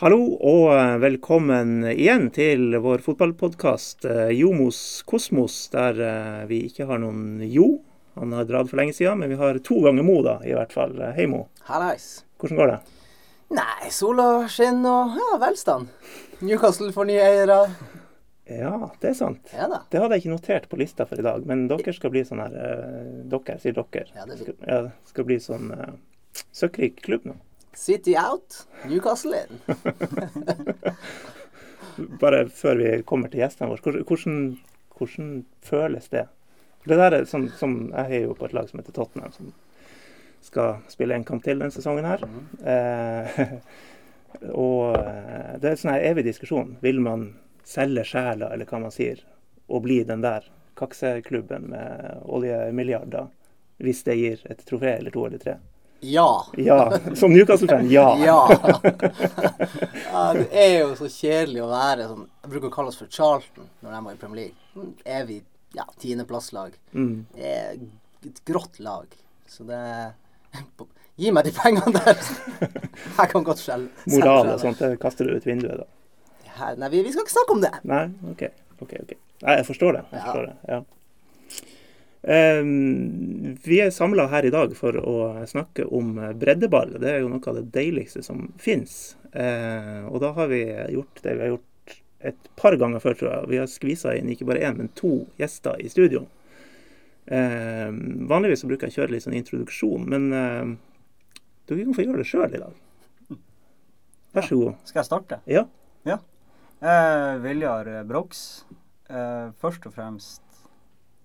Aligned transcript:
Hallo 0.00 0.30
og 0.48 0.70
eh, 0.72 0.94
velkommen 0.96 1.82
igjen 1.90 2.30
til 2.32 2.72
vår 2.80 3.02
fotballpodkast 3.04 4.06
eh, 4.08 4.30
Jomos 4.32 4.78
Kosmos, 5.04 5.56
der 5.74 5.98
eh, 6.00 6.38
vi 6.48 6.62
ikke 6.70 6.86
har 6.88 7.02
noen 7.02 7.42
Jo. 7.44 7.66
Han 8.16 8.32
har 8.32 8.46
dratt 8.48 8.70
for 8.70 8.80
lenge 8.80 8.94
siden, 8.96 9.20
men 9.20 9.28
vi 9.28 9.36
har 9.36 9.58
to 9.60 9.76
ganger 9.84 10.06
Mo, 10.08 10.14
da, 10.24 10.38
i 10.40 10.54
hvert 10.56 10.72
fall. 10.72 10.94
Hei, 11.18 11.26
Mo. 11.28 11.42
Hallais. 11.68 12.06
Hvordan 12.40 12.60
går 12.62 12.72
det? 12.72 12.78
Nei, 13.58 13.90
sola 13.92 14.30
skinner 14.48 14.88
og 15.02 15.20
ja, 15.20 15.28
velstand. 15.44 15.92
Newcastle 16.40 16.88
får 16.96 17.10
nye 17.12 17.28
eiere. 17.28 17.60
Ja, 18.48 18.72
det 19.04 19.12
er 19.12 19.20
sant. 19.20 19.52
Ja 19.52 19.68
da. 19.68 19.82
Det 19.92 20.00
hadde 20.00 20.16
jeg 20.16 20.24
ikke 20.24 20.38
notert 20.38 20.70
på 20.72 20.80
lista 20.80 21.04
for 21.12 21.20
i 21.20 21.28
dag, 21.28 21.44
men 21.44 21.68
dere 21.68 21.92
skal 21.92 22.16
bli 22.16 22.24
sånn 22.24 22.40
her 22.40 22.56
Dere, 22.56 23.60
sier 23.60 23.76
dere. 23.76 24.08
Ja, 24.16 24.24
det 24.24 24.40
blir. 24.40 24.48
skal, 24.48 24.58
ja, 24.64 24.82
skal 25.12 25.28
bli 25.28 25.40
sånn 25.44 25.70
uh, 25.76 25.92
søkkrik 26.56 27.04
klubb 27.04 27.28
nå. 27.28 27.36
City 27.74 28.16
out, 28.16 28.66
Newcastle 28.88 29.36
in. 29.36 29.60
Bare 32.20 32.48
før 32.48 32.76
vi 32.76 32.90
kommer 33.06 33.30
til 33.30 33.42
gjestene 33.42 33.70
våre, 33.70 34.02
hvordan, 34.08 34.44
hvordan, 34.96 35.32
føles 35.64 36.08
det? 36.12 36.26
Det 36.88 36.96
der 36.96 37.18
er 37.18 37.24
som, 37.28 37.48
som 37.60 37.90
Jeg 37.92 38.08
heier 38.08 38.28
jo 38.30 38.36
på 38.38 38.46
et 38.48 38.54
lag 38.56 38.68
som 38.68 38.80
heter 38.80 38.94
Tottenham, 38.96 39.32
som 39.32 39.52
skal 40.40 40.80
spille 40.88 41.14
en 41.14 41.26
kamp 41.28 41.44
til 41.44 41.60
denne 41.60 41.74
sesongen 41.74 42.08
her. 42.08 42.24
Eh, 42.64 43.40
og 44.68 44.96
eh, 44.96 45.58
det 45.60 45.68
er 45.68 45.74
en 45.74 45.82
sånn 45.82 45.98
evig 45.98 46.24
diskusjon. 46.30 46.78
Vil 46.80 47.02
man 47.04 47.28
selge 47.68 48.06
sjela, 48.08 48.48
eller 48.54 48.68
hva 48.68 48.80
man 48.86 48.94
sier, 48.94 49.20
og 49.68 49.84
bli 49.84 50.00
den 50.08 50.24
der 50.24 50.48
kakseklubben 50.80 51.68
med 51.74 52.24
oljemilliarder, 52.24 53.28
hvis 53.84 54.02
det 54.08 54.16
gir 54.16 54.40
et 54.48 54.64
trofé 54.68 54.96
eller 54.96 55.12
to 55.14 55.26
eller 55.28 55.42
tre? 55.42 55.58
Ja. 56.00 56.46
Ja. 56.56 56.98
Som 57.14 57.32
Newcastle-fan, 57.32 57.90
ja. 57.90 58.06
Ja. 58.24 58.40
ja. 60.12 60.32
Det 60.36 60.48
er 60.52 60.78
jo 60.80 60.94
så 60.98 61.08
kjedelig 61.12 61.62
å 61.64 61.68
være 61.70 62.06
sånn 62.08 62.26
Jeg 62.42 62.52
bruker 62.54 62.70
å 62.70 62.74
kalle 62.74 62.92
oss 62.92 63.00
for 63.00 63.10
Charlton 63.12 63.68
når 63.84 63.94
de 63.96 64.00
var 64.06 64.14
i 64.16 64.20
Premier 64.20 64.40
League. 64.44 64.92
Evig 65.04 65.42
ja, 65.76 65.84
tiendeplasslag. 66.02 66.74
Mm. 66.96 67.26
Det 67.36 67.50
er 67.54 67.76
et 68.26 68.40
grått 68.48 68.80
lag. 68.82 69.06
Så 69.50 69.66
det 69.68 69.80
Gi 71.20 71.30
meg 71.36 71.44
de 71.44 71.52
pengene 71.52 71.92
der. 71.92 72.16
Jeg 73.18 73.28
kan 73.30 73.44
godt 73.44 73.60
skjelve. 73.60 73.90
Moral 74.08 74.54
og 74.54 74.62
sånt, 74.62 74.80
det 74.80 74.96
kaster 75.02 75.28
du 75.28 75.36
ut 75.36 75.44
vinduet, 75.46 75.82
da. 75.82 76.70
Nei, 76.80 76.88
vi, 76.92 77.02
vi 77.04 77.12
skal 77.12 77.26
ikke 77.26 77.34
snakke 77.34 77.54
om 77.56 77.60
det. 77.62 77.72
Nei, 77.88 78.06
OK. 78.32 78.46
ok, 78.80 78.94
ok. 79.04 79.12
Nei, 79.44 79.54
jeg 79.60 79.66
forstår 79.68 79.94
det. 79.96 80.02
Jeg 80.10 80.18
Ja. 80.18 80.24
forstår 80.24 80.46
det, 80.48 80.56
ja. 80.68 80.80
Ehm, 82.22 83.56
vi 83.64 83.78
er 83.80 83.92
samla 83.94 84.26
her 84.32 84.44
i 84.44 84.52
dag 84.52 84.74
for 84.76 84.96
å 85.00 85.14
snakke 85.48 85.86
om 85.88 86.18
breddeball. 86.40 86.98
Det 87.00 87.14
er 87.14 87.22
jo 87.22 87.30
noe 87.32 87.46
av 87.48 87.60
det 87.60 87.70
deiligste 87.74 88.22
som 88.26 88.50
fins. 88.60 89.16
og 89.30 90.18
da 90.20 90.32
har 90.34 90.48
vi 90.50 90.64
gjort 90.90 91.22
det 91.22 91.34
vi 91.36 91.44
har 91.44 91.52
gjort 91.54 91.94
et 92.20 92.48
par 92.56 92.76
ganger 92.76 93.00
før, 93.00 93.14
tror 93.14 93.30
jeg. 93.30 93.48
Vi 93.48 93.60
har 93.62 93.70
skvisa 93.70 94.14
inn 94.18 94.28
ikke 94.28 94.48
bare 94.48 94.66
én, 94.66 94.76
men 94.76 94.90
to 94.98 95.26
gjester 95.38 95.80
i 95.80 95.88
studio. 95.88 96.26
Ehm, 97.30 98.26
vanligvis 98.28 98.64
så 98.64 98.68
bruker 98.68 98.88
jeg 98.88 98.96
å 98.96 99.00
kjøre 99.00 99.14
litt 99.14 99.24
sånn 99.24 99.38
introduksjon, 99.38 100.08
men 100.10 100.30
dere 100.30 101.84
kan 101.84 101.94
få 101.94 102.04
gjøre 102.04 102.24
det 102.24 102.28
sjøl 102.28 102.56
i 102.58 102.64
dag. 102.64 103.38
Vær 104.34 104.46
så 104.46 104.58
god. 104.58 104.74
Skal 104.84 105.00
jeg 105.00 105.08
starte? 105.08 105.40
Ja. 105.46 105.68
Eh, 106.80 107.38
Viljar 107.44 108.04
Brox. 108.08 108.64
Eh, 109.10 109.50
først 109.60 109.84
og 109.84 109.92
fremst 109.92 110.40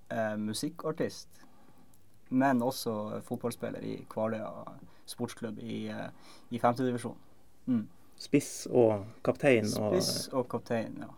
eh, 0.09 0.35
musikkartist. 0.37 1.29
Men 2.29 2.61
også 2.65 3.21
fotballspiller 3.27 3.83
i 3.85 3.99
Kvaløya 4.09 4.49
sportsklubb 5.05 5.59
i, 5.61 5.87
eh, 5.89 6.07
i 6.49 6.59
femtedivisjon. 6.59 7.17
Mm. 7.67 7.85
Spiss 8.17 8.65
og 8.71 9.05
kaptein 9.25 9.67
og 9.77 9.93
Spiss 9.93 10.29
og 10.33 10.47
kaptein, 10.49 10.95
ja. 11.03 11.09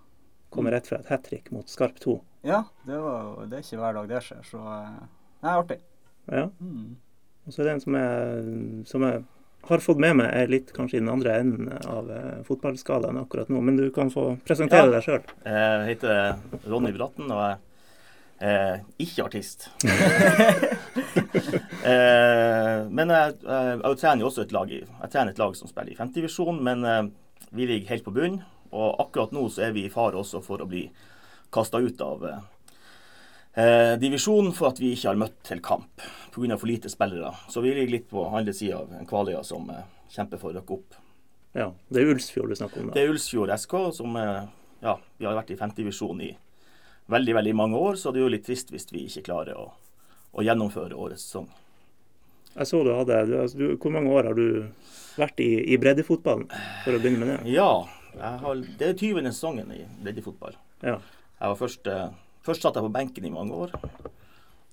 kommer 0.49 0.73
rett 0.73 0.87
fra 0.89 0.97
et 0.99 1.09
hat 1.11 1.23
trick 1.27 1.51
mot 1.53 1.69
Skarp 1.69 1.99
2. 2.01 2.17
Ja, 2.47 2.63
det, 2.87 2.97
var, 3.03 3.45
det 3.45 3.59
er 3.59 3.65
ikke 3.65 3.79
hver 3.81 3.97
dag 3.99 4.09
det 4.09 4.21
skjer, 4.25 4.43
så 4.47 4.61
eh, 4.73 5.01
det 5.41 5.49
er 5.51 5.61
artig. 5.63 5.79
Ja. 6.31 6.45
Mm. 6.59 6.95
Og 7.47 7.53
så 7.53 7.61
er 7.61 7.69
det 7.69 7.73
en 7.77 7.83
som 7.85 7.95
jeg, 7.95 8.87
som 8.89 9.05
jeg 9.07 9.23
har 9.67 9.83
fått 9.83 9.99
med 10.03 10.17
meg, 10.19 10.31
er 10.35 10.51
litt 10.51 10.73
kanskje 10.75 10.99
i 10.99 11.03
den 11.03 11.11
andre 11.11 11.37
enden 11.41 11.69
av 11.87 12.09
eh, 12.11 12.41
fotballskalaen 12.47 13.19
akkurat 13.21 13.51
nå. 13.51 13.61
Men 13.63 13.79
du 13.79 13.87
kan 13.95 14.11
få 14.11 14.33
presentere 14.47 14.87
Ja. 14.89 14.91
deg 14.97 15.05
sjøl. 15.05 15.31
Jeg 15.45 15.87
heter 15.93 16.67
Ronny 16.67 16.91
Bratten, 16.95 17.31
og 17.31 17.39
jeg 17.43 17.57
er 18.39 18.83
ikke 19.01 19.25
artist. 19.25 19.69
eh, 21.91 22.83
men 22.89 23.13
jeg, 23.13 23.37
jeg, 23.41 23.79
jeg 23.81 23.97
trener 24.01 24.21
jo 24.21 24.29
også 24.29 24.43
et 24.45 24.53
lag 24.55 24.71
i, 24.71 24.81
jeg 24.83 25.13
trener 25.13 25.33
et 25.33 25.41
lag 25.41 25.55
som 25.57 25.69
spiller 25.71 25.93
i 25.93 25.97
femtedivisjon, 25.97 26.61
men 26.63 26.85
eh, 26.85 27.01
vi 27.49 27.65
ligger 27.69 27.95
helt 27.95 28.05
på 28.05 28.13
bunn. 28.15 28.41
Og 28.75 28.99
akkurat 29.01 29.31
nå 29.31 29.47
så 29.49 29.67
er 29.67 29.73
vi 29.75 29.85
i 29.87 29.91
fare 29.91 30.19
også 30.19 30.41
for 30.43 30.61
å 30.61 30.69
bli 30.69 30.83
kasta 31.53 31.79
ut 31.79 32.01
av 32.03 32.25
eh, 32.27 32.39
eh, 33.63 33.93
divisjonen 34.01 34.53
for 34.55 34.71
at 34.71 34.81
vi 34.81 34.93
ikke 34.93 35.11
har 35.11 35.19
møtt 35.19 35.37
til 35.47 35.63
kamp 35.63 36.03
pga. 36.35 36.57
for 36.57 36.67
lite 36.67 36.89
spillere. 36.89 37.33
Så 37.49 37.61
vi 37.61 37.73
ligger 37.73 37.95
litt 37.95 38.09
på 38.09 38.27
andre 38.27 38.53
sida 38.53 38.83
av 38.83 38.93
en 38.93 39.07
Kvaløya 39.07 39.43
som 39.43 39.69
eh, 39.69 39.85
kjemper 40.13 40.41
for 40.41 40.51
å 40.51 40.59
rykke 40.59 40.73
opp. 40.77 40.99
Ja, 41.57 41.71
det 41.89 42.01
er 42.01 42.11
Ulsfjord 42.11 42.51
du 42.51 42.59
snakker 42.59 42.83
om. 42.83 42.91
Det 42.93 43.01
er 43.01 43.13
Ulsfjord 43.13 43.53
SK, 43.57 43.77
som 43.97 44.19
eh, 44.19 44.43
ja, 44.83 44.97
vi 45.17 45.25
har 45.25 45.37
vært 45.37 45.55
i 45.55 45.59
femtedivisjon 45.59 46.21
i 46.21 46.35
veldig 47.11 47.35
veldig 47.39 47.55
mange 47.55 47.79
år, 47.79 47.95
så 47.99 48.11
det 48.11 48.21
er 48.21 48.27
jo 48.27 48.33
litt 48.35 48.45
trist 48.47 48.71
hvis 48.73 48.89
vi 48.91 49.05
ikke 49.07 49.25
klarer 49.29 49.59
å, 49.59 49.69
å 50.33 50.45
gjennomføre 50.45 50.97
årets 50.97 51.25
sesong. 51.27 51.47
Jeg 52.57 52.69
så 52.71 52.81
du 52.83 52.91
hadde 52.95 53.19
du, 53.29 53.35
altså, 53.37 53.57
du, 53.59 53.65
Hvor 53.77 53.93
mange 53.93 54.13
år 54.17 54.31
har 54.31 54.37
du 54.37 54.47
vært 55.17 55.41
i, 55.43 55.51
i 55.73 55.77
breddefotballen, 55.81 56.47
for 56.83 56.97
å 56.97 57.01
begynne 57.01 57.21
med 57.21 57.31
det? 57.33 57.53
Ja, 57.53 57.85
har, 58.17 58.63
det 58.79 58.91
er 58.91 58.97
20. 58.97 59.29
sesongen 59.29 59.71
i 59.73 59.83
breddefotball. 60.01 60.57
Ja. 60.81 60.97
Jeg 61.37 61.53
var 61.53 61.57
først, 61.59 61.89
eh, 61.91 62.07
først 62.45 62.65
satt 62.65 62.77
jeg 62.77 62.85
på 62.85 62.93
benken 62.93 63.25
i 63.29 63.33
mange 63.33 63.57
år, 63.65 63.73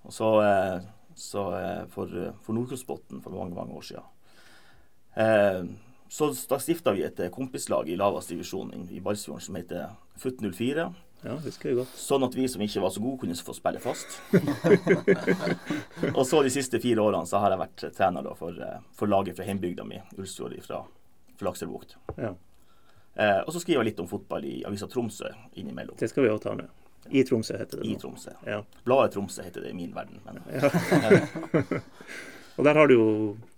og 0.05 0.12
så, 0.12 0.31
eh, 0.44 0.84
så 1.17 1.47
eh, 1.59 1.83
for, 1.93 2.12
for 2.44 2.56
Nordkjosbotn 2.56 3.21
for 3.25 3.37
mange 3.37 3.56
mange 3.56 3.77
år 3.77 3.89
siden. 3.91 4.11
Eh, 5.21 5.65
så 6.15 6.31
da 6.49 6.59
stifta 6.62 6.93
vi 6.94 7.05
et 7.05 7.21
kompislag 7.34 7.89
i 7.91 7.97
laveste 7.99 8.34
divisjon 8.34 8.71
i, 8.87 9.00
Balsfjorden 9.03 9.43
som 9.43 9.56
heter 9.59 9.94
FUT 10.21 10.44
04. 10.44 10.87
ja, 11.25 11.37
husker 11.45 11.71
jeg 11.71 11.79
godt. 11.81 11.93
Sånn 11.99 12.27
at 12.27 12.35
vi 12.37 12.47
som 12.53 12.62
ikke 12.65 12.83
var 12.85 12.93
så 12.95 13.03
gode, 13.05 13.19
kunne 13.25 13.37
få 13.49 13.55
spille 13.57 13.81
fast. 13.83 14.19
og 16.17 16.25
så 16.29 16.43
de 16.45 16.53
siste 16.53 16.81
fire 16.83 17.05
årene 17.05 17.27
så 17.29 17.41
har 17.43 17.55
jeg 17.55 17.62
vært 17.65 17.87
trener 17.97 18.27
da, 18.27 18.35
for, 18.39 18.57
eh, 18.61 18.83
for 18.97 19.11
laget 19.11 19.39
fra 19.39 19.47
hjembygda 19.49 19.87
mi, 19.89 20.03
Ulsfjord 20.19 20.59
fra, 20.67 20.83
Lakselvbukt. 21.45 21.97
Ja, 22.21 22.35
Eh, 23.15 23.41
og 23.47 23.53
så 23.55 23.61
skriver 23.62 23.83
jeg 23.83 23.93
litt 23.93 24.01
om 24.03 24.09
fotball 24.11 24.47
i 24.49 24.55
avisa 24.67 24.89
Tromsø 24.91 25.29
innimellom. 25.55 25.97
Det 25.99 26.09
skal 26.11 26.27
vi 26.27 26.33
òg 26.35 26.41
ta 26.43 26.55
med. 26.59 26.71
I 27.15 27.23
Tromsø 27.27 27.59
heter 27.61 27.79
det 27.81 27.87
I. 27.87 27.97
Tromsø. 28.01 28.33
Ja. 28.49 28.62
Bladet 28.87 29.15
Tromsø 29.15 29.45
heter 29.45 29.62
det 29.62 29.71
i 29.71 29.77
min 29.77 29.93
verden. 29.95 30.19
Men, 30.25 30.41
Og 32.55 32.62
der 32.67 32.79
har 32.79 32.87
du 32.87 32.95
jo 32.95 33.06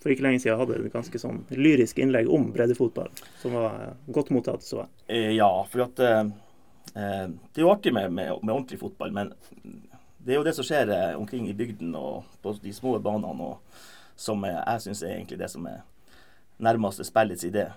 for 0.01 0.13
ikke 0.13 0.25
lenge 0.25 0.41
siden 0.41 0.57
hatt 0.57 0.71
et 0.73 0.93
ganske 0.93 1.21
sånn 1.21 1.43
lyrisk 1.53 1.99
innlegg 2.01 2.31
om 2.33 2.49
breddefotball, 2.55 3.11
som 3.43 3.53
var 3.53 3.93
godt 4.13 4.33
mottatt, 4.33 4.65
så 4.65 4.83
jeg. 4.83 4.89
eh, 5.13 5.33
ja, 5.37 5.51
for 5.69 5.85
at 5.85 6.01
eh, 6.01 6.23
eh, 6.97 7.27
Det 7.53 7.61
er 7.61 7.67
jo 7.67 7.73
artig 7.73 7.93
med, 7.95 8.11
med, 8.13 8.33
med 8.43 8.55
ordentlig 8.55 8.81
fotball, 8.81 9.13
men 9.13 9.33
det 10.19 10.35
er 10.35 10.41
jo 10.41 10.47
det 10.47 10.57
som 10.57 10.67
skjer 10.67 10.91
eh, 10.91 11.13
omkring 11.19 11.49
i 11.49 11.57
bygden 11.57 11.95
og 11.99 12.25
på 12.43 12.57
de 12.63 12.73
små 12.75 12.97
banene, 12.99 13.53
og, 13.53 13.83
som 14.17 14.45
jeg 14.49 14.83
syns 14.83 15.05
er 15.05 15.19
egentlig 15.19 15.39
det 15.39 15.51
som 15.53 15.67
er 15.69 15.85
nærmeste 16.59 17.05
spillets 17.05 17.45
idé. 17.45 17.69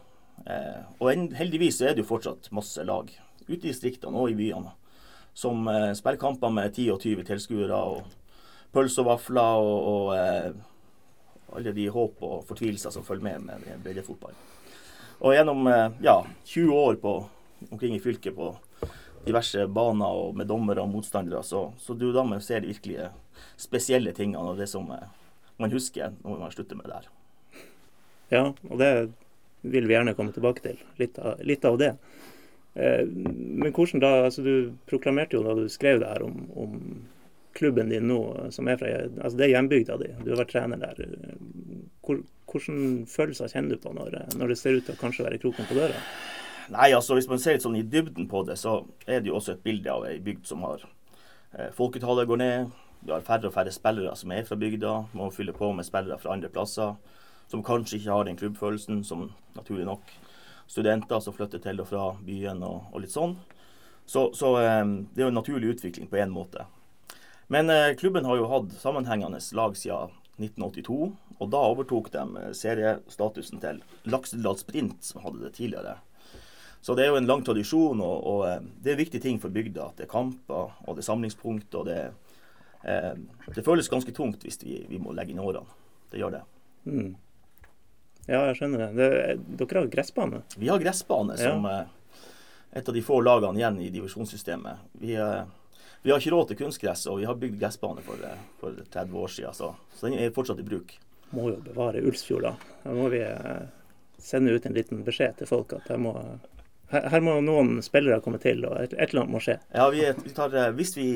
Eh, 0.47 0.83
og 0.99 1.11
en, 1.13 1.29
heldigvis 1.35 1.81
så 1.81 1.89
er 1.89 1.97
det 1.97 2.05
jo 2.05 2.13
fortsatt 2.15 2.51
masse 2.55 2.83
lag 2.87 3.11
ute 3.49 3.59
i 3.59 3.69
distriktene 3.71 4.17
og 4.17 4.31
i 4.31 4.37
byene 4.39 4.71
som 5.39 5.67
eh, 5.67 5.93
spiller 5.93 6.17
kamper 6.19 6.49
med 6.49 6.73
10 6.73 6.91
og 6.93 7.01
20 7.01 7.23
tilskuere 7.27 7.75
og 7.75 8.01
pølse 8.73 9.01
og 9.01 9.07
vafler 9.07 9.61
og, 9.63 9.77
og 9.91 10.09
eh, 10.17 10.49
alle 11.55 11.73
de 11.73 11.87
håp 11.89 12.23
og 12.25 12.45
fortvilelser 12.49 12.93
som 12.93 13.05
følger 13.05 13.23
med 13.23 13.45
med 13.47 13.83
breddefotball. 13.83 14.35
Og 15.19 15.35
gjennom 15.35 15.67
eh, 15.71 15.95
ja, 16.03 16.17
20 16.45 16.73
år 16.75 16.99
på, 17.01 17.13
omkring 17.71 17.95
i 17.95 18.01
fylket 18.03 18.35
på 18.35 18.51
diverse 19.25 19.65
baner 19.67 20.19
og 20.23 20.37
med 20.37 20.49
dommere 20.49 20.83
og 20.83 20.91
motstandere, 20.93 21.43
så, 21.43 21.69
så 21.79 21.95
du 21.97 22.09
da 22.15 22.23
man 22.27 22.41
ser 22.43 22.63
de 22.63 22.71
virkelig 22.73 23.09
spesielle 23.59 24.13
tingene 24.15 24.41
og 24.41 24.59
det 24.59 24.69
som 24.71 24.89
eh, 24.95 25.07
man 25.59 25.73
husker 25.73 26.15
når 26.23 26.43
man 26.45 26.53
slutter 26.55 26.79
med 26.79 26.89
det 26.89 26.99
her. 26.99 27.09
Ja, 28.29 28.43
og 28.69 28.79
det 28.79 28.91
vil 29.61 29.87
vi 29.89 29.95
gjerne 29.95 30.15
komme 30.15 30.33
tilbake 30.33 30.63
til. 30.63 30.81
Litt 31.01 31.17
av, 31.19 31.39
litt 31.43 31.65
av 31.65 31.79
det. 31.81 31.93
Eh, 32.73 33.05
men 33.05 33.73
hvordan 33.73 34.03
da 34.03 34.11
altså 34.27 34.45
Du 34.45 34.75
proklamerte 34.89 35.35
jo 35.35 35.43
da 35.43 35.55
du 35.57 35.65
skrev 35.71 36.03
det 36.03 36.11
her 36.11 36.23
om, 36.23 36.43
om 36.55 36.75
klubben 37.57 37.89
din 37.89 38.07
nå, 38.07 38.19
som 38.53 38.69
er 38.69 38.77
fra 38.79 38.91
altså 38.93 39.35
Det 39.37 39.47
er 39.47 39.55
hjembygda 39.57 39.97
di. 39.99 40.11
Du 40.23 40.31
har 40.31 40.43
vært 40.43 40.53
trener 40.53 40.79
der. 40.79 41.01
Hvor, 42.05 42.21
hvordan 42.49 43.07
følelser 43.09 43.51
kjenner 43.51 43.75
du 43.75 43.83
på 43.83 43.93
når, 43.93 44.21
når 44.39 44.53
det 44.53 44.59
ser 44.61 44.77
ut 44.77 44.85
til 44.87 44.95
å 44.95 45.01
kanskje 45.01 45.25
være 45.27 45.41
kroken 45.41 45.67
på 45.69 45.77
døra? 45.77 45.97
Nei, 46.69 46.91
altså 46.93 47.17
hvis 47.17 47.27
man 47.29 47.41
ser 47.41 47.55
litt 47.55 47.65
sånn 47.65 47.79
i 47.79 47.85
dybden 47.85 48.27
på 48.29 48.43
det, 48.45 48.59
så 48.61 48.83
er 49.07 49.23
det 49.23 49.31
jo 49.31 49.39
også 49.39 49.55
et 49.55 49.63
bilde 49.65 49.89
av 49.89 50.05
ei 50.05 50.19
bygd 50.21 50.45
som 50.49 50.61
har 50.67 50.83
eh, 50.85 51.71
Folketallet 51.75 52.29
går 52.29 52.41
ned. 52.41 52.73
Vi 53.01 53.13
har 53.13 53.25
færre 53.25 53.49
og 53.49 53.55
færre 53.55 53.73
spillere 53.73 54.15
som 54.19 54.33
er 54.35 54.45
fra 54.45 54.57
bygda. 54.59 54.93
Må 55.17 55.31
fylle 55.33 55.55
på 55.55 55.71
med 55.73 55.87
spillere 55.87 56.19
fra 56.21 56.35
andre 56.35 56.51
plasser. 56.53 56.97
Som 57.49 57.63
kanskje 57.65 57.97
ikke 57.97 58.13
har 58.13 58.27
den 58.27 58.37
klubbfølelsen 58.37 59.01
som 59.07 59.31
naturlig 59.55 59.87
nok 59.89 60.11
studenter 60.69 61.21
som 61.23 61.33
flytter 61.33 61.61
til 61.63 61.81
og 61.81 61.89
fra 61.89 62.03
byen 62.21 62.61
og, 62.65 62.91
og 62.93 63.01
litt 63.01 63.13
sånn. 63.15 63.33
Så, 64.05 64.29
så 64.37 64.55
eh, 64.61 64.83
det 64.85 65.23
er 65.23 65.27
jo 65.27 65.33
en 65.33 65.39
naturlig 65.41 65.73
utvikling 65.75 66.09
på 66.11 66.21
én 66.21 66.33
måte. 66.33 66.67
Men 67.49 67.69
eh, 67.73 67.95
klubben 67.97 68.29
har 68.29 68.37
jo 68.37 68.49
hatt 68.51 68.75
sammenhengende 68.77 69.41
lag 69.57 69.77
siden 69.77 70.13
1982, 70.39 71.09
og 71.39 71.49
da 71.49 71.63
overtok 71.71 72.11
de 72.13 72.25
eh, 72.43 72.51
seriestatusen 72.57 73.61
til 73.63 73.81
Laksedal 74.05 74.57
Sprint, 74.61 75.01
som 75.05 75.23
hadde 75.25 75.47
det 75.47 75.55
tidligere. 75.57 75.97
Så 76.81 76.95
det 76.95 77.03
er 77.05 77.09
jo 77.11 77.17
en 77.19 77.27
lang 77.27 77.41
tradisjon, 77.43 77.99
og, 78.01 78.23
og 78.27 78.43
eh, 78.47 78.59
det 78.81 78.91
er 78.91 78.95
en 78.97 79.01
viktig 79.03 79.21
ting 79.21 79.39
for 79.41 79.49
bygda 79.51 79.89
at 79.89 79.97
det 79.99 80.05
er 80.07 80.11
kamper 80.13 80.71
og 80.87 80.95
det 80.95 81.03
er 81.03 81.09
samlingspunkt. 81.09 81.75
og 81.75 81.85
det, 81.89 81.97
eh, 82.83 83.13
det 83.55 83.65
føles 83.65 83.89
ganske 83.91 84.11
tungt 84.15 84.43
hvis 84.47 84.61
vi, 84.63 84.85
vi 84.89 84.97
må 84.99 85.11
legge 85.13 85.31
inn 85.35 85.39
årene. 85.43 85.67
Det 86.11 86.19
gjør 86.21 86.31
det. 86.37 86.43
Mm. 86.85 87.15
Ja, 88.29 88.45
jeg 88.47 88.55
skjønner 88.59 88.85
det. 88.85 88.89
det. 88.95 89.57
Dere 89.59 89.81
har 89.83 89.87
gressbane? 89.91 90.43
Vi 90.57 90.67
har 90.69 90.79
gressbane 90.79 91.37
som 91.37 91.65
Ja. 91.65 91.79
eh, 91.81 91.95
et 92.79 92.87
av 92.87 92.93
de 92.93 93.01
få 93.01 93.17
lagene 93.25 93.57
igjen 93.57 93.79
i 93.81 93.89
divisjonssystemet. 93.89 94.77
Vi, 95.01 95.15
eh, 95.15 95.43
vi 96.03 96.11
har 96.13 96.19
ikke 96.21 96.31
råd 96.31 96.47
til 96.51 96.57
kunstgress, 96.61 97.07
og 97.09 97.17
vi 97.19 97.25
har 97.25 97.35
bygd 97.35 97.59
gressbane 97.59 98.01
for, 98.05 98.15
eh, 98.23 98.37
for 98.61 98.71
30 98.93 99.17
år 99.17 99.27
siden, 99.27 99.53
så, 99.57 99.73
så 99.97 100.07
den 100.07 100.19
er 100.19 100.29
fortsatt 100.31 100.59
i 100.61 100.67
bruk. 100.67 100.93
Må 101.33 101.49
jo 101.51 101.57
bevare 101.65 102.01
Ulsfjord, 102.05 102.41
da. 102.47 102.53
Da 102.85 102.93
må 102.93 103.09
vi 103.11 103.19
eh, 103.25 103.65
sende 104.17 104.53
ut 104.55 104.65
en 104.65 104.73
liten 104.77 105.03
beskjed 105.03 105.37
til 105.41 105.47
folk 105.49 105.73
at 105.73 105.87
de 105.89 105.97
må, 105.97 106.13
her, 106.89 107.21
må 107.21 107.35
noen 107.45 107.79
spillere 107.85 108.21
komme 108.25 108.39
til, 108.41 108.65
og 108.65 108.77
et, 108.81 108.93
eller 108.97 109.23
annet 109.23 109.33
må 109.35 109.41
skje. 109.43 109.57
Ja, 109.75 109.85
vi, 109.93 110.01
vi 110.23 110.33
tar, 110.35 110.53
eh, 110.57 110.71
Hvis 110.77 110.95
vi 110.97 111.07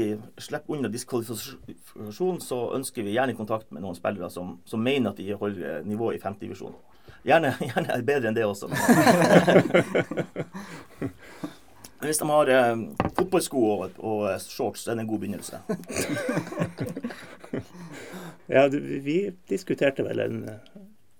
slipper 0.41 0.75
unna 0.77 0.91
diskvalifikasjon, 0.93 2.41
så 2.43 2.59
ønsker 2.77 3.05
vi 3.05 3.15
gjerne 3.15 3.37
kontakt 3.37 3.71
med 3.73 3.81
noen 3.85 3.97
spillere 3.97 4.29
som, 4.33 4.57
som 4.69 4.83
mener 4.83 5.11
at 5.11 5.21
de 5.21 5.33
holder 5.39 5.79
eh, 5.79 5.85
nivået 5.89 6.19
i 6.19 6.23
femtedivisjon. 6.23 6.75
Gjerne, 7.23 7.53
gjerne 7.69 8.01
bedre 8.05 8.27
enn 8.29 8.37
det 8.37 8.45
også. 8.47 8.67
Men 12.03 12.09
hvis 12.09 12.19
de 12.19 12.27
har 12.27 12.49
eh, 12.51 12.77
fotballsko 13.15 13.59
og, 13.63 13.99
og 14.03 14.25
eh, 14.33 14.39
shorts, 14.43 14.81
så 14.83 14.91
er 14.91 14.95
det 14.99 15.05
en 15.05 15.11
god 15.13 15.21
begynnelse. 15.23 15.55
Ja, 18.51 18.67
du, 18.67 18.75
vi 18.77 19.31
diskuterte 19.49 20.03
vel 20.03 20.19
en, 20.19 20.39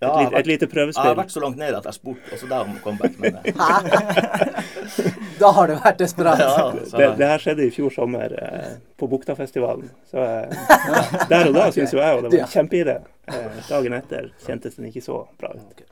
et, 0.03 0.09
Ja, 0.11 0.21
lite, 0.25 0.39
et 0.44 0.50
lite 0.51 0.67
prøvespill? 0.71 1.05
jeg 1.07 1.15
har 1.15 1.19
vært 1.23 1.33
så 1.33 1.41
langt 1.44 1.57
ned 1.61 1.75
at 1.79 1.88
jeg 1.89 1.97
spurte 1.97 2.35
også 2.38 2.50
der 2.51 2.67
om 2.67 2.75
comeback. 2.83 3.15
Men, 3.23 3.38
eh, 3.44 3.53
Da 5.39 5.50
har 5.57 5.67
det 5.71 5.77
vært 5.83 5.97
desperat. 6.03 6.39
ja, 6.39 6.51
så, 6.85 6.97
Det, 6.97 7.07
det 7.19 7.27
her 7.31 7.41
skjedde 7.44 7.65
i 7.67 7.71
fjor 7.73 7.89
sommer 7.95 8.35
eh, 8.38 8.75
på 9.00 9.07
Buktafestivalen. 9.11 9.89
Så 10.11 10.21
eh, 10.21 11.27
der 11.31 11.50
og 11.50 11.57
da 11.57 11.67
syns 11.75 11.94
jo 11.95 12.00
jeg 12.03 12.17
og 12.19 12.23
det 12.27 12.33
var 12.35 12.45
en 12.45 12.53
kjempeidé. 12.53 12.97
Eh, 13.27 13.59
dagen 13.69 13.94
etter 13.97 14.29
kjentes 14.45 14.75
den 14.79 14.89
ikke 14.91 15.01
så 15.05 15.23
bra 15.41 15.53
ut. 15.57 15.83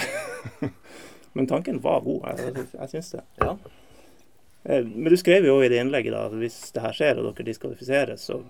Men 1.32 1.46
tanken 1.46 1.78
var 1.82 2.00
god. 2.04 2.24
Jeg, 2.36 2.66
jeg 2.74 2.88
syns 2.96 3.10
det. 3.16 3.24
ja. 3.42 3.56
Eh, 4.64 4.84
Men 4.84 5.08
du 5.12 5.16
skrev 5.16 5.46
jo 5.46 5.60
i 5.64 5.68
det 5.72 5.78
innlegget 5.80 6.12
da, 6.12 6.26
at 6.28 6.34
hvis 6.36 6.58
det 6.74 6.82
her 6.84 6.92
skjer 6.96 7.20
og 7.22 7.30
dere 7.30 7.46
diskvalifiseres, 7.48 8.26
så 8.28 8.42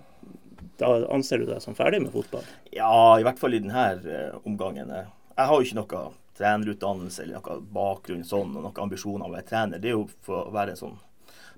da 0.81 0.91
anser 1.15 1.43
du 1.43 1.49
deg 1.51 1.63
som 1.63 1.77
ferdig 1.79 2.01
med 2.03 2.13
fotball? 2.15 2.47
Ja, 2.75 3.19
i 3.19 3.27
hvert 3.27 3.41
fall 3.41 3.55
i 3.57 3.63
denne 3.63 3.87
eh, 4.01 4.37
omgangen. 4.45 4.91
Jeg 4.91 5.49
har 5.51 5.55
jo 5.57 5.67
ikke 5.67 5.81
noe 5.81 6.05
trenerutdannelse 6.41 7.25
eller 7.25 7.41
noe 7.41 7.61
bakgrunn 7.75 8.25
sånn, 8.27 8.55
og 8.57 8.65
noen 8.65 8.85
ambisjoner 8.87 9.27
om 9.27 9.33
å 9.33 9.37
være 9.37 9.49
trener. 9.51 9.83
Det 9.83 9.93
er 9.93 9.99
jo 9.99 10.07
for 10.25 10.49
å 10.49 10.55
være 10.55 10.75
en 10.75 10.85
sånn 10.85 10.99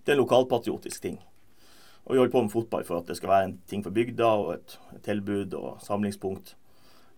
Det 0.03 0.11
er 0.11 0.17
en 0.17 0.25
lokalpatriotisk 0.25 1.03
ting. 1.03 1.21
Og 2.05 2.15
vi 2.15 2.19
holder 2.19 2.33
på 2.33 2.41
med 2.43 2.51
fotball 2.51 2.85
for 2.85 2.99
at 2.99 3.07
det 3.07 3.15
skal 3.15 3.31
være 3.31 3.45
en 3.47 3.59
ting 3.71 3.85
for 3.85 3.95
bygda 3.95 4.31
og 4.41 4.49
et, 4.57 4.75
tilbud 5.07 5.55
og 5.55 5.77
samlingspunkt. 5.85 6.57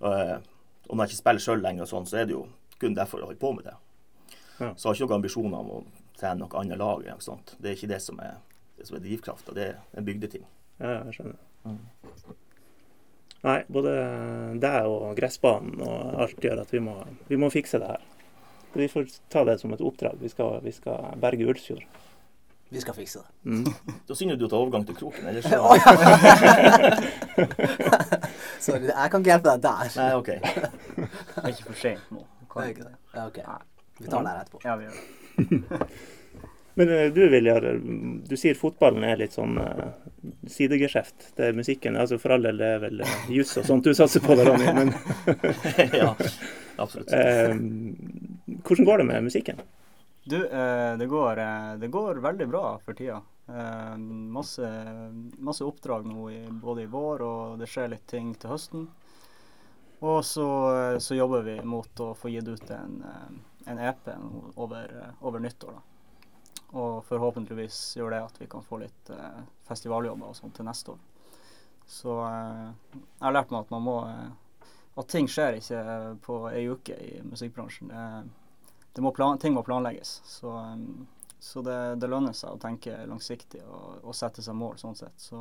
Eh, 0.05 0.37
og 0.85 0.93
når 0.93 1.07
jeg 1.07 1.15
ikke 1.15 1.23
spiller 1.23 1.45
sjøl 1.47 1.65
lenger, 1.65 1.89
sånn, 1.89 2.05
så 2.05 2.21
er 2.21 2.29
det 2.29 2.37
jo 2.37 2.43
kun 2.81 2.97
derfor 2.97 3.23
jeg 3.23 3.31
holder 3.31 3.41
på 3.41 3.53
med 3.57 3.71
det. 3.71 3.77
Ja. 4.59 4.75
Så 4.77 4.91
jeg 4.91 4.91
har 4.91 4.99
ikke 4.99 5.09
noen 5.09 5.23
ambisjoner 5.23 5.65
om 5.65 5.73
å 5.73 5.81
trene 6.21 6.43
noe 6.43 6.61
annet 6.61 6.81
lag. 6.83 7.01
eller 7.01 7.17
noe 7.17 7.25
sånt. 7.25 7.57
Det 7.59 7.71
er 7.71 7.79
ikke 7.79 7.93
det 7.95 8.03
som 8.05 8.21
er, 8.21 8.37
det 8.77 8.91
som 8.91 8.99
er 8.99 9.07
drivkrafta. 9.07 9.57
Det 9.57 9.67
er 9.71 9.81
en 9.97 10.05
bygdeting. 10.05 10.45
Ja, 10.83 10.99
jeg 11.07 11.17
skjønner. 11.17 11.41
Mm. 11.65 11.83
Nei, 13.45 13.59
både 13.69 13.93
deg 14.61 14.89
og 14.89 15.11
gressbanen 15.19 15.83
og 15.85 16.21
alt 16.25 16.41
gjør 16.41 16.63
at 16.63 16.71
vi 16.73 16.81
må, 16.81 16.95
vi 17.29 17.37
må 17.41 17.51
fikse 17.53 17.81
det 17.83 17.91
her. 17.93 18.07
Vi 18.75 18.89
får 18.91 19.11
ta 19.31 19.45
det 19.47 19.59
som 19.61 19.75
et 19.77 19.85
oppdrag. 19.85 20.17
Vi 20.23 20.31
skal, 20.33 20.59
vi 20.65 20.73
skal 20.75 21.13
berge 21.21 21.47
Ulsfjord. 21.53 21.85
Vi 22.73 22.81
skal 22.81 22.97
fikse 22.97 23.21
det. 23.21 23.29
Mm. 23.45 23.69
Da 24.09 24.17
synes 24.17 24.39
du 24.41 24.49
tar 24.49 24.57
overgang 24.59 24.87
til 24.89 24.97
kroken. 24.97 25.29
Ellers 25.29 25.45
så. 25.45 25.61
Sorry, 28.65 28.89
jeg 28.89 29.11
kan 29.13 29.21
ikke 29.21 29.31
hjelpe 29.31 29.53
deg 29.53 29.63
der. 29.69 29.93
Nei, 30.01 30.11
OK. 30.17 30.27
Det 30.27 31.45
er 31.45 31.53
ikke 31.53 31.69
for 31.69 31.79
sent 31.85 32.11
nå. 32.11 32.25
Det 32.55 32.65
er 32.65 32.73
ikke 32.73 32.89
det. 32.89 32.97
Ja, 33.15 33.27
ok. 33.29 33.39
Vi 34.01 34.11
tar 34.11 34.25
det 34.25 34.33
her 34.33 34.41
etterpå. 34.43 34.59
Ja, 34.65 34.77
vi 34.81 34.89
gjør 34.89 34.95
det. 34.97 35.91
Men 36.75 36.91
eh, 36.91 37.07
du 37.15 37.23
Viljar, 37.31 37.69
du 38.29 38.35
sier 38.37 38.59
fotballen 38.59 39.05
er 39.07 39.21
litt 39.21 39.37
sånn 39.37 39.59
uh, 39.61 39.93
sidegeskjeft. 40.51 41.31
Det 41.39 41.51
er 41.51 41.57
musikken. 41.59 41.97
altså 42.01 42.19
For 42.19 42.35
all 42.35 42.49
del, 42.49 42.59
det 42.59 42.73
er 42.77 42.83
vel 42.83 43.05
uh, 43.05 43.15
juss 43.31 43.55
og 43.61 43.69
sånt 43.69 43.87
du 43.87 43.95
satser 43.95 44.25
på, 44.25 44.35
da, 44.39 44.49
Ronny. 44.49 44.73
Men 44.75 44.93
ja, 46.03 46.11
absolutt. 46.77 47.15
Uh, 47.15 48.59
hvordan 48.67 48.91
går 48.91 49.03
det 49.03 49.09
med 49.13 49.27
musikken? 49.31 49.63
Du, 50.25 50.47
eh, 50.47 50.97
det, 50.97 51.07
går, 51.07 51.39
eh, 51.39 51.75
det 51.75 51.89
går 51.89 52.15
veldig 52.15 52.49
bra 52.49 52.79
for 52.85 52.95
tida. 52.95 53.23
Eh, 53.47 53.97
masse, 53.99 54.69
masse 55.37 55.65
oppdrag 55.65 56.07
nå 56.07 56.31
i, 56.31 56.49
både 56.51 56.83
i 56.83 56.87
vår, 56.87 57.23
og 57.23 57.59
det 57.61 57.69
skjer 57.69 57.91
litt 57.93 58.07
ting 58.09 58.31
til 58.35 58.55
høsten. 58.55 58.87
Og 60.01 60.25
så, 60.25 60.47
eh, 60.77 60.99
så 60.99 61.19
jobber 61.19 61.45
vi 61.45 61.59
mot 61.63 62.01
å 62.01 62.15
få 62.17 62.33
gitt 62.33 62.49
ut 62.49 62.71
en, 62.71 63.05
eh, 63.05 63.69
en 63.73 63.79
EP 63.79 64.09
over, 64.57 64.85
eh, 65.03 65.13
over 65.21 65.45
nyttår. 65.45 65.77
da. 65.77 65.94
Og 66.75 67.05
forhåpentligvis 67.07 67.97
gjør 67.97 68.17
det 68.17 68.23
at 68.25 68.41
vi 68.41 68.49
kan 68.51 68.65
få 68.67 68.81
litt 68.83 69.11
eh, 69.15 69.43
festivaljobber 69.69 70.33
og 70.33 70.39
sånt 70.39 70.57
til 70.59 70.67
neste 70.67 70.95
år. 70.95 71.03
Så 71.87 72.17
eh, 72.27 72.97
jeg 72.97 73.23
har 73.23 73.37
lært 73.37 73.53
meg 73.55 73.63
at 73.63 73.75
man 73.75 73.85
må 73.85 73.99
eh, 74.09 74.33
At 74.99 75.11
ting 75.11 75.27
skjer 75.31 75.59
ikke 75.59 75.79
på 76.23 76.39
ei 76.53 76.65
uke 76.71 76.95
i 76.95 77.19
musikkbransjen. 77.27 77.91
Det, 77.91 78.03
det 78.95 79.03
må 79.03 79.11
plan, 79.15 79.39
ting 79.43 79.55
må 79.57 79.65
planlegges. 79.67 80.21
Så, 80.23 80.53
um, 80.55 81.09
så 81.43 81.65
det, 81.67 81.79
det 81.99 82.11
lønner 82.13 82.37
seg 82.39 82.55
å 82.55 82.61
tenke 82.63 83.01
langsiktig 83.11 83.65
og, 83.67 84.05
og 84.05 84.15
sette 84.15 84.43
seg 84.43 84.55
mål 84.55 84.79
sånn 84.79 84.95
sett. 84.95 85.19
Så, 85.19 85.41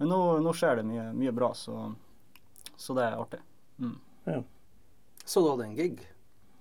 men 0.00 0.10
nå, 0.10 0.18
nå 0.42 0.50
skjer 0.50 0.80
det 0.80 0.88
mye, 0.88 1.04
mye 1.14 1.34
bra, 1.36 1.52
så, 1.54 1.92
så 2.74 2.98
det 2.98 3.06
er 3.06 3.20
artig. 3.22 3.38
Mm. 3.78 3.94
Så 5.22 5.44
du 5.44 5.50
hadde 5.52 5.70
en 5.70 5.78
gig 5.78 6.02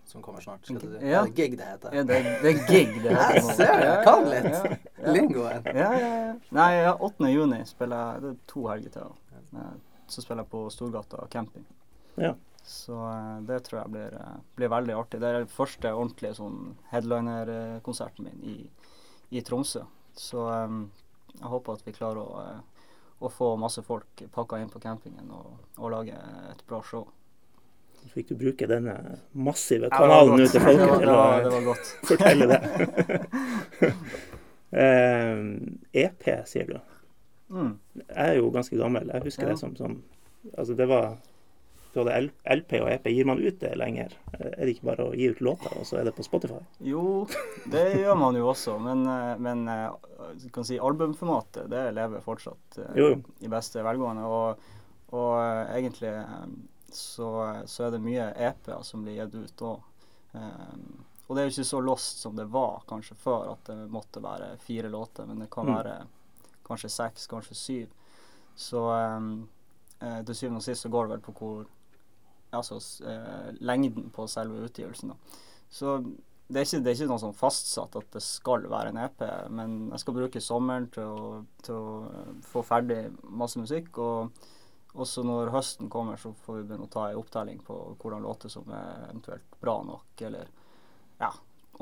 som 0.07 0.21
kommer 0.21 0.41
snart? 0.43 0.65
Skal 0.65 0.79
du, 0.79 0.97
Ja. 1.01 1.21
Er 1.23 1.31
gig 1.35 1.57
det 1.57 1.65
heter? 1.65 1.93
Ja, 1.95 2.03
det, 2.03 2.17
det 2.43 2.51
er 2.51 2.59
gig, 2.69 2.91
det 3.03 3.11
heter 3.15 3.35
Jeg 3.35 3.55
ser 3.57 3.73
det, 3.79 3.85
Ja, 3.89 3.95
kan 4.05 4.25
litt. 4.29 4.49
Ja, 4.51 4.63
ja. 5.05 5.11
Lingoen. 5.15 5.65
Ja, 5.65 5.91
ja, 5.99 6.09
ja. 6.27 6.33
Nei, 6.57 6.69
ja, 6.81 6.93
8. 6.99 7.29
juni 7.33 7.61
spiller 7.69 7.97
jeg 8.13 8.21
Det 8.25 8.29
er 8.33 8.37
to 8.53 8.67
helger 8.71 8.95
til. 8.97 9.15
Eh, 9.55 9.71
Så 10.07 10.21
spiller 10.21 10.43
jeg 10.43 10.51
på 10.51 10.65
Storgata 10.69 11.25
camping. 11.33 11.65
Ja. 12.21 12.33
Så 12.65 12.93
eh, 12.97 13.41
det 13.49 13.59
tror 13.65 13.81
jeg 13.81 13.91
blir, 13.93 14.13
eh, 14.21 14.37
blir 14.57 14.69
veldig 14.73 14.93
artig. 14.97 15.19
Det 15.21 15.27
er 15.29 15.39
den 15.43 15.47
første 15.53 15.91
ordentlige 15.93 16.37
sånn 16.37 16.75
headliner-konserten 16.91 18.25
min 18.29 18.43
i, 18.43 18.55
i 19.37 19.41
Tromsø. 19.41 19.83
Så 20.15 20.45
um, 20.47 20.91
jeg 21.35 21.49
håper 21.51 21.73
at 21.75 21.85
vi 21.85 21.91
klarer 21.93 22.21
å, 22.21 22.45
å 23.19 23.29
få 23.29 23.55
masse 23.59 23.81
folk 23.83 24.23
pakka 24.31 24.61
inn 24.61 24.69
på 24.71 24.79
campingen 24.79 25.29
og, 25.35 25.57
og 25.77 25.91
lage 25.91 26.15
et 26.51 26.61
bra 26.69 26.79
show. 26.83 27.07
Så 28.05 28.13
fikk 28.13 28.29
du 28.31 28.35
bruke 28.39 28.67
denne 28.69 28.95
massive 29.33 29.89
kanalen 29.89 30.39
ut 30.45 30.51
til 30.53 30.61
folket 30.61 30.95
til 31.01 31.11
å 31.11 31.19
det 31.43 31.53
var 31.57 31.67
godt. 31.71 31.93
fortelle 32.11 32.49
det. 32.53 32.59
eh, 34.85 35.45
EP, 36.05 36.27
sier 36.49 36.69
du. 36.69 36.77
Mm. 37.55 37.71
Jeg 38.05 38.25
er 38.25 38.35
jo 38.39 38.51
ganske 38.53 38.77
gammel. 38.79 39.09
Jeg 39.13 39.25
husker 39.29 39.47
Ja. 39.49 39.53
det 39.55 39.59
som 39.63 39.75
som 39.75 40.01
Altså, 40.53 40.75
det 40.77 40.85
var 40.87 41.15
hadde 41.95 42.29
LP 42.45 42.73
og 42.81 42.89
EP. 42.91 43.07
Gir 43.11 43.25
man 43.25 43.39
ut 43.39 43.59
det 43.61 43.71
lenger? 43.79 44.11
Er 44.35 44.65
det 44.65 44.75
ikke 44.75 44.89
bare 44.91 45.07
å 45.09 45.13
gi 45.15 45.29
ut 45.31 45.41
låter, 45.41 45.71
og 45.79 45.85
så 45.87 45.99
er 45.99 46.07
det 46.09 46.15
på 46.17 46.25
Spotify? 46.27 46.59
Jo, 46.83 47.25
det 47.71 47.85
gjør 48.01 48.17
man 48.19 48.35
jo 48.35 48.49
også, 48.51 48.77
men, 48.83 49.05
eh, 49.07 49.37
men 49.39 49.67
eh, 49.71 49.89
kan 50.53 50.67
si 50.67 50.77
albumformatet 50.79 51.69
det 51.71 51.85
lever 51.95 52.23
fortsatt 52.25 52.79
eh, 52.83 52.91
Jo, 52.99 53.09
jo. 53.13 53.21
i 53.41 53.51
beste 53.51 53.83
velgående. 53.85 54.27
Og, 54.27 54.57
og 55.15 55.31
eh, 55.39 55.77
egentlig 55.79 56.11
eh, 56.11 56.47
så, 56.95 57.29
så 57.69 57.85
er 57.87 57.91
det 57.95 58.01
mye 58.03 58.29
EP-er 58.49 58.83
som 58.87 59.03
blir 59.05 59.17
gitt 59.19 59.35
ut 59.35 59.61
òg. 59.67 59.81
og 61.27 61.35
det 61.35 61.41
er 61.41 61.47
jo 61.47 61.53
ikke 61.55 61.67
så 61.71 61.79
lost 61.81 62.19
som 62.21 62.35
det 62.37 62.45
var 62.53 62.83
kanskje 62.89 63.15
før, 63.17 63.53
at 63.53 63.63
det 63.69 63.89
måtte 63.89 64.21
være 64.21 64.57
fire 64.61 64.89
låter. 64.93 65.25
Men 65.25 65.39
det 65.39 65.49
kan 65.53 65.65
Mm. 65.65 65.75
være 65.75 65.95
kanskje 66.67 66.89
seks, 66.89 67.27
kanskje 67.27 67.55
syv. 67.55 67.89
Så 68.55 68.83
eh, 68.93 69.31
eh, 70.07 70.21
til 70.25 70.35
syvende 70.35 70.57
og 70.61 70.63
sist 70.63 70.81
så 70.85 70.89
går 70.89 71.07
det 71.07 71.15
vel 71.17 71.25
på 71.31 71.33
hvor 71.39 71.65
Altså 72.55 72.77
eh, 73.03 73.51
lengden 73.59 74.09
på 74.15 74.27
selve 74.31 74.61
utgivelsen, 74.63 75.09
da. 75.09 75.15
Så 75.69 75.97
det 76.47 76.61
er, 76.61 76.63
ikke, 76.63 76.83
det 76.85 76.91
er 76.91 76.95
ikke 76.95 77.07
noe 77.09 77.19
sånn 77.19 77.33
fastsatt 77.35 77.95
at 77.99 78.11
det 78.13 78.21
skal 78.23 78.67
være 78.69 78.93
en 78.93 78.99
EP, 79.01 79.23
men 79.49 79.73
jeg 79.91 79.99
skal 79.99 80.13
bruke 80.15 80.39
sommeren 80.39 80.85
til 80.93 81.03
å, 81.09 81.31
til 81.65 81.75
å 81.75 82.27
få 82.45 82.61
ferdig 82.63 82.99
masse 83.27 83.59
musikk. 83.59 83.97
Og 83.97 84.29
også 84.95 85.23
når 85.27 85.49
høsten 85.53 85.89
kommer, 85.91 86.17
så 86.17 86.31
får 86.45 86.57
vi 86.61 86.63
begynne 86.69 86.87
å 86.87 86.91
ta 86.93 87.09
en 87.09 87.19
opptelling 87.19 87.59
på 87.65 87.75
hvordan 88.01 88.23
låter 88.23 88.49
som 88.49 88.69
er 88.71 89.09
eventuelt 89.09 89.57
bra 89.61 89.77
nok, 89.83 90.21
eller, 90.27 90.47
ja, 91.19 91.31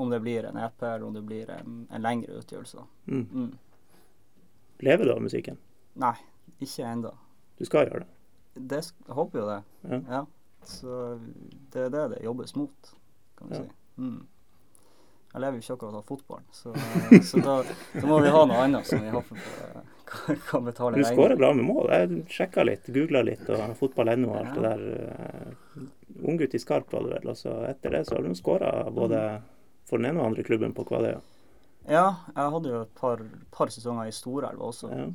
om 0.02 0.10
det 0.10 0.20
blir 0.24 0.44
en 0.48 0.56
EP 0.58 0.82
eller 0.82 1.04
om 1.06 1.14
det 1.14 1.22
blir 1.22 1.50
en, 1.54 1.84
en 1.90 2.02
lengre 2.02 2.40
utgjørelse. 2.40 2.82
Mm. 3.06 3.26
Mm. 3.32 3.52
Lever 4.78 5.04
du 5.04 5.12
av 5.14 5.22
musikken? 5.22 5.58
Nei, 6.02 6.14
ikke 6.58 6.86
ennå. 6.90 7.12
Du 7.58 7.64
skal 7.68 7.86
gjøre 7.86 8.02
det. 8.04 8.10
Det, 8.70 8.80
jeg 9.06 9.14
håper 9.14 9.40
jo 9.40 9.46
det. 9.50 9.60
Ja. 9.90 10.00
Ja. 10.10 10.22
Så 10.64 10.98
det 11.74 11.86
er 11.86 11.90
det 11.94 12.04
det 12.16 12.22
jobbes 12.24 12.54
mot, 12.58 12.94
kan 13.38 13.50
vi 13.50 13.54
Ja. 13.58 13.62
si. 13.62 14.02
Mm. 14.02 14.26
Jeg 15.34 15.42
lever 15.42 15.58
jo 15.58 15.62
ikke 15.64 15.74
akkurat 15.74 15.94
av 15.98 16.04
fotballen, 16.06 16.44
så, 16.54 16.72
så 17.26 17.40
da, 17.42 17.54
da 17.98 18.04
må 18.06 18.20
vi 18.22 18.30
ha 18.30 18.42
noe 18.46 18.60
annet 18.62 18.86
som 18.86 19.00
vi 19.02 19.10
håper 19.10 19.34
på 19.34 19.64
eh, 19.66 20.36
kan, 20.46 20.62
betale 20.68 21.00
Du 21.00 21.02
skårer 21.08 21.34
bra 21.40 21.48
med 21.58 21.66
mål. 21.66 21.88
Jeg 21.90 22.20
sjekka 22.30 22.62
litt, 22.68 22.86
googla 22.94 23.24
litt, 23.26 23.42
og 23.50 23.72
fotball.no 23.80 24.28
og 24.30 24.36
alt 24.38 24.54
det 24.54 24.62
der. 24.68 24.84
eh, 25.08 25.88
Unggutt 26.22 26.54
i 26.54 26.60
Skarp 26.62 26.92
var 26.94 27.02
det 27.08 27.16
vel. 27.16 27.32
Og 27.32 27.36
så 27.40 27.56
etter 27.66 27.96
det 27.96 28.04
så 28.06 28.14
har 28.14 28.22
du 28.28 28.34
skåra 28.38 28.70
både 28.94 29.24
for 29.90 29.98
den 29.98 30.12
ene 30.12 30.22
og 30.22 30.28
andre 30.30 30.44
klubben 30.46 30.72
på 30.76 30.86
Kvaløya. 30.86 31.18
Ja, 31.90 32.04
jeg 32.30 32.52
hadde 32.54 32.70
jo 32.70 32.82
et 32.86 32.94
par, 32.96 33.20
par 33.52 33.72
sesonger 33.74 34.06
i 34.08 34.14
Storelva 34.14 34.70
også, 34.70 34.92
Ja. 34.94 35.08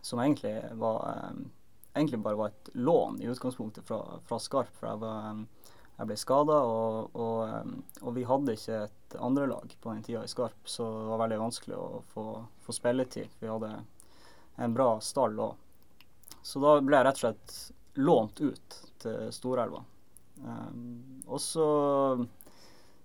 som 0.00 0.22
egentlig 0.22 0.54
var 0.78 1.02
eh, 1.10 1.40
egentlig 1.98 2.22
bare 2.22 2.38
var 2.38 2.54
et 2.54 2.70
lån 2.78 3.18
i 3.20 3.26
utgangspunktet 3.34 3.84
fra, 3.90 3.98
fra 4.30 4.38
Skarp. 4.40 4.70
For 4.78 4.92
jeg, 4.92 5.02
var, 5.02 5.26
eh, 5.34 5.74
jeg 6.00 6.08
ble 6.08 6.16
skada, 6.16 6.58
og, 6.64 7.16
og, 7.20 7.72
og 8.00 8.14
vi 8.16 8.22
hadde 8.24 8.54
ikke 8.56 8.76
et 8.86 9.16
andrelag 9.20 9.74
på 9.82 9.92
den 9.92 10.04
tida 10.06 10.22
i 10.24 10.30
Skarp, 10.32 10.62
så 10.64 10.86
det 10.88 11.08
var 11.10 11.20
veldig 11.26 11.40
vanskelig 11.42 11.76
å 11.76 11.88
få, 12.14 12.24
få 12.64 12.72
spilletid. 12.72 13.34
Vi 13.42 13.50
hadde 13.50 13.74
en 14.64 14.76
bra 14.76 14.94
stall 15.04 15.36
òg. 15.44 15.58
Så 16.40 16.62
da 16.62 16.78
ble 16.80 16.96
jeg 16.96 17.06
rett 17.06 17.18
og 17.18 17.24
slett 17.26 18.00
lånt 18.00 18.40
ut 18.40 18.78
til 19.02 19.26
Storelva. 19.34 19.82
Um, 20.40 21.20
og 21.26 21.42
så, 21.44 21.66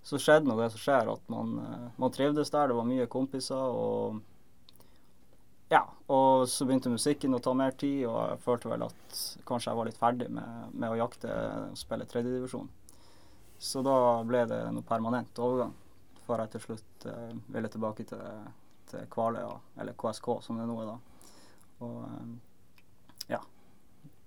så 0.00 0.20
skjedde 0.22 0.48
nå 0.48 0.56
det 0.56 0.70
som 0.72 0.80
skjer, 0.86 1.12
at 1.12 1.28
man, 1.32 1.52
eh, 1.60 1.84
man 2.00 2.14
trivdes 2.16 2.54
der. 2.54 2.72
Det 2.72 2.78
var 2.78 2.88
mye 2.88 3.10
kompiser. 3.12 3.76
og 3.76 4.22
ja, 5.68 5.82
og 6.08 6.46
så 6.48 6.64
begynte 6.64 6.94
musikken 6.94 7.36
å 7.36 7.42
ta 7.42 7.52
mer 7.58 7.76
tid, 7.76 8.06
og 8.06 8.16
jeg 8.22 8.42
følte 8.44 8.72
vel 8.72 8.86
at 8.86 9.22
kanskje 9.44 9.72
jeg 9.72 9.80
var 9.82 9.88
litt 9.90 10.00
ferdig 10.00 10.32
med, 10.32 10.72
med 10.72 10.92
å 10.94 11.00
jakte 11.02 11.28
og 11.34 11.76
spille 11.76 12.08
tredjedivisjon. 12.08 12.68
Så 13.58 13.82
da 13.82 14.22
ble 14.28 14.42
det 14.50 14.58
noe 14.74 14.84
permanent 14.86 15.38
overgang, 15.40 15.72
før 16.26 16.42
jeg 16.44 16.50
til 16.56 16.60
slutt 16.66 17.06
eh, 17.08 17.30
ville 17.54 17.68
tilbake 17.72 18.04
til, 18.08 18.24
til 18.90 19.06
Kvaløya, 19.12 19.54
eller 19.80 19.96
KSK 19.98 20.28
som 20.44 20.58
det 20.60 20.66
nå 20.68 20.76
er 20.82 20.90
da. 20.90 20.96
Og 21.86 22.02
eh, 22.04 22.34
ja, 23.32 23.40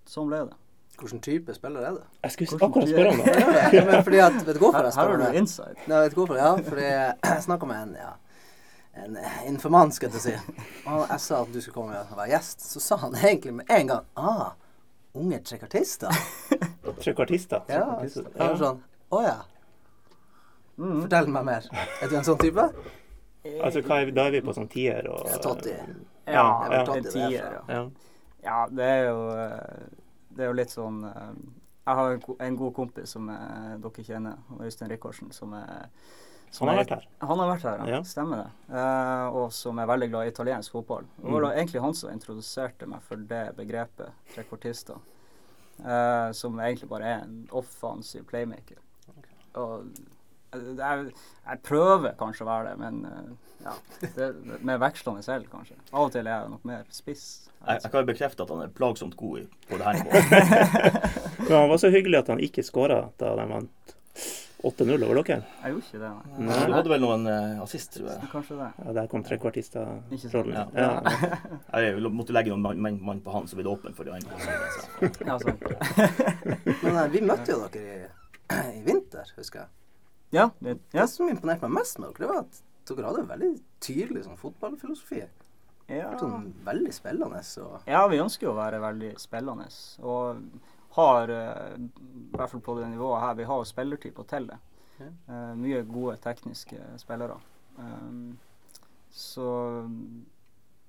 sånn 0.09 0.31
ble 0.31 0.43
det. 0.50 0.57
Hvilken 1.00 1.21
type 1.24 1.53
spiller 1.55 1.86
er 1.88 1.93
det? 1.95 2.07
Jeg 2.25 2.33
skulle 2.36 2.65
akkurat 2.67 2.89
spørre 2.89 3.12
om 3.13 3.21
det. 3.24 3.36
Ja, 3.77 3.83
men 3.88 4.01
fordi 4.03 4.17
at, 4.19 4.39
vet 4.43 4.57
du 4.57 4.63
hvorfor 4.65 4.79
Her, 4.81 4.89
jeg 4.89 4.95
her 4.98 4.98
spør 4.98 5.13
har 5.13 5.21
det? 5.21 5.29
du 5.31 5.38
insight. 5.39 5.86
Nei, 5.88 6.00
vet 6.03 6.12
du 6.15 6.17
hvorfor? 6.19 6.39
Ja, 6.41 6.50
fordi 6.65 6.88
jeg 6.89 7.43
snakka 7.45 7.69
med 7.69 7.83
en, 7.86 7.93
ja, 8.01 8.09
en 9.05 9.15
informant, 9.53 9.95
skal 9.95 10.12
jeg 10.17 10.25
si. 10.25 10.33
Og 10.89 11.05
jeg 11.13 11.21
sa 11.24 11.39
at 11.45 11.53
du 11.53 11.62
skulle 11.63 11.77
komme 11.77 12.01
og 12.01 12.17
være 12.19 12.33
gjest. 12.33 12.65
Så 12.74 12.81
sa 12.83 12.98
han 13.05 13.15
egentlig 13.15 13.53
med 13.62 13.71
en 13.77 13.93
gang 13.93 14.09
Ah, 14.19 14.50
unge 15.15 15.39
trekkartister. 15.48 16.12
trekkartister? 17.00 17.63
Ja. 17.71 17.86
Jeg 18.03 18.25
var 18.36 18.59
sånn 18.59 18.83
Å 19.09 19.21
ja. 19.25 19.37
Mm. 20.79 21.01
Fortell 21.03 21.27
meg 21.33 21.45
mer. 21.47 21.65
Er 22.01 22.07
du 22.11 22.15
en 22.19 22.27
sånn 22.27 22.39
type? 22.39 22.65
Altså, 23.63 23.81
hva 23.87 24.01
er 24.01 24.05
vi, 24.09 24.13
da 24.15 24.27
er 24.29 24.35
vi 24.37 24.41
på 24.45 24.53
sånn 24.55 24.69
tier 24.71 25.07
og 25.11 25.27
Totti. 25.43 25.73
Ja, 26.27 26.33
Ja, 26.33 26.45
ja. 26.71 26.81
en 26.95 27.03
tier, 27.09 27.55
ja. 27.57 27.61
Ja. 27.73 27.83
Ja, 28.43 28.57
det 28.71 28.85
er 28.85 29.01
jo 29.09 29.23
eh, 29.35 29.87
Det 30.29 30.43
er 30.45 30.47
jo 30.51 30.55
litt 30.55 30.71
sånn 30.71 30.99
eh, 31.09 31.31
Jeg 31.89 31.95
har 31.99 32.11
en, 32.13 32.21
en 32.45 32.57
god 32.61 32.73
kompis 32.77 33.11
som 33.15 33.27
eh, 33.33 33.73
dere 33.83 34.05
kjenner, 34.07 34.37
Øystein 34.63 34.91
Rikardsen, 34.93 35.31
som 35.35 35.55
er 35.57 35.87
som 36.51 36.65
Han 36.67 36.75
har 36.77 36.83
vært 36.83 36.93
her. 36.95 37.03
Han 37.29 37.39
har 37.43 37.49
vært 37.51 37.65
her, 37.67 37.81
ja. 37.83 37.87
Ja. 37.93 37.97
Stemmer 38.09 38.39
det. 38.41 38.51
Uh, 38.73 39.35
og 39.37 39.51
som 39.53 39.77
er 39.77 39.85
veldig 39.85 40.07
glad 40.09 40.25
i 40.25 40.31
italiensk 40.31 40.71
fotball. 40.73 41.03
Det 41.19 41.29
var 41.29 41.43
Mm. 41.45 41.51
egentlig 41.59 41.81
han 41.83 41.93
som 41.93 42.09
introduserte 42.09 42.87
meg 42.89 43.03
for 43.05 43.21
det 43.21 43.41
begrepet, 43.57 44.09
trekvartister. 44.33 44.97
Uh, 45.77 46.31
som 46.33 46.57
egentlig 46.59 46.89
bare 46.89 47.05
er 47.05 47.21
en 47.27 47.43
offensiv 47.51 48.25
playmaker. 48.31 48.79
Og 49.57 49.89
jeg, 50.53 50.77
er, 50.81 51.05
jeg 51.45 51.61
prøver 51.65 52.15
kanskje 52.19 52.45
å 52.45 52.49
være 52.49 52.71
det, 52.71 52.79
men 52.81 52.99
eh, 53.05 53.29
ja, 53.65 53.75
det, 54.15 54.29
med 54.65 54.81
vekslende 54.81 55.23
selv, 55.25 55.49
kanskje. 55.51 55.77
Av 55.91 56.07
og 56.07 56.13
til 56.15 56.25
er 56.25 56.33
jeg 56.33 56.51
nok 56.55 56.67
mer 56.69 56.83
spiss. 56.93 57.25
Jeg, 57.59 57.83
jeg 57.83 57.91
kan 57.91 58.03
jo 58.03 58.09
bekrefte 58.09 58.45
at 58.45 58.53
han 58.53 58.65
er 58.65 58.73
plagsomt 58.73 59.17
god 59.19 59.47
på 59.69 59.79
det 59.79 59.87
her 59.87 59.99
nivået. 59.99 60.99
Men 61.49 61.55
han 61.55 61.71
var 61.71 61.81
så 61.81 61.91
hyggelig 61.93 62.21
at 62.21 62.29
han 62.33 62.43
ikke 62.43 62.63
skåra 62.65 63.01
da 63.19 63.33
de 63.39 63.47
vant 63.49 63.95
8-0 64.63 65.03
over 65.05 65.21
dere. 65.21 65.43
Jeg 65.63 65.71
gjorde 65.71 65.85
ikke 65.85 65.99
det, 66.01 66.09
nei. 66.09 66.45
Nei. 66.49 66.55
Du 66.67 66.73
hadde 66.75 66.91
vel 66.91 67.03
noen 67.03 67.27
uh, 67.29 67.61
assist, 67.63 67.93
tror 67.95 68.09
jeg. 68.11 68.29
Kanskje 68.33 68.57
det. 68.59 68.67
Ja, 68.83 68.95
der 68.97 69.11
kom 69.11 69.23
trekvartister-rollen. 69.23 70.57
Ja. 70.57 70.65
Ja. 70.75 71.37
Jeg 71.85 72.01
måtte 72.11 72.35
legge 72.35 72.51
noen 72.51 72.65
mann, 72.65 72.81
mann, 72.83 72.97
mann 73.07 73.21
på 73.23 73.31
han, 73.31 73.47
så 73.47 73.55
ville 73.55 73.69
det 73.69 73.77
åpent 73.77 73.95
for 73.95 74.09
de 74.09 74.17
andre. 74.17 74.39
Så, 74.43 74.57
så. 75.05 75.27
Ja, 75.29 75.37
sant. 75.39 75.63
Men 76.83 76.97
nei, 76.97 77.05
vi 77.15 77.23
møtte 77.23 77.55
jo 77.55 77.61
dere 77.71 77.95
i, 78.01 78.09
i 78.77 78.81
vinter, 78.85 79.33
husker 79.37 79.63
jeg. 79.63 79.75
Ja, 80.35 80.49
det, 80.59 80.77
ja. 80.91 81.01
Det 81.01 81.09
som 81.11 81.29
imponerte 81.29 81.67
meg 81.67 81.81
mest 81.81 81.99
med 81.99 82.13
dere, 82.13 82.19
det 82.19 82.29
var 82.29 82.41
at 82.43 82.63
dere 82.89 83.07
hadde 83.09 83.23
en 83.23 83.29
veldig 83.29 83.51
tydelig 83.83 84.25
sånn 84.25 84.39
fotballfilosofi. 84.39 85.23
Ja. 85.89 86.11
Sånn 86.21 86.51
veldig 86.65 86.91
spillende 86.93 87.41
og 87.65 87.87
ja, 87.89 88.03
vi 88.11 88.19
ønsker 88.21 88.45
jo 88.45 88.53
å 88.53 88.59
være 88.59 88.81
veldig 88.83 89.15
spillende. 89.21 89.65
Og 90.05 90.43
har, 90.93 91.31
eh, 91.33 91.77
i 91.79 92.35
hvert 92.35 92.51
fall 92.51 92.61
på 92.65 92.75
det 92.77 92.89
nivået 92.91 93.23
her, 93.23 93.33
vi 93.39 93.47
har 93.49 93.65
på 94.13 94.23
til 94.29 94.47
det. 94.47 94.59
Ja. 94.99 95.07
Uh, 95.29 95.55
mye 95.55 95.81
gode 95.87 96.17
tekniske 96.19 96.77
spillere. 96.99 97.37
Um, 97.77 98.37
så 99.09 99.47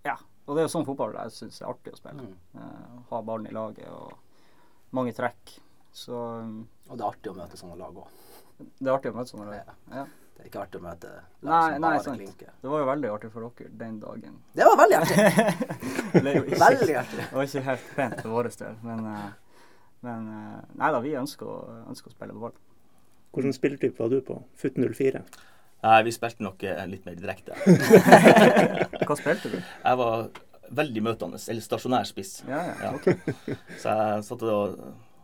ja. 0.02 0.16
Og 0.46 0.56
det 0.56 0.62
er 0.62 0.66
jo 0.66 0.72
sånn 0.72 0.86
fotball 0.88 1.14
jeg 1.14 1.34
syns 1.36 1.60
er 1.60 1.70
artig 1.70 1.92
å 1.94 2.00
spille. 2.00 2.24
mm. 2.26 2.38
Uh, 2.56 2.96
ha 3.10 3.20
ballen 3.22 3.46
i 3.46 3.54
laget 3.54 3.86
og 3.94 4.16
mange 4.90 5.14
trekk. 5.14 5.54
Så 5.94 6.16
um, 6.42 6.64
Og 6.90 6.98
det 6.98 7.04
er 7.04 7.10
artig 7.12 7.30
å 7.30 7.36
møte 7.38 7.58
sånne 7.60 7.76
lag 7.78 8.00
òg. 8.02 8.08
det 8.58 8.88
er 8.88 8.94
artig 8.96 9.12
å 9.12 9.16
møte 9.16 9.30
sånne 9.32 9.46
lag. 9.46 9.60
Ja. 9.60 9.74
Ja. 10.00 10.06
Det 10.40 10.46
er 10.46 10.48
ikke 10.48 10.60
artig 10.62 10.80
å 10.80 10.82
møte 10.84 11.08
lag 11.10 11.50
Nei, 11.50 11.60
som 11.74 11.82
nei, 11.84 11.90
bare 11.90 12.02
sant. 12.04 12.18
klinker. 12.22 12.52
Det 12.62 12.70
var 12.72 12.80
jo 12.80 12.86
veldig 12.88 13.10
artig 13.12 13.30
for 13.34 13.44
dere 13.60 13.70
den 13.82 13.98
dagen. 14.00 14.38
Det 14.56 14.64
var 14.70 14.78
veldig 14.80 14.98
artig. 15.00 15.16
Det 16.24 16.32
jo 16.34 16.42
ikke- 16.46 16.60
Veldig 16.64 16.96
artig. 17.02 17.18
Det 17.20 17.36
var 17.36 17.44
ikke 17.50 17.62
helt 17.68 17.90
pent 17.96 18.22
for 18.22 18.34
vår 18.34 18.48
del, 18.62 18.78
men, 18.82 19.04
eh, 19.06 19.28
men 20.08 20.26
eh, 20.38 20.60
Nei 20.80 20.90
da, 20.96 21.00
vi 21.04 21.12
ønsker 21.20 21.46
å, 21.46 21.58
ønsker 21.92 22.10
å 22.10 22.14
spille 22.16 22.32
ball. 22.40 22.56
Hvilken 23.36 23.54
spilletype 23.54 24.00
var 24.00 24.08
du 24.10 24.20
på? 24.26 24.38
Futt 24.58 24.80
04? 24.80 25.22
Nei, 25.84 25.98
vi 26.08 26.12
spilte 26.16 26.42
nok 26.44 26.64
eh, 26.66 26.80
litt 26.90 27.04
mer 27.06 27.14
direkte. 27.20 27.54
Hva 29.06 29.16
spilte 29.20 29.52
du? 29.52 29.60
Jeg 29.60 30.00
var 30.00 30.26
veldig 30.80 31.02
møtende, 31.04 31.38
eller 31.52 31.64
stasjonær 31.64 32.08
spiss. 32.08 32.40
Ja, 32.48 32.64
ja. 32.64 32.74
Ja. 32.80 32.90
ok. 32.96 33.06
Så 33.80 33.92
jeg 34.00 34.26
satt 34.26 34.42
og 34.48 34.80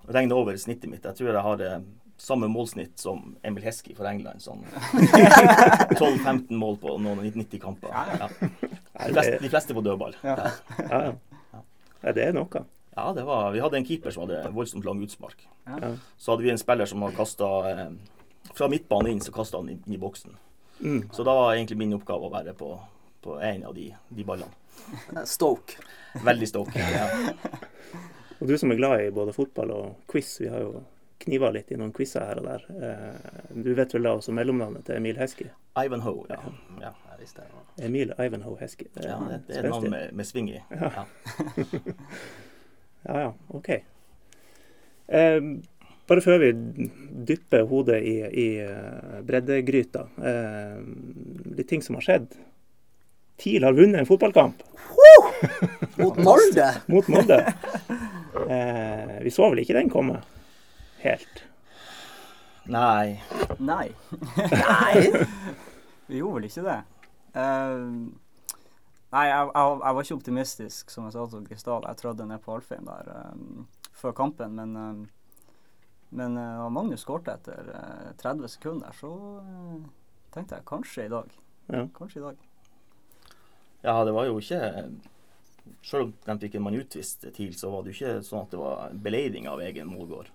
regna 0.08 0.36
over 0.38 0.56
snittet 0.56 0.90
mitt. 0.90 1.04
Jeg 1.04 1.18
tror 1.18 1.32
jeg 1.32 1.44
har 1.46 1.64
eh, 1.66 1.80
samme 2.16 2.48
målsnitt 2.48 2.98
som 3.00 3.36
Emil 3.42 3.64
Heski 3.66 3.94
for 3.96 4.08
England. 4.08 4.42
Sånn 4.44 4.64
12-15 5.96 6.54
mål 6.56 6.78
på 6.82 6.96
noen 7.02 7.22
90 7.26 7.60
kamper. 7.62 7.92
Ja. 7.92 8.30
De, 8.30 9.12
fleste, 9.12 9.36
det, 9.36 9.42
de 9.44 9.52
fleste 9.52 9.76
på 9.76 9.84
dødball. 9.84 10.16
Ja. 10.24 10.50
ja, 10.80 11.02
ja. 11.10 11.62
ja, 12.00 12.16
det 12.16 12.24
er 12.30 12.36
noe. 12.36 12.64
Ja, 12.96 13.10
det 13.12 13.26
var, 13.28 13.50
vi 13.52 13.60
hadde 13.60 13.76
en 13.76 13.84
keeper 13.84 14.14
som 14.14 14.24
hadde 14.24 14.40
voldsomt 14.56 14.86
lang 14.88 15.02
utspark. 15.04 15.44
Ja. 15.68 15.92
Så 16.16 16.32
hadde 16.32 16.46
vi 16.46 16.52
en 16.54 16.60
spiller 16.60 16.88
som 16.88 17.04
hadde 17.04 17.18
kasta 17.18 17.48
eh, 17.70 17.88
Fra 18.56 18.70
midtbanen 18.72 19.12
inn, 19.12 19.20
så 19.20 19.34
kasta 19.34 19.60
han 19.60 19.68
inn, 19.68 19.82
inn 19.84 19.98
i 19.98 20.00
boksen. 20.00 20.36
Mm. 20.80 21.08
Så 21.12 21.24
da 21.26 21.34
var 21.34 21.54
egentlig 21.54 21.76
min 21.80 21.96
oppgave 21.96 22.28
å 22.28 22.32
være 22.32 22.54
på, 22.56 22.70
på 23.24 23.40
en 23.42 23.64
av 23.68 23.74
de, 23.76 23.90
de 24.08 24.24
ballene. 24.24 25.24
Stoke. 25.28 25.80
Veldig 26.24 26.48
stoke. 26.48 26.78
Ja. 26.78 27.08
Og 28.40 28.48
du 28.50 28.56
som 28.58 28.70
er 28.72 28.78
glad 28.80 29.00
i 29.06 29.10
både 29.14 29.32
fotball 29.36 29.70
og 29.72 29.86
quiz, 30.12 30.34
vi 30.42 30.48
har 30.52 30.60
jo 30.64 30.82
kniva 31.24 31.48
litt 31.54 31.70
i 31.72 31.78
noen 31.80 31.92
quizer 31.96 32.26
her 32.28 32.40
og 32.42 32.44
der. 32.50 32.64
Eh, 32.76 33.54
Du 33.64 33.70
vet 33.74 33.94
vel 33.96 34.04
da 34.04 34.12
også 34.18 34.34
mellomnavnet 34.36 34.84
til 34.86 34.98
Emil 34.98 35.16
Heski? 35.16 35.46
Ivanhoe, 35.80 36.26
ja. 36.28 36.36
ja. 36.82 36.90
Jeg 37.12 37.20
visste 37.22 37.44
det. 37.46 37.84
Emil 37.86 38.12
Ivanhoe 38.20 38.58
Heski. 38.60 38.88
Det 38.94 39.06
ja 39.08 39.16
det, 39.30 39.38
det 39.48 39.56
er 39.56 39.64
et 39.64 39.72
navn 39.72 39.90
med, 39.90 40.12
med 40.12 40.28
sving 40.28 40.50
i. 40.52 40.60
Ja. 40.70 41.06
Ja, 43.06 43.20
ja, 43.20 43.34
OK. 43.54 43.68
Eh, 45.06 45.40
bare 46.10 46.22
før 46.24 46.40
vi 46.42 46.48
dypper 47.28 47.62
hodet 47.70 48.00
i, 48.02 48.16
i 48.26 48.46
eh, 48.64 49.20
breddegryta. 49.22 50.02
Eh, 50.18 50.80
litt 51.54 51.68
ting 51.70 51.84
som 51.86 51.94
har 52.00 52.02
skjedd. 52.08 52.34
TIL 53.38 53.62
har 53.62 53.76
vunnet 53.76 54.00
en 54.00 54.08
fotballkamp 54.08 54.62
Mot 56.00 56.16
Molde! 56.24 56.66
mot 56.88 57.08
Molde. 57.12 57.36
Eh, 58.50 59.16
vi 59.24 59.32
så 59.34 59.48
vel 59.50 59.62
ikke 59.62 59.76
den 59.76 59.90
komme 59.90 60.20
helt. 61.02 61.42
Nei. 62.66 63.22
Nei, 63.58 63.88
Nei! 64.50 64.94
vi 66.08 66.18
gjorde 66.18 66.38
vel 66.38 66.48
ikke 66.48 66.64
det. 66.66 66.78
Uh, 67.36 68.08
nei, 69.12 69.24
jeg, 69.28 69.50
jeg, 69.52 69.76
jeg 69.82 69.96
var 69.96 70.06
ikke 70.06 70.16
optimistisk, 70.16 70.90
som 70.90 71.06
jeg 71.06 71.14
sa 71.14 71.26
til 71.30 71.44
Kristall. 71.46 71.86
Jeg 71.86 72.00
trådde 72.00 72.26
ned 72.26 72.42
på 72.42 72.56
Alfheim 72.56 72.88
der 72.88 73.12
um, 73.32 73.66
før 73.94 74.16
kampen, 74.16 74.56
men 74.58 74.74
um, 74.76 75.04
Men 76.10 76.36
uh, 76.38 76.62
når 76.62 76.70
Magnus 76.70 77.02
skårte 77.02 77.32
etter 77.34 77.66
uh, 77.74 78.12
30 78.22 78.48
sekunder, 78.48 78.92
så 78.94 79.10
uh, 79.42 79.80
tenkte 80.34 80.54
jeg 80.54 80.66
kanskje 80.68 81.06
i 81.06 81.10
dag. 81.10 81.32
Ja. 81.66 81.80
Kanskje 81.96 82.20
i 82.20 82.22
dag. 82.22 82.44
Ja, 83.82 84.04
det 84.06 84.14
var 84.14 84.28
jo 84.28 84.38
ikke 84.38 84.60
Selv 85.82 86.02
om 86.08 86.12
de 86.26 86.38
fikk 86.46 86.54
en 86.56 86.62
mann 86.62 86.74
utvist 86.80 87.24
TIL, 87.34 87.54
så 87.54 87.70
var 87.70 87.82
det 87.84 87.92
jo 87.94 87.98
ikke 88.06 88.22
sånn 88.26 88.42
at 88.42 88.50
det 88.50 88.58
var 88.58 88.90
beleiring 88.92 89.48
av 89.48 89.60
egen 89.60 89.86
målgård. 89.88 90.26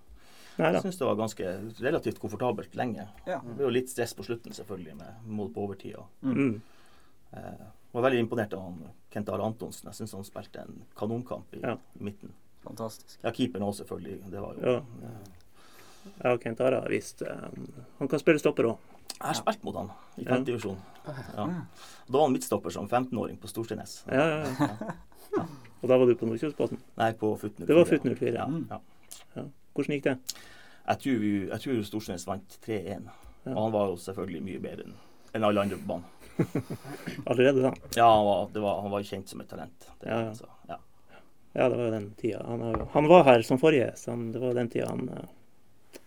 Jeg 0.58 0.82
syns 0.84 0.98
det 1.00 1.06
var 1.08 1.16
ganske 1.16 1.46
relativt 1.82 2.20
komfortabelt 2.20 2.76
lenge. 2.76 3.08
Ja. 3.26 3.40
Det 3.40 3.56
ble 3.56 3.64
jo 3.66 3.70
litt 3.74 3.90
stress 3.90 4.14
på 4.14 4.24
slutten, 4.28 4.54
selvfølgelig, 4.54 4.96
med 5.00 5.26
mål 5.26 5.50
på 5.56 5.64
overtid. 5.64 5.96
og 5.96 6.08
Mm. 6.22 6.62
Eh, 7.34 7.66
var 7.94 8.02
veldig 8.04 8.20
imponert 8.20 8.54
av 8.54 8.62
han 8.62 8.90
Kent 9.12 9.30
Are 9.30 9.42
Antonsen. 9.44 9.88
Jeg 9.90 9.94
syns 9.96 10.14
han 10.14 10.24
spilte 10.24 10.60
en 10.62 10.82
kanonkamp 10.96 11.54
i, 11.56 11.62
Ja. 11.64 11.78
i 12.00 12.04
midten. 12.04 12.32
Fantastisk. 12.64 13.18
Ja, 13.24 13.32
keeperen 13.32 13.64
òg, 13.64 13.74
selvfølgelig. 13.76 14.30
Det 14.30 14.40
var 14.42 14.54
jo 14.56 14.62
Ja. 14.72 14.82
ja 16.24 16.38
Kent 16.38 16.62
Are 16.62 16.82
har 16.82 16.90
vist 16.90 17.22
um, 17.22 17.68
Han 18.00 18.08
kan 18.08 18.20
spille 18.20 18.40
stopper 18.40 18.64
òg. 18.64 18.78
Jeg 19.22 19.28
har 19.28 19.34
spilt 19.34 19.64
mot 19.64 19.76
han 19.76 19.90
i 20.18 20.24
Ja. 20.24 20.36
femtedivisjon. 20.36 20.78
Ja. 21.08 21.46
Da 22.08 22.18
var 22.18 22.22
han 22.28 22.34
midtstopper 22.34 22.70
som 22.72 22.88
15-åring 22.90 23.38
på 23.40 23.48
Storsteinnes. 23.48 24.04
Ja, 24.08 24.28
ja, 24.28 24.46
ja. 24.60 24.94
Og 25.40 25.90
da 25.90 25.98
var 25.98 26.06
du 26.06 26.16
på 26.16 26.28
Nordkjosbotn. 26.30 26.78
Nei, 26.98 27.12
på 27.18 27.32
FUT 27.42 27.56
04. 27.58 27.66
Det 27.66 27.76
var 27.76 27.86
FUT 27.90 28.04
04. 28.06 28.34
Ja, 28.36 28.48
Ja. 28.70 28.80
ja. 29.36 29.44
Hvordan 29.74 29.96
gikk 29.96 30.04
det? 30.04 30.18
Jeg 30.88 30.98
tror, 31.00 31.20
vi- 31.20 31.48
jeg 31.50 31.60
tror 31.64 31.84
Storsnes 31.88 32.26
vant 32.28 32.58
3-1. 32.66 33.08
Ja. 33.46 33.52
Og 33.56 33.64
han 33.64 33.72
var 33.74 33.88
jo 33.90 33.96
selvfølgelig 33.98 34.42
mye 34.44 34.60
bedre 34.62 34.92
enn 35.34 35.44
alle 35.44 35.62
andre 35.62 35.78
på 35.78 35.88
banen. 35.88 36.06
Allerede 37.30 37.62
da? 37.62 37.72
Ja, 37.96 38.08
han 38.16 38.26
var, 38.26 38.62
var, 38.62 38.82
han 38.82 38.92
var 38.92 39.04
kjent 39.04 39.28
som 39.30 39.42
et 39.42 39.50
talent. 39.50 39.88
Det, 40.02 40.08
Ja, 40.10 40.20
ja. 40.28 40.34
Så, 40.34 40.46
ja. 40.70 40.78
Ja, 41.56 41.68
det 41.70 41.78
var 41.78 41.86
jo 41.86 41.92
den 41.92 42.12
tida. 42.20 42.44
Han, 42.48 42.60
jo- 42.60 42.88
han 42.94 43.08
var 43.08 43.24
her 43.24 43.42
som 43.42 43.58
forrige, 43.60 43.92
så 43.98 44.12
han, 44.12 44.32
det 44.32 44.40
var 44.42 44.54
den 44.54 44.70
tida 44.70 44.88
han 44.90 45.10
eh, 45.10 45.26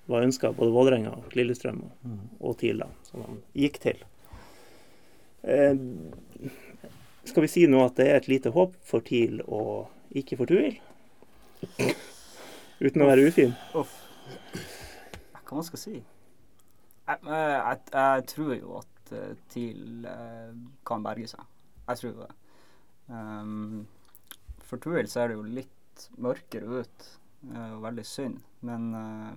var 0.07 0.23
ønska 0.23 0.52
både 0.54 0.73
Vålerenga 0.73 1.11
og 1.16 1.35
Lillestrøm 1.37 1.83
og, 1.85 1.90
Mm. 2.04 2.21
og 2.40 2.59
TIL, 2.59 2.78
da, 2.78 2.87
som 3.02 3.23
han 3.26 3.43
gikk 3.54 3.78
til. 3.81 3.99
Eh, 5.43 5.75
skal 7.25 7.45
vi 7.45 7.50
si 7.50 7.66
nå 7.71 7.81
at 7.85 7.97
det 7.99 8.09
er 8.11 8.19
et 8.21 8.31
lite 8.31 8.52
håp 8.54 8.76
for 8.85 9.04
TIL 9.04 9.40
og 9.45 10.16
ikke 10.16 10.38
for 10.40 10.50
TUIL? 10.50 10.76
Uten 12.85 13.04
å 13.04 13.09
være 13.09 13.26
ufin? 13.28 13.54
Uff. 13.78 13.95
Hva 15.45 15.59
man 15.59 15.66
skal 15.66 15.81
si? 15.81 15.97
Jeg, 17.04 17.19
jeg, 17.28 17.81
jeg 17.93 18.25
tror 18.33 18.52
jo 18.57 18.78
at 18.81 19.12
eh, 19.14 19.35
TIL 19.52 20.07
eh, 20.09 20.54
kan 20.88 21.04
berge 21.04 21.28
seg. 21.35 21.45
Jeg 21.85 22.00
tror 22.00 22.14
det. 22.23 22.31
Um, 23.12 23.85
for 24.64 24.81
Tuil 24.81 25.09
ser 25.12 25.28
det 25.28 25.37
jo 25.37 25.45
litt 25.45 26.07
mørkere 26.16 26.81
ut, 26.81 27.09
og 27.45 27.83
veldig 27.85 28.04
synd. 28.09 28.38
Men 28.64 28.87
uh, 28.97 29.35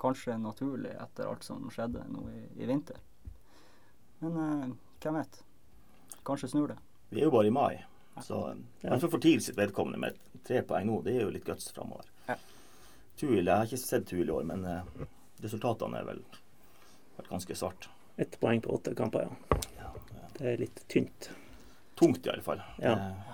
kanskje 0.00 0.38
naturlig 0.38 0.92
etter 0.94 1.26
alt 1.26 1.42
som 1.44 1.66
skjedde 1.74 2.04
nå 2.12 2.28
i, 2.30 2.44
i 2.62 2.68
vinter. 2.70 3.00
Men 4.22 4.38
uh, 4.38 4.68
hvem 5.02 5.18
vet? 5.18 5.40
Kanskje 6.26 6.52
snur 6.52 6.70
det. 6.70 6.78
Vi 7.10 7.20
er 7.20 7.26
jo 7.28 7.32
bare 7.34 7.46
i 7.50 7.54
mai. 7.54 7.84
Så 8.22 8.40
Ja. 8.82 8.90
ja. 8.94 8.98
for 9.02 9.18
TIL 9.22 9.40
sitt 9.42 9.56
vedkommende 9.58 9.98
med 9.98 10.18
tre 10.46 10.62
poeng 10.66 10.86
nå, 10.86 11.00
det 11.04 11.16
er 11.16 11.22
jo 11.26 11.30
litt 11.34 11.44
guts 11.46 11.70
framover. 11.74 12.04
Ja. 12.28 12.36
Tuil, 13.20 13.44
jeg 13.44 13.52
har 13.54 13.66
ikke 13.66 13.78
sett 13.80 14.06
Tuil 14.08 14.28
i 14.28 14.32
år, 14.32 14.44
men 14.48 14.64
uh, 14.64 15.06
resultatene 15.44 15.98
er 16.00 16.06
vel, 16.08 16.20
vært 17.18 17.28
ganske 17.32 17.56
svart. 17.58 17.88
Ett 18.20 18.38
poeng 18.40 18.60
på 18.64 18.72
åtte 18.76 18.94
kamper, 18.96 19.26
ja. 19.28 19.58
Ja, 19.78 19.90
ja. 20.16 20.30
Det 20.38 20.46
er 20.54 20.62
litt 20.62 20.82
tynt. 20.88 21.30
Tungt 22.00 22.24
i 22.26 22.30
alle 22.32 22.42
fall. 22.46 22.62
Ja. 22.80 22.94
Uh, 22.96 23.26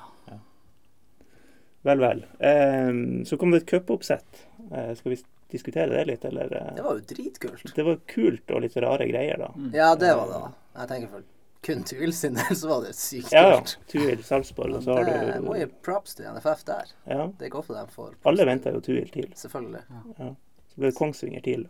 Vel, 1.87 2.01
vel. 2.03 2.25
Um, 2.43 3.25
så 3.25 3.37
kom 3.39 3.53
det 3.55 3.61
et 3.63 3.69
cupoppsett. 3.71 4.41
Uh, 4.73 4.91
skal 4.99 5.13
vi 5.13 5.21
diskutere 5.55 5.87
det 5.93 6.01
litt, 6.09 6.25
eller? 6.27 6.51
eh? 6.59 6.73
Det 6.75 6.83
var 6.83 6.97
jo 6.99 7.05
dritkult. 7.13 7.63
Det 7.77 7.85
var 7.87 8.01
kult 8.11 8.51
og 8.51 8.65
litt 8.65 8.75
rare 8.83 9.07
greier, 9.07 9.39
da. 9.39 9.53
Mm. 9.55 9.69
Ja, 9.77 9.93
det 9.95 10.11
var 10.19 10.27
det. 10.33 10.41
da. 10.43 10.81
Jeg 10.81 10.91
tenker 10.91 11.13
for 11.13 11.29
kun 11.67 11.83
TUIL 11.89 12.13
sin 12.15 12.35
del, 12.39 12.57
så 12.57 12.69
var 12.71 12.85
det 12.87 12.93
sykt 12.99 13.33
Ja, 13.35 13.43
ja. 13.51 13.57
kult. 13.61 13.77
Tuil, 13.91 14.23
Sarpsborg, 14.25 14.77
og 14.79 14.83
så 14.87 14.95
har 14.99 15.09
Det 15.11 15.41
må 15.45 15.57
jo 15.57 15.65
gi 15.67 15.73
props 15.87 16.15
til 16.19 16.29
NFF 16.33 16.63
der. 16.69 16.93
Ja. 17.11 17.27
Det 17.27 17.47
er 17.47 17.51
ikke 17.51 17.59
ofte 17.65 17.75
de 17.79 17.87
får 17.95 18.15
Alle 18.31 18.47
venter 18.47 18.77
jo 18.79 18.81
Tuil 18.87 19.09
til. 19.15 19.33
Selvfølgelig. 19.35 19.83
Så 20.21 20.77
ble 20.77 20.91
det 20.93 20.97
Kongsvinger 20.99 21.43
til. 21.47 21.67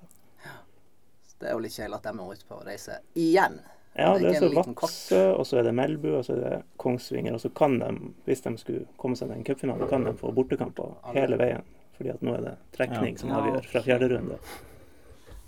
Det 1.40 1.48
er 1.50 1.52
jo 1.52 1.58
litt 1.64 1.74
kjedelig 1.76 1.98
at 2.00 2.06
de 2.08 2.12
må 2.16 2.30
ut 2.32 2.44
på 2.48 2.56
å 2.60 2.62
reise 2.64 3.00
igjen. 3.14 3.58
Ja, 3.96 4.10
Det 4.12 4.16
er 4.16 4.28
det 4.28 4.36
er 4.36 4.40
så 4.40 4.48
en 4.68 4.74
Vadsø, 4.76 5.20
og 5.38 5.46
så 5.48 5.56
er 5.58 5.62
det 5.64 5.72
Melbu, 5.76 6.10
og 6.18 6.24
så 6.26 6.34
er 6.36 6.40
det 6.42 6.56
Kongsvinger. 6.80 7.32
Og 7.36 7.40
så 7.40 7.48
kan 7.56 7.78
de, 7.80 7.88
hvis 8.28 8.42
de 8.44 8.52
skulle 8.60 8.84
komme 9.00 9.16
seg 9.16 9.28
til 9.30 9.38
en 9.38 9.44
cupfinale, 9.44 9.88
kan 9.88 10.04
de 10.04 10.12
få 10.20 10.32
bortekamper 10.36 10.94
Alle. 11.02 11.20
hele 11.22 11.38
veien. 11.40 11.62
Fordi 11.96 12.10
at 12.12 12.20
nå 12.24 12.34
er 12.36 12.42
det 12.44 12.54
trekning 12.76 13.14
Ja. 13.14 13.20
som 13.22 13.30
Ja, 13.32 13.38
avgjør 13.40 13.68
fra 13.70 13.80
fjerde 13.86 14.08
runde. 14.12 14.38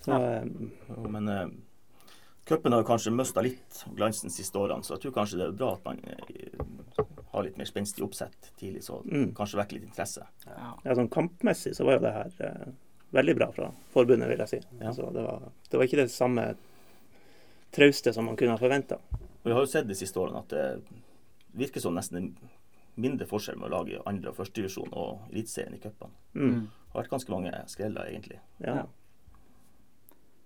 Så 0.05 0.17
ja. 0.17 0.45
Jo, 0.89 1.09
Men 1.13 1.29
uh, 1.29 1.49
cupen 2.49 2.73
har 2.73 2.85
kanskje 2.89 3.13
mista 3.13 3.43
litt 3.45 3.83
glansen 3.97 4.31
de 4.31 4.35
siste 4.35 4.59
årene, 4.59 4.83
så 4.87 4.95
jeg 4.97 5.03
tror 5.07 5.13
kanskje 5.21 5.39
det 5.41 5.47
er 5.51 5.57
bra 5.61 5.75
at 5.77 5.85
man 5.85 5.99
eh, 6.09 7.05
har 7.33 7.45
litt 7.45 7.59
mer 7.61 7.69
spenstig 7.69 8.03
oppsett 8.07 8.51
tidlig, 8.59 8.83
så 8.87 9.03
Mm. 9.05 9.35
kanskje 9.37 9.59
vekker 9.61 9.79
litt 9.79 9.89
interesse. 9.91 10.25
Ja. 10.47 10.71
ja, 10.85 10.95
sånn 10.97 11.11
kampmessig 11.13 11.75
så 11.77 11.85
var 11.85 11.99
jo 11.99 12.05
det 12.07 12.13
her 12.17 12.33
eh, 12.49 12.71
veldig 13.13 13.35
bra 13.37 13.51
fra 13.53 13.71
forbundet, 13.93 14.29
vil 14.33 14.39
jeg 14.45 14.49
si. 14.49 14.61
Ja. 14.81 14.89
Altså, 14.91 15.11
det, 15.13 15.23
var, 15.27 15.49
det 15.71 15.77
var 15.81 15.85
ikke 15.89 16.01
det 16.03 16.11
samme 16.11 16.47
trauste 17.77 18.13
som 18.17 18.25
man 18.25 18.37
kunne 18.37 18.57
ha 18.57 18.59
forventa. 18.61 18.99
Vi 19.45 19.53
har 19.53 19.61
jo 19.61 19.67
sett 19.71 19.89
de 19.89 19.95
siste 19.97 20.19
årene 20.21 20.41
at 20.41 20.49
det 20.49 20.65
virker 21.59 21.81
som 21.85 21.95
nesten 21.97 22.33
mindre 22.99 23.27
forskjell 23.31 23.57
med 23.61 23.69
å 23.71 23.77
lage 23.79 24.01
andre- 24.09 24.31
og 24.33 24.37
førstedivisjon 24.41 24.89
og 24.93 25.29
Eliteserien 25.31 25.75
i 25.77 25.79
cupene. 25.83 26.11
Mm. 26.35 26.49
Mm. 26.49 26.63
Det 26.65 26.93
har 26.95 27.03
vært 27.03 27.13
ganske 27.13 27.31
mange 27.31 27.53
skreller, 27.71 28.09
egentlig. 28.11 28.41
Ja. 28.65 28.75
Ja. 28.81 28.87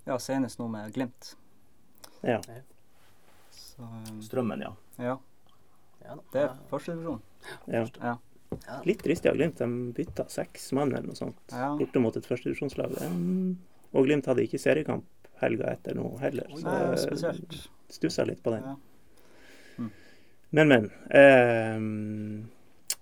ja, 0.06 0.18
senest 0.18 0.58
nå 0.60 0.66
med 0.68 0.92
Glimt. 0.94 1.36
Ja. 2.22 2.40
Så 3.50 3.82
um, 3.82 4.20
Strømmen, 4.22 4.60
ja. 4.60 4.72
ja, 4.98 5.18
Ja, 6.04 6.16
det 6.32 6.42
er 6.42 6.52
førstedivisjon. 6.70 7.20
ja. 7.66 7.86
Ja. 8.02 8.18
Ja. 8.68 8.80
Litt 8.84 9.00
dristig 9.02 9.30
av 9.30 9.36
Glimt. 9.38 9.56
De 9.56 9.92
bytta 9.96 10.26
seks 10.28 10.72
mann 10.76 10.90
eller 10.92 11.06
noe 11.08 11.16
sånt 11.16 11.38
Ja. 11.54 11.70
borte 11.78 11.98
mot 12.04 12.16
et 12.16 12.26
førstedivisjonslag. 12.28 12.92
Og 13.94 14.04
Glimt 14.04 14.26
hadde 14.28 14.42
ikke 14.44 14.60
seriekamp 14.60 15.06
helga 15.40 15.70
etter 15.72 15.94
nå 15.96 16.18
heller, 16.20 16.46
så 16.60 16.74
jeg 17.16 17.62
stussa 17.88 18.24
litt 18.28 18.42
på 18.44 18.52
den. 18.52 18.62
Ja. 18.62 18.76
Men, 20.50 20.68
men. 20.68 20.90
Eh, 21.08 21.80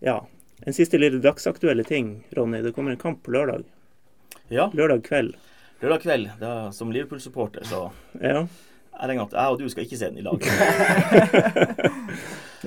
ja. 0.07 0.21
En 0.63 0.73
siste 0.77 0.99
lille 1.01 1.19
dagsaktuelle 1.19 1.83
ting, 1.85 2.25
Ronny. 2.37 2.61
Det 2.63 2.73
kommer 2.77 2.93
en 2.95 3.01
kamp 3.03 3.23
på 3.27 3.33
lørdag. 3.35 3.65
Ja, 4.49 4.69
Lørdag 4.75 5.03
kveld. 5.07 5.35
lørdag 5.81 6.03
kveld, 6.03 6.31
da, 6.41 6.71
som 6.73 6.93
Liverpool-supporter, 6.93 7.65
så 7.65 7.91
Ja. 8.21 8.47
Jeg 9.01 9.09
regner 9.09 9.23
at 9.25 9.33
jeg 9.33 9.47
og 9.55 9.59
du 9.59 9.69
skal 9.73 9.85
ikke 9.87 9.97
se 9.99 10.09
den 10.11 10.19
i 10.19 10.23
lag. 10.27 10.41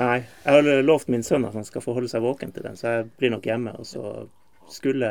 Nei. 0.02 0.18
Jeg 0.44 0.54
har 0.56 0.64
lovt 0.86 1.08
min 1.14 1.24
sønn 1.26 1.46
at 1.46 1.54
han 1.58 1.66
skal 1.68 1.82
få 1.86 1.94
holde 1.98 2.10
seg 2.12 2.24
våken 2.26 2.52
til 2.56 2.64
den, 2.66 2.76
så 2.80 2.86
jeg 2.98 3.08
blir 3.20 3.32
nok 3.36 3.46
hjemme. 3.46 3.72
Og 3.80 3.86
så 3.88 4.02
skulle 4.74 5.10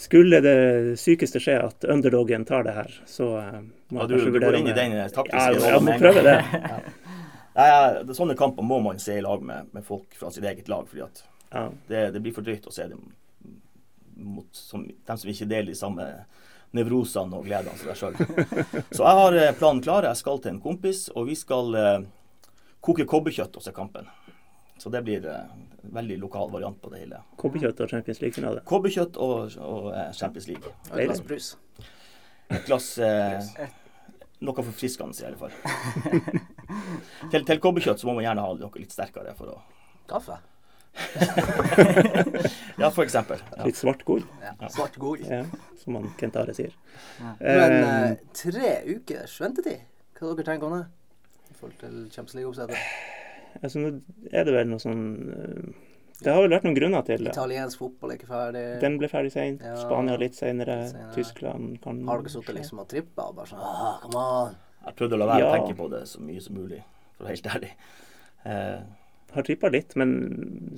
Skulle 0.00 0.40
det 0.42 0.54
sykeste 0.98 1.38
skje 1.42 1.54
at 1.62 1.84
underdogen 1.88 2.44
tar 2.48 2.62
det 2.66 2.72
her, 2.74 2.90
så 3.06 3.26
eh, 3.38 3.60
må 3.92 4.00
Ja, 4.00 4.04
jeg 4.04 4.08
du, 4.08 4.14
kanskje 4.14 4.26
du 4.26 4.32
vurdere 4.34 4.56
om 4.60 4.66
i 4.66 4.68
jeg- 4.72 4.76
den 4.76 4.92
Ja, 4.92 4.96
jeg 5.54 5.82
må 5.86 5.92
prøve 6.00 6.22
det. 6.26 6.38
Nei, 7.54 7.66
ja, 7.70 8.02
det- 8.02 8.16
Sånne 8.18 8.34
kamper 8.36 8.62
må 8.66 8.80
man 8.82 8.98
se 8.98 9.14
i 9.18 9.22
lag 9.22 9.42
med, 9.42 9.66
med 9.72 9.84
folk 9.86 10.14
fra 10.18 10.30
sitt 10.34 10.44
eget 10.44 10.68
lag, 10.68 10.88
fordi 10.90 11.02
Ja. 11.54 11.68
det, 11.88 12.10
det 12.14 12.20
blir 12.22 12.32
for 12.34 12.42
drøyt 12.42 12.66
å 12.66 12.72
se 12.74 12.88
dem 12.90 13.12
mot 14.16 14.46
som, 14.52 14.82
dem 15.06 15.16
som 15.18 15.30
ikke 15.30 15.46
deler 15.50 15.66
de 15.70 15.74
samme 15.78 16.02
nevrosene 16.74 17.38
og 17.38 17.46
gledene 17.46 17.78
seg 17.80 17.98
sjøl. 17.98 18.18
Så 18.90 19.04
jeg 19.04 19.20
har 19.20 19.38
eh, 19.38 19.54
planen 19.58 19.82
klar. 19.84 20.06
Jeg 20.08 20.20
skal 20.20 20.42
til 20.42 20.54
en 20.54 20.62
kompis, 20.64 21.06
og 21.14 21.28
vi 21.30 21.38
skal 21.38 21.78
eh, 21.78 22.04
koke 22.84 23.06
kobbekjøtt 23.08 23.56
og 23.58 23.64
se 23.64 23.74
kampen. 23.74 24.10
Så 24.78 24.90
det 24.90 25.02
blir 25.02 25.26
eh, 25.26 25.40
en 25.84 25.94
veldig 25.94 26.18
lokal 26.18 26.50
variant 26.52 26.80
på 26.82 26.90
det 26.92 27.04
hele. 27.04 27.20
Kobberkjøtt 27.40 27.84
og 27.84 27.90
Champions 27.90 28.20
League-finale. 28.24 28.64
Kobbekjøtt 28.68 29.16
og, 29.22 29.54
og 29.62 29.92
eh, 29.94 30.10
Champions 30.12 30.48
League. 30.50 30.74
Og 30.90 30.98
et 30.98 31.08
glass 31.08 31.24
brus. 31.24 31.52
Et 32.50 32.66
glass 32.66 32.90
eh, 32.98 33.68
Noe 34.44 34.60
forfriskende, 34.66 35.14
i 35.22 35.24
alle 35.24 35.38
fall. 35.40 35.54
til, 37.32 37.46
til 37.46 37.60
kobbekjøtt 37.62 38.02
så 38.02 38.08
må 38.10 38.18
man 38.18 38.26
gjerne 38.26 38.44
ha 38.44 38.56
noe 38.58 38.82
litt 38.82 38.92
sterkere 38.92 39.32
for 39.38 39.54
å 39.54 39.62
Kaffe. 40.10 40.36
Ja, 42.78 42.90
for 42.90 43.04
eksempel. 43.04 43.38
Ja. 43.56 43.64
Litt 43.68 43.78
svart 43.78 44.02
gull, 44.06 44.24
Ja. 44.42 44.68
Svart 44.68 44.96
god. 45.00 45.20
ja, 45.28 45.44
som 45.82 45.94
han 45.98 46.10
Kent 46.20 46.36
Are 46.36 46.54
sier. 46.54 46.74
Men 47.40 47.72
Eh, 47.72 48.10
eh, 48.10 48.16
tre 48.34 48.70
ukers 48.96 49.36
ventetid, 49.40 49.80
hva 50.18 50.34
dere 50.34 50.46
tenker 50.48 50.66
om 50.68 50.76
det? 50.78 50.84
I 51.50 51.54
forhold 51.58 51.78
til 51.80 51.96
Champions 52.10 52.34
League-oppsettet. 52.34 52.76
altså, 53.62 53.78
nå 53.78 53.92
er 54.32 54.44
det 54.44 54.54
vel 54.54 54.68
noe 54.68 54.82
sånn 54.82 55.04
eh, 55.30 55.74
Det 56.24 56.32
har 56.32 56.42
vel 56.42 56.50
vært 56.54 56.64
noen 56.66 56.76
grunner 56.78 57.02
til 57.06 57.24
det. 57.24 57.32
Italiensk 57.34 57.78
fotball 57.78 58.10
er 58.12 58.18
ikke 58.20 58.30
ferdig. 58.30 58.64
Den 58.80 58.98
ble 58.98 59.08
ferdig 59.10 59.32
seint. 59.34 59.62
Ja. 59.62 59.74
Spania 59.76 60.16
litt 60.20 60.36
seinere. 60.38 60.76
Tyskland 61.14 61.80
kan 61.82 62.02
Har 62.08 62.22
dere 62.22 62.30
sittet 62.32 62.54
liksom 62.58 62.78
og 62.84 62.88
trippa 62.88 63.28
og 63.30 63.34
bare 63.40 63.50
sånn 63.50 63.58
ah, 63.62 63.96
Come 64.02 64.18
on. 64.22 64.54
Jeg 64.86 64.94
prøvde 65.00 65.16
å 65.16 65.18
la 65.22 65.26
være 65.32 65.46
å 65.48 65.54
tenke 65.56 65.74
på 65.78 65.88
det 65.90 66.02
så 66.08 66.20
mye 66.20 66.40
som 66.44 66.54
mulig, 66.58 66.82
for 67.16 67.24
å 67.24 67.28
være 67.28 67.34
helt 67.34 67.50
ærlig. 67.56 67.72
Eh, 68.44 68.80
har 69.34 69.44
trippa 69.46 69.68
litt, 69.72 69.94
men 70.00 70.12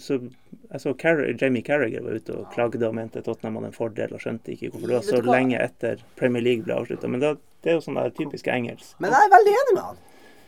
så 0.03 0.19
jeg 0.21 0.81
så 0.83 0.93
Carr 0.99 1.23
Jamie 1.41 1.63
Carragher 1.63 2.03
var 2.05 2.17
ute 2.19 2.35
og 2.35 2.49
klagde 2.55 2.89
og 2.89 2.95
mente 2.99 3.23
Tottenham 3.23 3.59
hadde 3.61 3.71
en 3.71 3.77
fordel, 3.77 4.15
og 4.17 4.23
skjønte 4.23 4.53
ikke 4.55 4.73
hvorfor 4.73 4.91
det 4.91 4.97
var 4.99 5.07
så 5.07 5.21
lenge 5.25 5.61
etter 5.63 6.03
Premier 6.19 6.43
League 6.45 6.65
ble 6.67 6.75
avslutta. 6.75 7.11
Men 7.13 7.23
det, 7.23 7.35
det 7.63 7.73
er 7.73 7.79
jo 7.79 7.85
sånn 7.85 7.99
der 8.01 8.11
typisk 8.17 8.49
engelsk. 8.53 8.97
Men 9.03 9.15
jeg 9.15 9.29
er 9.29 9.33
veldig 9.37 9.55
enig 9.61 9.77
med 9.77 9.83
han. 9.85 10.03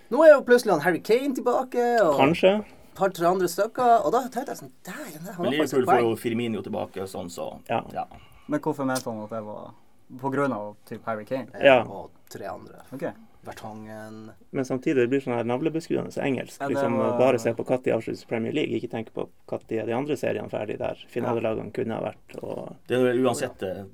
Nå 0.09 0.25
er 0.25 0.33
jo 0.33 0.43
plutselig 0.49 0.73
han 0.75 0.85
Harry 0.87 1.01
Kane 1.05 1.35
tilbake, 1.37 1.87
og 2.03 2.15
Kanskje. 2.19 2.55
par-tre 2.99 3.29
andre 3.29 3.49
stykker. 3.53 4.07
Og 4.07 4.15
da 4.15 4.23
tenkte 4.27 4.55
jeg 4.55 4.63
sånn 4.63 4.73
Dæven, 4.89 5.27
han 5.29 5.43
Men 5.45 5.53
har 5.53 5.61
faktisk 5.63 5.91
får 5.91 6.01
jo 6.07 6.15
Firmino 6.17 6.63
tilbake 6.65 7.07
sånn, 7.11 7.29
så 7.31 7.51
Ja. 7.69 7.83
ja. 7.93 8.07
Men 8.49 8.61
hvorfor 8.65 8.89
mente 8.89 9.05
han 9.11 9.23
at 9.27 9.31
det 9.37 9.43
var 9.45 9.75
på 10.23 10.31
grunn 10.33 10.53
av 10.57 10.77
typ 10.89 11.05
Harry 11.05 11.25
Kane? 11.29 11.49
Ja. 11.61 11.83
Og 11.85 12.11
tre 12.33 12.47
andre. 12.49 12.81
Ok. 12.93 13.05
Vertongen. 13.47 14.31
Men 14.53 14.65
samtidig 14.65 14.97
det 15.05 15.09
blir 15.13 15.21
sånn 15.25 15.37
her 15.39 15.45
navlebeskuende 15.49 16.11
så 16.13 16.21
engelsk. 16.27 16.61
Ja, 16.61 16.69
liksom 16.69 16.99
var- 16.99 17.19
Bare 17.19 17.39
se 17.39 17.55
på 17.55 17.65
når 17.65 17.93
avslutter 17.95 18.27
Premier 18.29 18.53
League, 18.53 18.75
ikke 18.77 18.91
tenke 18.91 19.11
på 19.15 19.29
når 19.47 19.87
de 19.87 19.93
andre 19.95 20.17
seriene 20.17 20.51
ferdig 20.51 20.79
der 20.79 20.99
finalelagene 21.09 21.73
kunne 21.73 21.95
ha 21.95 22.01
vært. 22.03 22.39
Og 22.43 22.77
Det 22.87 22.97
er 22.99 23.15
uansett 23.23 23.63
eh, 23.63 23.85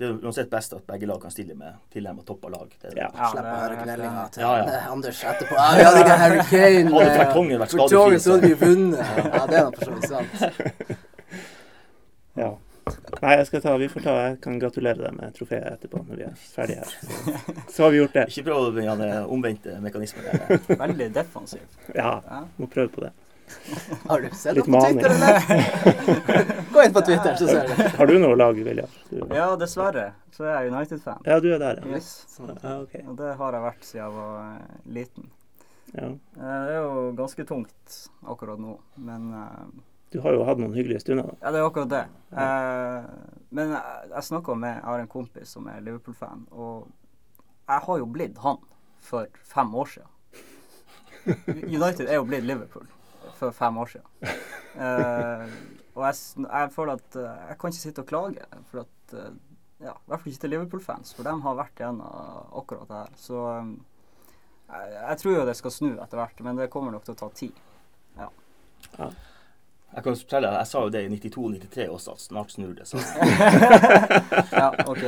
det 0.00 0.08
er 0.08 0.14
uansett 0.24 0.48
best 0.50 0.72
at 0.72 0.86
begge 0.86 1.06
lag 1.06 1.20
kan 1.20 1.30
stille 1.30 1.54
med 1.54 1.74
tilnærmet 1.92 2.24
toppa 2.24 2.48
lag. 2.48 2.70
Det 2.80 2.92
er, 2.94 2.96
ja. 3.02 3.10
Ja, 3.14 3.26
Slipp 3.34 3.44
å 3.44 3.56
høre 3.60 3.82
knellinga 3.82 4.22
til 4.32 4.40
Ja, 4.40 4.52
ja. 4.56 4.78
Anders 4.90 5.24
etterpå. 5.24 5.54
Ja, 5.58 5.74
vi 5.76 5.84
hadde 5.84 6.00
ikke 6.00 6.16
Harry 6.22 6.38
Kane. 6.48 6.90
Hadde 6.94 7.10
eh, 7.10 7.18
Vertongen 7.18 7.60
vært 7.60 7.74
skadefri, 7.74 8.18
så 8.24 8.32
hadde 8.32 8.48
vi 8.48 8.54
vunnet. 8.54 8.98
Ja, 9.18 9.46
det 9.46 9.58
er 9.58 9.64
nå 9.66 9.76
for 9.76 9.84
så 9.84 9.92
vidt 9.92 10.08
sant. 10.08 10.98
ja. 12.42 12.50
Nei, 13.24 13.32
jeg 13.38 13.48
skal 13.50 13.64
ta, 13.64 13.76
vi 13.80 13.88
får 13.92 14.04
ta, 14.06 14.16
jeg 14.26 14.36
kan 14.44 14.60
gratulere 14.62 15.06
deg 15.06 15.16
med 15.16 15.34
trofeet 15.36 15.66
etterpå 15.74 16.04
når 16.04 16.20
vi 16.20 16.26
er 16.28 16.36
ferdige 16.40 16.84
her. 16.84 16.92
Så, 17.00 17.56
så 17.74 17.86
har 17.86 17.94
vi 17.94 18.02
gjort 18.02 18.18
det. 18.18 18.28
Ikke 18.32 18.46
prøv 18.50 18.70
begynne 18.76 18.98
den 19.00 19.32
omvendte 19.38 19.80
mekanismen. 19.84 20.30
Veldig 20.70 21.10
defensiv. 21.14 21.82
Ja, 21.96 22.14
må 22.58 22.70
prøve 22.70 22.92
på 22.94 23.04
det. 23.06 23.12
Har 24.06 24.20
du 24.20 24.28
sett 24.36 24.56
noe 24.56 24.62
det 24.62 24.70
på 24.70 24.80
Twitter, 24.86 25.10
eller? 25.10 26.70
Gå 26.74 26.82
inn 26.84 26.94
på 26.94 27.02
Twitter, 27.06 27.34
så 27.34 27.48
ser 27.48 27.66
du. 27.66 27.82
Har 27.98 28.10
du 28.10 28.14
noe 28.22 28.36
lag, 28.38 28.58
William? 28.62 28.94
Ja, 29.34 29.48
dessverre 29.58 30.12
så 30.34 30.46
er 30.46 30.54
jeg 30.64 30.72
United-fan. 30.72 31.22
Ja, 31.26 31.40
du 31.42 31.50
er 31.52 31.60
der, 31.62 31.82
ja. 31.82 31.96
Yes. 31.96 32.10
ja 32.38 32.76
okay. 32.80 33.02
Og 33.06 33.18
det 33.18 33.34
har 33.40 33.56
jeg 33.56 33.64
vært 33.66 33.86
siden 33.86 34.00
jeg 34.04 34.16
var 34.16 34.40
eh, 34.46 34.80
liten. 34.98 35.30
Ja. 35.92 36.06
Eh, 36.06 36.16
Det 36.40 36.74
er 36.76 36.78
jo 36.78 37.06
ganske 37.18 37.46
tungt 37.48 37.98
akkurat 38.34 38.62
nå, 38.62 38.76
men 39.04 39.30
eh, 39.36 39.64
Du 40.10 40.18
har 40.24 40.34
jo 40.34 40.44
hatt 40.46 40.58
noen 40.58 40.74
hyggelige 40.74 41.04
stunder. 41.04 41.28
da. 41.30 41.36
Ja, 41.44 41.52
det 41.54 41.60
er 41.60 41.66
akkurat 41.68 41.90
det. 41.92 42.04
Eh, 42.42 43.10
men 43.54 43.74
jeg, 43.76 44.08
jeg 44.10 44.26
snakka 44.26 44.54
med 44.58 44.72
Jeg 44.74 44.86
har 44.86 45.02
en 45.02 45.10
kompis 45.10 45.52
som 45.56 45.68
er 45.70 45.82
Liverpool-fan, 45.86 46.46
og 46.50 46.88
jeg 47.70 47.84
har 47.86 48.00
jo 48.02 48.08
blitt 48.10 48.40
han 48.42 48.58
for 49.00 49.28
fem 49.46 49.74
år 49.74 49.92
siden. 49.92 50.16
United 51.78 52.08
er 52.08 52.18
jo 52.18 52.26
blitt 52.26 52.46
Liverpool 52.48 52.88
for 53.38 53.54
fem 53.54 53.78
år 53.78 53.92
siden. 53.94 54.34
Eh, 54.80 55.46
og 55.94 56.04
jeg, 56.06 56.18
jeg 56.42 56.72
føler 56.74 56.98
at 56.98 57.16
eh, 57.20 57.46
jeg 57.50 57.60
kan 57.60 57.72
ikke 57.72 57.84
sitte 57.84 58.04
og 58.04 58.10
klage, 58.10 58.50
for 58.70 58.82
at 58.84 59.14
eh, 59.18 59.32
ja, 59.80 59.94
I 59.94 60.10
hvert 60.10 60.20
fall 60.24 60.32
ikke 60.34 60.44
til 60.44 60.54
Liverpool-fans, 60.56 61.14
for 61.16 61.26
de 61.26 61.38
har 61.46 61.58
vært 61.62 61.82
gjennom 61.86 62.52
akkurat 62.60 62.90
det 62.90 63.00
her. 63.04 63.16
Så 63.18 63.46
eh, 63.54 63.72
jeg, 64.74 64.94
jeg 64.98 65.22
tror 65.22 65.36
jo 65.38 65.48
det 65.48 65.58
skal 65.62 65.76
snu 65.78 65.90
etter 65.94 66.18
hvert, 66.20 66.42
men 66.46 66.58
det 66.58 66.70
kommer 66.74 66.94
nok 66.94 67.06
til 67.06 67.14
å 67.14 67.20
ta 67.22 67.30
tid. 67.44 67.66
Jeg 69.94 70.04
kan 70.04 70.16
fortelle, 70.16 70.50
deg, 70.50 70.58
jeg 70.60 70.70
sa 70.70 70.80
jo 70.84 70.90
det 70.94 71.00
i 71.02 71.08
92-93 71.16 71.86
også, 71.90 72.12
at 72.14 72.20
snart 72.22 72.52
snur 72.54 72.74
det. 72.78 72.86
Så. 72.86 73.00
Ja, 74.60 74.68
ok. 74.86 75.02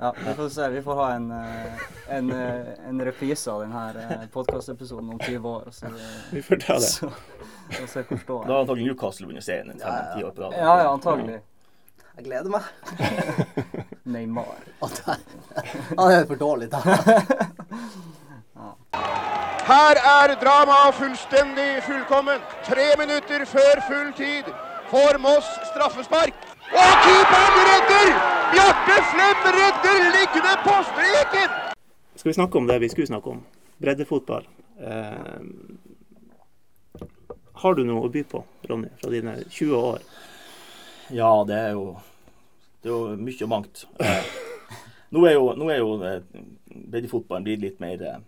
Ja, 0.00 0.14
vi 0.26 0.34
får 0.34 0.48
se. 0.48 0.68
Vi 0.72 0.82
får 0.82 0.94
ha 0.94 1.06
en, 1.12 1.30
eh, 1.30 1.80
en, 2.16 2.30
eh, 2.32 2.68
en 2.88 3.00
reprise 3.04 3.50
av 3.52 3.60
denne 3.60 4.28
podkastepisoden 4.32 5.10
om 5.12 5.18
20 5.18 5.48
år. 5.48 5.68
Så, 5.76 5.86
Vi 6.30 6.42
får 6.42 6.56
ta 6.56 6.74
det. 6.74 6.80
så, 6.80 7.10
så 7.78 7.86
se 7.86 8.02
hvor 8.08 8.18
står 8.22 8.46
Da 8.46 8.52
har 8.52 8.60
antagelig 8.64 8.86
Newcastle 8.86 9.28
vunnet 9.28 9.44
serien 9.44 9.72
Ja, 9.76 9.86
ja. 9.86 9.92
fem-ti 9.92 10.24
år 10.24 10.30
på 10.36 10.42
rad. 10.46 10.56
Ja, 10.56 10.76
ja, 10.82 10.88
antagelig. 10.92 11.40
Jeg 12.16 12.24
gleder 12.24 12.50
meg. 12.52 12.62
Neymar. 14.04 14.64
Han 14.80 16.10
er 16.12 16.24
for 16.28 16.36
dårlig, 16.36 16.70
da. 16.72 16.80
Her 19.70 19.96
er 20.18 20.30
dramaet 20.44 20.94
fullstendig 21.00 21.72
fullkomment. 21.88 22.46
Tre 22.68 22.86
minutter 23.02 23.44
før 23.54 23.76
full 23.90 24.08
tid 24.18 24.48
får 24.90 25.18
Moss 25.22 25.50
straffespark. 25.70 26.34
Og 26.80 26.92
keeperen 27.04 27.58
redder! 27.68 28.08
Bjarte 28.52 28.96
Flem 29.12 29.44
redder 29.58 30.00
liggende 30.16 30.54
på 30.64 30.74
streken! 30.88 31.52
Skal 32.16 32.28
vi 32.30 32.34
snakke 32.38 32.58
om 32.58 32.66
det 32.66 32.80
vi 32.82 32.88
skulle 32.88 33.06
snakke 33.06 33.30
om? 33.30 33.44
Breddefotball. 33.78 34.48
Eh, 34.88 35.38
har 37.62 37.78
du 37.78 37.84
noe 37.86 38.08
å 38.08 38.10
by 38.10 38.24
på, 38.26 38.42
Ronny, 38.70 38.90
fra 38.98 39.12
dine 39.14 39.36
20 39.44 39.76
år? 39.76 40.02
Ja, 41.14 41.30
det 41.46 41.60
er 41.68 41.70
jo, 41.78 41.84
det 42.82 42.90
er 42.90 42.96
jo 42.96 43.22
mye 43.22 43.46
og 43.46 43.54
mangt. 43.54 43.86
Eh, 44.02 44.34
nå 45.14 45.24
er 45.30 45.38
jo, 45.38 45.46
nå 45.62 45.70
er 45.70 45.78
jo 45.78 45.94
eh, 46.10 46.42
breddefotballen 46.90 47.46
blitt 47.46 47.62
litt 47.68 47.80
mer 47.86 48.02
eh, 48.10 48.20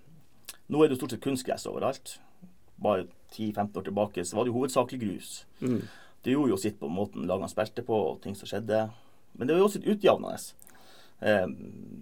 Nå 0.72 0.80
er 0.80 0.88
det 0.88 0.96
jo 0.96 1.02
stort 1.02 1.12
sett 1.14 1.24
kunstgress 1.24 1.66
overalt. 1.68 2.14
Bare 2.82 3.04
10-15 3.34 3.76
år 3.78 3.84
tilbake 3.86 4.24
så 4.24 4.36
var 4.38 4.46
det 4.46 4.52
jo 4.52 4.58
hovedsakelig 4.60 5.00
grus. 5.02 5.32
Mm. 5.60 5.82
Det 6.24 6.32
gjorde 6.32 6.54
jo 6.54 6.60
sitt 6.62 6.78
på 6.80 6.88
måten 6.88 7.26
lagene 7.28 7.50
spilte 7.50 7.84
på 7.86 7.96
og 7.96 8.20
ting 8.24 8.36
som 8.38 8.48
skjedde. 8.48 8.86
Men 9.36 9.48
det 9.48 9.54
var 9.54 9.62
jo 9.62 9.66
også 9.68 9.82
litt 9.82 9.96
utjevnende. 9.96 10.38
Eh, 11.20 11.46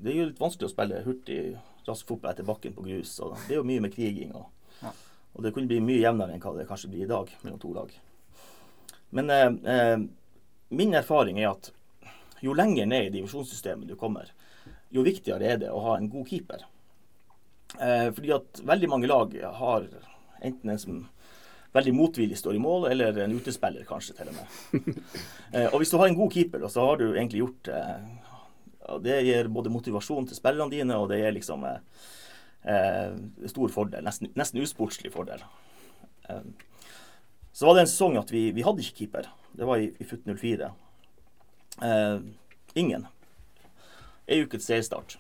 det 0.05 0.13
er 0.13 0.19
jo 0.21 0.29
litt 0.31 0.41
vanskelig 0.43 0.69
å 0.71 0.73
spille 0.75 1.03
hurtig, 1.07 1.41
rask 1.89 2.07
fotball 2.09 2.33
etter 2.35 2.47
bakken 2.47 2.77
på 2.77 2.85
grus. 2.87 3.17
Og 3.25 3.35
det 3.49 3.57
er 3.57 3.61
jo 3.61 3.67
mye 3.69 3.83
med 3.87 3.95
kriging. 3.97 4.33
Og, 4.39 4.47
Ja. 4.83 4.93
og 5.35 5.43
det 5.45 5.53
kunne 5.55 5.69
bli 5.69 5.81
mye 5.81 6.01
jevnere 6.01 6.33
enn 6.35 6.41
hva 6.41 6.55
det 6.57 6.69
kanskje 6.69 6.91
blir 6.93 7.05
i 7.05 7.11
dag 7.11 7.29
mellom 7.43 7.59
to 7.61 7.73
lag. 7.75 7.93
Men 9.11 9.31
eh, 9.31 9.51
eh, 9.75 9.99
min 10.71 10.95
erfaring 10.95 11.41
er 11.41 11.51
at 11.51 11.73
jo 12.41 12.55
lenger 12.55 12.87
ned 12.87 13.07
i 13.09 13.15
divisjonssystemet 13.19 13.89
du 13.89 13.97
kommer, 13.97 14.31
jo 14.91 15.03
viktigere 15.03 15.45
er 15.45 15.59
det 15.59 15.71
å 15.71 15.83
ha 15.85 15.97
en 15.99 16.09
god 16.09 16.29
keeper. 16.31 16.65
Eh, 17.79 18.09
fordi 18.17 18.33
at 18.35 18.63
veldig 18.67 18.91
mange 18.91 19.11
lag 19.11 19.35
har 19.61 19.87
enten 20.43 20.73
en 20.73 20.81
som 20.81 21.01
veldig 21.73 21.93
motvillig 21.95 22.39
står 22.39 22.57
i 22.59 22.63
mål, 22.63 22.89
eller 22.91 23.19
en 23.23 23.37
utespiller 23.37 23.87
kanskje 23.87 24.17
til 24.19 24.33
og 24.33 24.39
med. 24.41 25.05
Eh, 25.51 25.67
og 25.67 25.81
hvis 25.83 25.91
du 25.91 25.97
har 25.99 26.07
en 26.07 26.15
god 26.15 26.31
keeper, 26.31 26.63
så 26.71 26.85
har 26.87 27.01
du 27.01 27.09
egentlig 27.09 27.41
gjort 27.41 27.69
eh, 27.75 28.99
Det 29.03 29.17
gir 29.27 29.49
både 29.51 29.73
motivasjon 29.75 30.29
til 30.31 30.39
spillerne 30.39 30.71
dine, 30.71 30.95
og 30.95 31.09
det 31.11 31.19
gir 31.19 31.35
liksom 31.35 31.65
stor 33.51 33.73
fordel. 33.75 34.05
Nesten, 34.07 34.31
nesten 34.39 34.63
usportslig 34.63 35.11
fordel. 35.11 35.43
Eh, 36.29 36.43
så 37.53 37.67
var 37.67 37.75
det 37.75 37.81
en 37.85 37.91
sesong 37.91 38.19
at 38.21 38.31
vi, 38.33 38.51
vi 38.55 38.63
hadde 38.63 38.85
ikke 38.85 39.03
keeper. 39.03 39.31
Det 39.53 39.67
var 39.67 39.83
i, 39.83 39.91
i 39.99 40.07
FUT 40.07 40.23
04. 40.27 40.71
Eh, 41.83 42.21
ingen. 42.75 43.07
Ei 44.31 44.43
ukes 44.45 44.67
seriestart. 44.69 45.19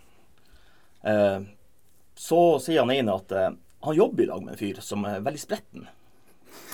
Så 2.20 2.58
sier 2.60 2.82
han 2.82 2.92
ene 2.92 3.16
at 3.16 3.32
eh, 3.32 3.52
han 3.80 3.96
jobber 3.96 4.22
i 4.22 4.28
lag 4.28 4.42
med 4.44 4.52
en 4.52 4.60
fyr 4.60 4.80
som 4.84 5.06
er 5.08 5.22
veldig 5.24 5.40
spretten. 5.40 5.86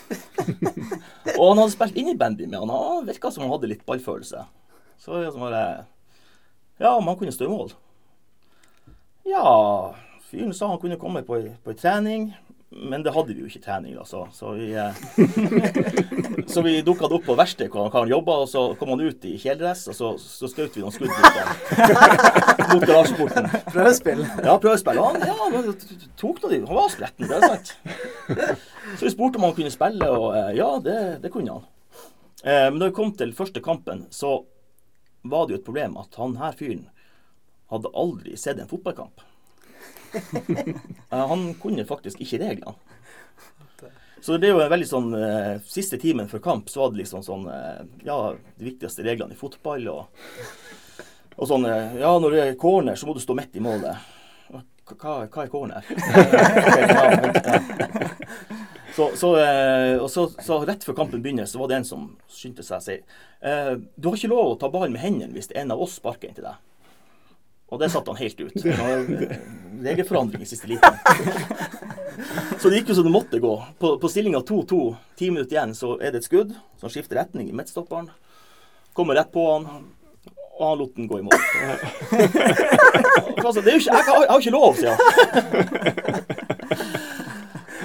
og 1.39 1.45
han 1.45 1.61
hadde 1.61 1.75
spilt 1.75 1.99
innebandy 2.01 2.49
med 2.49 2.59
han. 2.59 2.73
Han 2.73 3.07
virka 3.07 3.31
som 3.31 3.45
han 3.45 3.53
hadde 3.55 3.71
litt 3.71 3.85
ballfølelse. 3.87 4.43
Så 4.99 5.21
jeg 5.23 5.37
bare 5.39 5.63
Ja, 6.83 6.97
om 6.97 7.07
han 7.07 7.19
kunne 7.21 7.35
stå 7.35 7.47
i 7.47 7.53
mål? 7.53 7.71
Ja, 9.27 9.95
fyren 10.27 10.55
sa 10.55 10.69
han 10.73 10.83
kunne 10.83 10.99
komme 10.99 11.23
på 11.27 11.39
på 11.63 11.73
ei 11.73 11.79
trening. 11.79 12.33
Men 12.71 13.03
det 13.07 13.13
hadde 13.15 13.31
vi 13.31 13.45
jo 13.45 13.47
ikke 13.47 13.63
trening, 13.63 13.93
da, 13.95 14.03
så, 14.05 14.25
så 14.35 14.51
vi 14.57 14.73
eh, 14.75 14.97
Så 16.53 16.63
vi 16.67 16.81
dukka 16.83 17.07
opp 17.07 17.23
på 17.29 17.37
verkstedet 17.39 17.71
hvor 17.71 17.93
han 17.95 18.11
jobba, 18.11 18.41
og 18.43 18.49
så 18.51 18.65
kom 18.81 18.91
han 18.95 19.05
ut 19.07 19.23
i 19.29 19.37
kjeledress, 19.39 19.85
og 19.93 19.97
så, 19.99 20.09
så 20.19 20.51
skjøt 20.51 20.75
vi 20.75 20.83
noen 20.83 20.95
skudd 20.95 21.13
mot, 21.15 21.39
mot 22.73 22.87
garasjeporten. 22.89 23.47
Prøvespill. 23.71 24.25
Ja, 24.43 24.57
prøvespill. 24.63 24.99
Og 24.99 25.15
Han, 25.15 25.23
ja, 25.31 25.37
han 25.55 25.71
tok 26.19 26.43
noe, 26.43 26.59
han 26.67 26.81
var 26.81 26.91
spretten, 26.93 27.31
det 27.31 27.39
er 27.39 27.47
sant. 27.55 27.73
Så 28.97 29.07
vi 29.07 29.15
spurte 29.15 29.39
om 29.41 29.47
han 29.47 29.57
kunne 29.61 29.73
spille, 29.75 30.11
og 30.11 30.29
eh, 30.35 30.53
ja, 30.59 30.69
det, 30.83 30.99
det 31.23 31.33
kunne 31.35 31.61
han. 31.61 31.71
Eh, 32.43 32.67
Men 32.73 32.83
da 32.83 32.91
vi 32.91 32.97
kom 32.99 33.15
til 33.19 33.35
første 33.37 33.63
kampen, 33.63 34.09
så 34.11 34.41
var 35.27 35.47
det 35.47 35.57
jo 35.57 35.63
et 35.63 35.67
problem 35.71 35.97
at 36.03 36.19
han 36.19 36.37
her 36.43 36.59
fyren 36.59 36.85
hadde 37.73 37.95
aldri 37.99 38.37
sett 38.39 38.59
en 38.63 38.69
fotballkamp. 38.71 39.23
Eh, 41.11 41.27
Han 41.31 41.55
kunne 41.63 41.85
faktisk 41.87 42.21
ikke 42.21 42.41
reglene. 42.43 42.75
Så 44.21 44.33
det 44.33 44.41
ble 44.43 44.49
jo 44.51 44.63
en 44.65 44.73
veldig 44.73 44.89
sånn 44.89 45.13
eh, 45.15 45.53
Siste 45.71 45.99
timen 46.03 46.27
før 46.31 46.41
kamp 46.43 46.71
så 46.73 46.81
var 46.83 46.91
det 46.91 47.03
liksom 47.05 47.23
sånn 47.23 47.45
eh, 47.53 47.83
Ja, 48.09 48.17
de 48.59 48.67
viktigste 48.67 49.05
reglene 49.07 49.37
i 49.37 49.39
fotball 49.39 49.87
og, 49.93 50.25
og 51.37 51.47
sånn 51.47 51.69
Ja, 51.69 52.11
når 52.19 52.35
det 52.35 52.43
er 52.43 52.59
corner, 52.59 52.99
så 52.99 53.07
må 53.07 53.15
du 53.15 53.23
stå 53.23 53.37
midt 53.39 53.55
i 53.55 53.63
målet. 53.63 53.97
Hva, 54.51 54.63
hva 55.31 55.45
er 55.45 55.51
corner? 55.53 55.83
Så, 58.97 59.11
så, 59.21 59.29
og 60.01 60.07
så, 60.09 60.23
så 60.41 60.57
rett 60.65 60.85
før 60.87 60.95
kampen 60.97 61.21
begynner, 61.21 61.45
så 61.45 61.59
var 61.61 61.69
det 61.69 61.77
en 61.77 61.85
som 61.85 62.07
skyndte 62.33 62.65
seg 62.65 62.79
å 62.79 62.85
si 62.87 62.95
Du 64.01 64.09
har 64.09 64.17
ikke 64.17 64.31
lov 64.33 64.55
å 64.55 64.57
ta 64.57 64.71
ballen 64.73 64.95
med 64.95 65.03
hendene 65.03 65.37
hvis 65.37 65.51
en 65.53 65.75
av 65.75 65.83
oss 65.85 65.99
sparker 65.99 66.31
inn 66.31 66.39
til 66.39 66.47
deg. 66.47 66.57
Og 67.67 67.81
det 67.83 67.91
satte 67.91 68.13
han 68.13 68.21
helt 68.21 68.41
ut. 68.41 68.65
Var 68.81 69.07
Regelforandring 69.87 70.43
i 70.43 70.49
siste 70.49 70.71
liten. 70.71 70.95
Så 72.61 72.71
det 72.71 72.81
gikk 72.81 72.93
jo 72.93 72.97
som 72.97 73.05
det 73.07 73.13
måtte 73.13 73.41
gå. 73.43 73.53
På, 73.79 73.97
på 74.01 74.09
stillinga 74.09 74.41
2-2, 74.47 74.79
ti 75.19 75.29
minutter 75.31 75.59
igjen, 75.59 75.75
så 75.77 75.99
er 76.01 76.15
det 76.15 76.23
et 76.23 76.29
skudd 76.29 76.55
som 76.81 76.89
skifter 76.93 77.21
retning 77.21 77.51
i 77.51 77.57
midtstopperen. 77.57 78.09
Kommer 78.97 79.19
rett 79.19 79.29
på 79.35 79.45
han, 79.51 79.67
og 80.57 80.63
han 80.65 80.79
lot 80.81 80.95
den 80.97 81.11
gå 81.11 81.21
i 81.21 81.27
mål. 81.27 81.37
Altså, 83.47 83.61
det 83.63 83.71
er 83.71 83.77
jo 83.77 83.83
ikke, 83.85 83.95
jeg, 83.95 84.07
jeg 84.11 84.31
har 84.33 84.41
ikke 84.41 84.51
lov, 84.57 84.73
sier 84.75 84.91
han. 84.91 84.97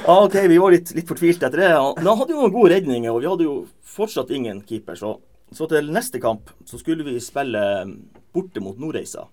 Ja, 0.02 0.16
OK, 0.24 0.36
vi 0.50 0.58
var 0.58 0.74
litt, 0.74 0.90
litt 0.98 1.10
fortvilte 1.12 1.46
etter 1.46 1.62
det. 1.62 1.68
Men 2.00 2.08
han 2.10 2.18
hadde 2.18 2.34
jo 2.34 2.40
noen 2.40 2.56
gode 2.56 2.72
redninger, 2.74 3.12
og 3.12 3.22
vi 3.22 3.30
hadde 3.30 3.46
jo 3.46 3.54
fortsatt 3.86 4.32
ingen 4.34 4.64
keeper. 4.66 4.98
Så, 4.98 5.12
så 5.54 5.68
til 5.70 5.92
neste 5.94 6.18
kamp 6.24 6.50
så 6.66 6.80
skulle 6.82 7.06
vi 7.06 7.20
spille 7.22 7.62
borte 8.34 8.64
mot 8.64 8.80
Nordreisa. 8.82 9.28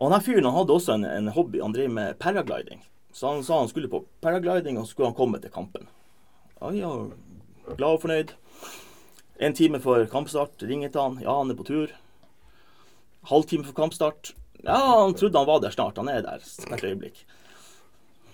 Og 0.00 0.12
her 0.14 0.22
fyren 0.24 0.48
han 0.48 0.56
hadde 0.56 0.72
også 0.72 0.96
en, 0.96 1.04
en 1.04 1.32
hobby. 1.34 1.60
Han 1.60 1.74
drev 1.76 1.90
med 1.92 2.18
paragliding. 2.22 2.80
Så 3.12 3.34
han 3.34 3.42
sa 3.44 3.58
han 3.60 3.68
skulle 3.68 3.90
på 3.92 4.04
paragliding, 4.24 4.78
og 4.78 4.86
så 4.86 4.94
skulle 4.94 5.10
han 5.10 5.18
komme 5.18 5.40
til 5.42 5.52
kampen. 5.52 5.88
Ja, 6.60 6.70
ja, 6.76 6.92
glad 7.74 7.98
og 7.98 8.04
fornøyd. 8.04 8.32
En 9.40 9.56
time 9.56 9.80
før 9.80 10.06
kampstart 10.12 10.62
ringer 10.68 10.92
han. 10.96 11.18
Ja, 11.24 11.34
han 11.38 11.52
er 11.52 11.58
på 11.58 11.66
tur. 11.68 11.92
Halvtime 13.28 13.66
før 13.68 13.76
kampstart. 13.82 14.32
Ja, 14.64 14.78
han 15.02 15.16
trodde 15.16 15.40
han 15.40 15.48
var 15.48 15.60
der 15.60 15.74
snart. 15.74 16.00
Han 16.00 16.08
er 16.12 16.24
der 16.24 16.40
et 16.40 16.84
øyeblikk. 16.84 17.22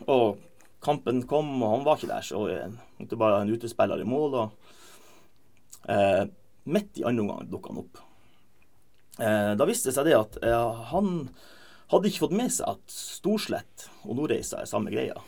Og 0.07 0.39
kampen 0.83 1.23
kom, 1.27 1.51
og 1.63 1.79
han 1.79 1.87
var 1.87 1.99
ikke 1.99 2.11
der, 2.13 2.27
så 2.27 2.47
det 2.99 3.19
bare 3.19 3.43
en 3.43 3.51
utespiller 3.55 4.03
i 4.03 4.07
mål. 4.07 4.35
Og 4.35 5.91
eh, 5.91 6.27
midt 6.67 7.01
i 7.01 7.07
andre 7.07 7.27
omgang 7.27 7.51
dukka 7.51 7.73
han 7.73 7.83
opp. 7.83 8.03
Eh, 9.19 9.53
da 9.59 9.67
viste 9.69 9.91
det 9.91 9.97
seg 9.97 10.11
det 10.11 10.19
at 10.19 10.39
eh, 10.45 10.83
han 10.93 11.29
hadde 11.93 12.11
ikke 12.11 12.25
fått 12.25 12.39
med 12.39 12.53
seg 12.53 12.67
at 12.75 12.93
Storslett 12.93 13.89
og 14.05 14.17
Nordreisa 14.19 14.63
er 14.63 14.71
samme 14.71 14.91
greia. 14.95 15.19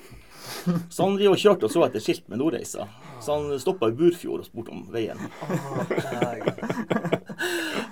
Så 0.90 1.05
han 1.05 1.16
driver 1.18 1.37
og 1.37 1.42
kjørte 1.42 1.68
og 1.68 1.73
så 1.73 1.85
etter 1.87 2.03
skilt 2.03 2.27
med 2.31 2.40
Nordreisa. 2.40 2.88
Så 3.21 3.35
han 3.37 3.61
stoppa 3.61 3.90
i 3.90 3.97
Burfjord 3.99 4.44
og 4.44 4.49
spurte 4.49 4.73
om 4.75 4.87
veien. 4.94 5.21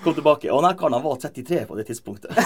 Kom 0.04 0.14
tilbake. 0.14 0.50
Og 0.52 0.62
den 0.64 0.78
karen 0.78 1.02
var 1.04 1.20
33 1.20 1.64
på 1.68 1.78
det 1.78 1.86
tidspunktet. 1.90 2.32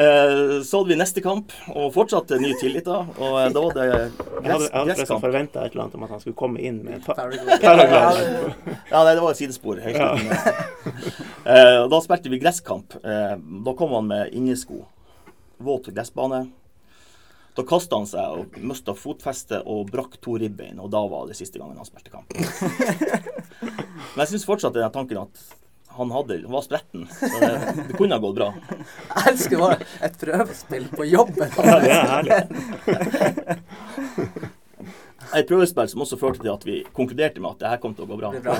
Eh, 0.00 0.62
Så 0.64 0.78
hadde 0.80 0.88
vi 0.88 0.96
neste 0.96 1.20
kamp, 1.24 1.52
og 1.74 1.90
fortsatt 1.92 2.30
ny 2.40 2.54
tillit 2.60 2.86
da. 2.88 3.02
Og 3.18 3.34
eh, 3.42 3.48
da 3.52 3.64
var 3.66 3.74
det 3.76 3.86
Jeg 3.86 3.90
hadde, 3.90 4.68
jeg 4.68 4.72
hadde 4.72 4.94
gresskamp. 4.94 5.24
forventa 5.26 5.64
et 5.66 5.74
eller 5.74 5.84
annet 5.84 5.98
om 5.98 6.06
at 6.06 6.14
han 6.14 6.22
skulle 6.22 6.38
komme 6.40 6.62
inn 6.64 6.78
med 6.86 7.02
paraglider. 7.04 7.60
Ja, 8.90 9.02
nei, 9.04 9.12
det 9.14 9.20
var 9.22 9.34
et 9.34 9.40
sidespor. 9.42 9.82
Helt 9.84 9.98
slutten. 9.98 11.12
Eh, 11.44 11.82
da 11.92 12.00
spilte 12.04 12.32
vi 12.32 12.40
gresskamp. 12.42 12.96
Eh, 13.04 13.36
da 13.66 13.74
kom 13.78 13.92
han 13.98 14.08
med 14.08 14.32
innesko. 14.34 14.80
Våt 15.60 15.90
gressbane. 15.92 16.46
Da 17.58 17.64
kasta 17.66 17.98
han 17.98 18.06
seg 18.08 18.40
og 18.40 18.56
mista 18.62 18.94
fotfestet 18.96 19.66
og 19.68 19.88
brakk 19.90 20.14
to 20.22 20.36
ribbein, 20.40 20.78
og 20.80 20.88
da 20.94 21.00
var 21.10 21.26
det 21.28 21.34
siste 21.36 21.58
gangen 21.60 21.76
han 21.76 21.84
spilte 21.88 22.12
kamp. 22.14 22.30
Men 23.60 24.22
jeg 24.24 24.30
syns 24.32 24.46
fortsatt 24.48 24.74
den 24.78 24.90
tanken 24.94 25.18
at 25.26 25.42
han 26.00 26.14
hadde, 26.14 26.40
han 26.42 26.54
var 26.54 26.64
spretten. 26.66 27.04
Så 27.12 27.30
det, 27.42 27.50
det 27.90 27.98
kunne 27.98 28.16
ha 28.16 28.22
gått 28.22 28.38
bra. 28.38 28.48
Jeg 28.70 29.34
elsker 29.34 29.60
bare 29.60 29.76
et 30.08 30.16
prøvespill 30.20 30.88
på 30.94 31.06
jobben. 31.10 31.52
Ja, 31.60 31.76
det 31.84 31.92
er 31.94 32.08
herlig. 32.14 32.38
Et 35.30 35.46
prøvespill 35.46 35.86
som 35.92 36.02
også 36.02 36.18
førte 36.18 36.42
til 36.42 36.50
at 36.50 36.64
vi 36.66 36.80
konkluderte 36.96 37.42
med 37.42 37.54
at 37.54 37.60
det 37.62 37.70
her 37.70 37.80
kom 37.82 37.94
til 37.94 38.08
å 38.08 38.10
gå 38.10 38.18
bra. 38.18 38.32
Bra. 38.42 38.56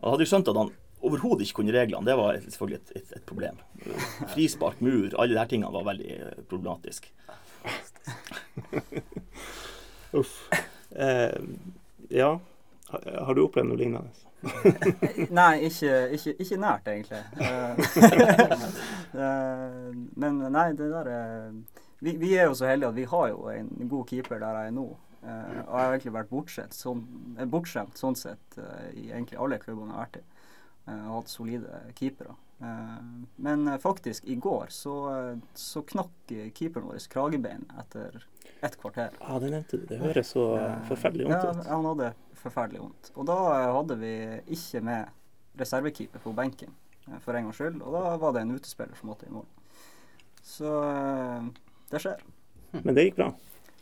Og 0.00 0.10
hadde 0.10 0.24
vi 0.24 0.30
skjønt 0.32 0.50
at 0.50 0.58
han 0.58 0.72
overhodet 1.06 1.46
ikke 1.46 1.60
kunne 1.60 1.74
reglene, 1.76 2.06
det 2.08 2.16
var 2.18 2.38
selvfølgelig 2.42 2.78
et, 2.80 2.90
et, 2.98 3.12
et 3.20 3.26
problem. 3.28 3.60
Frispark, 4.32 4.80
mur, 4.82 5.12
alle 5.14 5.34
de 5.36 5.38
her 5.38 5.50
tingene 5.50 5.70
var 5.74 5.86
veldig 5.86 6.10
eh, 6.16 6.40
problematisk. 6.50 7.06
Uff. 10.16 10.34
Eh, 10.90 11.38
ja. 12.10 12.32
Har, 12.90 13.06
har 13.28 13.34
du 13.36 13.44
opplevd 13.44 13.70
noe 13.70 13.78
lignende? 13.78 14.25
Nei, 15.40 15.54
ikke, 15.68 15.96
ikke, 16.16 16.36
ikke 16.44 16.60
nært, 16.60 16.88
egentlig. 16.92 17.22
Eh, 17.40 17.80
eh, 19.26 19.90
Men 20.16 20.38
nei, 20.52 20.68
det 20.78 20.90
der 20.92 21.10
er 21.12 21.50
vi, 21.98 22.16
vi 22.20 22.34
er 22.36 22.50
jo 22.50 22.54
så 22.54 22.68
heldige 22.68 22.88
at 22.92 22.96
vi 22.96 23.04
har 23.08 23.28
jo 23.32 23.48
en 23.50 23.88
god 23.88 24.06
keeper 24.10 24.40
der 24.40 24.58
jeg 24.60 24.70
er 24.70 24.74
nå. 24.76 24.86
Eh, 25.26 25.60
og 25.64 25.78
jeg 25.78 25.86
har 25.86 25.94
egentlig 25.94 26.16
vært 26.18 26.32
bortsett, 26.32 26.76
sånn, 26.76 27.04
eh, 27.38 27.48
bortskjemt 27.50 27.98
sånn 27.98 28.18
sett 28.18 28.58
eh, 28.60 28.90
i 28.92 29.06
egentlig 29.10 29.40
alle 29.42 29.58
klubbene 29.62 29.90
jeg 29.90 29.96
har 29.96 30.04
vært 30.04 30.18
i. 30.20 30.26
Eh, 30.86 31.06
og 31.06 31.14
hatt 31.16 31.32
solide 31.32 31.80
keepere. 31.98 32.36
Eh, 32.60 33.00
men 33.48 33.66
eh, 33.68 33.80
faktisk, 33.82 34.28
i 34.28 34.36
går 34.36 34.70
så, 34.74 34.96
eh, 35.14 35.32
så 35.58 35.82
knakk 35.88 36.36
eh, 36.36 36.50
keeperen 36.54 36.90
vår 36.92 37.08
kragebein 37.12 37.66
etter 37.80 38.20
et 38.64 38.78
kvarter. 38.80 39.16
Ja, 39.20 39.40
det 39.42 39.50
nevnte 39.52 39.80
du. 39.80 39.88
Det 39.88 39.98
høres 40.00 40.30
så 40.36 40.46
forferdelig 40.88 41.26
vondt 41.28 41.48
Ja, 41.48 41.72
han 41.72 41.90
hadde 41.90 42.12
forferdelig 42.46 42.82
vondt. 42.82 43.12
Og 43.14 43.28
da 43.28 43.38
hadde 43.76 43.98
vi 44.00 44.14
ikke 44.56 44.82
med 44.86 45.12
reservekeeper 45.60 46.22
på 46.24 46.34
benken 46.36 46.72
eh, 47.08 47.18
for 47.24 47.36
en 47.36 47.48
gangs 47.48 47.60
skyld. 47.60 47.80
Og 47.82 47.96
da 47.96 48.16
var 48.22 48.36
det 48.36 48.44
en 48.46 48.56
utespiller 48.56 48.98
som 48.98 49.12
måtte 49.12 49.28
i 49.28 49.34
mål. 49.34 49.46
Så 50.46 50.72
eh, 50.86 51.50
det 51.92 52.02
skjer. 52.04 52.24
Men 52.76 52.94
det 52.94 53.08
gikk 53.08 53.20
bra. 53.20 53.32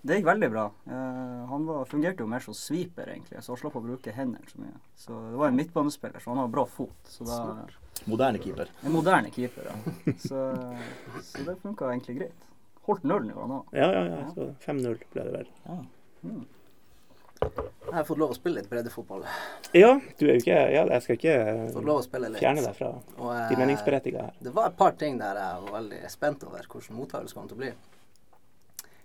Det 0.05 0.19
gikk 0.19 0.27
veldig 0.29 0.49
bra. 0.53 0.65
Uh, 0.85 1.45
han 1.49 1.63
var, 1.65 1.87
fungerte 1.89 2.21
jo 2.21 2.29
mer 2.29 2.43
som 2.45 2.53
sweeper, 2.53 3.09
egentlig, 3.09 3.41
så 3.41 3.55
han 3.55 3.61
slapp 3.63 3.79
å 3.81 3.81
bruke 3.81 4.13
hendene 4.13 4.45
så 4.51 4.61
mye. 4.61 4.75
Så 5.01 5.17
det 5.31 5.39
var 5.41 5.49
en 5.49 5.57
midtbanespiller, 5.57 6.21
så 6.21 6.35
han 6.35 6.43
har 6.43 6.51
bra 6.53 6.67
fot. 6.69 7.09
Så 7.09 7.25
da, 7.25 7.39
Moderne 8.05 8.43
keeper. 8.43 8.69
en 8.85 8.93
moderne 8.93 9.31
keeper, 9.33 9.71
ja. 9.71 10.13
Så, 10.21 10.43
så 11.25 11.47
det 11.47 11.57
funka 11.63 11.89
egentlig 11.89 12.19
greit. 12.19 12.45
Holdt 12.85 13.07
nullen 13.09 13.33
jo, 13.33 13.39
han 13.41 13.57
òg. 13.57 13.73
Ja, 13.73 13.89
ja, 13.97 14.05
ja. 14.11 14.21
Så 14.37 14.51
5-0 14.67 15.01
ble 15.15 15.25
det 15.25 15.33
vel. 15.39 15.49
Ja. 15.65 15.79
Jeg 17.45 17.95
har 18.01 18.05
fått 18.09 18.19
lov 18.19 18.31
å 18.33 18.35
spille 18.37 18.57
litt 18.59 18.69
breddefotball. 18.71 19.23
Ja, 19.77 19.91
du 20.19 20.25
er 20.27 20.33
jo 20.35 20.41
ikke 20.41 20.57
Ja, 20.75 20.83
jeg 20.89 21.03
skal 21.05 21.17
ikke 21.19 21.35
litt. 22.33 22.41
fjerne 22.41 22.63
deg 22.65 22.75
fra 22.79 22.89
Og, 23.19 23.31
eh, 23.37 23.49
de 23.51 23.57
meningsberettigede 23.61 24.23
her. 24.25 24.33
Det 24.43 24.53
var 24.57 24.67
et 24.73 24.77
par 24.77 24.93
ting 24.99 25.19
der 25.19 25.35
jeg 25.39 25.63
var 25.67 25.73
veldig 25.81 26.11
spent 26.11 26.43
over 26.45 26.59
hvordan 26.67 26.97
mottakelsen 26.99 27.35
kom 27.39 27.49
til 27.49 27.57
å 27.57 27.61
bli. 27.61 27.67
Jeg 27.69 27.75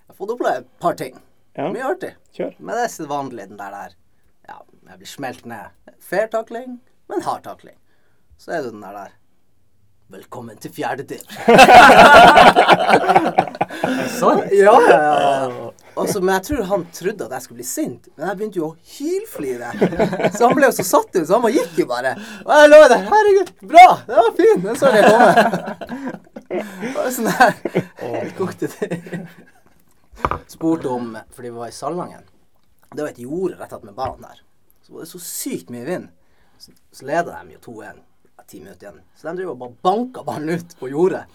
har 0.08 0.16
fått 0.16 0.30
oppleve 0.34 0.58
et 0.64 0.80
par 0.80 0.94
ting. 0.96 1.20
Ja, 1.58 1.70
Mye 1.72 1.84
artig. 1.92 2.14
kjør. 2.34 2.54
Men 2.60 2.76
det 2.76 2.84
er 2.88 2.96
sedvanlig 2.96 3.48
den 3.50 3.58
der 3.58 3.72
der 3.72 3.90
Ja, 4.50 4.56
jeg 4.90 4.98
blir 5.00 5.08
smelt 5.08 5.46
ned. 5.46 5.66
Fair 6.00 6.28
takling, 6.28 6.80
men 7.10 7.22
hard 7.22 7.44
takling. 7.44 7.76
Så 8.40 8.52
er 8.52 8.62
det 8.64 8.72
den 8.72 8.82
der 8.82 8.94
der 8.94 9.10
Velkommen 10.10 10.58
til 10.58 10.72
fjerde 10.72 11.04
div. 11.06 11.22
Sant? 14.20 14.44
Ja, 14.52 14.74
ja, 14.90 14.92
ja. 14.98 15.50
Og 15.98 16.08
så- 16.10 16.22
men 16.22 16.34
jeg 16.36 16.44
tror 16.44 16.64
han 16.70 16.86
trodde 16.94 17.26
at 17.26 17.32
jeg 17.32 17.42
skulle 17.42 17.58
bli 17.60 17.66
sint. 17.68 18.08
Men 18.18 18.28
jeg 18.30 18.38
begynte 18.38 18.60
jo 18.62 18.68
å 18.70 18.76
hylflire. 18.96 19.72
Så 20.38 20.48
han 20.48 20.56
ble 20.56 20.66
jo 20.70 20.76
så 20.78 20.86
satt 20.86 21.16
ut, 21.16 21.28
så 21.28 21.40
han 21.42 21.52
gikk 21.54 21.78
jo 21.82 21.86
bare. 21.90 22.14
Og 22.46 22.52
jeg 22.56 22.70
lå 22.72 22.80
der. 22.94 23.06
Herregud, 23.10 23.52
bra! 23.74 23.88
Det 24.08 24.16
var 24.16 24.36
fint! 24.38 24.64
Den 24.64 24.76
så 24.80 24.92
jeg 24.94 25.04
komme. 25.10 25.34
Bare 26.96 27.12
sånn 27.14 27.30
der. 27.30 27.56
Helt 28.04 28.36
kokte 28.38 28.68
til. 28.74 29.28
Spurte 30.50 30.90
om 30.92 31.14
Fordi 31.32 31.50
vi 31.50 31.56
var 31.58 31.68
i 31.72 31.76
Salangen. 31.76 32.24
Det 32.94 33.02
var 33.04 33.10
et 33.12 33.20
jorde 33.22 33.60
rett 33.60 33.74
attmed 33.74 33.96
banen 33.96 34.22
der. 34.26 34.40
Så 34.86 34.94
var 34.96 35.06
det 35.06 35.12
så 35.12 35.20
sykt 35.22 35.70
mye 35.74 35.86
vind. 35.86 36.08
Så, 36.60 36.72
så 36.92 37.06
leda 37.06 37.38
de 37.44 37.54
jo 37.58 37.60
2-1. 37.68 38.00
Ti 38.50 38.60
minutter 38.64 38.88
igjen. 38.88 39.02
Så 39.16 39.28
de 39.30 39.36
driver 39.38 39.54
og 39.54 39.60
bare 39.62 39.76
banka 39.86 40.24
ballen 40.26 40.50
ut 40.58 40.72
på 40.80 40.90
jordet. 40.90 41.26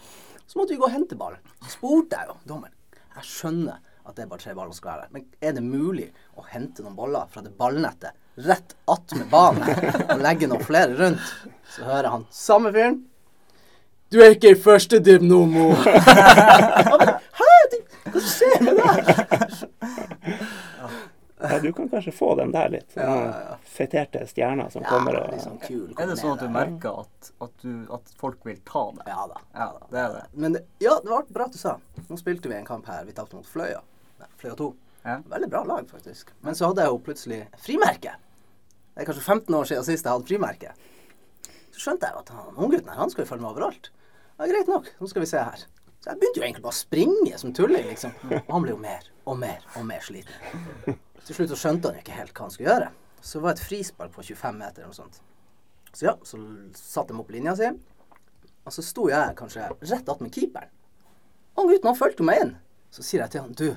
Så 0.45 0.59
måtte 0.59 0.73
vi 0.75 0.79
gå 0.81 0.83
og 0.89 0.91
hente 0.91 1.15
ballen. 1.15 1.39
Så 1.63 1.77
spurte 1.77 2.17
jeg 2.19 2.27
jo 2.27 2.35
dommeren 2.49 2.73
Jeg 3.15 3.23
skjønner 3.29 3.77
at 4.05 4.15
det 4.15 4.25
er 4.25 4.29
bare 4.31 4.43
tre 4.43 4.53
baller 4.53 4.71
som 4.73 4.79
skal 4.81 4.91
være 4.91 5.07
der, 5.07 5.13
men 5.15 5.25
er 5.41 5.55
det 5.57 5.63
mulig 5.65 6.07
å 6.37 6.45
hente 6.51 6.85
noen 6.85 6.95
baller 6.97 7.27
fra 7.33 7.41
det 7.45 7.53
ballnettet 7.57 8.13
rett 8.45 8.75
attmed 8.91 9.29
banen 9.31 9.65
og 10.11 10.23
legge 10.23 10.49
noen 10.51 10.63
flere 10.65 10.95
rundt? 10.99 11.33
Så 11.75 11.87
hører 11.87 12.11
han 12.13 12.25
samme 12.33 12.71
fyren. 12.75 13.01
Du 14.13 14.19
er 14.21 14.35
ikke 14.35 14.53
i 14.53 14.59
første 14.61 14.99
div 15.03 15.23
nå, 15.25 15.41
Mo. 15.49 15.71
Hæ? 17.39 17.51
Hva 18.05 18.21
skjer 18.21 18.61
med 18.63 18.77
deg? 18.77 19.09
Ja, 21.49 21.59
du 21.59 21.73
kan 21.73 21.89
kanskje 21.89 22.11
få 22.15 22.35
den 22.39 22.51
der 22.53 22.69
litt. 22.69 22.93
Ja, 22.93 23.01
ja, 23.01 23.39
ja. 23.49 23.55
Feterte 23.63 24.21
stjerner 24.27 24.69
som 24.69 24.85
Ja, 24.85 24.89
kommer 24.89 25.17
og 25.19 25.33
liksom 25.33 25.57
kul, 25.61 25.89
kom 25.93 26.03
Er 26.03 26.07
det 26.13 26.15
sånn 26.21 26.37
at 26.37 26.45
du 26.45 26.53
merker 26.53 27.01
at, 27.03 27.31
at, 27.43 27.51
du, 27.61 27.73
at 27.93 28.13
folk 28.21 28.45
vil 28.47 28.61
ta 28.65 28.85
det? 28.95 29.03
Ja 29.09 29.25
da. 29.33 29.41
Ja, 29.53 29.67
det 29.91 29.99
er 29.99 30.15
det. 30.15 30.23
Men 30.31 30.55
det, 30.57 30.63
ja, 30.83 30.95
det 31.03 31.11
var 31.11 31.27
bra 31.29 31.49
at 31.49 31.57
du 31.57 31.59
sa. 31.59 31.75
Nå 32.07 32.17
spilte 32.21 32.49
vi 32.51 32.57
en 32.57 32.67
kamp 32.67 32.87
her. 32.89 33.03
Vi 33.05 33.13
tapte 33.17 33.37
mot 33.37 33.49
Fløya. 33.49 33.83
Fløya 34.45 34.55
2. 34.61 34.75
Ja. 35.05 35.21
Veldig 35.25 35.49
bra 35.49 35.63
lag, 35.63 35.89
faktisk. 35.89 36.29
Men 36.41 36.55
så 36.55 36.69
hadde 36.69 36.83
jeg 36.85 36.93
jo 36.93 37.01
plutselig 37.01 37.39
frimerke. 37.61 38.15
Det 38.93 39.01
er 39.01 39.07
kanskje 39.09 39.23
15 39.25 39.55
år 39.57 39.69
siden 39.69 39.85
sist 39.87 40.05
jeg 40.05 40.13
hadde 40.13 40.29
frimerke. 40.29 40.73
Så 41.73 41.81
skjønte 41.81 42.07
jeg 42.07 42.15
jo 42.15 42.21
at 42.21 42.29
han 42.31 42.59
unggutten 42.61 42.91
her, 42.91 42.99
han 42.99 43.11
skal 43.11 43.25
jo 43.25 43.29
følge 43.31 43.43
med 43.43 43.51
overalt. 43.51 43.89
Ja, 44.37 44.47
greit 44.51 44.69
nok. 44.69 44.91
Nå 44.99 45.09
skal 45.09 45.25
vi 45.25 45.29
se 45.31 45.41
her. 45.41 45.63
Så 45.99 46.11
jeg 46.11 46.21
begynte 46.21 46.39
jo 46.39 46.45
egentlig 46.45 46.65
bare 46.65 46.75
å 46.75 46.77
springe 46.77 47.39
som 47.41 47.53
tulling, 47.57 47.87
liksom. 47.89 48.13
Og 48.29 48.51
han 48.51 48.65
ble 48.65 48.75
jo 48.75 48.81
mer 48.83 49.07
og 49.25 49.39
mer 49.41 49.65
og 49.75 49.87
mer 49.89 50.05
sliten. 50.05 50.99
Til 51.25 51.39
slutt 51.39 51.55
så 51.55 51.57
skjønte 51.63 51.89
han 51.89 51.97
jo 51.97 52.05
ikke 52.05 52.19
helt 52.19 52.35
hva 52.35 52.45
han 52.45 52.53
skulle 52.53 52.69
gjøre. 52.69 52.91
Så 53.21 53.39
det 53.39 53.45
var 53.47 53.55
et 53.55 53.65
frispark 53.65 54.13
på 54.13 54.27
25 54.29 54.61
meter 54.61 54.83
eller 54.83 54.93
noe 54.93 54.99
sånt. 54.99 55.17
Så 55.95 56.05
ja, 56.05 56.13
så 56.27 56.37
satte 56.77 57.15
de 57.15 57.23
opp 57.23 57.33
linja 57.33 57.55
si. 57.57 57.71
Og 58.65 58.77
så 58.77 58.85
sto 58.85 59.09
jeg 59.09 59.37
kanskje 59.39 59.71
rett 59.89 60.13
attmed 60.13 60.33
keeperen. 60.37 60.69
Han 61.57 61.71
gutten 61.71 61.89
han 61.89 61.97
fulgte 61.97 62.27
meg 62.27 62.43
inn. 62.43 62.55
Så 62.93 63.03
sier 63.03 63.23
jeg 63.25 63.33
til 63.33 63.45
han 63.47 63.57
du, 63.57 63.69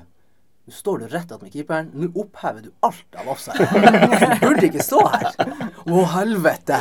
nå 0.68 0.72
står 0.72 0.98
du 0.98 1.06
rett 1.08 1.30
attmed 1.32 1.52
keeperen. 1.52 1.86
Nå 1.96 2.10
opphever 2.20 2.60
du 2.60 2.72
alt 2.84 3.14
av 3.16 3.28
offside. 3.32 3.64
Du 3.72 4.42
burde 4.42 4.66
ikke 4.66 4.82
stå 4.84 4.98
her. 5.14 5.28
Å, 5.88 6.02
helvete. 6.12 6.76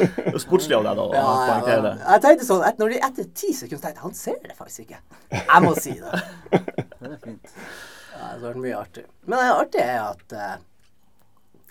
Det 0.00 0.32
er 0.32 0.40
sportslig 0.40 0.78
av 0.78 0.86
deg 0.86 0.96
da 0.96 1.04
Ja, 1.12 1.24
ja, 1.44 1.58
ja. 1.68 1.92
Jeg 1.98 2.22
tenkte 2.24 2.46
sånn, 2.48 2.64
et, 2.64 2.80
når 2.80 2.94
de 2.94 3.00
etter 3.10 3.26
ti 3.36 3.50
sekunder 3.58 3.82
tenkte 3.82 3.98
jeg, 3.98 4.04
han 4.06 4.16
ser 4.16 4.38
det 4.46 4.56
faktisk 4.56 4.86
ikke. 4.86 5.02
Jeg 5.42 5.66
må 5.66 5.74
si 5.76 5.92
det. 5.98 6.22
Det 6.54 7.10
er 7.10 7.20
fint. 7.26 7.52
Ja, 7.52 8.22
det 8.22 8.30
har 8.30 8.46
vært 8.46 8.62
mye 8.64 8.80
artig. 8.80 9.04
Men 9.26 9.42
det 9.42 9.50
artige 9.58 9.86
er 9.90 10.00
at 10.06 10.34
eh, 10.38 10.56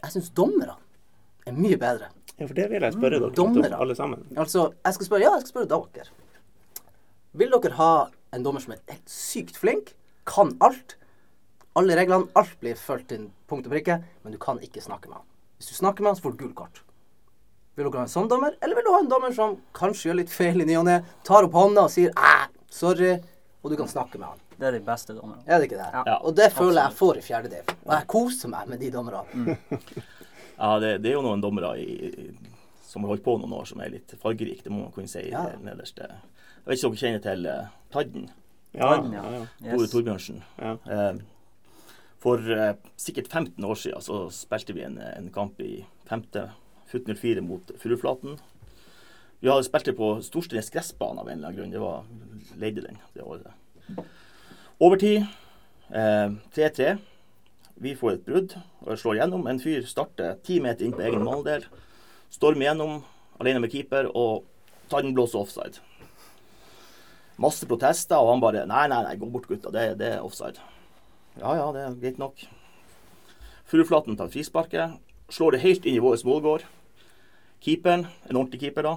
jeg 0.04 0.16
syns 0.20 0.30
dommerne 0.38 0.78
er 1.50 1.58
mye 1.58 1.82
bedre. 1.82 2.12
Ja, 2.36 2.46
for 2.46 2.54
det 2.62 2.70
vil 2.70 2.86
jeg 2.86 3.00
spørre 3.00 3.24
dere 3.26 3.48
om, 3.48 3.60
alle 3.82 3.98
sammen. 3.98 4.30
Altså, 4.38 4.70
jeg 4.86 5.00
skal 5.00 5.10
spørre, 5.10 5.26
ja, 5.26 5.34
jeg 5.40 5.50
skal 5.50 5.56
spørre 5.58 5.84
dere. 5.98 6.10
Vil 7.42 7.58
dere 7.58 7.76
ha 7.82 7.92
en 8.36 8.46
dommer 8.46 8.64
som 8.64 8.76
er 8.76 8.84
helt 8.92 9.10
sykt 9.10 9.58
flink, 9.58 9.94
kan 10.30 10.54
alt, 10.66 10.96
alle 11.80 11.96
reglene, 11.98 12.30
alt 12.38 12.54
blir 12.62 12.78
fulgt 12.78 13.10
til 13.14 13.30
punkt 13.50 13.68
og 13.70 13.74
prikke, 13.74 14.00
men 14.24 14.36
du 14.36 14.40
kan 14.42 14.62
ikke 14.66 14.84
snakke 14.84 15.10
med 15.10 15.22
han. 15.22 15.26
Hvis 15.58 15.72
du 15.72 15.80
snakker 15.80 16.06
med 16.06 16.14
han, 16.14 16.20
så 16.20 16.28
får 16.28 16.36
du 16.36 16.44
gult 16.44 16.58
kort. 16.60 16.84
Vil 17.78 17.88
dere 17.88 18.02
ha 18.02 18.06
en 18.06 18.12
sånn 18.12 18.30
dommer, 18.30 18.56
eller 18.62 18.78
vil 18.78 18.86
du 18.86 18.92
ha 18.94 19.00
en 19.02 19.10
dommer 19.12 19.34
som 19.36 19.58
kanskje 19.78 20.10
gjør 20.10 20.20
litt 20.22 20.34
feil 20.34 20.62
i 20.62 20.68
ny 20.68 20.78
og 20.80 20.86
ne, 20.90 21.00
tar 21.28 21.48
opp 21.48 21.56
hånda 21.58 21.88
og 21.88 21.94
sier 21.94 22.14
æ, 22.14 22.36
sorry, 22.74 23.16
og 23.64 23.72
du 23.72 23.78
kan 23.80 23.90
snakke 23.92 24.20
med 24.20 24.30
han? 24.34 24.46
Det 24.60 24.68
er 24.68 24.76
de 24.76 24.84
beste 24.84 25.16
dommerne. 25.16 25.42
Er 25.48 25.60
det 25.62 25.70
ikke 25.70 25.80
det? 25.80 25.90
Ja, 25.96 26.18
og 26.20 26.36
det 26.36 26.50
føler 26.52 26.82
jeg 26.82 26.92
jeg 26.92 26.98
får 27.00 27.20
i 27.20 27.24
fjerde 27.24 27.52
del. 27.54 27.76
Og 27.86 27.94
jeg 27.96 28.08
koser 28.12 28.52
meg 28.52 28.72
med 28.72 28.82
de 28.84 28.94
dommerne. 28.94 29.58
Ja, 30.60 30.74
det, 30.84 30.98
det 31.00 31.14
er 31.14 31.14
jo 31.16 31.22
noen 31.24 31.40
dommere 31.40 31.70
i, 31.80 32.26
som 32.84 33.06
har 33.06 33.14
holdt 33.14 33.24
på 33.24 33.38
noen 33.40 33.54
år 33.56 33.68
som 33.70 33.80
er 33.80 33.94
litt 33.94 34.12
fargerike, 34.20 34.66
det 34.66 34.74
må 34.74 34.82
man 34.82 34.92
kunne 34.92 35.08
si. 35.08 35.22
Ja. 35.30 35.46
det 35.54 35.62
nederste. 35.64 36.10
Jeg 36.70 36.76
vet 36.76 36.84
ikke 36.84 36.90
om 36.90 36.94
dere 36.94 37.02
kjenner 37.02 37.22
til 37.26 37.46
eh, 37.50 37.70
Tadden, 37.90 38.26
Ja, 38.78 38.90
Tadden, 38.92 39.14
ja, 39.16 39.24
ja. 39.34 39.40
ja. 39.42 39.72
Tore 39.74 39.82
Yes. 39.88 39.92
Torbjørnsen. 39.96 40.44
Ja. 40.62 40.74
Eh, 40.86 41.16
for 42.22 42.52
eh, 42.54 42.76
sikkert 43.00 43.32
15 43.32 43.66
år 43.66 43.80
siden 43.80 44.04
så 44.06 44.20
spilte 44.36 44.76
vi 44.78 44.84
en, 44.86 45.00
en 45.02 45.32
kamp 45.34 45.58
i 45.66 45.80
femte 46.06 46.44
FUT 46.92 47.10
04 47.10 47.42
mot 47.42 47.72
Furuflaten. 47.82 48.38
Vi 49.42 49.50
hadde 49.50 49.66
spilt 49.66 49.88
det 49.90 49.96
på 49.98 50.12
Storsteinnes 50.22 50.70
gressbane 50.74 51.24
av 51.24 51.30
en 51.32 51.40
eller 51.40 51.50
annen 51.50 51.58
grunn. 51.58 51.74
Det 51.74 51.82
var 51.82 52.60
leide 52.62 52.86
den 52.86 53.02
det 53.16 53.24
året. 53.26 53.50
Overtid. 54.80 55.26
eh, 55.90 56.30
3-3. 56.54 56.98
Vi 57.82 57.96
får 57.96 58.12
et 58.18 58.26
brudd 58.28 58.58
og 58.86 58.98
slår 59.00 59.22
gjennom. 59.24 59.48
En 59.48 59.60
fyr 59.64 59.86
starter 59.88 60.38
ti 60.46 60.60
meter 60.62 60.86
inn 60.86 60.94
på 60.94 61.02
egen 61.08 61.24
måldel. 61.26 61.66
Stormer 62.30 62.68
gjennom 62.70 63.00
alene 63.40 63.64
med 63.64 63.72
keeper, 63.72 64.10
og 64.14 64.44
tar 64.92 65.02
den 65.06 65.16
blåser 65.16 65.40
offside. 65.40 65.80
Masse 67.40 67.68
protester, 67.68 68.20
og 68.20 68.34
han 68.34 68.42
bare 68.44 68.66
Nei, 68.68 68.88
nei, 68.92 69.04
nei, 69.06 69.16
gå 69.20 69.30
bort, 69.32 69.48
gutta. 69.48 69.72
Det, 69.72 69.94
det 70.00 70.16
er 70.18 70.26
offside. 70.26 70.60
Ja, 71.40 71.54
ja, 71.56 71.70
det 71.76 71.86
er 71.86 71.96
greit 72.02 72.20
nok. 72.20 72.44
Furuflaten 73.70 74.18
tar 74.20 74.32
frisparket. 74.34 74.98
Slår 75.32 75.56
det 75.56 75.64
helt 75.64 75.86
inn 75.86 75.96
i 76.00 76.04
vår 76.04 76.20
målgård. 76.28 76.66
Keeperen, 77.64 78.06
en 78.30 78.38
ordentlig 78.40 78.62
keeper 78.62 78.86
da, 78.88 78.94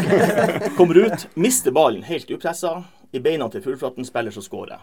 kommer 0.76 0.98
ut, 1.06 1.22
mister 1.40 1.72
ballen 1.72 2.04
helt 2.04 2.28
upressa. 2.30 2.82
I 3.16 3.20
beina 3.24 3.48
til 3.48 3.64
Furuflaten 3.64 4.04
spiller 4.04 4.34
som 4.34 4.44
scorer. 4.44 4.82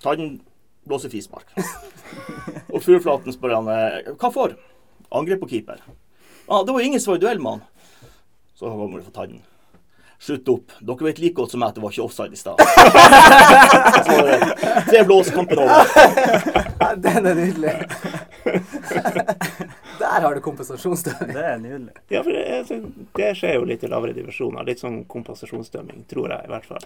Tannen 0.00 0.38
blåser 0.88 1.12
frispark. 1.12 1.52
Og 2.72 2.80
Furuflaten 2.80 3.36
spør 3.36 3.58
han 3.58 3.68
eh, 3.68 4.14
hva 4.16 4.32
for? 4.32 4.56
Angrep 5.12 5.42
på 5.44 5.50
keeper. 5.52 5.84
Ah, 6.48 6.64
det 6.64 6.72
var 6.72 6.80
ingen 6.80 7.00
som 7.00 7.12
var 7.12 7.20
i 7.20 7.24
duell 7.26 7.42
med 7.44 7.58
han. 7.58 8.10
Så 8.56 8.72
kommer 8.72 8.98
du 8.98 9.04
for 9.04 9.14
Tadden. 9.14 9.44
Slutt 10.20 10.48
opp. 10.52 10.72
Dere 10.84 11.06
vet 11.06 11.18
like 11.22 11.34
godt 11.38 11.54
som 11.54 11.62
meg 11.62 11.70
at 11.72 11.78
det 11.78 11.82
var 11.84 11.94
ikke 11.94 12.04
offside 12.04 12.36
i 12.36 12.40
stad. 12.40 12.60
Så 14.06 14.16
tre 14.90 15.00
blås, 15.08 15.30
kampen 15.32 15.62
over. 15.62 15.94
Den 17.00 17.26
er 17.30 17.38
nydelig. 17.38 17.72
Der 20.00 20.20
har 20.20 20.34
du 20.34 20.40
kompensasjonsdømming. 20.44 21.32
Det 21.36 21.44
er 21.44 21.58
nydelig. 21.58 21.94
Ja, 22.12 22.20
for 22.20 22.36
det, 22.36 22.44
altså, 22.58 22.80
det 23.16 23.30
skjer 23.40 23.56
jo 23.56 23.64
litt 23.68 23.84
i 23.84 23.90
lavere 23.92 24.16
divisjoner. 24.16 24.64
Litt 24.68 24.84
sånn 24.84 25.02
kompensasjonsdømming, 25.08 26.04
tror 26.12 26.32
jeg 26.34 26.48
i 26.48 26.52
hvert 26.52 26.68
fall. 26.68 26.84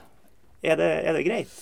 Er 0.63 0.79
det, 0.79 0.91
er 1.03 1.19
det 1.19 1.27
greit? 1.27 1.59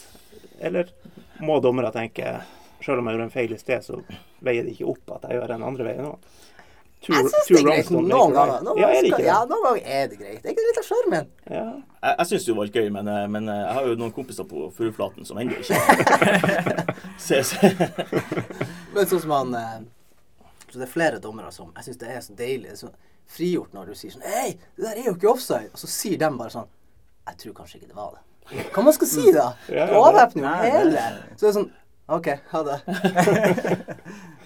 Eller 0.60 0.92
må 1.40 1.56
dommere 1.64 1.92
tenke 1.94 2.36
selv 2.84 3.00
om 3.00 3.08
jeg 3.08 3.16
gjorde 3.16 3.28
en 3.30 3.34
feil 3.34 3.52
i 3.54 3.60
sted, 3.60 3.84
så 3.84 4.00
veier 4.44 4.66
det 4.66 4.74
ikke 4.76 4.90
opp 4.92 5.16
at 5.16 5.28
jeg 5.28 5.38
gjør 5.38 5.52
den 5.54 5.66
andre 5.66 5.86
veien 5.86 6.08
òg? 6.08 6.32
Jeg 7.02 7.24
syns 7.32 7.48
det 7.48 7.56
er 7.58 7.64
greit 7.66 7.88
noen 7.90 8.08
ganger. 8.10 8.60
Noen 8.62 8.78
Ja, 8.78 8.88
er 8.88 9.02
det 9.02 9.10
ganger, 9.10 9.18
ikke 9.18 9.24
ja, 9.26 9.38
det? 9.42 9.48
noen 9.50 9.64
ganger 9.66 9.86
er 9.98 10.08
det 10.12 10.18
greit. 10.20 10.42
Det 10.44 10.52
er 10.52 10.66
litt 10.68 10.78
av 10.78 10.86
sjarmen. 10.86 11.26
Ja. 11.50 11.64
Jeg, 12.02 12.14
jeg 12.18 12.26
syns 12.30 12.44
det 12.46 12.54
var 12.58 12.68
litt 12.68 12.76
gøy, 12.78 12.88
men, 12.94 13.08
eh, 13.10 13.24
men 13.34 13.48
eh, 13.50 13.62
jeg 13.62 13.74
har 13.78 13.88
jo 13.90 13.96
noen 13.98 14.12
kompiser 14.14 14.46
på 14.50 14.68
Furuflaten 14.76 15.26
som 15.26 15.38
ennå 15.42 15.58
ikke 15.58 15.78
ser 17.26 17.42
Men 18.94 19.06
sånn 19.10 19.22
som 19.24 19.34
han 19.34 19.54
eh, 19.58 19.76
Så 20.70 20.78
det 20.78 20.86
er 20.86 20.92
flere 20.92 21.18
dommere 21.22 21.50
som 21.54 21.72
Jeg 21.76 21.88
syns 21.90 22.00
det 22.02 22.10
er 22.14 22.20
så 22.26 22.36
deilig. 22.38 22.68
Det 22.70 22.76
er 22.76 22.82
så 22.86 22.92
frigjort 23.32 23.72
når 23.76 23.92
du 23.92 23.94
sier 23.98 24.14
sånn 24.14 24.26
Hei, 24.26 24.48
det 24.76 24.86
der 24.86 24.98
er 25.02 25.06
jo 25.10 25.16
ikke 25.18 25.30
offside. 25.34 25.70
Og 25.74 25.78
så 25.82 25.90
sier 25.90 26.18
de 26.22 26.30
bare 26.38 26.54
sånn 26.54 26.68
Jeg 27.28 27.38
tror 27.44 27.58
kanskje 27.62 27.78
ikke 27.80 27.90
det 27.92 27.98
var 27.98 28.14
det. 28.18 28.22
Hva 28.74 28.82
man 28.84 28.94
skal 28.96 29.08
si 29.08 29.30
da? 29.34 29.50
Du 29.70 29.78
avvæpner 30.02 30.42
jo 30.42 30.48
det- 30.50 30.72
hele. 30.74 31.06
Så 31.36 31.46
det 31.46 31.50
er 31.52 31.58
sånn 31.60 31.70
OK, 32.12 32.26
ha 32.50 32.60
det. 32.66 32.78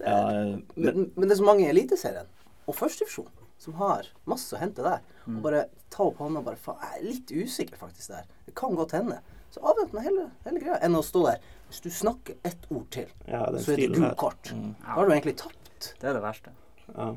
ja, 0.00 0.16
eh, 0.30 0.54
men, 0.54 0.64
Men, 0.76 1.10
men 1.16 1.26
det 1.28 1.34
er 1.34 1.40
så 1.42 1.48
mange 1.48 1.66
i 1.66 1.70
Eliteserien 1.72 2.28
og 2.68 2.76
førstedivisjon 2.76 3.30
som 3.58 3.74
har 3.80 4.06
masse 4.30 4.54
å 4.54 4.60
hente 4.60 4.84
der. 4.84 5.02
Og 5.26 5.40
bare 5.44 5.64
ta 5.92 6.04
opp 6.06 6.20
hånda 6.22 6.40
og 6.40 6.46
bare 6.46 6.60
faen, 6.62 6.78
Jeg 6.84 6.98
er 7.00 7.06
litt 7.08 7.32
usikker 7.32 7.80
faktisk 7.80 8.12
der. 8.14 8.28
Det 8.46 8.54
kan 8.56 8.76
godt 8.78 8.94
hende. 8.96 9.18
Så 9.50 9.62
avvæpne 9.66 10.04
hele, 10.04 10.26
hele 10.44 10.60
greia. 10.62 10.76
Enn 10.84 10.96
å 10.96 11.02
stå 11.04 11.24
der. 11.26 11.40
Hvis 11.68 11.82
du 11.84 11.88
snakker 11.92 12.36
ett 12.48 12.68
ord 12.70 12.86
til, 12.94 13.08
Ja, 13.26 13.46
så 13.56 13.72
er 13.74 13.82
det 13.82 13.88
gult 13.96 14.16
kort. 14.20 14.52
Mm. 14.54 14.74
Da 14.84 14.94
har 14.98 15.08
du 15.08 15.14
egentlig 15.16 15.36
tapt. 15.40 15.94
Det 16.00 16.08
er 16.08 16.16
det 16.16 16.22
verste. 16.22 16.52
Ja. 16.94 17.08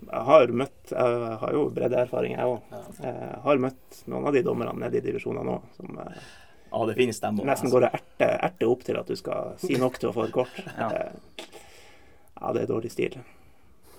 Jeg 0.00 0.22
har 0.24 0.52
møtt 0.56 0.92
Jeg 0.94 1.38
har 1.42 1.52
jo 1.52 1.64
breddeerfaring, 1.76 2.36
jeg 2.38 2.52
òg. 2.54 2.78
Jeg 3.02 3.40
har 3.44 3.60
møtt 3.60 3.98
noen 4.08 4.30
av 4.30 4.36
de 4.36 4.42
dommerne 4.46 4.72
nede 4.80 5.00
i 5.00 5.04
divisjonene 5.04 5.44
nå 5.44 5.58
som 5.76 5.98
eh, 6.00 6.22
ja, 6.70 6.84
det 6.86 6.94
finnes 6.98 7.20
dem 7.20 7.40
òg. 7.40 7.46
nesten 7.50 7.72
går 7.72 7.86
og 7.88 7.96
erter 7.98 8.36
erte 8.46 8.68
opp 8.70 8.84
til 8.86 8.98
at 9.00 9.08
du 9.10 9.16
skal 9.18 9.54
si 9.62 9.76
nok 9.80 9.98
til 9.98 10.10
å 10.10 10.14
få 10.16 10.28
et 10.28 10.34
kort. 10.34 10.60
Ja. 10.78 10.90
Eh, 10.90 11.48
ja, 12.40 12.52
det 12.56 12.62
er 12.62 12.70
dårlig 12.70 12.90
stil. 12.94 13.18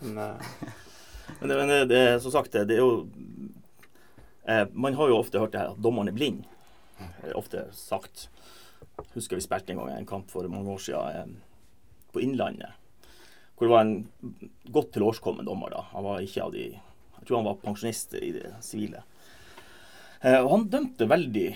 Men 0.01 0.17
eh, 0.17 0.55
Men, 1.39 1.49
det, 1.49 1.55
men 1.55 1.67
det, 1.69 1.85
det, 1.85 2.19
som 2.21 2.31
sagt, 2.33 2.51
det, 2.51 2.65
det 2.67 2.75
er 2.75 2.81
jo 2.81 3.07
eh, 4.43 4.65
Man 4.73 4.97
har 4.97 5.07
jo 5.07 5.19
ofte 5.21 5.39
hørt 5.39 5.53
det 5.53 5.61
her 5.61 5.71
at 5.71 5.79
dommeren 5.79 6.11
er 6.11 6.17
blind. 6.17 6.43
Det 6.99 7.31
er 7.31 7.37
ofte 7.39 7.65
sagt. 7.77 8.27
Husker 9.15 9.39
vi 9.39 9.45
spilte 9.45 9.71
en 9.73 9.79
gang 9.79 9.93
en 9.95 10.09
kamp 10.09 10.27
for 10.31 10.47
mange 10.51 10.73
år 10.73 10.81
siden 10.83 11.15
eh, 11.15 11.31
på 12.11 12.23
Innlandet. 12.25 12.75
Hvor 13.55 13.69
det 13.69 13.73
var 13.75 13.85
en 13.85 14.41
godt 14.73 14.91
til 14.95 15.05
årskommen 15.07 15.47
dommer. 15.47 15.71
da. 15.71 15.85
Han 15.93 16.03
var 16.03 16.25
ikke 16.25 16.43
av 16.43 16.51
de 16.55 16.65
Jeg 16.73 17.27
tror 17.27 17.37
han 17.37 17.47
var 17.51 17.59
pensjonist 17.61 18.15
i 18.17 18.31
det 18.33 18.51
sivile. 18.65 19.03
Eh, 20.21 20.39
og 20.41 20.49
han 20.51 20.67
dømte 20.73 21.07
veldig 21.09 21.47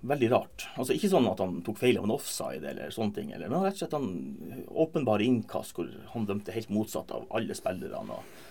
veldig 0.00 0.28
rart. 0.30 0.66
Altså 0.78 0.94
Ikke 0.94 1.10
sånn 1.10 1.26
at 1.30 1.40
han 1.42 1.58
tok 1.66 1.80
feil 1.80 1.98
av 1.98 2.06
en 2.06 2.14
offside 2.14 2.66
eller 2.70 2.92
sånne 2.94 3.16
ting, 3.16 3.32
eller, 3.34 3.50
men 3.50 3.64
rett 3.64 3.78
og 3.78 3.82
slett 3.82 3.96
han 3.96 4.66
åpenbare 4.84 5.26
innkast 5.26 5.74
hvor 5.74 5.88
han 6.12 6.28
dømte 6.28 6.54
helt 6.54 6.70
motsatt 6.70 7.10
av 7.14 7.26
alle 7.34 7.56
spillerne. 7.58 8.20
og 8.20 8.46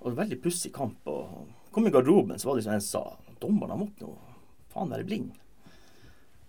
og 0.00 0.16
veldig 0.16 0.38
pussig 0.40 0.72
kamp. 0.74 1.06
og 1.08 1.48
Kom 1.74 1.86
i 1.86 1.92
garderoben, 1.92 2.38
så 2.38 2.48
var 2.48 2.56
det 2.56 2.64
som 2.64 2.74
en 2.74 2.84
sa 2.84 3.04
Dommeren 3.40 3.72
han 3.72 3.80
måtte 3.80 4.04
nå 4.04 4.14
faen 4.70 4.90
være 4.92 5.06
blind. 5.08 5.30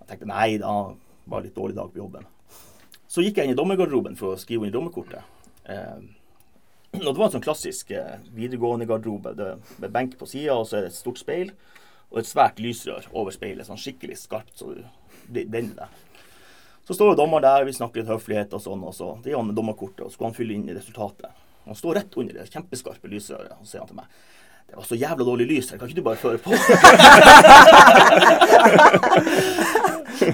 Jeg 0.02 0.08
tenkte 0.10 0.28
nei 0.30 0.58
da, 0.62 0.94
var 1.32 1.44
litt 1.44 1.56
dårlig 1.56 1.78
dag 1.78 1.92
på 1.94 2.02
jobben. 2.02 2.26
Så 3.08 3.24
gikk 3.24 3.40
jeg 3.40 3.48
inn 3.48 3.56
i 3.56 3.60
dommergarderoben 3.60 4.18
for 4.20 4.34
å 4.34 4.40
skrive 4.40 4.68
inn 4.68 4.74
dommerkortet. 4.76 5.24
Eh, 5.72 6.04
og 7.00 7.08
det 7.08 7.16
var 7.16 7.30
en 7.30 7.34
sånn 7.38 7.46
klassisk 7.46 7.94
eh, 7.96 8.20
videregående 8.36 8.88
garderobe 8.90 9.34
med 9.80 9.94
benk 9.94 10.18
på 10.20 10.28
sida, 10.28 10.58
og 10.58 10.68
så 10.68 10.78
er 10.78 10.86
det 10.86 10.92
et 10.92 11.00
stort 11.00 11.22
speil 11.22 11.54
og 12.12 12.20
et 12.20 12.28
svært 12.28 12.60
lysrør 12.60 13.08
over 13.12 13.32
speilet, 13.36 13.66
sånn 13.68 13.80
skikkelig 13.80 14.18
skarpt, 14.20 14.56
så 14.60 14.74
du 14.76 14.82
blir 15.32 15.48
blender 15.50 15.86
deg. 15.86 15.90
Så 16.88 16.98
står 16.98 17.14
jo 17.14 17.20
dommeren 17.22 17.46
der, 17.46 17.66
vi 17.68 17.74
snakker 17.78 18.02
litt 18.02 18.12
høflighet 18.12 18.54
og 18.58 18.62
sånn, 18.64 18.84
og 18.84 18.94
så 18.98 19.14
det 19.24 19.32
gir 19.32 19.40
han 19.40 19.48
med 19.48 19.56
dommerkortet, 19.56 20.04
og 20.04 20.10
så 20.12 20.18
skal 20.18 20.28
han 20.32 20.38
fylle 20.38 20.54
inn 20.58 20.68
i 20.68 20.76
resultatet. 20.76 21.30
Han 21.68 21.78
står 21.78 21.94
rett 22.00 22.14
under 22.18 22.34
det 22.36 22.52
kjempeskarpe 22.52 23.08
lysrøret, 23.12 23.54
og 23.56 23.64
så 23.64 23.70
sier 23.72 23.84
han 23.86 23.92
til 23.94 24.00
meg 24.02 24.08
det 24.72 24.78
var 24.78 24.86
så 24.88 24.96
jævla 24.96 25.26
dårlig 25.28 25.46
lys 25.50 25.72
her, 25.72 25.78
kan 25.78 25.88
ikke 25.90 26.00
du 26.00 26.04
bare 26.06 26.16
føre 26.16 26.38
på? 26.40 26.50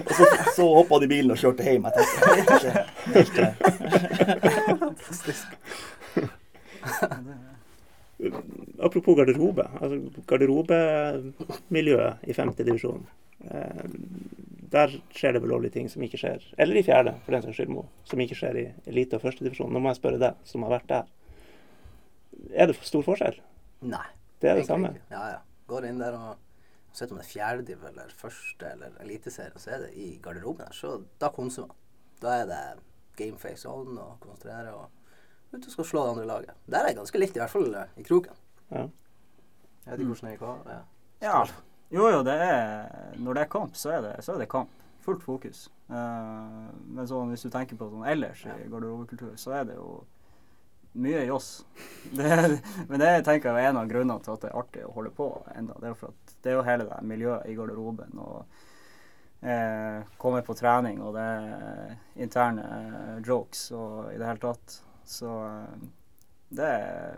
og 0.06 0.12
så, 0.14 0.26
så 0.56 0.68
hoppa 0.76 0.94
han 0.94 1.04
i 1.08 1.10
bilen 1.10 1.34
og 1.34 1.40
kjørte 1.42 1.66
hjem. 1.66 1.88
Jeg 1.88 1.94
tenkte, 1.98 2.22
det 3.08 3.18
er 3.18 3.26
ikke 3.26 3.34
helt, 3.34 3.34
eh, 6.22 7.18
apropos 8.80 9.16
garderobe. 9.18 9.66
Altså, 9.82 10.24
garderobemiljøet 10.30 12.28
i 12.28 12.34
femte 12.34 12.64
divisjon. 12.68 13.06
Eh, 13.46 13.86
der 14.72 14.88
skjer 15.16 15.32
det 15.36 15.42
vel 15.44 15.52
lovlige 15.54 15.76
ting 15.78 15.88
som 15.92 16.02
ikke 16.04 16.18
skjer 16.20 16.42
Eller 16.58 16.80
i 16.80 16.84
fjerde, 16.84 17.14
for 17.24 17.32
den 17.32 17.44
saks 17.46 17.56
skyld, 17.60 17.70
Mo, 17.72 17.84
som 18.10 18.20
ikke 18.20 18.36
skjer 18.36 18.56
i 18.60 18.66
elite- 18.90 19.16
og 19.16 19.24
førstedivisjon. 19.24 19.72
Nå 19.74 19.80
må 19.80 19.94
jeg 19.94 20.02
spørre 20.02 20.20
deg, 20.22 20.34
som 20.44 20.66
har 20.66 20.74
vært 20.80 20.90
der. 20.92 21.06
Er 22.54 22.66
det 22.70 22.76
stor 22.82 23.04
forskjell? 23.06 23.38
Nei. 23.88 24.08
Det 24.42 24.50
er 24.50 24.56
det 24.60 24.68
samme. 24.68 24.88
ikke. 24.94 25.08
Ja, 25.12 25.24
ja. 25.36 25.40
Går 25.68 25.88
inn 25.90 26.00
der 26.02 26.14
og 26.18 26.36
Uansett 26.98 27.12
om 27.12 27.20
det 27.20 27.26
er 27.28 27.30
fjerdediv 27.30 27.84
eller 27.86 28.14
første 28.18 28.70
eller 28.74 28.94
eliteserie, 29.04 29.60
så 29.62 29.70
er 29.76 29.84
det 29.84 29.90
i 30.02 30.06
garderoben 30.24 30.66
her. 30.66 30.74
Så 30.74 30.96
da 31.22 31.30
konsumer 31.30 31.68
man. 31.68 31.78
Da 32.24 32.32
er 32.40 32.48
det 32.50 32.62
gameface 33.20 33.70
on 33.70 34.00
og 34.02 34.16
konsentrere 34.24 34.72
og 34.74 34.88
ut 35.58 35.68
og 35.68 35.74
skal 35.74 35.88
slå 35.90 36.04
det 36.04 36.14
andre 36.16 36.28
laget. 36.30 36.60
Der 36.66 36.80
er 36.80 36.92
det 36.92 37.00
ganske 37.00 37.22
likt, 37.22 37.38
i 37.38 37.42
hvert 37.44 37.54
fall 37.54 37.70
eh, 37.74 37.96
i 37.98 38.06
kroken. 38.08 38.44
Ja. 38.72 38.84
Jeg 39.88 39.92
vet 39.92 40.04
ikke 40.04 40.14
hvordan 40.14 40.30
det 40.30 40.36
er 40.38 40.48
av. 40.48 40.70
Ja. 40.72 40.84
Ja. 41.28 41.46
Jo, 41.90 42.10
jo, 42.12 42.20
det 42.24 42.34
er 42.34 43.14
Når 43.16 43.34
det 43.34 43.42
er 43.42 43.50
kamp, 43.50 43.76
så 43.80 43.94
er 43.96 44.02
det, 44.04 44.14
så 44.26 44.34
er 44.36 44.44
det 44.44 44.50
kamp. 44.52 44.70
Fullt 45.06 45.24
fokus. 45.24 45.68
Uh, 45.88 46.68
men 46.84 47.08
sånn, 47.08 47.32
hvis 47.32 47.46
du 47.48 47.50
tenker 47.50 47.80
på 47.80 47.88
sånn 47.88 48.04
ellers 48.12 48.42
i 48.44 48.56
garderobekultur, 48.68 49.38
så 49.40 49.54
er 49.56 49.70
det 49.70 49.78
jo 49.78 50.02
mye 50.98 51.24
joss. 51.26 51.66
Det, 52.18 52.60
men 52.88 53.00
det 53.00 53.12
tenker 53.26 53.52
jeg 53.52 53.66
er 53.66 53.70
en 53.70 53.80
av 53.82 53.90
grunnene 53.90 54.24
til 54.24 54.34
at 54.34 54.44
det 54.44 54.50
er 54.50 54.60
artig 54.60 54.84
å 54.88 54.94
holde 54.96 55.12
på 55.16 55.28
enda. 55.56 55.76
Det 55.82 55.90
er 55.90 55.98
for 56.00 56.16
at 56.16 56.36
det 56.44 56.52
er 56.52 56.58
jo 56.58 56.66
hele 56.68 56.88
det 56.88 57.00
miljøet 57.08 57.50
i 57.50 57.56
garderoben. 57.58 58.20
og 58.24 59.48
eh, 59.48 60.08
Komme 60.18 60.42
på 60.48 60.56
trening, 60.58 61.02
og 61.04 61.18
det 61.18 61.26
er 61.26 61.96
interne 62.24 62.68
eh, 62.78 63.18
jokes 63.28 63.66
og 63.76 64.14
i 64.14 64.18
det 64.18 64.30
hele 64.30 64.44
tatt. 64.44 64.78
Så 65.08 65.32
eh, 65.48 65.88
det 66.58 66.68
er, 66.68 67.18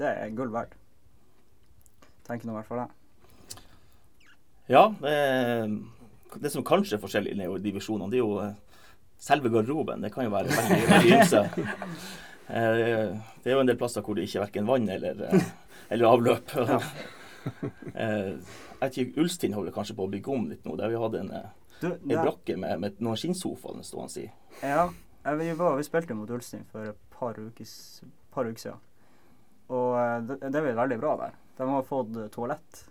det 0.00 0.08
er 0.12 0.34
gull 0.36 0.52
verdt. 0.54 0.74
Tenker 2.28 2.48
nå 2.48 2.52
i 2.56 2.58
hvert 2.58 2.68
fall 2.68 2.82
det. 2.84 2.90
Ja, 4.68 4.82
det, 5.00 5.14
det 6.42 6.50
som 6.52 6.64
kanskje 6.66 6.98
er 6.98 7.02
forskjellig 7.02 7.32
i 7.40 7.46
divisjonene, 7.64 8.10
det 8.12 8.18
er 8.18 8.24
jo 8.26 8.34
eh, 8.42 8.56
selve 9.18 9.48
garderoben. 9.54 10.02
Det 10.04 10.10
kan 10.14 10.26
jo 10.26 10.34
være 10.34 10.52
veldig, 10.52 10.80
veldig 10.92 11.14
ymse. 11.16 11.40
Eh, 12.48 13.14
Det 13.42 13.52
er 13.52 13.56
jo 13.56 13.62
en 13.62 13.70
del 13.70 13.78
plasser 13.80 14.04
hvor 14.04 14.18
det 14.18 14.26
ikke 14.28 14.38
er 14.42 14.46
verken 14.46 14.68
vann 14.68 14.88
eller, 14.92 15.14
eller 15.88 16.10
avløp. 16.10 16.52
Ja. 16.68 16.78
Ulstein 19.22 19.54
holder 19.56 19.72
kanskje 19.74 19.96
på 19.96 20.04
å 20.06 20.12
bygge 20.12 20.34
om 20.34 20.44
litt 20.50 20.66
nå. 20.68 20.76
Der 20.78 20.92
vi 20.92 21.00
hadde 21.00 21.22
en, 21.24 21.32
Du, 21.80 21.88
en 21.94 22.18
brakke 22.20 22.56
med, 22.60 22.80
med 22.82 23.00
noen 23.04 23.18
skinnsofaer 23.18 23.80
stående 23.86 24.26
i. 24.26 24.28
Ja, 24.62 24.88
eh, 25.24 25.34
vi, 25.34 25.52
var, 25.58 25.76
vi 25.76 25.82
spilte 25.86 26.14
mot 26.14 26.30
Ulstein 26.30 26.64
for 26.72 26.90
et 26.92 26.98
par 27.18 27.38
uker, 27.38 27.66
par 28.34 28.44
uker 28.48 28.60
siden. 28.62 28.80
Og 29.68 29.98
eh, 30.00 30.16
det, 30.28 30.38
det 30.52 30.62
er 30.62 30.74
veldig 30.78 30.98
bra 31.02 31.16
der. 31.24 31.36
De 31.58 31.68
har 31.68 31.82
fått 31.88 32.16
eh, 32.16 32.28
toalett, 32.34 32.84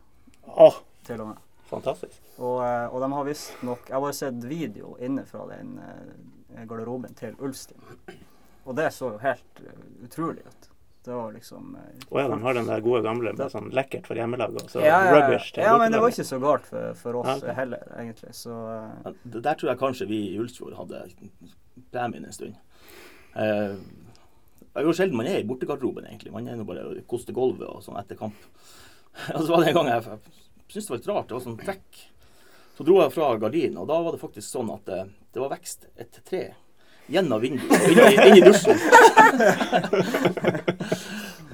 Åh, 0.48 0.80
til 1.08 1.22
og 1.24 1.28
med. 1.34 1.44
fantastisk. 1.70 2.22
Og, 2.38 2.62
eh, 2.64 2.86
og 2.94 3.02
de 3.04 3.12
har 3.14 3.26
visstnok 3.28 3.88
Jeg 3.90 3.96
har 3.98 4.02
bare 4.04 4.14
sett 4.16 4.44
video 4.48 4.96
inne 5.04 5.24
fra 5.28 5.48
den 5.50 5.78
eh, 5.82 6.64
garderoben 6.70 7.16
til 7.18 7.36
Ulstein. 7.44 7.82
Og 8.68 8.76
det 8.76 8.90
så 8.94 9.14
jo 9.16 9.22
helt 9.24 9.62
eh, 9.64 9.86
utrolig 10.06 10.44
ut. 10.46 10.70
Det 11.08 11.16
var 11.16 11.32
liksom 11.32 11.70
Å 12.12 12.20
ja, 12.20 12.28
de 12.28 12.38
har 12.44 12.54
den 12.58 12.66
der 12.68 12.82
gode 12.84 13.00
gamle 13.06 13.32
med 13.32 13.52
sånn 13.54 13.70
lekkert 13.72 14.10
for 14.10 14.20
hjemmelaget 14.20 14.66
og 14.66 14.74
så 14.74 14.82
ja, 14.84 14.98
ja, 15.08 15.14
rubbish 15.16 15.54
til 15.56 15.64
ja, 15.64 15.78
men 15.80 15.94
det 15.96 16.02
var 16.04 16.12
ikke 16.12 16.26
så 16.28 16.40
galt 16.44 16.66
for, 16.68 16.90
for 17.00 17.20
oss 17.22 17.30
Ja, 17.30 17.36
okay. 17.40 17.54
heller, 17.62 17.86
egentlig. 17.96 18.34
Så 18.36 18.52
eh, 18.52 18.90
Ja, 19.06 19.14
det- 19.24 19.44
Der 19.46 19.56
tror 19.62 19.72
jeg 19.72 19.80
kanskje 19.80 20.08
vi 20.10 20.20
i 20.34 20.40
Ulsfjord 20.44 20.76
hadde 20.76 21.06
premien 21.94 22.26
en 22.28 22.34
stund. 22.36 22.56
Eh, 23.36 23.78
det 24.78 24.84
er 24.84 24.86
jo 24.86 24.94
sjelden 24.94 25.18
man 25.18 25.28
er 25.32 25.40
i 25.42 25.48
bortegarderoben, 25.50 26.06
egentlig. 26.06 26.32
Man 26.36 26.48
er 26.48 26.56
nå 26.60 26.66
bare 26.68 26.84
og 26.92 27.00
koster 27.10 27.34
gulvet 27.34 27.66
og 27.70 27.82
sånn 27.86 27.98
etter 28.02 28.16
kamp. 28.20 28.38
Og 29.34 29.42
så 29.42 29.50
var 29.50 29.64
det 29.64 29.72
en 29.72 29.78
gang 29.80 29.88
jeg, 29.90 30.04
jeg 30.06 30.20
syntes 30.70 30.86
det 30.86 30.92
var 30.92 30.98
litt 31.00 31.08
rart. 31.10 31.28
Det 31.32 31.36
var 31.40 31.46
sånn 31.48 31.58
trekk. 31.64 32.04
Så 32.78 32.86
dro 32.86 33.00
jeg 33.02 33.14
fra 33.16 33.32
gardinen, 33.42 33.80
og 33.82 33.88
da 33.90 33.96
var 34.06 34.14
det 34.14 34.20
faktisk 34.22 34.52
sånn 34.54 34.70
at 34.70 34.84
det, 34.86 35.00
det 35.34 35.42
var 35.42 35.50
vekst 35.56 35.88
et 35.98 36.20
tre 36.28 36.44
gjennom 37.10 37.42
vinduet 37.42 37.88
inn, 37.90 38.36
i- 38.38 38.44
dusjen. 38.46 38.78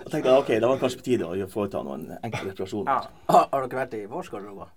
Og 0.03 0.09
tenkte 0.11 0.27
jeg, 0.27 0.37
ok, 0.41 0.49
da 0.59 0.67
var 0.67 0.75
det 0.75 0.81
kanskje 0.83 0.99
på 0.99 1.05
tide 1.07 1.29
å 1.29 1.47
foreta 1.51 1.81
noen 1.85 2.03
enkle 2.19 2.49
reparasjoner. 2.51 2.91
ja. 2.91 3.11
Har, 3.31 3.45
har 3.53 3.67
dere 3.69 3.79
vært 3.83 3.95
i 3.97 4.03
vårs 4.11 4.29
garderobe? 4.33 4.67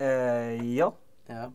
Eh, 0.00 0.54
ja. 0.78 0.88
Ja. 1.28 1.48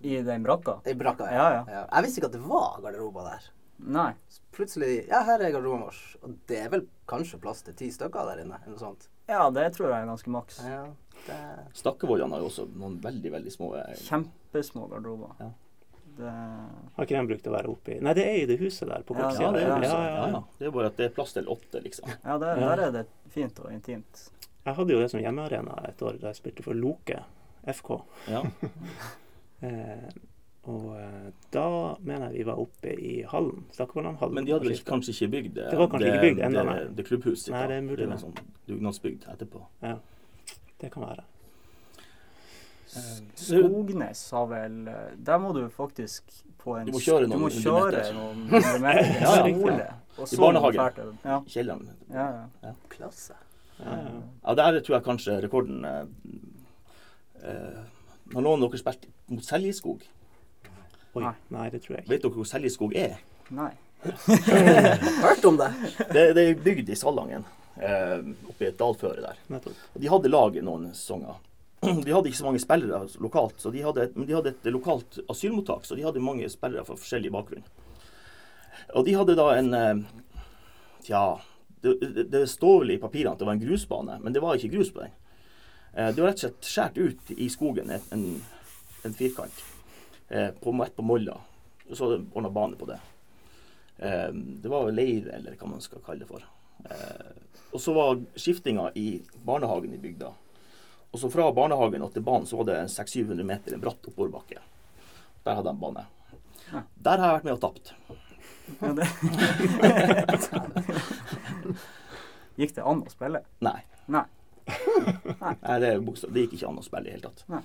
I 0.00 0.20
den 0.22 0.42
brakka? 0.46 0.78
I 0.86 0.94
brakka, 0.94 1.26
Ja, 1.32 1.46
ja. 1.66 1.84
Jeg 1.92 2.04
visste 2.04 2.20
ikke 2.20 2.30
at 2.30 2.36
det 2.36 2.42
var 2.46 2.80
garderober 2.84 3.24
der. 3.32 3.48
Nei. 3.78 4.12
Plutselig 4.54 5.06
Ja, 5.08 5.22
her 5.26 5.40
er 5.42 5.52
garderoben 5.54 5.84
vår. 5.86 5.98
Og 6.26 6.34
det 6.50 6.58
er 6.64 6.68
vel 6.72 6.86
kanskje 7.10 7.38
plass 7.42 7.62
til 7.66 7.74
ti 7.78 7.90
stykker 7.94 8.26
der 8.30 8.42
inne, 8.44 8.58
eller 8.62 8.74
noe 8.76 8.82
sånt. 8.82 9.08
Ja, 9.28 9.44
det 9.54 9.68
tror 9.76 9.90
jeg 9.92 10.02
er 10.02 10.08
ganske 10.08 10.30
maks. 10.32 10.60
Ja, 10.64 10.84
det 11.26 11.38
Stakkevollene 11.78 12.32
har 12.34 12.42
jo 12.44 12.48
også 12.50 12.66
noen 12.78 12.98
veldig, 13.04 13.32
veldig 13.34 13.52
små 13.52 13.72
eh, 13.76 13.94
Kjempesmå 14.06 14.86
garderober. 14.90 15.34
Ja. 15.42 15.50
Det, 16.18 16.30
Har 16.96 17.04
ikke 17.06 17.14
den 17.14 17.28
brukt 17.30 17.44
å 17.46 17.52
være 17.54 17.70
oppi 17.70 17.94
Nei, 18.02 18.10
det 18.18 18.24
er 18.26 18.38
i 18.40 18.46
det 18.50 18.56
huset 18.58 18.88
der 18.90 19.04
på 19.06 19.14
Ja, 19.14 19.28
kortsida. 19.28 19.44
Ja, 19.44 19.52
det 19.54 19.60
er, 19.62 19.68
ja, 19.68 19.76
ja, 19.78 19.98
ja, 20.02 20.14
ja. 20.16 20.30
ja. 20.32 20.40
det 20.58 20.66
er 20.66 20.72
bare 20.74 20.88
at 20.90 20.96
det 20.98 21.04
er 21.06 21.12
plass 21.14 21.36
til 21.36 21.46
åtte, 21.52 21.82
liksom. 21.84 22.10
ja, 22.24 22.38
der, 22.42 22.58
Ja. 22.58 22.70
der 22.72 22.82
er 22.88 22.90
det 22.96 23.04
fint 23.30 23.60
og 23.62 23.70
intimt. 23.70 24.24
Jeg 24.66 24.74
hadde 24.74 24.92
jo 24.96 24.98
det 25.04 25.10
som 25.12 25.20
hjemmearena 25.22 25.76
et 25.86 26.02
år 26.02 26.18
da 26.18 26.32
jeg 26.32 26.40
spilte 26.40 26.64
for 26.66 26.74
Loke 26.74 27.20
FK. 27.70 27.92
Ja. 28.32 28.42
Eh, 29.62 30.08
og 30.68 30.84
eh, 31.00 31.30
da 31.54 31.64
mener 32.04 32.28
jeg 32.28 32.42
vi 32.42 32.44
var 32.50 32.58
oppe 32.60 32.92
i 33.00 33.14
hallen. 33.30 33.64
Stakkevollan-hallen. 33.72 34.34
Men 34.34 34.44
de 34.46 34.52
hadde 34.52 34.66
vel 34.68 34.74
skiftet. 34.76 34.90
kanskje 34.92 35.14
ikke 35.16 35.30
bygd 35.36 35.54
det, 35.56 35.70
Det 35.72 35.78
var 35.78 35.88
kanskje 35.94 36.10
ikke 36.12 36.26
bygd 36.26 36.42
enda, 36.44 36.58
det, 36.60 36.66
nei. 36.68 36.78
det, 36.84 36.96
det 36.98 37.06
klubbhuset 37.08 37.44
sitt. 37.46 37.54
Nei, 37.54 37.64
det 37.70 37.76
er 37.78 37.86
mulig 37.86 37.96
det 37.98 38.04
er 38.04 38.12
det. 38.12 38.18
en 38.18 38.24
sånn 38.26 38.54
dugnadsbygd 38.68 39.26
etterpå. 39.34 39.64
Det 40.78 40.90
kan 40.94 41.02
være. 41.08 41.24
Skognes 42.88 44.30
har 44.32 44.46
vel 44.48 44.76
eh, 44.88 45.08
Der 45.20 45.38
må 45.42 45.50
du 45.52 45.66
faktisk 45.72 46.22
på 46.58 46.76
en 46.78 46.86
Du 46.88 46.94
må 46.96 47.00
kjøre 47.04 47.26
noen 47.28 47.42
må 47.44 47.50
kjøre 47.52 48.04
noen 48.16 48.46
meter. 48.84 49.10
Ja, 49.20 49.34
Ja, 49.34 49.42
skole. 49.52 49.88
Og 50.18 50.24
I 50.24 50.30
så 50.34 50.40
barnehagen. 50.42 50.96
det. 50.96 51.28
Ja, 51.30 51.36
Kjelleren. 51.46 51.90
ja, 52.10 52.24
ja. 52.64 52.72
Klasse. 52.90 53.36
Ja, 53.78 53.92
ja. 54.02 54.14
Ja, 54.48 54.54
der 54.58 54.80
tror 54.82 54.96
jeg 54.96 55.04
kanskje 55.06 55.36
rekorden 55.44 55.84
eh, 55.84 56.06
Når 58.32 58.40
noen 58.42 58.64
av 58.64 58.72
dere 58.72 58.80
spilt 58.80 59.06
mot 59.28 59.44
Seljeskog? 59.44 60.02
Oi, 61.14 61.22
Nei. 61.24 61.34
nei, 61.54 61.66
det 61.72 61.82
tror 61.84 61.96
jeg 61.96 62.04
ikke. 62.04 62.12
Vet 62.12 62.22
dere 62.24 62.34
hvor 62.36 62.48
Seljeskog 62.48 62.94
er? 62.98 63.16
Nei. 63.54 63.70
Hørt 65.24 65.44
om 65.48 65.56
det? 65.58 65.68
Det, 66.12 66.24
det 66.36 66.44
er 66.44 66.60
bygd 66.62 66.90
i 66.92 66.96
Salangen, 66.98 67.44
eh, 67.80 68.20
oppe 68.48 68.64
i 68.66 68.68
et 68.70 68.78
dalføre 68.78 69.24
der. 69.24 69.40
Nettopp. 69.50 69.80
Og 69.94 70.02
de 70.04 70.10
hadde 70.12 70.30
lag 70.32 70.56
i 70.56 70.62
noen 70.64 70.90
sesonger. 70.94 71.40
De 72.04 72.10
hadde 72.10 72.26
ikke 72.30 72.40
så 72.40 72.46
mange 72.48 72.58
spillere 72.62 73.04
lokalt, 73.22 73.60
så 73.62 73.70
de 73.70 73.84
hadde, 73.84 74.08
men 74.18 74.26
de 74.26 74.34
hadde 74.34 74.50
et 74.50 74.64
lokalt 74.74 75.20
asylmottak, 75.30 75.84
så 75.86 75.94
de 75.94 76.02
hadde 76.02 76.18
mange 76.26 76.48
spillere 76.50 76.82
fra 76.88 76.96
forskjellig 76.98 77.30
bakgrunn. 77.30 77.62
Og 78.98 79.04
de 79.06 79.14
hadde 79.14 79.36
da 79.38 79.44
en 79.54 79.68
eh, 79.78 80.00
Tja, 81.06 81.20
det, 81.84 81.92
det, 82.02 82.24
det 82.32 82.40
står 82.50 82.80
vel 82.82 82.96
i 82.96 82.98
papirene 83.00 83.30
at 83.36 83.38
det 83.40 83.46
var 83.46 83.54
en 83.54 83.62
grusbane, 83.62 84.16
men 84.24 84.34
det 84.34 84.42
var 84.42 84.58
ikke 84.58 84.72
grus 84.74 84.90
på 84.90 85.04
den. 85.04 85.14
Eh, 85.94 86.10
Det 86.10 86.18
var 86.18 86.32
rett 86.32 86.42
og 86.42 86.44
slett 86.48 86.66
skåret 86.72 86.98
ut 86.98 87.30
i 87.38 87.46
skogen 87.54 87.94
en, 87.94 88.08
en, 88.16 88.26
en 89.04 89.14
firkant 89.14 89.64
eh, 90.28 90.50
på 90.60 90.82
ett 90.84 90.96
på 90.96 91.02
molla, 91.02 91.36
og 91.90 91.96
så 91.96 92.24
ordna 92.34 92.50
bane 92.50 92.76
på 92.76 92.86
det. 92.86 92.98
Eh, 93.98 94.28
Det 94.32 94.68
var 94.70 94.90
leir, 94.92 95.28
eller 95.34 95.56
hva 95.56 95.66
man 95.70 95.80
skal 95.80 96.00
kalle 96.04 96.18
det 96.24 96.28
for. 96.28 96.40
Eh, 96.84 97.32
Og 97.72 97.80
så 97.80 97.92
var 97.92 98.16
skiftinga 98.36 98.90
i 98.96 99.22
barnehagen 99.44 99.92
i 99.94 99.98
bygda. 100.00 100.32
Og 101.12 101.18
så 101.20 101.28
fra 101.30 101.52
barnehagen 101.52 102.02
og 102.02 102.12
til 102.14 102.22
banen 102.24 102.46
så 102.46 102.56
var 102.56 102.64
det 102.64 102.78
en 102.80 102.88
600-700 102.88 103.42
meter 103.44 103.72
en 103.74 103.80
bratt 103.80 104.06
oppoverbakke. 104.08 104.58
Der 105.44 105.54
hadde 105.54 105.72
de 105.72 105.78
bane. 105.80 106.04
Der 107.04 107.18
har 107.18 107.26
jeg 107.26 107.34
vært 107.36 107.44
med 107.44 107.52
og 107.52 107.60
tapt. 107.60 107.92
Ja, 108.80 108.92
det. 108.92 109.08
Gikk 112.58 112.74
det 112.76 112.84
an 112.84 113.02
å 113.06 113.10
spille? 113.12 113.40
Nei. 113.64 113.78
Nei. 114.10 114.24
Nei 114.68 115.76
det, 115.80 115.94
er 115.94 116.00
det 116.02 116.42
gikk 116.42 116.52
ikke 116.58 116.68
an 116.68 116.80
å 116.80 116.84
spille 116.84 117.06
i 117.06 117.08
det 117.08 117.14
hele 117.16 117.28
tatt. 117.28 117.40
Nei. 117.52 117.62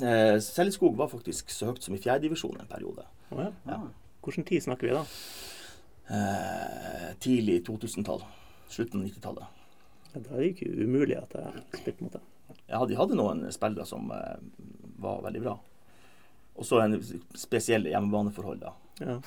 Eh, 0.00 0.38
Seljeskog 0.40 0.96
var 0.96 1.10
faktisk 1.12 1.50
så 1.52 1.68
høyt 1.68 1.84
som 1.84 1.94
i 1.94 2.00
fjerdedivisjon 2.00 2.60
en 2.62 2.70
periode. 2.70 3.04
Oh, 3.30 3.42
ja. 3.44 3.50
Ja. 3.68 3.80
Hvilken 4.24 4.46
tid 4.48 4.62
snakker 4.64 4.88
vi 4.88 4.94
da? 4.96 5.02
Eh, 6.12 7.08
tidlig 7.20 7.64
2000-tall. 7.66 8.22
Slutten 8.72 9.02
av 9.02 9.06
90-tallet. 9.08 9.58
Ja, 10.12 10.20
Da 10.20 10.34
er 10.36 10.40
det 10.42 10.50
ikke 10.54 10.70
umulig 10.84 11.16
at 11.20 11.34
jeg 11.36 11.64
spilte 11.80 12.06
mot 12.06 12.16
dem. 12.16 12.28
Ja, 12.68 12.80
de 12.88 12.96
hadde 12.96 13.16
noen 13.18 13.44
spillere 13.52 13.86
som 13.88 14.10
eh, 14.12 14.38
var 15.02 15.22
veldig 15.26 15.42
bra. 15.44 15.56
Og 16.56 16.66
så 16.68 16.82
en 16.82 16.98
spesielle 17.38 17.92
hjemmebaneforhold, 17.92 18.60
da. 18.64 18.72
Ja. 19.00 19.18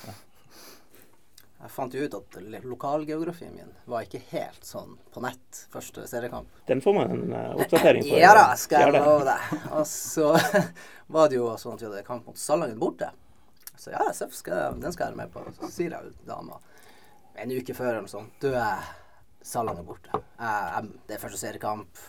Jeg 1.66 1.74
fant 1.74 1.96
jo 1.98 2.04
ut 2.06 2.14
at 2.14 2.36
lokalgeografien 2.62 3.56
min 3.56 3.72
var 3.90 4.04
ikke 4.06 4.20
helt 4.30 4.68
sånn 4.68 4.92
på 5.10 5.22
nett 5.26 5.62
første 5.74 6.04
seriekamp. 6.06 6.60
Den 6.70 6.84
får 6.84 6.94
man 6.94 7.14
en 7.16 7.34
eh, 7.34 7.56
oppdatering 7.58 8.06
på. 8.06 8.20
Ja 8.22 8.36
da, 8.38 8.44
skal 8.62 8.86
jeg 8.86 9.00
love 9.00 9.24
deg. 9.26 9.56
Og 9.72 9.88
så 9.90 10.28
var 11.16 11.32
det 11.32 11.40
jo 11.40 11.48
sånn 11.58 11.74
at 11.74 11.82
vi 11.82 11.88
hadde 11.88 12.04
kamp 12.06 12.30
mot 12.30 12.38
Salangen 12.38 12.78
borte. 12.78 13.10
Så 13.82 13.96
ja, 13.96 14.06
Seff, 14.14 14.38
den 14.46 14.94
skal 14.94 15.08
jeg 15.08 15.16
være 15.16 15.18
med 15.24 15.34
på. 15.34 15.42
Så 15.58 15.72
sier 15.74 15.98
jeg 15.98 16.12
jo 16.12 16.30
dama 16.30 16.62
en 17.42 17.56
uke 17.58 17.74
før 17.76 17.96
eller 17.96 18.06
noe 18.06 18.14
sånt 18.14 18.46
Du, 18.46 18.54
Salangen 19.42 19.90
borte. 19.90 20.14
Jeg, 20.14 20.70
jeg, 20.76 20.94
det 21.10 21.18
er 21.18 21.26
første 21.26 21.42
seriekamp. 21.42 22.06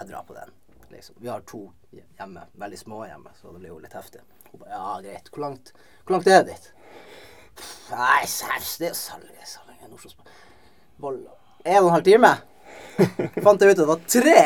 Jeg 0.00 0.08
drar 0.08 0.24
på 0.24 0.40
den. 0.40 0.56
Liksom. 0.94 1.20
Vi 1.20 1.28
har 1.28 1.44
to 1.44 1.66
hjemme. 1.92 2.48
Veldig 2.64 2.80
små 2.80 3.04
hjemme, 3.10 3.36
så 3.36 3.52
det 3.52 3.60
blir 3.60 3.74
jo 3.74 3.78
litt 3.84 4.00
heftig. 4.00 4.24
Hun 4.54 4.64
bare 4.64 4.72
ja, 4.72 4.96
greit. 5.04 5.28
Hvor 5.32 5.44
langt, 5.50 5.76
hvor 6.06 6.16
langt 6.16 6.32
er 6.32 6.40
det 6.40 6.54
dit? 6.54 6.72
Nei, 7.90 8.24
sæsj, 8.28 8.78
det 8.82 8.88
er 8.90 8.98
særlig, 8.98 9.46
Salangen, 9.46 9.94
Oslo. 9.94 10.10
Volda. 11.00 11.30
en 11.64 11.78
og 11.82 11.88
en 11.88 11.94
halv 11.96 12.04
time. 12.04 12.34
Fant 13.44 13.60
jeg 13.60 13.70
ut 13.70 13.76
at 13.76 13.80
det 13.82 13.86
var 13.88 14.00
tre 14.08 14.42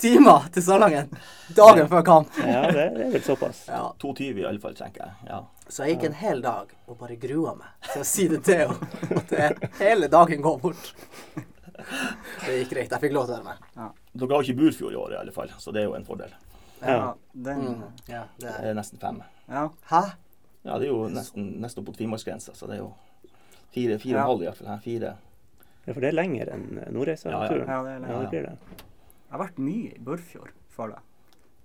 timer 0.00 0.46
til 0.52 0.62
Salangen 0.64 1.10
dagen 1.56 1.88
før 1.88 2.02
kamp. 2.06 2.38
Ja, 2.40 2.62
det 2.72 2.84
er 2.86 3.10
vel 3.12 3.22
såpass. 3.24 3.64
Ja, 3.68 3.82
2,20 4.02 4.40
i 4.40 4.46
alle 4.48 4.60
fall, 4.62 4.74
tenker 4.78 5.04
jeg. 5.04 5.12
Ja. 5.28 5.40
Så 5.70 5.84
jeg 5.86 5.96
gikk 5.98 6.06
en 6.08 6.16
hel 6.18 6.40
dag 6.42 6.72
og 6.88 6.96
bare 6.98 7.16
grua 7.20 7.52
meg 7.58 7.90
til 7.92 8.02
å 8.02 8.06
si 8.08 8.26
det 8.32 8.40
til 8.48 8.62
henne. 8.64 8.88
At 9.20 9.30
det, 9.30 9.70
hele 9.78 10.08
dagen 10.10 10.42
går 10.42 10.56
bort. 10.64 10.92
Det 12.44 12.56
gikk 12.62 12.72
greit. 12.74 12.90
Jeg 12.96 13.00
fikk 13.04 13.14
lov 13.16 13.28
til 13.28 13.36
å 13.36 13.42
være 13.42 13.52
med. 13.52 13.92
Dere 14.20 14.34
har 14.34 14.42
ikke 14.48 14.58
Burfjord 14.58 14.96
i 14.96 14.98
år, 15.00 15.12
i 15.14 15.20
alle 15.20 15.32
fall, 15.36 15.52
så 15.62 15.72
det 15.72 15.84
er 15.84 15.86
jo 15.90 15.94
en 16.00 16.08
fordel. 16.08 16.32
Ja, 16.80 16.96
Ja. 16.96 17.14
den, 17.34 17.60
Mm, 17.60 17.84
ja, 18.08 18.24
det 18.40 18.46
Det 18.48 18.54
er. 18.56 18.70
er 18.70 18.74
nesten 18.74 18.98
fem. 19.00 19.22
ja. 19.48 19.68
Hæ? 19.92 20.02
Ja, 20.64 20.78
det 20.78 20.86
er 20.88 20.92
jo 20.92 21.08
nesten, 21.08 21.46
nesten 21.62 21.80
opp 21.82 21.86
mot 21.88 21.96
firemålsgrensa, 21.96 22.52
så 22.54 22.66
det 22.68 22.76
er 22.76 22.82
jo 22.82 22.90
fire, 23.72 23.98
fire 23.98 24.16
og 24.16 24.20
en 24.20 24.26
halv 24.30 24.42
i 24.42 24.48
hvert 24.50 24.56
fall. 24.58 24.68
her. 24.68 24.80
Fire. 24.84 25.12
Ja, 25.86 25.92
for 25.94 26.00
det 26.04 26.08
er 26.10 26.16
lenger 26.18 26.50
enn 26.52 26.66
Nordreisa-turen. 26.92 27.66
ja, 27.68 27.82
det 27.86 27.92
er 27.94 28.08
Ja, 28.10 28.18
det 28.20 28.30
blir 28.34 28.42
det. 28.48 28.56
Jeg 29.30 29.38
har 29.38 29.38
vært 29.46 29.58
mye 29.58 29.94
i 29.94 29.98
Burfjord, 30.04 30.50
føler 30.68 30.94
jeg. 30.98 31.02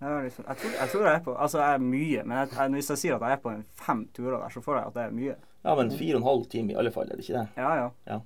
Jeg, 0.02 0.24
liksom, 0.28 0.46
jeg, 0.48 0.58
tror, 0.58 0.72
jeg 0.80 0.90
tror 0.92 1.06
jeg 1.08 1.16
er 1.16 1.22
på 1.24 1.34
Altså, 1.40 1.60
jeg 1.60 1.74
er 1.74 1.78
mye, 1.80 2.24
men 2.28 2.38
jeg, 2.38 2.50
jeg, 2.52 2.72
hvis 2.72 2.90
jeg 2.90 2.98
sier 2.98 3.16
at 3.16 3.22
jeg 3.22 3.32
er 3.32 3.42
på 3.42 3.50
en 3.52 3.66
fem 3.80 4.08
turer 4.14 4.40
der, 4.42 4.50
så 4.50 4.62
føler 4.62 4.80
jeg 4.80 4.88
at 4.88 4.94
det 4.94 5.04
er 5.04 5.14
mye. 5.20 5.36
Ja, 5.66 5.76
men 5.76 5.92
fire 5.92 6.16
og 6.16 6.22
en 6.22 6.28
halv 6.28 6.46
time 6.52 6.72
i 6.72 6.76
alle 6.76 6.92
fall, 6.92 7.10
er 7.10 7.16
det 7.16 7.24
ikke 7.30 7.40
det? 7.40 7.48
Ja, 7.58 7.76
ja. 7.76 7.90
Ja. 8.08 8.20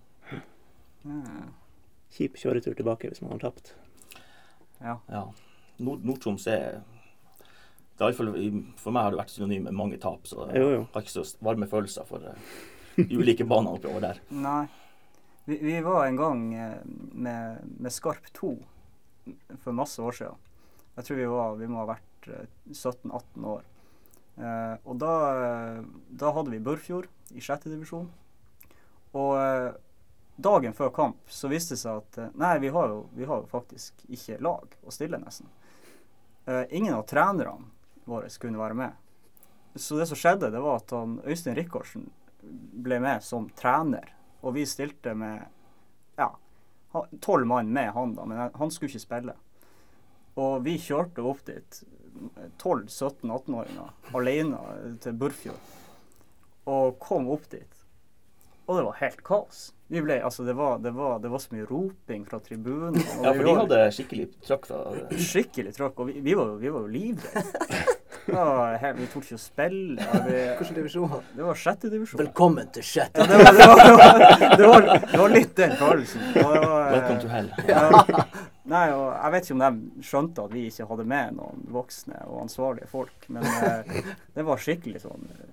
Ja. 1.05 1.45
Kjip 2.11 2.35
kjøretur 2.41 2.75
tilbake 2.75 3.07
hvis 3.11 3.21
man 3.21 3.31
har 3.31 3.39
tapt. 3.49 3.73
ja. 4.81 4.97
Ja. 5.09 5.23
Nord- 5.79 6.03
Nord-Troms 6.03 6.47
er 6.51 6.81
det 7.99 8.07
er 8.07 8.15
fall, 8.17 8.29
For 8.79 8.95
meg 8.95 9.03
har 9.05 9.13
det 9.13 9.19
vært 9.19 9.33
synonym 9.33 9.65
med 9.67 9.75
mange 9.75 9.97
tap, 10.01 10.27
så 10.29 10.45
jeg 10.49 10.61
Jo, 10.63 10.69
jo. 10.77 10.83
har 10.93 11.03
ikke 11.03 11.15
så 11.17 11.25
varme 11.43 11.67
følelser 11.67 12.07
for 12.07 12.23
eh, 12.29 12.53
de 12.99 13.17
ulike 13.19 13.45
banene 13.47 13.75
oppover 13.75 14.05
der. 14.07 14.21
Nei. 14.47 14.67
Vi, 15.49 15.57
vi 15.65 15.79
var 15.83 16.05
en 16.07 16.19
gang 16.19 16.45
eh, 16.55 16.77
med, 17.11 17.65
med 17.79 17.91
Skarp 17.95 18.29
2 18.37 18.53
for 19.63 19.75
masse 19.75 20.01
år 20.01 20.15
siden. 20.15 20.39
Jeg 20.95 21.05
tror 21.07 21.19
vi, 21.19 21.27
var, 21.31 21.55
vi 21.59 21.67
må 21.71 21.81
ha 21.83 21.89
vært 21.91 22.31
eh, 22.31 22.47
17-18 22.71 23.49
år. 23.51 23.67
Eh, 24.39 24.75
og 24.87 24.99
da, 25.01 25.13
da 26.23 26.31
hadde 26.37 26.53
vi 26.55 26.63
Burfjord 26.63 27.09
i 27.35 27.43
sjette 27.43 27.69
divisjon. 27.71 28.07
Og 29.17 29.33
dagen 30.39 30.73
før 30.77 30.91
kamp 30.95 31.31
så 31.33 31.49
viste 31.51 31.73
det 31.75 31.81
seg 31.81 31.99
at 31.99 32.35
Nei, 32.39 32.53
vi 32.63 32.69
har 32.71 32.91
jo, 32.91 32.99
vi 33.17 33.25
har 33.27 33.41
jo 33.41 33.49
faktisk 33.51 34.03
ikke 34.07 34.37
lag 34.45 34.75
å 34.85 34.93
stille, 34.93 35.19
nesten. 35.19 35.49
Eh, 36.45 36.63
ingen 36.77 36.93
av 36.95 37.03
trenerne 37.09 37.57
våre 38.09 38.29
kunne 38.41 38.59
være 38.59 38.77
med. 38.77 38.97
Så 39.75 39.97
det 39.99 40.07
som 40.09 40.17
skjedde, 40.17 40.49
det 40.51 40.61
var 40.63 40.81
at 40.81 40.91
han, 40.95 41.19
Øystein 41.25 41.57
Rikardsen 41.57 42.09
ble 42.83 42.99
med 43.03 43.23
som 43.23 43.49
trener. 43.57 44.15
Og 44.41 44.55
vi 44.55 44.65
stilte 44.67 45.13
med 45.17 45.43
ja, 46.17 46.31
tolv 47.21 47.47
mann 47.47 47.73
med 47.75 47.91
han, 47.95 48.15
da, 48.17 48.25
men 48.25 48.49
han 48.55 48.71
skulle 48.71 48.91
ikke 48.91 49.05
spille. 49.05 49.35
Og 50.39 50.61
vi 50.65 50.77
kjørte 50.79 51.25
opp 51.25 51.43
dit, 51.47 51.81
12-17-18-åringer, 52.59 53.91
alene 54.15 54.61
til 55.03 55.19
Burfjord. 55.19 55.75
Og 56.69 56.97
kom 57.01 57.29
opp 57.31 57.49
dit. 57.51 57.75
Og 58.69 58.77
det 58.77 58.85
var 58.85 58.97
helt 58.99 59.21
kaos. 59.25 59.61
Vi 59.89 60.01
ble, 60.05 60.19
altså 60.21 60.43
det 60.45 60.53
var, 60.53 60.77
det 60.83 60.91
var, 60.93 61.17
det 61.23 61.31
var 61.33 61.41
så 61.41 61.55
mye 61.55 61.65
roping 61.65 62.25
fra 62.29 62.37
tribunen. 62.45 62.99
Ja, 63.23 63.31
for 63.33 63.47
de 63.47 63.55
hadde 63.57 63.79
skikkelig 63.95 64.27
trøkk 64.45 64.67
skikkelig 65.17 65.73
trøkk. 65.73 66.03
Og 66.03 66.11
vi, 66.11 66.19
vi 66.21 66.35
var 66.37 66.53
jo 66.61 66.83
livredde. 66.85 67.95
Det 68.29 68.79
helt- 68.83 68.99
Vi 68.99 69.07
torde 69.13 69.25
ikke 69.25 69.37
å 69.37 69.41
spille. 69.41 70.07
Hvilken 70.59 70.75
divisjon? 70.79 71.15
det 71.35 71.45
var 71.47 71.55
sjette 71.57 71.89
divisjon. 71.91 72.19
Velkommen 72.21 72.69
til 72.75 72.83
sjette. 72.85 73.25
Ja, 73.25 73.27
det, 73.27 73.37
var, 73.39 73.81
det, 73.83 73.95
var, 73.97 74.19
det, 74.57 74.67
var, 74.67 74.87
det 75.11 75.19
var 75.23 75.33
litt 75.33 75.55
den 75.57 75.75
følelsen. 75.79 76.21
Til 76.33 76.43
Welcome 76.45 77.19
to 77.23 77.27
hell. 77.33 77.49
Ja. 77.67 78.25
Nei, 78.69 78.83
og 78.93 79.07
jeg 79.15 79.31
vet 79.33 79.47
ikke 79.47 79.55
om 79.57 79.61
de 79.63 80.03
skjønte 80.05 80.43
at 80.45 80.51
vi 80.53 80.65
ikke 80.69 80.85
hadde 80.91 81.05
med 81.09 81.37
noen 81.39 81.63
voksne 81.73 82.19
og 82.27 82.43
ansvarlige 82.43 82.89
folk, 82.91 83.23
men 83.33 83.47
eh, 83.65 84.03
det 84.35 84.45
var 84.45 84.61
skikkelig 84.61 85.01
sånn 85.01 85.23
eh, 85.33 85.47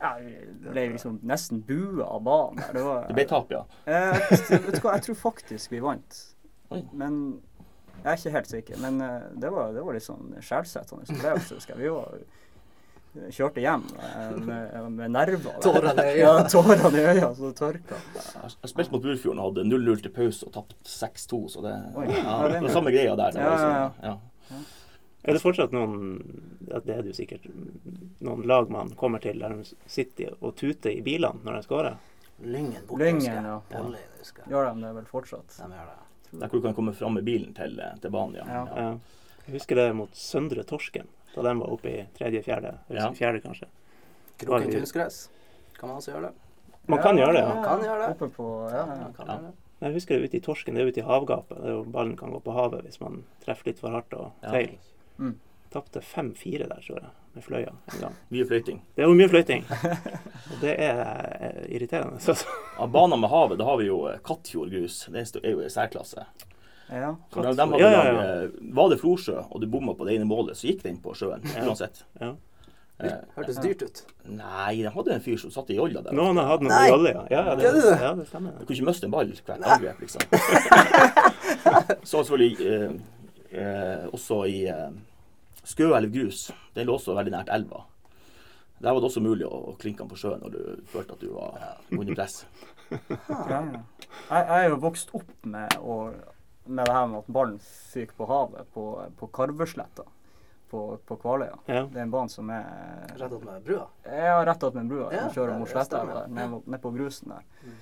ja, 0.00 0.14
Vi 0.22 0.70
ble 0.70 0.86
liksom 0.94 1.18
nesten 1.28 1.60
bua 1.68 2.06
av 2.16 2.22
banen. 2.24 2.62
Det 2.72 2.84
var, 2.86 3.04
Det 3.10 3.18
ble 3.18 3.26
tap, 3.28 3.52
ja. 3.52 3.60
Jeg, 3.84 4.22
vet 4.30 4.72
du 4.78 4.80
hva, 4.86 4.94
jeg 4.96 5.04
tror 5.10 5.20
faktisk 5.26 5.74
vi 5.76 5.82
vant. 5.84 6.22
Men 6.96 7.20
jeg 8.06 8.12
er 8.14 8.20
ikke 8.22 8.34
helt 8.38 8.50
sikker. 8.54 8.80
Men 8.86 9.00
eh, 9.02 9.22
det 9.42 9.50
var, 9.52 9.72
det 9.74 9.82
var 9.84 9.96
litt 9.98 10.06
sånn 10.06 10.34
skjellsettende 10.38 11.06
opplevelse, 11.10 11.56
husker 11.58 11.74
jeg. 11.74 11.82
Vi 11.82 11.94
var, 11.96 12.18
kjørte 13.32 13.62
hjem 13.64 13.84
eh, 13.96 14.32
med, 14.44 14.74
med 14.92 15.10
nerver. 15.16 15.56
Tårene 15.64 16.04
i 16.04 16.14
øya. 16.14 16.22
Ja, 16.22 16.32
tårene 16.52 16.90
i 17.00 17.04
øya 17.16 17.30
så 17.38 17.50
tørka. 17.56 17.98
Jeg 18.14 18.52
spilte 18.54 18.72
spilt 18.74 18.92
mot 18.94 19.02
Burfjorden 19.06 19.40
og 19.42 19.50
hadde 19.50 19.64
0-0 19.70 20.02
til 20.04 20.12
pause 20.18 20.46
og 20.48 20.52
tapte 20.54 20.76
6-2, 20.84 21.42
så 21.56 21.64
det, 21.64 21.74
Oi. 21.96 22.06
ja, 22.12 22.22
Ja, 22.22 22.48
det 22.54 22.62
var 22.66 22.74
samme 22.76 22.92
greia 22.94 23.16
der. 23.18 23.32
Det 23.36 23.42
Ja, 23.44 23.50
var 23.50 23.64
ja, 23.66 23.84
liksom- 23.86 24.10
ja. 24.12 24.16
Er 25.26 25.34
det 25.34 25.40
fortsatt 25.42 25.72
noen 25.74 25.96
ja, 26.70 26.78
det 26.86 26.92
er 26.94 27.00
det 27.02 27.10
jo 27.10 27.16
sikkert 27.16 27.48
noen 28.22 28.44
lag 28.46 28.68
man 28.70 28.92
kommer 29.00 29.18
til 29.24 29.40
der 29.42 29.56
de 29.58 29.64
sitter 29.90 30.36
og 30.38 30.52
tuter 30.60 30.92
i 30.92 31.00
bilene 31.02 31.40
når 31.42 31.56
de 31.56 31.62
scorer? 31.66 31.96
Lyngen 32.44 32.84
borte, 32.86 33.00
Lyngen, 33.02 33.24
husker 33.24 33.32
jeg. 33.34 33.48
ja. 33.48 33.80
Polly, 33.80 34.04
husker 34.20 34.44
jeg. 34.44 34.52
Gjør 34.52 34.68
de 34.68 34.84
det 34.84 34.92
vel 35.00 35.08
fortsatt? 35.10 35.56
De 35.56 35.66
gjør 35.72 35.88
det. 35.90 36.05
Der 36.32 36.48
hvor 36.48 36.58
du 36.58 36.62
kan 36.62 36.74
komme 36.74 36.92
fram 36.94 37.14
med 37.14 37.24
bilen 37.24 37.54
til, 37.54 37.80
til 38.02 38.10
banen, 38.10 38.34
ja. 38.34 38.44
Ja. 38.46 38.64
Ja. 38.76 38.88
Jeg 39.46 39.54
husker 39.60 39.76
det 39.76 39.94
mot 39.96 40.10
Søndre 40.16 40.62
Torsken, 40.66 41.06
da 41.34 41.42
den 41.42 41.60
var 41.60 41.70
oppe 41.72 41.88
i 41.92 42.06
tredje, 42.18 42.42
fjerde, 42.42 42.78
Ja. 42.90 43.10
fjerde 43.14 43.40
kanskje. 43.44 43.68
Kroken 44.38 44.72
kunstgress. 44.72 45.30
Kan 45.78 45.88
man 45.88 45.96
også 46.00 46.12
gjøre 46.12 46.22
det? 46.28 46.32
Man 46.88 46.98
kan 47.02 47.16
gjøre 47.16 47.32
det, 47.32 47.42
ja. 47.44 47.62
Kan 47.64 47.80
gjøre 47.82 48.00
det. 48.02 48.08
Oppe 48.16 48.28
på 48.36 48.48
Ja, 48.70 48.76
ja. 48.86 48.94
Ja, 49.04 49.08
kan 49.16 49.26
Ja. 49.26 49.32
gjøre 49.36 49.42
det. 49.46 49.54
Jeg 49.80 49.92
husker 49.92 50.18
det 50.18 50.24
ute 50.30 50.36
i 50.36 50.40
Torsken, 50.40 50.74
det 50.74 50.82
er 50.82 50.88
ute 50.88 51.00
i 51.00 51.04
havgapet. 51.04 51.56
Det 51.60 51.66
er 51.68 51.72
jo, 51.76 51.84
ballen 51.84 52.16
kan 52.16 52.30
gå 52.32 52.40
på 52.40 52.52
havet 52.52 52.82
hvis 52.84 53.00
man 53.00 53.24
treffer 53.44 53.66
litt 53.66 53.78
for 53.78 53.90
hardt 53.90 54.12
og 54.14 54.32
Ja. 54.42 54.50
feil. 54.50 54.78
Mm. 55.18 55.38
Tapte 55.70 56.00
5-4 56.00 56.58
der, 56.68 56.80
tror 56.80 57.00
jeg, 57.00 57.10
med 57.36 57.44
fløya 57.44 57.70
en 57.92 58.00
gang. 58.00 58.16
Mye 58.32 58.46
fløyting. 58.48 58.80
Det 58.96 59.04
er 59.04 59.10
jo 59.10 59.16
mye 59.18 59.28
fløyting. 59.30 59.64
Og 60.50 60.56
det 60.62 60.74
er 60.80 61.00
eh, 61.36 61.62
irriterende. 61.76 62.16
Altså. 62.18 62.48
Av 62.80 62.90
baner 62.94 63.20
med 63.20 63.30
havet, 63.32 63.58
da 63.60 63.68
har 63.68 63.78
vi 63.80 63.86
jo 63.90 64.00
Kattfjordgrus. 64.26 65.02
Det 65.12 65.24
er 65.44 65.52
jo 65.54 65.60
i 65.64 65.70
særklasse. 65.72 66.24
ja. 66.90 67.12
De, 67.36 67.42
de 67.42 67.66
Ja, 67.80 67.90
ja, 67.90 68.02
ja. 68.08 68.12
laget- 68.16 68.58
Var 68.80 68.88
det 68.92 69.00
Florsjø, 69.00 69.38
og 69.50 69.60
du 69.60 69.66
bomma 69.70 69.94
på 69.98 70.06
det 70.08 70.16
ene 70.16 70.24
målet, 70.28 70.56
så 70.56 70.68
gikk 70.70 70.82
den 70.88 70.98
på 71.04 71.14
sjøen. 71.14 71.44
Uansett. 71.62 72.04
ja. 72.20 72.34
Eh, 72.96 73.12
Hørtes 73.36 73.58
dyrt 73.60 73.82
ut. 73.84 73.98
nei, 74.24 74.78
de 74.80 74.88
hadde 74.88 75.12
en 75.12 75.20
fyr 75.20 75.36
som 75.36 75.50
satt 75.52 75.68
i 75.68 75.74
jolla 75.76 76.00
der. 76.00 76.14
Noen 76.16 76.38
hadde 76.40 76.64
noen 76.64 76.72
Nei! 76.72 76.86
rolle, 76.94 77.10
ja. 77.12 77.24
Ja, 77.28 77.42
ja, 77.50 77.56
det, 77.60 77.72
ja, 78.00 78.12
det 78.16 78.24
stemmer. 78.30 78.54
Du 78.56 78.62
kunne 78.64 78.76
ikke 78.78 78.86
miste 78.88 79.04
en 79.04 79.12
ball 79.12 79.34
hvert 79.36 79.66
angrep, 79.68 80.00
liksom. 80.00 80.24
Så 82.08 82.22
selvfølgelig 82.22 82.56
eh, 82.72 82.94
eh, 83.60 84.06
også 84.16 84.38
i 84.48 84.62
eh, 84.72 84.88
Skøelv 85.66 86.12
grus. 86.14 86.46
Den 86.76 86.88
lå 86.88 86.96
også 86.98 87.16
veldig 87.16 87.34
nært 87.34 87.52
elva. 87.54 87.84
Der 88.78 88.92
var 88.92 89.00
det 89.00 89.08
også 89.08 89.22
mulig 89.24 89.46
å, 89.48 89.74
klinke 89.80 90.04
den 90.04 90.10
på 90.10 90.18
sjøen 90.20 90.42
når 90.44 90.52
du 90.52 90.88
følte 90.92 91.16
at 91.16 91.22
du 91.24 91.30
var 91.34 91.60
under 91.90 92.14
press. 92.14 92.44
Ja. 92.86 93.64
Jeg, 94.30 94.42
jeg 94.46 94.58
er 94.62 94.68
jo 94.70 94.76
vokst 94.78 95.08
opp 95.18 95.30
med, 95.42 95.72
å, 95.82 96.12
med 96.70 96.86
det 96.86 96.92
her 96.94 97.08
med 97.10 97.24
at 97.24 97.32
ballen 97.34 97.56
fyker 97.90 98.14
på 98.14 98.28
havet 98.30 98.68
på, 98.76 98.84
på 99.18 99.26
Karvesletta 99.34 100.04
på, 100.70 100.98
på 101.06 101.16
Kvaløya. 101.16 101.58
Ja. 101.66 101.82
Det 101.92 101.98
er 101.98 102.04
en 102.04 102.12
bane 102.14 102.30
som 102.30 102.50
er 102.54 103.10
Rett 103.16 103.32
opp 103.32 103.44
med 103.46 103.66
brua. 103.66 103.88
Ja, 104.04 104.38
rett 104.46 104.64
attmed 104.68 104.90
brua. 104.90 105.10
Ja, 105.14 105.26
kjører 105.34 105.58
mot 105.60 105.70
sletta 105.70 106.02
ned, 106.30 106.56
ned 106.62 106.82
på 106.82 106.92
grusen 106.94 107.34
der. 107.34 107.44
Mm. 107.62 107.76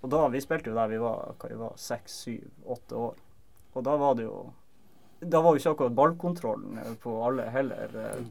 Og 0.00 0.12
da, 0.12 0.22
Vi 0.32 0.40
spilte 0.40 0.72
jo 0.72 0.76
der 0.76 0.88
vi 0.92 1.00
var 1.00 1.34
hva 1.40 1.50
vi 1.50 1.58
var, 1.60 1.76
seks, 1.80 2.20
syv, 2.24 2.46
åtte 2.64 2.96
år. 2.96 3.20
Og 3.74 3.84
da 3.86 3.96
var 4.00 4.16
det 4.18 4.28
jo 4.28 4.36
Da 5.20 5.40
var 5.40 5.52
jo 5.54 5.60
ikke 5.60 5.72
akkurat 5.74 5.96
ballkontrollen 5.96 6.78
eh, 6.78 6.94
på 7.00 7.14
alle 7.24 7.48
heller 7.52 7.96
eh, 8.04 8.22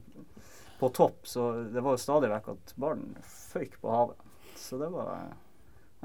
på 0.80 0.90
topp, 0.90 1.28
så 1.28 1.52
det 1.74 1.84
var 1.86 1.94
jo 1.94 2.02
stadig 2.02 2.32
vekk 2.32 2.48
at 2.56 2.74
ballen 2.82 3.12
føyk 3.26 3.78
på 3.82 3.92
havet. 3.94 4.24
Så 4.58 4.80
det 4.82 4.90
var 4.94 5.12
eh, 5.14 5.36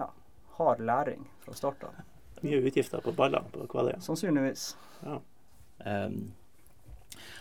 ja, 0.02 0.10
hard 0.58 0.82
læring 0.84 1.24
fra 1.44 1.56
start 1.56 1.86
av. 1.88 2.02
Mye 2.44 2.60
utgifter 2.60 3.00
på 3.00 3.14
baller 3.16 3.46
på 3.52 3.64
Kvaløya. 3.70 4.02
Sannsynligvis. 4.04 4.74
Ja. 5.04 5.20
Um, 5.84 6.18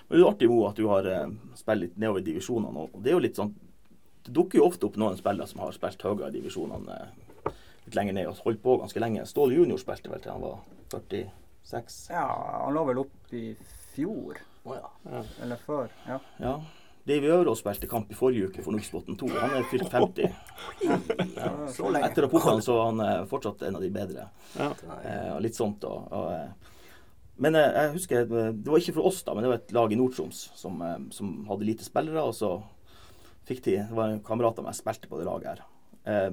men 0.08 0.16
det 0.16 0.22
er 0.22 0.30
artig 0.30 0.48
Mo, 0.50 0.62
at 0.68 0.80
du 0.80 0.88
har 0.88 1.08
uh, 1.08 1.28
spilt 1.60 1.82
litt 1.82 2.00
nedover 2.00 2.24
divisjonene. 2.24 2.88
Og 2.88 3.04
det 3.04 3.12
er 3.12 3.18
jo 3.18 3.24
litt 3.24 3.38
sånn 3.40 3.52
Det 4.24 4.32
dukker 4.36 4.62
jo 4.62 4.66
ofte 4.70 4.88
opp 4.88 4.96
noen 5.00 5.18
spillere 5.20 5.50
som 5.50 5.60
har 5.60 5.76
spilt 5.76 6.04
høyere 6.06 6.30
i 6.32 6.36
divisjonene 6.38 6.98
litt 7.84 7.96
lenger 7.98 8.16
ned 8.16 8.30
og 8.30 8.40
holdt 8.46 8.62
på 8.64 8.78
ganske 8.80 9.02
lenge. 9.04 9.26
Ståle 9.28 9.58
junior 9.58 9.82
spilte 9.82 10.12
vel 10.12 10.22
til 10.24 10.32
han 10.32 10.44
var 10.44 10.62
46? 11.64 12.10
Ja, 12.14 12.26
han 12.66 12.74
lå 12.76 12.84
vel 12.92 13.04
opp 13.06 13.34
i 13.34 13.54
fjor, 13.96 14.38
Oh, 14.64 14.78
ja. 14.78 14.90
Ja. 15.12 15.22
eller 15.44 15.60
før. 15.60 15.90
Ja. 16.08 16.20
Ja. 16.40 16.54
Davy 17.04 17.28
Øvrås 17.28 17.60
spilte 17.60 17.88
kamp 17.92 18.12
i 18.12 18.16
forrige 18.16 18.48
uke 18.48 18.64
for 18.64 18.72
Nordsbotn 18.72 19.18
2. 19.20 19.28
Han 19.36 19.56
er 19.58 19.66
fylt 19.68 19.90
50. 19.92 20.30
Ja. 21.36 21.50
Så 21.68 21.90
lenge. 21.92 22.08
Etter 22.08 22.24
rapportene 22.24 22.64
så 22.64 22.78
han 22.86 23.02
eh, 23.04 23.26
fortsatt 23.28 23.66
en 23.68 23.76
av 23.76 23.84
de 23.84 23.90
bedre. 23.92 24.30
Ja. 24.56 24.70
Eh, 25.04 25.34
litt 25.44 25.58
sånt. 25.60 25.84
Og, 25.84 26.06
og, 26.16 26.30
eh, 26.32 26.72
men 27.44 27.58
eh, 27.60 27.68
jeg 27.76 27.92
husker, 27.98 28.24
det 28.32 28.72
var 28.72 28.80
ikke 28.80 28.96
for 28.96 29.10
oss, 29.12 29.20
da, 29.28 29.36
men 29.36 29.44
det 29.44 29.52
var 29.52 29.60
et 29.60 29.76
lag 29.76 29.92
i 29.92 30.00
Nord-Troms 30.00 30.46
som, 30.56 30.80
som 31.12 31.34
hadde 31.52 31.68
lite 31.68 31.84
spillere. 31.84 32.24
Og 32.24 32.38
så 32.40 32.54
fikk 33.50 33.66
de 33.68 33.76
Det 33.82 34.00
var 34.00 34.14
en 34.14 34.24
kamerat 34.24 34.64
av 34.64 34.70
meg 34.70 34.78
som 34.78 34.86
spilte 34.88 35.12
på 35.12 35.20
det 35.20 35.28
laget 35.28 35.50
her. 35.58 35.66
Eh, 36.08 36.32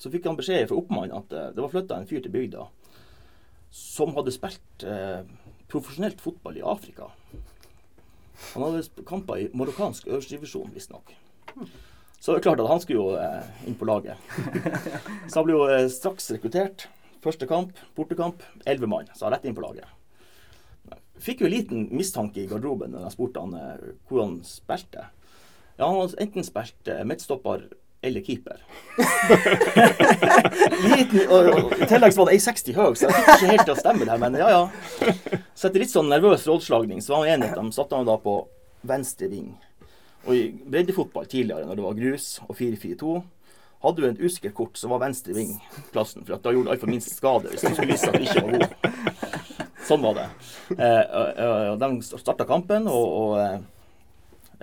så 0.00 0.10
fikk 0.10 0.26
han 0.26 0.38
beskjed 0.42 0.66
fra 0.72 0.80
oppmannen 0.82 1.14
at 1.22 1.30
det 1.54 1.62
var 1.62 1.70
flytta 1.70 2.00
en 2.02 2.10
fyr 2.10 2.24
til 2.26 2.34
bygda. 2.34 2.66
Som 3.70 4.14
hadde 4.16 4.34
spilt 4.34 4.84
eh, 4.86 5.22
profesjonelt 5.70 6.20
fotball 6.20 6.58
i 6.58 6.66
Afrika. 6.66 7.10
Han 8.54 8.64
hadde 8.66 9.04
kamper 9.06 9.42
i 9.42 9.48
marokkansk 9.54 10.08
øverstdivisjon, 10.10 10.72
visstnok. 10.74 11.14
Så 12.20 12.32
det 12.32 12.40
er 12.40 12.46
klart 12.50 12.60
at 12.60 12.68
han 12.68 12.82
skulle 12.82 13.00
jo 13.00 13.14
eh, 13.16 13.68
inn 13.68 13.78
på 13.80 13.88
laget. 13.88 14.18
Så 15.30 15.40
han 15.40 15.46
ble 15.46 15.56
jo 15.56 15.68
eh, 15.70 15.86
straks 15.92 16.30
rekruttert. 16.34 16.88
Første 17.24 17.46
kamp, 17.48 17.76
bortekamp, 17.96 18.42
elleve 18.68 18.88
mann. 18.88 19.08
Så 19.16 19.28
rett 19.32 19.44
inn 19.48 19.56
på 19.56 19.64
laget. 19.64 19.88
Fikk 21.20 21.42
jo 21.42 21.48
en 21.48 21.52
liten 21.52 21.88
mistanke 21.92 22.42
i 22.42 22.48
garderoben 22.48 22.94
da 22.96 23.04
jeg 23.04 23.16
spurte 23.16 23.44
han 23.44 23.56
eh, 23.56 23.88
hvor 24.08 24.24
han 24.24 24.38
spilte. 24.46 25.06
Ja, 25.76 25.86
han 25.86 25.98
hadde 25.98 26.20
enten 26.24 26.46
spilt 26.46 26.92
eh, 26.92 27.04
midtstopper 27.08 27.66
eller 28.02 28.20
keeper. 28.24 28.60
Liten, 30.84 31.20
og, 31.28 31.74
I 31.76 31.88
tillegg 31.88 32.14
så 32.14 32.22
var 32.22 32.30
det 32.30 32.38
1,60 32.38 32.78
høy, 32.78 32.94
så 32.96 33.02
jeg 33.08 33.16
fikk 33.16 33.28
ikke 33.34 33.50
helt 33.50 33.66
til 33.66 33.74
å 33.74 33.80
stemme 33.80 34.06
det 34.06 34.12
her, 34.14 34.22
men 34.22 34.32
ja 34.40 34.48
ja. 34.52 34.62
Så 35.52 35.62
etter 35.68 35.80
litt 35.82 35.92
sånn 35.92 36.12
nervøs 36.12 36.46
rådslagning 36.48 37.00
så 37.04 37.08
var 37.14 37.20
han 37.26 37.32
enig 37.34 37.48
at 37.52 37.60
de 37.60 37.64
satte 37.76 37.94
han 37.98 38.08
da 38.08 38.16
på 38.22 38.34
venstre 38.88 39.26
ving. 39.32 39.48
Og 40.26 40.32
i 40.36 40.42
breddefotball 40.52 41.26
tidligere, 41.28 41.66
når 41.68 41.76
det 41.76 41.84
var 41.84 42.00
grus 42.00 42.26
og 42.46 42.54
4-4-2, 42.56 43.22
hadde 43.80 44.02
du 44.02 44.06
et 44.10 44.20
usikkert 44.20 44.54
kort, 44.56 44.76
så 44.76 44.88
var 44.92 44.98
venstre 45.04 45.32
ving 45.36 45.52
plassen. 45.92 46.24
For 46.24 46.30
da 46.36 46.52
gjorde 46.52 46.66
du 46.68 46.72
iallfall 46.74 46.92
minst 46.92 47.16
skade 47.16 47.48
hvis 47.52 47.64
du 47.64 47.68
skulle 47.72 47.92
vise 47.94 48.08
at 48.10 48.16
du 48.16 48.22
ikke 48.26 48.44
var 48.44 48.52
god. 48.56 48.68
Sånn 49.88 50.04
var 50.04 50.14
det. 50.18 50.28
Eh, 50.76 51.04
de 51.80 51.88
starta 52.04 52.44
kampen, 52.48 52.82
og, 52.92 53.06
og 53.20 53.30
eh, 53.40 53.58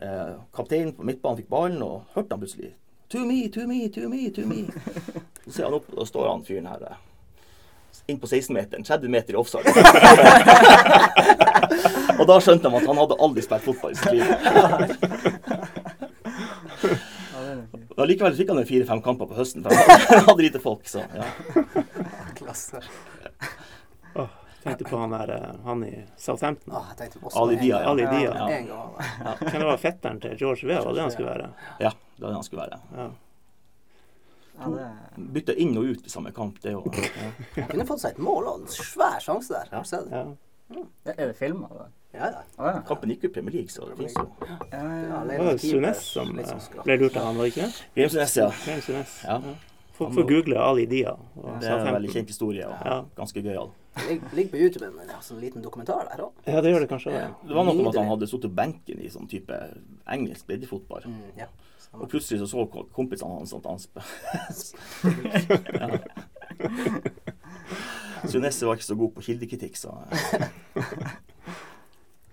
eh, 0.06 0.34
kapteinen 0.56 0.94
på 0.96 1.06
midtbanen 1.08 1.40
fikk 1.42 1.50
ballen, 1.52 1.80
og 1.84 1.96
hørte 2.14 2.34
han 2.38 2.44
plutselig 2.44 2.72
To 3.10 3.26
me, 3.26 3.50
to 3.50 3.68
me, 3.68 3.90
to 3.90 4.10
me, 4.10 4.32
to 4.32 4.42
me. 4.42 4.66
Så 5.46 5.52
ser 5.52 5.64
han 5.64 5.74
opp, 5.74 5.94
og 5.96 6.08
står 6.08 6.28
han 6.28 6.44
fyren 6.44 6.66
her 6.68 6.82
eh, 6.90 6.96
inn 8.12 8.20
på 8.20 8.28
16-meteren. 8.28 8.84
30 8.84 9.10
meter 9.14 9.34
i 9.34 9.36
offside. 9.40 9.64
og 12.20 12.28
da 12.28 12.40
skjønte 12.44 12.68
de 12.68 12.76
at 12.82 12.88
han 12.90 12.98
hadde 13.00 13.16
aldri 13.24 13.42
spilt 13.46 13.64
fotball 13.64 13.92
i 13.96 13.98
sitt 14.02 14.12
liv. 14.12 14.24
Og 17.98 18.04
Likevel 18.12 18.36
fikk 18.38 18.50
han 18.52 18.60
fire-fem 18.68 19.02
kamper 19.06 19.26
på 19.32 19.40
høsten, 19.40 19.64
for 19.64 19.70
han 19.72 19.78
han 20.12 20.28
hadde 20.28 20.44
lite 20.44 20.60
folk. 20.62 20.84
Så, 20.92 21.00
ja. 21.16 21.24
Klasse. 22.38 22.78
Tenkte 24.68 24.88
på 24.90 24.98
han 25.02 25.14
der 25.16 25.32
eh, 25.36 25.46
han 25.66 25.84
i 25.88 25.94
Southampton. 26.18 26.74
Ah, 26.76 26.92
Ali 27.42 27.56
Dia, 27.62 27.82
ja. 27.82 27.86
Ali 27.90 28.06
Dia. 28.12 28.34
Ja, 28.68 28.82
var. 28.98 29.40
Kan 29.48 29.60
det 29.62 29.68
være 29.68 29.78
fetteren 29.82 30.20
til 30.24 30.36
George 30.40 30.68
Weah? 30.68 30.84
Var 30.86 30.94
det 30.98 31.02
han 31.08 31.12
skulle 31.16 31.30
være? 31.32 31.50
ja, 31.80 31.92
det 32.18 32.24
var 32.24 32.30
det 32.30 32.36
han 32.42 32.44
skulle 32.50 32.66
være. 32.68 32.80
Ja. 32.98 33.08
Ja, 34.58 34.70
det 34.74 35.24
Bytte 35.34 35.54
inn 35.62 35.76
og 35.78 35.86
ut 35.92 36.06
i 36.06 36.10
samme 36.10 36.32
kamp. 36.34 36.58
Det 36.64 36.74
òg. 36.76 36.96
ja. 36.98 37.30
Han 37.60 37.70
kunne 37.72 37.86
fått 37.86 38.02
seg 38.02 38.16
et 38.16 38.22
mål 38.26 38.48
og 38.50 38.64
en 38.64 38.68
svær 38.74 39.20
sjanse 39.22 39.54
der. 39.54 39.70
Har 39.72 39.86
du 39.86 39.90
sett 39.90 40.10
det? 40.10 40.24
Ja. 40.24 40.84
Er 41.14 41.28
det 41.30 41.36
filma. 41.38 41.70
Ja, 42.16 42.32
ja. 42.34 42.42
Ja. 42.58 42.72
Kampen 42.88 43.12
gikk 43.14 43.28
jo 43.28 43.30
i 43.30 43.34
Premier 43.36 43.54
League, 43.60 43.70
så 43.72 43.86
det 43.92 43.98
fins 44.00 44.16
jo. 44.18 44.26
Ja, 44.42 44.58
Ja, 44.72 44.82
ja. 45.04 45.22
Det 45.30 45.38
var 45.46 45.58
Sunes 45.62 46.02
som 46.10 46.32
eh, 46.42 46.54
ble 46.84 46.98
lurt 47.04 47.18
av 47.20 47.28
han, 47.30 47.38
var 47.38 47.46
det 47.48 47.54
ikke 47.54 47.68
det? 47.68 47.86
Grimsnes, 48.00 48.36
ja. 48.40 48.48
James 48.66 48.88
Sunes. 48.90 49.14
Ja. 49.28 49.38
Folk 49.98 50.14
får 50.14 50.28
google 50.30 50.58
Ali 50.62 50.86
Dia. 50.90 51.14
Og 51.38 51.60
Det 51.62 51.70
er 51.70 51.80
en 51.86 51.94
veldig 52.00 52.12
kjent 52.16 52.34
historie 52.34 52.66
og 52.68 52.82
Ja. 52.86 52.98
ganske 53.18 53.42
gøyal. 53.46 53.70
Ligger 54.06 54.36
ligger 54.38 54.52
på 54.54 54.60
YouTube 54.62 54.86
en 54.88 55.10
ja, 55.10 55.20
sånn 55.26 55.40
liten 55.42 55.64
dokumentar 55.66 56.06
der 56.12 56.22
òg. 56.28 56.34
Ja, 56.46 56.62
det 56.62 56.72
gjør 56.74 56.84
det 56.86 56.90
kanskje 56.92 57.14
Ja. 57.16 57.30
Det 57.44 57.56
var 57.58 57.66
noe 57.68 57.76
med 57.78 57.90
at 57.92 58.00
han 58.02 58.12
hadde 58.12 58.28
sittet 58.30 58.52
på 58.52 58.60
benken 58.60 59.02
i 59.02 59.10
sånn 59.14 59.30
type 59.32 59.58
engelsk 60.14 60.48
breddefotball. 60.50 61.08
Mm, 61.10 61.32
ja. 61.40 61.48
Og 61.98 62.10
plutselig 62.12 62.42
så 62.44 62.48
så 62.52 62.66
kompisene 62.94 63.38
hans 63.40 63.54
at 63.56 63.66
han 63.66 63.80
Sunesse 68.28 68.66
var 68.68 68.76
ikke 68.78 68.90
så 68.90 68.98
god 69.00 69.14
på 69.16 69.26
kildekritikk, 69.30 69.78
så 69.80 69.96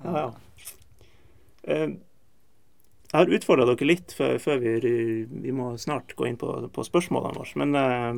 Ja, 0.05 0.13
ja. 0.19 0.27
Eh, 1.65 1.95
Jeg 3.15 3.21
har 3.23 3.31
utfordra 3.39 3.65
dere 3.71 3.87
litt 3.89 4.13
før, 4.13 4.37
før 4.43 4.59
vi, 4.61 4.73
vi 5.31 5.53
må 5.55 5.71
snart 5.79 6.17
gå 6.19 6.27
inn 6.29 6.37
på, 6.41 6.51
på 6.75 6.85
spørsmålene 6.85 7.39
våre. 7.39 7.55
Men 7.63 7.77
eh, 7.79 8.15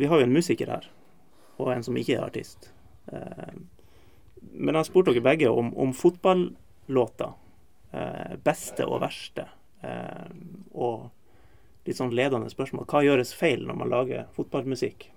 vi 0.00 0.08
har 0.10 0.20
jo 0.20 0.26
en 0.26 0.34
musiker 0.34 0.68
her, 0.74 0.88
og 1.60 1.72
en 1.74 1.84
som 1.86 1.96
ikke 1.98 2.16
er 2.16 2.26
artist. 2.26 2.70
Eh, 3.12 3.54
men 4.40 4.74
jeg 4.74 4.80
har 4.80 4.88
spurt 4.88 5.10
dere 5.10 5.24
begge 5.24 5.50
om, 5.52 5.72
om 5.78 5.94
fotballåter. 5.96 7.32
Eh, 7.92 8.36
beste 8.44 8.86
og 8.86 9.02
verste. 9.04 9.46
Eh, 9.84 10.30
og 10.72 11.10
litt 11.88 11.98
sånn 11.98 12.14
ledende 12.14 12.50
spørsmål. 12.52 12.86
Hva 12.90 13.02
gjøres 13.04 13.32
feil 13.36 13.64
når 13.68 13.78
man 13.82 13.92
lager 13.92 14.26
fotballmusikk? 14.36 15.08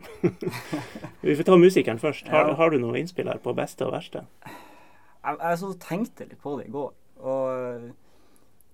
vi 1.26 1.38
får 1.38 1.48
ta 1.48 1.60
musikeren 1.60 2.02
først. 2.02 2.32
Har, 2.34 2.54
har 2.60 2.74
du 2.74 2.80
noe 2.82 3.00
innspill 3.00 3.30
her 3.32 3.41
på 3.44 3.56
beste 3.58 3.88
og 3.88 3.96
verste? 3.96 4.26
Jeg, 4.44 5.38
jeg 5.39 5.60
så 5.62 5.74
tenkte 5.82 6.28
litt 6.28 6.41
på 6.44 6.58
det 6.60 6.68
i 6.68 6.74
går, 6.74 6.89
og, 7.24 7.84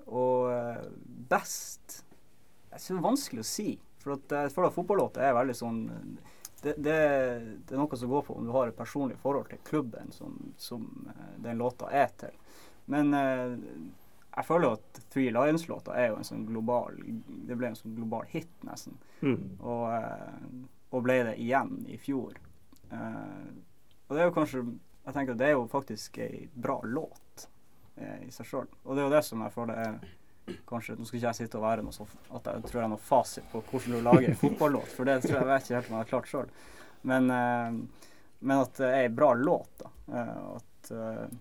og 0.09 0.87
best 1.29 1.99
Jeg 2.71 2.81
syns 2.81 2.87
det 2.89 2.97
er 2.97 3.05
vanskelig 3.05 3.43
å 3.43 3.49
si. 3.49 3.69
For 3.99 4.15
at 4.15 4.33
jeg 4.33 4.53
føler 4.55 4.69
at 4.69 4.77
fotballåter 4.77 5.25
er 5.25 5.35
veldig 5.35 5.55
sånn 5.57 5.81
det, 6.63 6.73
det, 6.77 6.97
det 7.67 7.75
er 7.75 7.79
noe 7.79 7.97
som 7.97 8.11
går 8.11 8.25
på 8.27 8.35
om 8.35 8.47
du 8.47 8.51
har 8.55 8.69
et 8.69 8.77
personlig 8.77 9.17
forhold 9.21 9.49
til 9.51 9.61
klubben 9.67 10.11
som, 10.11 10.35
som 10.57 10.85
eh, 11.11 11.31
den 11.45 11.61
låta 11.61 11.89
er 11.91 12.11
til. 12.19 12.35
Men 12.89 13.13
eh, 13.13 13.55
jeg 14.35 14.45
føler 14.47 14.75
at 14.77 14.99
Three 15.11 15.31
Lions-låta 15.35 15.95
er 15.99 16.11
jo 16.11 16.19
en 16.19 16.27
sånn 16.27 16.45
global 16.47 16.99
Det 17.47 17.57
ble 17.57 17.71
en 17.71 17.79
sånn 17.79 17.95
global 17.97 18.27
hit, 18.31 18.51
nesten. 18.65 18.99
Mm. 19.21 19.57
Og, 19.59 19.85
eh, 19.95 20.61
og 20.95 21.03
ble 21.05 21.17
det 21.27 21.39
igjen 21.41 21.73
i 21.89 21.97
fjor. 22.01 22.37
Eh, 22.89 23.49
og 24.07 24.15
det 24.15 24.21
er 24.23 24.29
jo 24.29 24.35
kanskje 24.37 24.63
Jeg 25.05 25.15
tenker 25.15 25.35
at 25.35 25.41
det 25.41 25.49
er 25.49 25.57
jo 25.57 25.67
faktisk 25.69 26.17
ei 26.21 26.47
bra 26.53 26.79
låt 26.85 27.47
eh, 27.97 28.27
i 28.27 28.31
seg 28.33 28.47
sjøl. 28.47 28.71
Og 28.85 28.95
det 28.95 29.03
er 29.03 29.09
jo 29.09 29.15
det 29.15 29.25
som 29.27 29.43
jeg 29.45 29.55
føler 29.55 29.83
er 29.85 29.99
kanskje 30.69 30.95
Nå 30.97 31.05
skal 31.07 31.17
ikke 31.19 31.27
jeg 31.29 31.37
sitte 31.39 31.57
og 31.59 31.63
være 31.65 31.83
noe 31.85 31.95
sånn 31.95 32.09
at 32.37 32.47
jeg 32.49 32.63
tror 32.65 32.77
jeg 32.79 32.83
har 32.85 32.91
noe 32.93 33.03
fasit 33.09 33.47
på 33.51 33.61
hvordan 33.69 33.95
du 33.95 34.01
lager 34.05 34.29
en 34.29 34.39
fotballåt, 34.43 34.91
for 34.95 35.09
det 35.09 35.17
tror 35.23 35.37
jeg 35.39 35.49
vet 35.49 35.67
ikke 35.67 35.75
helt 35.77 35.89
om 35.89 35.95
jeg 35.95 36.03
har 36.03 36.09
klart 36.13 36.29
sjøl. 36.31 36.49
Men, 37.09 37.29
eh, 37.31 37.77
men 38.39 38.63
at 38.63 38.73
det 38.79 38.87
er 38.89 39.03
ei 39.05 39.11
bra 39.13 39.33
låt, 39.37 39.69
da. 39.83 39.91
Eh, 40.13 40.41
at 40.55 40.91
eh, 40.95 41.37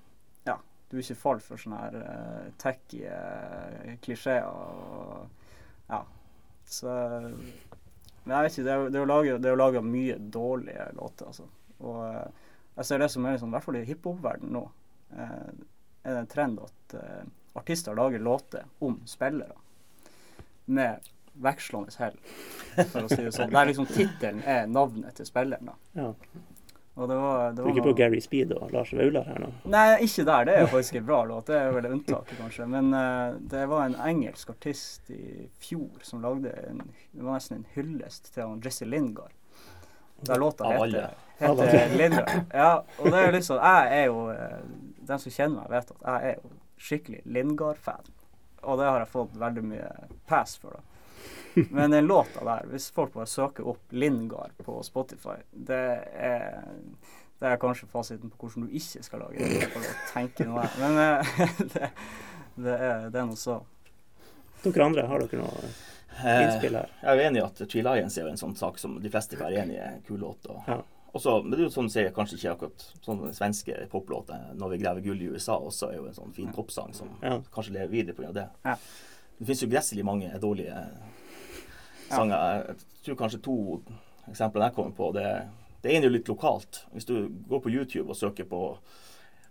ja, 0.51 0.57
du 0.91 0.99
ikke 1.01 1.19
faller 1.19 1.45
for 1.45 1.61
sånne 1.61 1.81
her 1.83 1.97
uh, 2.03 2.47
tacky 2.61 3.03
klisjeer 4.05 4.47
og 4.49 5.27
ja. 5.89 6.03
Så 6.69 6.93
men 8.25 8.35
jeg 8.35 8.45
vet 8.45 8.53
ikke, 8.59 8.65
det 8.67 8.73
er, 8.75 8.89
det 8.93 8.99
er 8.99 9.03
jo 9.05 9.09
laget- 9.09 9.43
det 9.43 9.51
er 9.51 9.57
laga 9.57 9.81
mye 9.81 10.19
dårlige 10.19 10.87
låter, 10.99 11.31
altså. 11.31 11.47
Og 11.81 12.01
jeg 12.77 12.85
ser 12.85 12.99
det 13.01 13.11
som 13.11 13.25
er 13.25 13.37
liksom, 13.37 13.49
i 13.49 13.57
hvert 13.57 13.65
fall 13.65 13.79
i 13.81 13.85
hiphop-verdenen 13.89 14.53
nå, 14.53 14.65
er 15.17 16.11
det 16.13 16.19
en 16.21 16.29
trend 16.29 16.59
at 16.61 16.97
artister 17.59 17.95
lager 17.99 18.19
låter 18.25 18.65
om 18.85 19.01
spillere. 19.07 19.55
Med 20.65 21.01
vekslende 21.39 21.93
hell, 21.99 22.17
for 22.91 23.05
å 23.07 23.09
si 23.09 23.23
det 23.23 23.33
sånn. 23.37 23.53
Der 23.55 23.69
liksom 23.71 23.87
tittelen 23.87 24.41
er 24.47 24.67
navnet 24.67 25.15
til 25.21 25.27
spilleren. 25.29 25.71
da. 25.71 25.77
Ja. 26.01 26.13
Og 26.99 27.07
det 27.07 27.15
var, 27.15 27.53
det 27.53 27.57
Du 27.57 27.63
var 27.63 27.69
er 27.71 27.75
ikke 27.77 27.83
på 27.85 27.91
noe- 27.93 27.99
Gary 28.01 28.21
Speed 28.21 28.53
og 28.57 28.73
Lars 28.75 28.91
Vaular 28.93 29.23
her 29.31 29.39
nå? 29.39 29.49
Nei, 29.71 29.85
ikke 30.03 30.25
der. 30.27 30.49
Det 30.49 30.55
er 30.59 30.67
faktisk 30.67 30.97
en 30.99 31.05
bra 31.07 31.21
låt. 31.31 31.47
Det 31.47 31.55
er 31.61 31.71
vel 31.77 31.87
unntaket, 31.93 32.35
kanskje. 32.41 32.67
Men 32.67 32.89
uh, 32.91 33.37
det 33.53 33.61
var 33.71 33.85
en 33.87 33.95
engelsk 34.03 34.51
artist 34.51 35.13
i 35.15 35.47
fjor 35.63 36.03
som 36.03 36.25
lagde 36.27 36.51
en 36.67 36.83
Det 37.13 37.23
var 37.23 37.39
nesten 37.39 37.61
en 37.61 37.69
hyllest 37.77 38.33
til 38.35 38.43
han 38.49 38.59
Jesse 38.67 38.85
Lingard. 38.91 39.31
Der 40.27 40.43
låta 40.43 40.73
heter, 40.75 41.15
heter 41.39 41.95
Lingard. 42.01 42.33
Ja, 42.53 42.73
og 42.99 43.13
det 43.15 43.21
er 43.29 43.33
liksom 43.39 43.63
Jeg 43.63 44.01
er 44.01 44.05
jo 44.11 44.25
eh, 44.35 44.59
Den 45.07 45.23
som 45.23 45.31
kjenner 45.37 45.61
meg, 45.61 45.71
vet 45.77 45.93
at 45.95 46.03
jeg 46.03 46.33
er 46.33 46.41
jo 46.43 46.51
skikkelig 46.79 47.22
Lindgard-fan. 47.26 48.09
Og 48.62 48.79
det 48.81 48.89
har 48.89 49.03
jeg 49.05 49.11
fått 49.12 49.37
veldig 49.39 49.64
mye 49.70 49.89
pass 50.29 50.57
for, 50.59 50.79
da. 50.79 50.85
Men 51.74 51.91
den 51.91 52.07
låta 52.07 52.45
der, 52.47 52.66
hvis 52.70 52.91
folk 52.95 53.12
bare 53.16 53.26
søker 53.26 53.66
opp 53.66 53.93
Lindgard 53.95 54.55
på 54.62 54.76
Spotify, 54.87 55.41
det 55.51 55.81
er 56.14 56.61
det 57.39 57.47
er 57.53 57.59
kanskje 57.62 57.87
fasiten 57.87 58.33
på 58.33 58.47
hvordan 58.49 58.66
du 58.66 58.72
ikke 58.74 59.03
skal 59.07 59.20
lage 59.22 59.39
det. 59.47 59.68
For 59.70 59.85
å 59.87 59.93
tenke 60.11 60.47
noe 60.47 60.64
her. 60.64 60.79
Men 60.83 60.97
eh, 61.03 61.37
det, 61.74 61.91
det, 62.59 62.72
er, 62.74 63.05
det 63.14 63.20
er 63.20 63.29
noe 63.29 63.39
så. 63.39 63.61
Dere 64.64 64.89
andre, 64.89 65.07
har 65.07 65.22
dere 65.22 65.45
noe 65.45 65.68
Eh, 66.18 66.41
innspill 66.49 66.74
her? 66.74 66.89
Jeg 66.99 67.09
er 67.12 67.20
jo 67.20 67.26
enig 67.29 67.39
i 67.39 67.43
at 67.45 67.61
Tree 67.70 67.83
Lions 67.87 68.16
er 68.18 68.24
jo 68.24 68.31
en 68.33 68.41
sånn 68.41 68.57
sak 68.59 68.81
som 68.83 68.97
de 68.99 69.11
fleste 69.12 69.37
kan 69.39 69.47
være 69.47 69.61
enig 69.62 69.76
i 69.76 69.83
er 69.85 69.93
en 69.93 70.01
kul 70.03 70.18
låt. 70.18 70.49
Og, 70.51 70.64
Ja. 70.66 70.81
Også, 71.15 71.43
men 71.43 71.51
det 71.53 71.59
er 71.61 71.65
jo 71.69 71.73
sånn 71.73 71.91
sier 71.91 72.11
kanskje 72.15 72.37
ikke 72.39 72.53
akkurat 72.53 72.85
sånne 73.05 73.31
svenske 73.35 73.77
poplåter. 73.91 74.55
'Når 74.55 74.71
vi 74.71 74.79
graver 74.79 75.01
gull 75.01 75.23
i 75.23 75.29
USA' 75.33 75.57
også 75.61 75.91
er 75.91 75.97
jo 75.97 76.07
en 76.07 76.15
sånn 76.15 76.35
fin 76.35 76.53
popsang 76.53 76.95
som 76.95 77.09
Ja. 77.23 77.39
kanskje 77.53 77.73
lever 77.73 77.89
videre 77.89 78.15
pga. 78.15 78.33
det. 78.33 78.49
Ja. 78.65 78.77
Det 79.39 79.47
finnes 79.47 79.63
jo 79.63 79.69
gresselig 79.69 80.05
mange 80.05 80.31
dårlige 80.41 80.89
sanger. 82.11 82.67
Jeg 82.67 82.77
tror 83.05 83.17
kanskje 83.17 83.43
to 83.43 83.83
eksempler 84.29 84.65
jeg 84.69 84.75
kommer 84.75 84.93
på. 84.97 85.13
Det, 85.15 85.49
det 85.83 85.93
ene 85.95 86.05
er 86.05 86.11
jo 86.11 86.17
litt 86.17 86.29
lokalt. 86.29 86.85
Hvis 86.93 87.05
du 87.07 87.29
går 87.49 87.61
på 87.63 87.71
YouTube 87.71 88.09
og 88.11 88.17
søker 88.17 88.45
på 88.45 88.79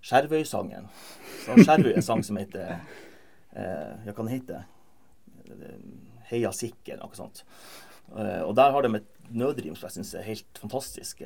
Skjervøy-sangen, 0.02 0.88
så 1.46 1.56
Skjervøy 1.64 1.96
en 1.96 2.02
sang 2.06 2.24
som 2.24 2.38
heter 2.38 2.80
eh, 3.56 3.96
Ja, 4.06 4.12
hva 4.14 4.24
den 4.28 4.28
heter 4.28 4.66
Heia 6.30 6.52
Sikker, 6.52 6.94
eller 6.94 7.06
noe 7.08 7.16
sånt. 7.16 7.44
Eh, 8.16 8.42
og 8.44 8.56
der 8.56 8.72
har 8.72 8.86
de 8.86 9.00
et 9.00 9.14
nødrim 9.30 9.76
som 9.76 9.88
jeg 9.88 9.98
syns 9.98 10.16
er 10.16 10.28
helt 10.28 10.62
fantastisk. 10.62 11.24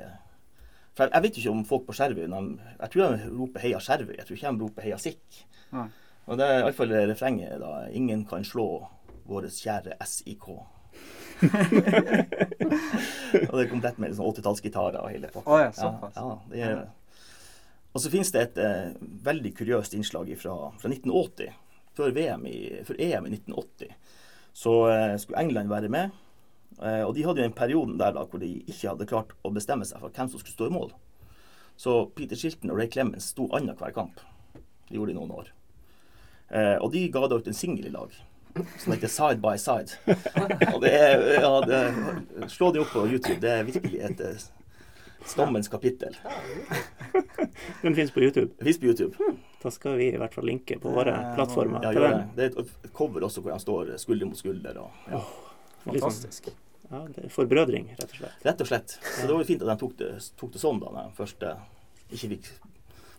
For 0.95 1.05
jeg, 1.05 1.13
jeg 1.13 1.23
vet 1.23 1.37
ikke 1.37 1.53
om 1.53 1.65
folk 1.65 1.85
på 1.87 1.95
Skjervøy 1.95 2.25
Jeg 2.25 2.91
tror 2.91 3.15
de 3.15 3.29
roper 3.37 3.59
'Heia 3.59 3.79
Skjervøy'. 3.79 4.17
Jeg 4.17 4.25
tror 4.25 4.35
ikke 4.35 4.51
de 4.51 4.63
roper 4.63 4.81
'Heia 4.81 4.97
Sikk'. 4.97 5.45
Nei. 5.71 5.87
Og 6.27 6.37
det 6.37 6.45
er 6.45 6.59
iallfall 6.59 6.93
refrenget 7.09 7.61
da 7.61 7.87
'Ingen 7.89 8.25
kan 8.25 8.43
slå 8.43 8.87
vår 9.25 9.49
kjære 9.49 9.97
SIK'. 10.01 10.49
og 13.49 13.57
det 13.57 13.63
er 13.63 13.69
komplett 13.69 13.97
med 13.97 14.09
liksom, 14.11 14.25
80-tallsgitarer 14.25 15.01
og 15.01 15.09
hele 15.09 15.27
pakka. 15.27 15.49
Oh, 15.49 15.59
ja, 15.59 15.71
såpass. 15.71 16.15
Ja, 16.15 16.39
ja, 16.53 16.69
er... 16.69 16.85
Og 17.93 18.01
så 18.01 18.11
finnes 18.11 18.31
det 18.31 18.41
et 18.41 18.57
eh, 18.61 18.91
veldig 19.25 19.55
kuriøst 19.57 19.93
innslag 19.97 20.37
fra, 20.39 20.53
fra 20.79 20.91
1980. 20.91 21.53
Før, 21.97 22.13
VM 22.15 22.45
i, 22.47 22.83
før 22.87 22.95
EM 23.03 23.25
i 23.27 23.33
1980 23.35 23.95
så 24.53 24.73
eh, 24.91 25.17
skulle 25.19 25.41
England 25.41 25.71
være 25.71 25.89
med. 25.91 26.15
Eh, 26.81 27.03
og 27.05 27.13
de 27.15 27.23
hadde 27.27 27.43
jo 27.43 27.45
en 27.49 27.53
periode 27.57 27.97
der 27.99 28.15
da, 28.15 28.23
hvor 28.25 28.41
de 28.41 28.51
ikke 28.65 28.89
hadde 28.89 29.05
klart 29.09 29.33
å 29.45 29.51
bestemme 29.53 29.85
seg 29.85 30.01
for 30.01 30.09
hvem 30.09 30.29
som 30.31 30.41
skulle 30.41 30.55
stå 30.57 30.69
i 30.71 30.73
mål. 30.73 30.91
Så 31.77 31.95
Peter 32.17 32.35
Shilton 32.37 32.71
og 32.73 32.77
Ray 32.81 32.89
Clemens 32.91 33.29
sto 33.33 33.47
annenhver 33.55 33.93
kamp. 33.95 34.19
Det 34.89 34.97
gjorde 34.97 35.13
de 35.13 35.19
noen 35.19 35.31
år. 35.31 35.51
Eh, 36.51 36.77
og 36.81 36.91
de 36.93 37.05
ga 37.13 37.27
da 37.31 37.37
ut 37.39 37.47
en 37.47 37.55
singel 37.57 37.87
i 37.87 37.93
lag 37.93 38.11
som 38.81 38.91
heter 38.91 39.07
Side 39.07 39.39
by 39.39 39.53
Side. 39.61 39.95
Og 40.73 40.81
det 40.83 40.91
er, 40.91 41.21
ja, 41.39 41.51
det, 41.63 42.49
Slå 42.51 42.71
det 42.75 42.81
opp 42.83 42.91
på 42.91 43.05
YouTube. 43.07 43.37
Det 43.39 43.53
er 43.53 43.63
virkelig 43.69 44.01
et 44.09 44.23
eh, 44.27 44.41
skammens 45.31 45.69
kapittel. 45.71 46.17
Den 47.81 47.95
finnes 47.95 48.11
på 48.11 48.19
YouTube. 48.25 48.51
Fins 48.63 48.79
på 48.81 48.89
YouTube. 48.89 49.15
Da 49.61 49.71
skal 49.71 49.95
vi 50.01 50.09
i 50.11 50.17
hvert 50.19 50.33
fall 50.35 50.49
linke 50.49 50.79
på 50.81 50.91
våre 50.91 51.13
plattformer. 51.37 51.85
Ja, 51.85 51.93
gjør 51.95 52.09
det. 52.17 52.27
det 52.35 52.49
er 52.49 52.59
et- 52.65 52.91
cover 52.97 53.23
også 53.29 53.45
hvor 53.45 53.53
han 53.55 53.61
står 53.63 53.93
skulder 54.01 54.25
mot 54.27 54.37
skulder. 54.37 54.81
Og, 54.81 54.91
ja. 55.13 55.21
Fantastisk. 55.85 56.51
Ja, 56.91 57.01
det 57.07 57.25
er 57.25 57.31
forbrødring, 57.31 57.93
rett 57.95 58.09
og 58.09 58.17
slett. 58.19 58.45
Rett 58.45 58.61
og 58.61 58.67
slett. 58.67 58.95
Så 58.99 59.23
det 59.23 59.31
var 59.31 59.43
jo 59.43 59.47
fint 59.47 59.63
at 59.63 59.71
de 59.71 59.77
tok 59.79 59.93
det, 60.01 60.09
tok 60.39 60.51
det 60.51 60.61
sånn 60.61 60.81
da 60.81 60.91
når 60.91 61.07
de 61.07 61.19
først 61.21 61.45
ikke 62.11 62.31
fikk 62.35 62.49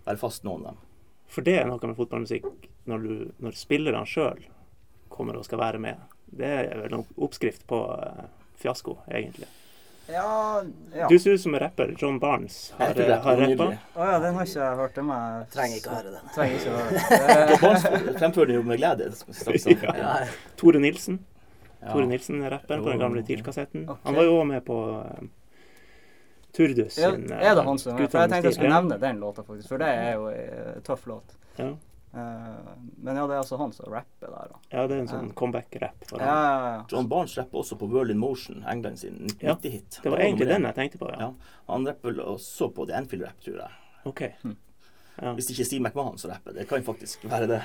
være 0.05 0.21
fast 0.21 0.45
noen 0.45 0.67
av 0.67 0.75
dem. 0.75 0.83
For 1.33 1.47
det 1.47 1.57
er 1.63 1.71
noe 1.71 1.81
med 1.89 1.97
fotballmusikk 1.97 2.69
når, 2.91 3.07
du, 3.07 3.33
når 3.41 3.57
spillerne 3.57 4.05
sjøl 4.09 4.43
kommer 5.13 5.39
og 5.39 5.47
skal 5.49 5.63
være 5.63 5.81
med. 5.81 6.05
Det 6.33 6.49
er 6.49 6.79
vel 6.81 6.99
en 6.99 7.09
oppskrift 7.17 7.65
på 7.69 7.81
eh, 7.97 8.23
fiasko, 8.61 8.99
egentlig. 9.09 9.49
Ja, 10.13 10.63
ja. 10.97 11.09
Du 11.09 11.19
ser 11.19 11.37
ut 11.37 11.41
som 11.41 11.55
en 11.55 11.61
rapper. 11.61 11.95
John 11.99 12.19
Barnes 12.19 12.73
har, 12.77 12.95
har 13.25 13.37
rappa. 13.37 13.65
Å 13.65 14.01
oh, 14.01 14.09
ja, 14.09 14.17
den 14.21 14.35
har 14.37 14.49
ikke 14.49 14.65
jeg 14.65 14.79
hørt. 14.81 14.97
Den 14.97 15.13
jeg 15.13 15.51
Trenger 15.55 15.77
ikke 15.79 15.93
å 15.93 15.99
høre 15.99 16.15
den. 16.17 16.33
Trenger 16.35 16.57
ikke 16.59 16.73
å 16.73 16.81
høre 16.81 16.97
den. 16.97 17.51
John 17.53 17.63
Barnes 17.63 18.17
fremfører 18.19 18.51
den 18.51 18.59
jo 18.59 18.65
med 18.67 18.83
glede. 18.83 19.13
Ja. 19.13 19.93
Ja, 20.03 20.17
Tore 20.59 20.83
Nilsen. 20.83 21.23
Ja. 21.83 21.93
Tore 21.93 22.07
Nilsen 22.07 22.43
er 22.43 22.55
rapperen 22.55 22.83
på 22.85 22.93
den 22.93 23.01
gamle. 23.03 23.23
TIL-kassetten. 23.27 23.87
Okay. 23.89 24.03
Han 24.05 24.19
var 24.19 24.27
jo 24.29 24.35
også 24.37 24.49
med 24.49 24.65
på 24.65 24.77
eh, 25.01 25.31
Turdus 26.53 26.99
Ja, 27.01 27.11
er 27.11 27.57
det 27.57 27.65
han 27.65 27.79
som 27.81 27.97
Guttene 27.97 28.11
For 28.13 28.21
jeg 28.23 28.31
tenkte 28.31 28.51
jeg 28.51 28.59
skulle 28.59 28.75
nevne 28.75 28.99
den 29.03 29.23
låta, 29.23 29.43
faktisk. 29.47 29.73
For 29.73 29.83
det 29.83 29.89
er 29.89 30.13
jo 30.15 30.29
en 30.31 30.85
tøff 30.87 31.09
låt. 31.11 31.35
Ja. 31.57 31.73
Uh, 32.13 32.73
men 33.01 33.17
ja, 33.17 33.23
det 33.25 33.33
er 33.33 33.39
altså 33.41 33.57
han 33.57 33.71
som 33.73 33.89
rapper 33.89 34.29
der, 34.29 34.51
da. 34.51 34.59
ja, 34.69 34.83
det 34.85 34.99
er 34.99 35.01
en 35.01 35.07
sånn 35.09 35.31
uh. 35.31 35.37
comeback-rapp. 35.39 36.11
Ja, 36.13 36.19
ja, 36.21 36.51
ja. 36.75 36.83
John 36.93 37.07
Barnes 37.09 37.39
rapper 37.41 37.63
også 37.63 37.79
på 37.81 37.89
Whirl 37.89 38.13
in 38.13 38.21
Motion, 38.21 38.61
England 38.69 39.01
sin 39.01 39.31
90-hit. 39.41 40.03
Det 40.05 40.13
var 40.13 40.21
egentlig 40.21 40.51
den 40.51 40.69
jeg 40.69 40.77
tenkte 40.77 41.01
på, 41.01 41.09
ja. 41.09 41.31
Ja. 41.31 41.55
Han 41.71 41.89
rapper 41.89 42.13
vel 42.13 42.21
også 42.35 42.69
på 42.77 42.85
The 42.91 42.99
Anfield 43.01 43.25
Rap, 43.25 43.41
tror 43.41 43.63
jeg. 43.63 43.81
OK. 44.13 44.23
Hm. 44.43 44.59
Ja. 45.21 45.33
Hvis 45.37 45.51
ikke 45.53 45.65
Steve 45.69 45.83
McMahon 45.85 46.17
som 46.19 46.31
rapper. 46.33 46.55
Det 46.57 46.65
kan 46.71 46.83
faktisk 46.87 47.25
være 47.29 47.47
det. 47.51 47.59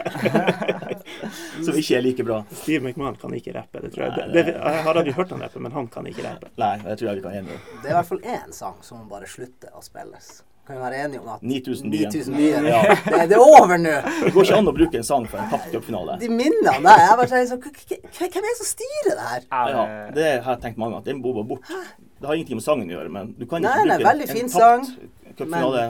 Som 1.65 1.77
ikke 1.79 1.95
er 1.97 2.01
like 2.03 2.23
bra. 2.27 2.41
Steve 2.51 2.83
McMahon 2.83 3.15
kan 3.21 3.33
ikke 3.37 3.53
rappe. 3.55 3.79
det 3.81 3.93
tror 3.93 4.03
jeg. 4.03 4.11
Nei, 4.17 4.25
Det, 4.27 4.33
det, 4.33 4.43
det- 4.45 4.57
jeg 4.73 4.83
har 4.83 4.99
aldri 4.99 5.13
hørt 5.15 5.29
han 5.31 5.41
rappe, 5.45 5.59
men 5.63 5.71
han 5.71 5.87
kan 5.87 6.05
ikke 6.11 6.25
rappe. 6.27 6.49
Nei, 6.59 6.73
jeg 6.83 6.97
tror 6.99 7.07
jeg 7.09 7.15
vi 7.15 7.23
kan 7.23 7.37
enig 7.39 7.55
om. 7.55 7.63
Det 7.81 7.87
er 7.89 7.95
i 7.95 7.97
hvert 8.01 8.11
fall 8.11 8.21
én 8.35 8.51
sang 8.53 8.77
som 8.85 9.07
bare 9.09 9.25
slutter 9.31 9.71
å 9.73 9.81
spilles. 9.85 10.29
Kan 10.67 10.75
vi 10.75 10.81
være 10.83 10.97
enige 11.05 11.21
om 11.23 11.29
at 11.31 11.41
9000 11.47 11.91
byen. 11.93 12.09
9000 12.11 12.35
byer 12.35 12.65
Ja. 12.67 12.81
det, 13.05 13.21
det 13.31 13.37
er 13.37 13.43
over 13.43 13.77
nå! 13.79 13.93
Det 14.25 14.33
går 14.35 14.43
ikke 14.49 14.57
an 14.59 14.67
å 14.67 14.73
bruke 14.75 14.99
en 14.99 15.07
sang 15.07 15.27
for 15.31 15.39
en 15.39 15.47
tapt 15.53 15.69
cupfinale. 15.71 16.17
De 16.19 16.27
minnene 16.27 16.73
der 16.83 16.99
jeg 17.05 17.15
bare 17.21 17.45
sånn, 17.47 17.61
Hvem 17.63 18.27
er 18.27 18.49
det 18.49 18.55
som 18.59 18.67
styrer 18.73 19.13
det 19.15 19.29
her? 19.31 19.47
Ja, 19.47 19.63
det- 19.71 20.15
det 20.19 20.27
har 20.43 20.57
jeg 20.57 20.61
tenkt 20.65 20.77
mange 20.83 20.97
ganger. 20.97 21.05
Den 21.07 21.21
må 21.23 21.31
bare 21.39 21.47
bort. 21.55 21.71
Det 22.19 22.27
har 22.27 22.35
ingenting 22.35 22.59
med 22.59 22.67
sangen 22.67 22.91
å 22.91 22.97
gjøre, 22.97 23.09
men 23.15 23.31
du 23.39 23.45
kan 23.47 23.61
Nei, 23.63 23.71
ikke 23.79 23.87
nei, 23.87 23.97
bruke 24.03 24.27
fin 24.35 24.43
en 24.43 24.51
tapt 24.51 25.37
cupfinale. 25.39 25.87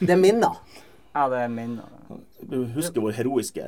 Det 0.00 0.10
er 0.14 0.20
minner. 0.20 0.56
ja, 1.16 1.28
det 1.32 1.38
er 1.44 1.48
minner. 1.52 1.92
Du 2.46 2.58
husker 2.76 3.00
vår 3.02 3.16
heroiske, 3.16 3.64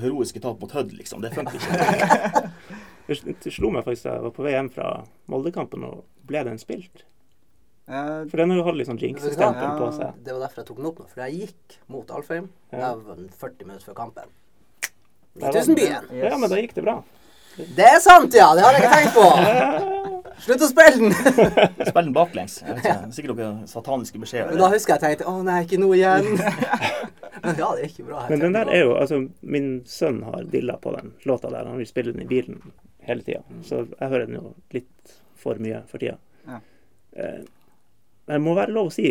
heroiske 0.00 0.40
tap 0.44 0.60
mot 0.62 0.72
Hødd, 0.76 0.92
liksom. 0.96 1.22
Det 1.24 1.32
funker 1.34 1.58
ikke. 1.60 2.50
Det 3.10 3.50
slo 3.50 3.72
meg 3.74 3.82
faktisk 3.82 4.06
da 4.06 4.12
jeg 4.14 4.22
var 4.22 4.34
på 4.36 4.44
vei 4.46 4.52
hjem 4.54 4.68
fra 4.70 4.90
Moldekampen, 5.32 5.82
og 5.88 6.04
ble 6.28 6.44
den 6.46 6.60
spilt? 6.62 7.02
Eh, 7.90 8.20
For 8.30 8.38
den 8.38 8.52
har 8.52 8.60
jo 8.60 8.66
hatt 8.68 8.76
litt 8.78 8.86
sånn 8.86 9.00
jinx-stempel 9.02 9.72
på 9.80 9.88
seg. 9.96 10.20
Det 10.22 10.36
var 10.36 10.44
derfor 10.44 10.62
jeg 10.62 10.68
tok 10.68 10.78
den 10.78 10.86
opp 10.92 11.00
nå. 11.02 11.06
For 11.10 11.24
jeg 11.24 11.40
gikk 11.40 11.78
mot 11.90 12.12
Alfheim. 12.14 12.46
Ja. 12.70 12.92
Det 12.94 13.08
var 13.08 13.24
40 13.40 13.66
minutter 13.66 13.88
før 13.90 13.96
kampen. 14.04 14.30
Der 15.34 15.48
var 15.48 15.58
9000 15.58 15.74
byen. 15.80 16.06
yes. 16.14 16.28
Ja, 16.30 16.38
men 16.38 16.52
da 16.54 16.60
gikk 16.62 16.76
det 16.78 16.84
bra. 16.86 16.96
Det 17.58 17.88
er 17.96 17.98
sant, 18.04 18.30
ja! 18.38 18.52
Det 18.54 18.62
har 18.62 18.78
jeg 18.78 18.84
ikke 18.84 18.94
tenkt 19.00 19.18
på! 19.18 19.96
Slutt 20.40 20.62
å 20.64 20.68
spille 20.70 20.96
den! 20.96 21.14
Spill 21.90 22.06
den 22.08 22.14
baklengs. 22.16 22.58
Jeg 22.64 22.76
vet 22.78 22.86
ikke, 22.86 23.12
Sikkert 23.16 23.40
noen 23.40 23.62
sataniske 23.70 24.20
beskjeder. 24.22 24.52
Men 24.54 24.62
da 24.62 24.68
husker 24.72 24.96
jeg 24.96 25.02
tenkte 25.04 25.28
å 25.30 25.40
nei, 25.46 25.58
ikke 25.66 25.80
nå 25.82 25.90
igjen. 25.96 26.30
Men 27.44 27.56
ja, 27.56 27.68
det 27.76 27.84
er 27.84 27.88
ikke 27.88 28.06
bra. 28.08 28.24
Men 28.28 28.42
den 28.42 28.56
der 28.56 28.68
er 28.72 28.82
jo 28.84 28.94
Altså, 29.00 29.20
min 29.40 29.68
sønn 29.88 30.22
har 30.26 30.44
dilla 30.52 30.76
på 30.82 30.92
den 30.96 31.14
låta 31.28 31.50
der. 31.52 31.68
Han 31.68 31.80
vil 31.80 31.88
spille 31.88 32.12
den 32.14 32.24
i 32.24 32.28
bilen 32.30 32.60
hele 33.06 33.24
tida. 33.26 33.42
Så 33.66 33.84
jeg 33.86 34.10
hører 34.12 34.26
den 34.28 34.38
jo 34.40 34.54
litt 34.76 35.14
for 35.40 35.60
mye 35.62 35.82
for 35.90 36.02
tida. 36.02 36.18
Ja. 36.48 36.60
Eh, 37.16 37.40
Men 38.28 38.36
det 38.36 38.44
må 38.44 38.54
være 38.58 38.74
lov 38.76 38.90
å 38.90 38.94
si 38.94 39.08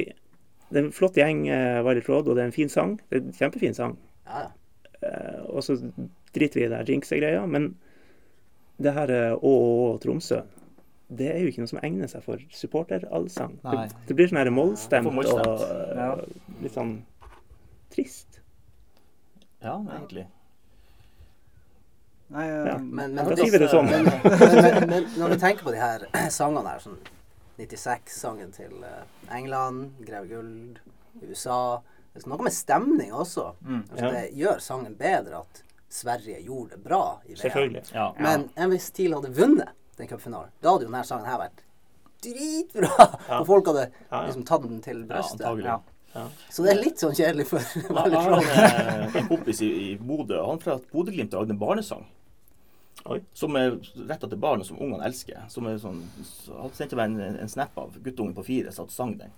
Det 0.69 0.77
er 0.77 0.85
en 0.85 0.93
flott 0.93 1.17
gjeng, 1.17 1.47
eh, 1.49 1.81
Violet 1.81 2.07
Road, 2.09 2.27
og 2.29 2.37
det 2.37 2.43
er 2.43 2.51
en 2.51 2.55
fin 2.55 2.69
sang. 2.69 2.99
Det 3.09 3.17
er 3.17 3.23
en 3.25 3.37
kjempefin 3.39 3.73
sang. 3.77 3.97
Ja. 4.29 4.45
Eh, 5.01 5.39
og 5.49 5.63
så 5.65 5.79
driter 6.35 6.61
vi 6.61 6.65
i 6.67 6.69
det 6.69 6.83
jinx-greia, 6.89 7.45
Men 7.49 7.71
det 8.79 8.93
her 8.95 9.11
Å, 9.33 9.39
å, 9.41 9.53
å, 9.89 9.97
Tromsø 9.99 10.43
det 11.09 11.29
er 11.33 11.39
jo 11.41 11.47
ikke 11.49 11.63
noe 11.63 11.71
som 11.71 11.79
egner 11.81 12.07
seg 12.11 12.21
for 12.23 12.41
supporterallsang. 12.53 13.55
Det, 13.63 13.85
det 14.07 14.15
blir 14.17 14.29
sånn 14.29 14.51
mollstemt 14.53 15.09
og 15.09 15.47
eh, 15.65 15.95
Ja. 15.97 16.09
litt 16.61 16.75
sånn 16.75 16.91
trist. 17.89 18.41
Ja, 19.63 19.79
egentlig. 19.89 20.27
Nei, 22.29 22.45
eh, 22.47 22.65
Ja. 22.67 22.77
Men, 22.77 23.15
Da 23.15 23.23
men, 23.23 23.37
sier 23.37 23.51
vi 23.51 23.57
det 23.57 23.69
sånn. 23.71 23.89
men, 23.89 24.05
men, 24.05 24.61
men, 24.61 24.89
men 24.89 25.07
når 25.17 25.33
du 25.33 25.37
tenker 25.41 25.65
på 25.65 25.73
de 25.73 25.81
her 25.81 26.05
sangene 26.29 26.69
her, 26.75 26.83
sånn 26.83 26.99
96-sangen 27.59 28.53
til 28.55 28.83
eh, 28.85 29.01
England, 29.35 29.95
Greve 30.05 30.29
Guld, 30.29 30.79
USA 31.25 31.81
Det 32.13 32.23
er 32.25 32.29
noe 32.31 32.45
med 32.47 32.53
stemning 32.53 33.11
også. 33.13 33.49
Mm. 33.65 33.81
Altså, 33.91 34.05
Ja. 34.05 34.11
Det 34.11 34.23
gjør 34.37 34.61
sangen 34.65 34.95
bedre 34.97 35.41
at 35.43 35.63
Sverige 35.89 36.39
gjorde 36.45 36.75
det 36.77 36.83
bra 36.83 37.19
i 37.25 37.33
VM. 37.33 37.83
Men 38.21 38.47
hvis 38.71 38.91
TIL 38.93 39.13
hadde 39.17 39.29
vunnet 39.33 39.73
den 39.99 40.09
cupfinalen, 40.09 40.51
da 40.63 40.73
hadde 40.73 40.85
jo 40.87 40.91
denne 40.91 41.03
sangen 41.07 41.27
her 41.29 41.39
vært 41.41 41.63
dritbra! 42.23 42.89
Ja. 43.29 43.39
Og 43.41 43.47
folk 43.47 43.69
hadde 43.71 43.85
Ja, 43.89 44.09
ja. 44.11 44.25
liksom 44.27 44.45
tatt 44.49 44.65
den 44.67 44.81
til 44.83 45.01
ja, 45.05 45.07
brystet. 45.13 45.45
Ja, 45.63 45.79
Ja. 46.09 46.23
Så 46.49 46.63
det 46.65 46.71
er 46.73 46.79
litt 46.81 46.97
sånn 46.97 47.11
kjedelig 47.13 47.43
for 47.51 47.61
Jeg 47.77 47.93
veldig 47.93 48.17
har 48.17 48.31
Trond. 48.31 48.47
en, 48.49 49.11
en 49.19 49.27
kompis 49.29 49.59
i, 49.61 49.67
i 49.69 49.89
Bodø. 50.01 50.39
Han 50.41 50.57
fra 50.63 50.79
Bodø-Glimt 50.89 51.35
har 51.37 51.43
lagd 51.45 51.53
en 51.53 51.59
barnesang. 51.61 52.07
Oi. 53.13 53.19
Som 53.37 53.53
er 53.55 53.75
retta 54.09 54.27
til 54.27 54.39
barn, 54.41 54.63
og 54.63 54.67
som 54.67 54.79
ungene 54.81 55.05
elsker. 55.05 55.43
Som 55.53 55.69
er 55.69 55.77
sånn, 55.79 56.01
så 56.25 56.57
Han 56.63 56.73
sendte 56.75 56.97
meg 56.97 57.13
en, 57.13 57.37
en 57.45 57.51
snap 57.53 57.77
av 57.79 57.93
guttungen 58.03 58.33
på 58.35 58.43
fire 58.47 58.73
satt 58.75 58.89
og 58.89 58.95
sang 58.95 59.13
den. 59.21 59.31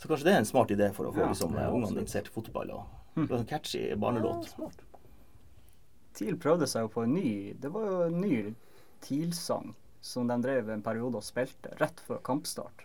Så 0.00 0.08
kanskje 0.08 0.30
det 0.30 0.32
er 0.32 0.40
en 0.40 0.48
smart 0.48 0.72
idé 0.74 0.88
for 0.96 1.10
å 1.10 1.12
få 1.12 1.20
Ja, 1.26 1.28
liksom, 1.34 1.54
ja, 1.60 1.68
ungene 1.74 2.00
interessert 2.00 2.32
i 2.32 2.34
fotball. 2.34 2.72
Og, 2.78 2.96
var 3.28 3.38
en 3.42 3.46
catchy 3.52 3.84
barnelåt. 4.00 4.48
TIL 6.18 6.38
prøvde 6.40 6.66
seg 6.70 6.86
jo 6.86 6.90
på 6.96 7.04
en 7.04 7.12
ny 7.14 7.30
Det 7.60 7.68
var 7.74 7.84
jo 7.86 7.96
en 8.08 8.16
ny 8.22 8.32
TIL-sang 9.04 9.74
som 10.00 10.28
de 10.30 10.36
drev 10.42 10.70
en 10.70 10.82
periode 10.82 11.20
og 11.20 11.26
spilte 11.26 11.72
rett 11.80 12.00
før 12.06 12.20
kampstart. 12.24 12.84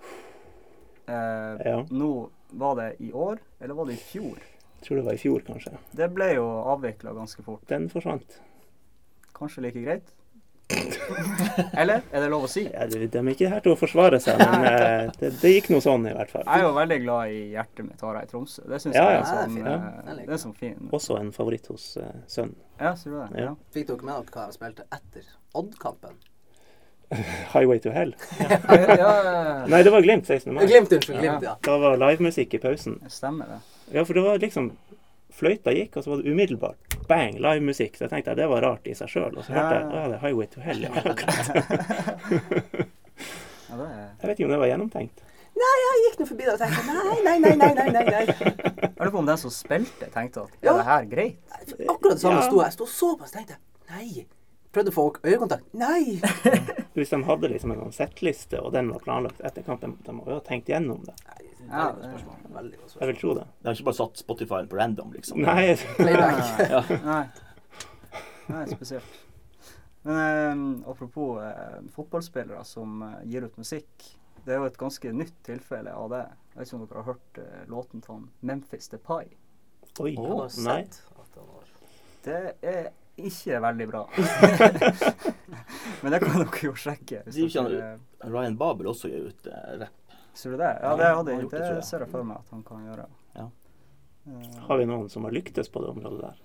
Eh, 1.08 1.62
Ja. 1.66 1.86
Nå 1.90 2.30
var 2.52 2.76
det 2.76 2.96
i 3.00 3.12
år, 3.12 3.40
eller 3.60 3.74
var 3.74 3.86
det 3.86 3.94
i 3.94 4.04
fjor? 4.04 4.38
Jeg 4.38 4.88
Tror 4.88 4.98
det 4.98 5.06
var 5.06 5.14
i 5.14 5.18
fjor, 5.22 5.40
kanskje. 5.48 5.78
Det 5.96 6.10
ble 6.14 6.34
jo 6.36 6.44
avvikla 6.74 7.14
ganske 7.16 7.44
fort. 7.44 7.64
Den 7.70 7.90
forsvant. 7.90 8.42
Kanskje 9.34 9.62
like 9.64 9.82
greit? 9.84 10.12
Eller? 11.78 12.02
Er 12.12 12.24
det 12.24 12.30
lov 12.32 12.46
å 12.48 12.50
si? 12.50 12.64
Ja, 12.66 12.86
de 12.90 13.08
de 13.12 13.20
er 13.20 13.30
ikke 13.34 13.50
her 13.52 13.62
til 13.64 13.74
å 13.74 13.78
forsvare 13.78 14.20
seg, 14.24 14.40
men 14.40 14.66
eh, 14.70 15.12
det, 15.20 15.32
det 15.42 15.52
gikk 15.52 15.70
noe 15.74 15.84
sånn 15.84 16.08
i 16.10 16.14
hvert 16.16 16.32
fall. 16.34 16.46
Jeg 16.48 16.64
er 16.64 16.66
jo 16.66 16.72
veldig 16.78 17.00
glad 17.04 17.34
i 17.36 17.40
hjertet 17.54 17.88
mitt 17.88 18.02
har 18.06 18.20
jeg 18.20 18.30
i 18.30 18.32
Tromsø. 18.32 18.64
Det 18.72 18.80
syns 18.82 18.98
Ja, 18.98 19.04
jeg 19.12 19.20
er 19.20 19.28
sånn, 19.30 19.58
Ja, 19.60 19.64
det 19.64 19.74
er 19.74 20.14
eh, 20.18 20.26
det 20.26 20.36
er 20.38 20.42
sånn 20.44 20.56
fin. 20.58 20.90
Også 21.00 21.18
en 21.20 21.32
favoritt 21.36 21.68
hos 21.72 21.88
uh, 22.00 22.10
sønnen. 22.32 22.56
Ja, 22.80 22.94
sier 23.00 23.14
du 23.14 23.20
det? 23.20 23.28
Ja. 23.38 23.50
Ja. 23.52 23.56
Fikk 23.76 23.90
dere 23.92 24.08
med 24.10 24.14
dere 24.16 24.36
hva 24.38 24.46
de 24.50 24.58
spilte 24.58 24.88
etter 24.98 25.28
Odd-kampen? 25.60 26.18
Highway 27.54 27.80
to 27.84 27.90
Hell. 27.96 28.12
Nei, 29.70 29.82
det 29.84 29.92
var 29.94 30.02
Glimt 30.06 30.26
16. 30.28 30.54
mai. 30.54 30.66
Glimt, 30.68 30.92
unnskyld. 30.96 31.20
Glimt, 31.20 31.44
ja. 31.48 31.54
Da 31.66 31.74
var 31.82 31.98
livemusikk 32.02 32.54
i 32.54 32.58
pausen. 32.64 32.94
Stemmer 33.10 33.46
det. 33.54 33.60
Ja, 33.98 34.02
for 34.06 34.14
det 34.18 34.24
var 34.26 34.38
liksom 34.42 34.72
Fløyta 35.34 35.72
gikk, 35.74 35.96
og 35.98 36.04
så 36.06 36.10
var 36.14 36.18
det 36.22 36.30
umiddelbart 36.32 36.78
bang, 37.10 37.34
livemusikk. 37.42 37.96
Så 37.98 38.02
jeg 38.06 38.12
tenkte 38.14 38.36
det 38.38 38.48
var 38.52 38.62
rart 38.62 38.86
i 38.88 38.94
seg 38.98 39.10
sjøl. 39.10 39.34
Og 39.38 39.44
så 39.48 39.52
hørte 39.56 39.76
jeg 39.80 39.84
ja, 39.90 40.08
det 40.12 40.18
er 40.20 40.24
Highway 40.28 40.48
to 40.54 40.60
Hell. 40.62 40.82
Ja. 40.86 40.92
Ja, 43.70 43.76
det 43.80 43.88
Jeg 44.22 44.28
vet 44.30 44.40
ikke 44.40 44.46
om 44.46 44.52
det 44.54 44.60
var 44.62 44.68
gjennomtenkt. 44.70 45.18
Nei, 45.58 45.74
jeg 45.84 46.02
gikk 46.04 46.16
nå 46.22 46.26
forbi 46.30 46.44
det 46.48 46.54
og 46.56 46.60
tenkte 46.62 46.82
nei, 46.90 47.18
nei, 47.26 47.38
nei, 47.42 47.54
nei, 47.58 47.72
nei, 47.78 47.88
nei, 47.94 48.04
nei. 48.06 48.24
Jeg 48.26 48.30
lurer 48.98 49.12
på 49.14 49.20
om 49.22 49.28
den 49.30 49.40
som 49.42 49.52
spilte, 49.54 50.06
tenkte 50.14 50.38
at 50.48 50.54
Ja. 50.66 50.70
er 50.74 50.78
det 50.80 50.88
her 50.88 51.04
greit? 51.12 51.38
Akkurat 51.90 52.16
det 52.18 52.24
samme 52.24 52.40
Ja. 52.42 52.46
sto 52.48 52.56
jeg. 52.58 52.66
Jeg 52.66 52.74
sto 52.78 52.86
såpass 52.90 53.30
og 53.34 53.38
tenkte 53.38 53.56
nei. 53.90 54.10
Prøvde 54.74 54.90
å 54.90 54.96
få 54.96 55.04
øyekontakt. 55.22 55.68
Nei. 55.78 56.18
Hvis 56.98 57.12
de 57.14 57.20
hadde 57.28 57.50
liksom 57.52 57.74
en 57.74 57.82
sånn 57.86 57.94
settliste, 57.96 58.58
og 58.62 58.74
den 58.74 58.90
var 58.94 59.04
planlagt 59.06 59.42
etter 59.46 59.66
kampen, 59.66 59.96
de 60.06 60.16
må 60.16 60.26
jo 60.30 60.40
ha 60.40 60.44
tenkt 60.46 60.72
gjennom 60.74 61.04
det. 61.06 61.14
Nei, 61.28 61.50
Ja, 61.70 61.86
Veldig 61.94 62.00
godt 62.02 62.10
spørsmål. 62.10 62.56
Veldig 62.58 62.80
godt 62.80 62.96
Jeg 63.00 63.10
vil 63.12 63.20
tro 63.22 63.36
det. 63.38 63.46
De 63.60 63.70
har 63.70 63.78
ikke 63.78 63.88
bare 63.90 64.00
satt 64.00 64.24
Spotify 64.24 64.62
på 64.70 64.80
random, 64.80 65.14
liksom. 65.14 65.44
Nei, 65.46 65.76
Playback. 66.00 66.66
Nei. 67.12 67.22
Nei, 68.50 68.64
spesielt. 68.74 69.22
Men 70.04 70.18
eh, 70.84 70.90
apropos 70.92 71.38
eh, 71.46 71.78
fotballspillere 71.96 72.66
som 72.68 73.02
eh, 73.08 73.14
gir 73.32 73.46
ut 73.48 73.62
musikk. 73.62 74.10
Det 74.44 74.52
er 74.52 74.60
jo 74.60 74.68
et 74.68 74.78
ganske 74.82 75.14
nytt 75.16 75.38
tilfelle 75.48 75.94
av 75.96 76.10
det. 76.12 76.24
Jeg 76.52 76.60
vet 76.60 76.68
ikke 76.68 76.78
om 76.80 76.84
dere 76.84 77.00
har 77.04 77.08
hørt 77.14 77.40
eh, 77.40 77.62
låten 77.72 78.04
til 78.04 78.18
Memphis 78.18 78.34
Memphis 78.42 78.92
Depay. 78.92 79.32
oi, 80.04 80.16
oh, 80.20 80.44
nei. 80.66 80.82
Det 82.26 82.42
er 82.66 82.92
ikke 83.18 83.60
veldig 83.62 83.88
bra. 83.92 84.04
Men 86.02 86.12
det 86.12 86.20
kan 86.24 86.40
dere 86.40 86.62
jo 86.66 86.74
sjekke. 86.76 87.24
Er 87.26 87.68
dere, 87.70 87.92
Ryan 88.26 88.56
Babel 88.60 88.90
også 88.92 89.12
gir 89.12 89.28
ut 89.30 89.48
uh, 89.48 89.76
rapp. 89.84 90.16
ser 90.34 90.56
du 90.56 90.58
det? 90.62 90.72
Ja, 90.82 90.96
det, 91.00 91.12
hadde, 91.18 91.36
det, 91.44 91.52
det, 91.52 91.84
ser 91.86 92.06
jeg 92.06 92.12
for 92.12 92.26
meg 92.28 92.42
at 92.42 92.56
han 92.56 92.64
kan 92.68 92.88
gjøre. 92.88 93.06
Ja. 93.38 93.50
Uh, 94.28 94.58
Har 94.70 94.82
vi 94.82 94.88
noen 94.90 95.10
som 95.12 95.28
har 95.28 95.36
lyktes 95.36 95.70
på 95.70 95.84
det 95.84 95.92
området 95.94 96.24
der? 96.24 96.42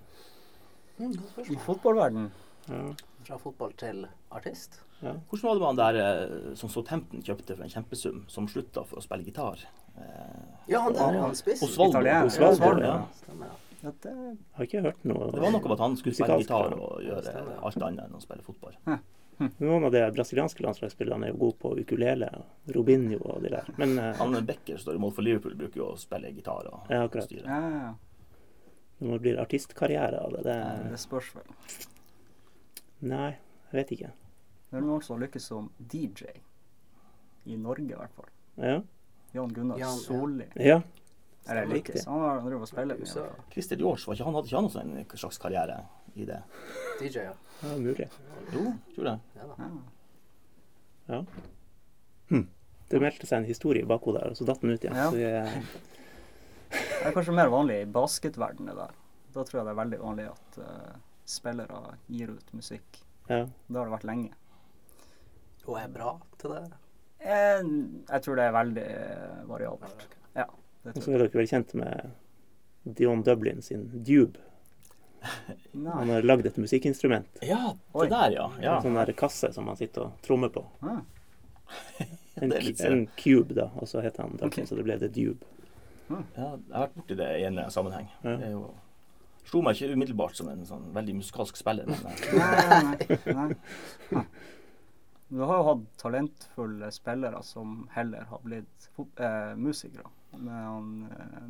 Mm, 0.99 1.13
I 1.47 1.55
fotballverden 1.63 2.25
Ja, 2.67 2.79
Fra 3.23 3.37
fotball 3.39 3.71
til 3.79 4.01
artist. 4.35 4.81
ja. 4.99 5.13
Hvordan 5.29 5.45
var 5.47 5.53
det 5.53 5.61
med 5.61 5.67
han 5.69 5.77
der 5.79 5.99
eh, 6.03 6.55
som 6.59 6.69
Southampton 6.69 7.23
kjøpte 7.23 7.55
for 7.55 7.63
en 7.63 7.71
kjempesum, 7.71 8.25
som 8.27 8.49
slutta 8.51 8.83
for 8.83 8.99
å 8.99 9.03
spille 9.05 9.23
gitar? 9.23 9.63
Eh, 9.95 10.43
Ja, 10.67 10.81
han 10.83 10.93
der, 10.97 11.21
han 11.23 11.35
spissen. 11.39 11.69
Osvaldo. 11.69 12.03
Osvaldo, 12.03 12.51
Osvaldo, 12.51 12.83
ja. 12.83 12.97
ja. 12.99 13.23
Stemmer, 13.23 13.47
ja. 13.53 13.68
Ja, 13.83 13.91
det, 14.03 14.11
Har 14.57 14.65
ikke 14.67 14.81
hørt 14.83 15.05
noe 15.07 15.29
Det 15.31 15.39
var 15.39 15.51
noe 15.53 15.63
om 15.63 15.71
at 15.71 15.79
han 15.79 15.93
skulle 15.95 16.15
spille 16.17 16.37
gitar 16.41 16.73
og 16.75 16.99
gjøre 17.05 17.43
alt 17.63 17.81
annet 17.85 18.05
enn 18.09 18.17
å 18.17 18.21
spille 18.23 18.43
fotball. 18.43 18.75
Noen 19.39 19.85
av 19.87 19.93
de 19.95 20.01
brasilianske 20.11 20.63
landslagsspillerne 20.65 21.29
er 21.29 21.31
jo 21.31 21.37
gode 21.45 21.55
på 21.61 21.69
ukulele 21.79 22.27
og 22.35 22.73
Robinho 22.75 23.21
og 23.23 23.45
de 23.45 23.53
der. 23.53 23.69
Men 23.79 23.93
eh, 23.97 24.17
Han 24.19 24.35
Becker 24.45 24.77
står 24.81 24.97
i 24.97 24.99
mål 24.99 25.13
for 25.15 25.23
Liverpool, 25.23 25.55
bruker 25.55 25.79
jo 25.79 25.87
å 25.93 25.99
spille 26.01 26.31
gitar 26.35 26.67
og 26.67 26.91
Ja, 26.91 27.05
akkurat. 27.05 27.29
styre. 27.29 27.45
ja, 27.47 27.69
ja. 27.85 27.93
når 28.99 29.13
det 29.13 29.21
blir 29.23 29.39
artistkarriere 29.39 30.19
av 30.19 30.33
det, 30.35 30.43
det 30.43 30.57
Det 30.91 30.99
spørs 30.99 31.31
vel. 31.37 31.55
Nei, 33.07 33.29
jeg 33.71 33.77
vet 33.79 33.91
ikke. 33.95 34.11
Det 34.69 34.77
er 34.77 34.83
noen 34.83 35.01
som 35.07 35.21
lykkes 35.23 35.47
som 35.53 35.71
DJ. 35.79 36.33
I 37.47 37.55
Norge, 37.55 37.93
i 37.93 37.95
hvert 37.95 38.11
fall. 38.17 38.27
Ja. 38.59 38.81
Jan 39.33 39.53
Gunnar 39.55 39.79
Solli. 40.03 40.49
ja. 40.59 40.81
Solli. 41.45 41.61
det 41.61 41.75
Riktig. 41.75 42.03
Han 42.07 42.21
har 42.25 42.41
drevet 42.45 42.65
og 42.65 42.71
spilt 42.71 42.91
mye. 42.91 42.97
i 42.97 43.07
USA. 43.07 43.25
Christer 43.53 43.79
George, 43.79 44.07
var 44.07 44.17
ikke 44.17 44.27
han, 44.27 44.35
hadde 44.37 44.51
ikke 44.51 44.59
han 44.59 44.69
også 44.69 44.83
en 44.83 45.21
slags 45.23 45.37
karriere 45.41 45.77
i 46.15 46.25
det? 46.27 46.41
DJ, 46.99 47.25
ja. 47.29 47.33
ja 47.63 47.77
mulig. 47.77 48.09
Jo, 48.53 48.65
tror 48.95 49.11
jeg. 49.11 49.19
ja. 49.35 49.69
Ja. 51.09 51.23
Hm. 52.29 52.47
Det 52.89 52.99
meldte 53.01 53.25
seg 53.29 53.41
en 53.41 53.47
historie 53.49 53.85
i 53.85 53.89
bakhodet, 53.89 54.27
og 54.29 54.37
så 54.37 54.45
datt 54.45 54.61
den 54.61 54.73
ut 54.73 54.83
igjen. 54.83 54.97
Ja. 54.97 55.09
Så 55.09 55.21
jeg, 55.21 55.63
Det 56.69 57.07
er 57.09 57.15
kanskje 57.15 57.33
mer 57.37 57.49
vanlig 57.49 57.79
i 57.81 57.87
basketverdenen 57.89 58.77
der. 58.77 58.93
Da 59.33 59.45
tror 59.45 59.59
jeg 59.59 59.65
det 59.65 59.73
er 59.73 59.79
veldig 59.79 59.99
vanlig 60.01 60.27
at 60.29 60.59
uh, 60.61 60.99
spillere 61.29 61.95
gir 62.09 62.35
ut 62.35 62.53
musikk. 62.53 63.01
ja. 63.29 63.45
Det 63.45 63.77
har 63.77 63.89
det 63.89 63.95
vært 63.95 64.07
lenge. 64.09 64.31
Og 65.69 65.75
er 65.77 65.89
bra 65.93 66.15
til 66.41 66.55
det. 66.55 66.63
Jeg, 67.21 67.65
jeg 68.09 68.23
tror 68.25 68.39
det 68.39 68.45
er 68.47 68.53
veldig 68.55 68.85
eh, 68.89 69.41
variabelt. 69.45 70.05
Ja, 70.33 70.45
det 70.47 70.47
Og 70.47 70.47
tror 70.47 70.68
så 70.83 71.11
er 71.11 71.23
dere 71.23 71.33
vel 71.35 71.49
kjent 71.49 71.73
med 71.77 72.11
Dion 72.83 73.23
Dublin 73.25 73.61
sin 73.61 73.89
Dube. 73.93 74.39
Han 75.83 76.09
har 76.09 76.23
lagd 76.23 76.47
et 76.47 76.57
musikkinstrument. 76.57 77.41
Ja, 77.41 77.75
Oi. 77.91 78.07
det 78.07 78.15
der, 78.15 78.35
ja. 78.37 78.49
ja. 78.63 78.75
En 78.77 78.85
sånn 78.87 78.99
der 78.99 79.11
kasse 79.17 79.51
som 79.53 79.67
han 79.67 79.77
sitter 79.79 80.07
og 80.07 80.21
trommer 80.25 80.51
på. 80.53 80.63
Ah, 80.79 81.01
En, 82.39 82.53
en 82.55 83.01
cube, 83.19 83.51
da, 83.51 83.65
og 83.75 83.89
så 83.91 83.99
heter 83.99 84.23
han 84.23 84.37
Dublin, 84.37 84.47
okay. 84.47 84.67
så 84.69 84.77
det 84.77 84.85
ble 84.87 84.95
The 85.01 85.09
Dube. 85.11 85.43
ja. 86.07 86.21
Jeg 86.37 86.45
har 86.45 86.85
vært 86.85 86.93
borti 86.95 87.17
det 87.19 87.27
i 87.27 87.41
en 87.43 87.51
eller 87.51 87.65
annen 87.65 87.73
sammenheng. 87.75 88.07
Ja. 88.23 88.37
Det 88.39 88.47
er 88.47 88.53
jo 88.55 88.69
Slo 89.49 89.63
meg 89.65 89.79
ikke 89.79 89.95
umiddelbart 89.97 90.37
som 90.37 90.49
en 90.51 90.61
sånn 90.67 90.83
veldig 90.93 91.15
musikalsk 91.23 91.57
spiller, 91.57 91.87
men 91.89 92.03
nei, 92.05 92.15
nei, 92.37 93.07
nei, 93.33 93.45
nei. 94.13 94.23
Du 95.29 95.41
har 95.45 95.59
jo 95.59 95.65
hatt 95.67 95.83
talentfulle 96.01 96.89
spillere 96.91 97.41
som 97.45 97.83
heller 97.93 98.25
har 98.31 98.39
blitt 98.45 98.87
eh, 98.97 99.55
musikere. 99.55 100.07
Med 100.37 100.53
han 100.65 100.87
eh, 101.11 101.49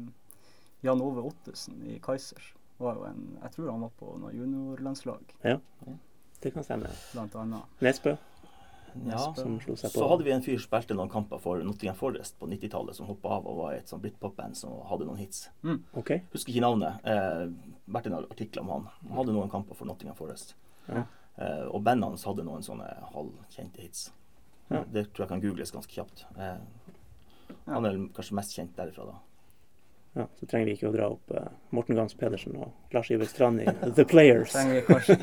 Jan 0.88 1.02
Ove 1.04 1.24
Ottesen 1.30 1.80
i 1.88 2.00
Kaizers. 2.04 2.54
Var 2.80 2.96
jo 2.96 3.06
en, 3.08 3.24
jeg 3.44 3.52
tror 3.56 3.72
han 3.74 3.82
var 3.84 3.96
på 4.00 4.14
noe 4.20 4.32
juniorlandslag, 4.36 5.34
Det 6.40 6.52
kan 6.56 6.64
stemme. 6.64 6.92
blant 7.14 7.34
annet. 7.36 7.80
Nesbø, 7.84 8.14
ja. 9.06 9.18
Så 9.90 10.08
hadde 10.10 10.24
vi 10.24 10.32
en 10.32 10.42
fyr 10.44 10.58
som 10.58 10.66
spilte 10.70 10.96
noen 10.98 11.12
kamper 11.12 11.42
for 11.44 11.62
Nottingham 11.64 11.98
Forest 12.00 12.40
på 12.40 12.48
90-tallet, 12.50 12.96
som 12.98 13.10
hoppa 13.10 13.36
av 13.38 13.48
og 13.48 13.60
var 13.62 13.76
et 13.78 13.92
sånn 13.92 14.02
britpop-band 14.04 14.58
som 14.58 14.80
hadde 14.90 15.06
noen 15.08 15.20
hits. 15.22 15.50
OK. 16.00 16.16
Husker 16.34 16.54
ikke 16.56 16.64
navnet. 16.66 17.04
Eh, 17.08 17.46
vært 17.92 18.10
en 18.10 18.18
artikkel 18.22 18.64
om 18.64 18.72
han. 18.74 18.88
Han 19.10 19.18
hadde 19.22 19.36
noen 19.36 19.52
kamper 19.52 19.78
for 19.78 19.90
Nottingham 19.90 20.18
Forest. 20.20 20.56
Ja. 20.88 21.04
Eh, 21.40 21.66
og 21.72 21.84
bandet 21.84 22.10
hans 22.10 22.26
hadde 22.28 22.44
noen 22.44 22.66
sånne 22.66 22.90
halvkjente 23.14 23.82
hits. 23.84 24.10
Ja. 24.68 24.84
Det 24.84 25.08
tror 25.14 25.26
jeg 25.26 25.32
kan 25.32 25.44
googles 25.44 25.72
ganske 25.72 25.96
kjapt. 25.96 26.26
Eh, 26.38 26.58
han 27.70 27.88
er 27.88 28.00
kanskje 28.16 28.38
mest 28.38 28.56
kjent 28.58 28.76
derifra, 28.78 29.08
da. 29.14 29.18
Ja, 30.18 30.26
så 30.40 30.48
trenger 30.50 30.66
vi 30.66 30.74
ikke 30.74 30.90
å 30.90 30.94
dra 30.94 31.06
opp 31.14 31.32
uh, 31.38 31.52
Morten 31.70 31.94
Gams 31.94 32.16
Pedersen 32.18 32.56
og 32.58 32.96
Lars 32.96 33.12
Iver 33.14 33.30
Strand 33.30 33.62
i 33.62 33.68
The 33.98 34.06
Players. 34.10 34.56
Trenger 34.56 34.80
vi 34.80 34.82
kanskje 34.88 35.14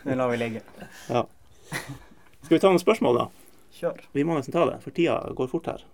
Det 0.06 0.16
lar 0.16 0.32
vi 0.32 0.38
ligge. 0.40 0.62
Ja. 1.10 1.26
Skal 1.68 2.54
vi 2.56 2.62
ta 2.62 2.70
noen 2.72 2.80
spørsmål, 2.80 3.20
da? 3.20 3.26
Kjør. 3.76 4.00
Vi 4.16 4.24
må 4.24 4.38
nesten 4.38 4.56
ta 4.56 4.64
det, 4.70 4.78
for 4.80 4.96
tida 4.96 5.18
går 5.36 5.52
fort 5.52 5.68
her. 5.74 5.84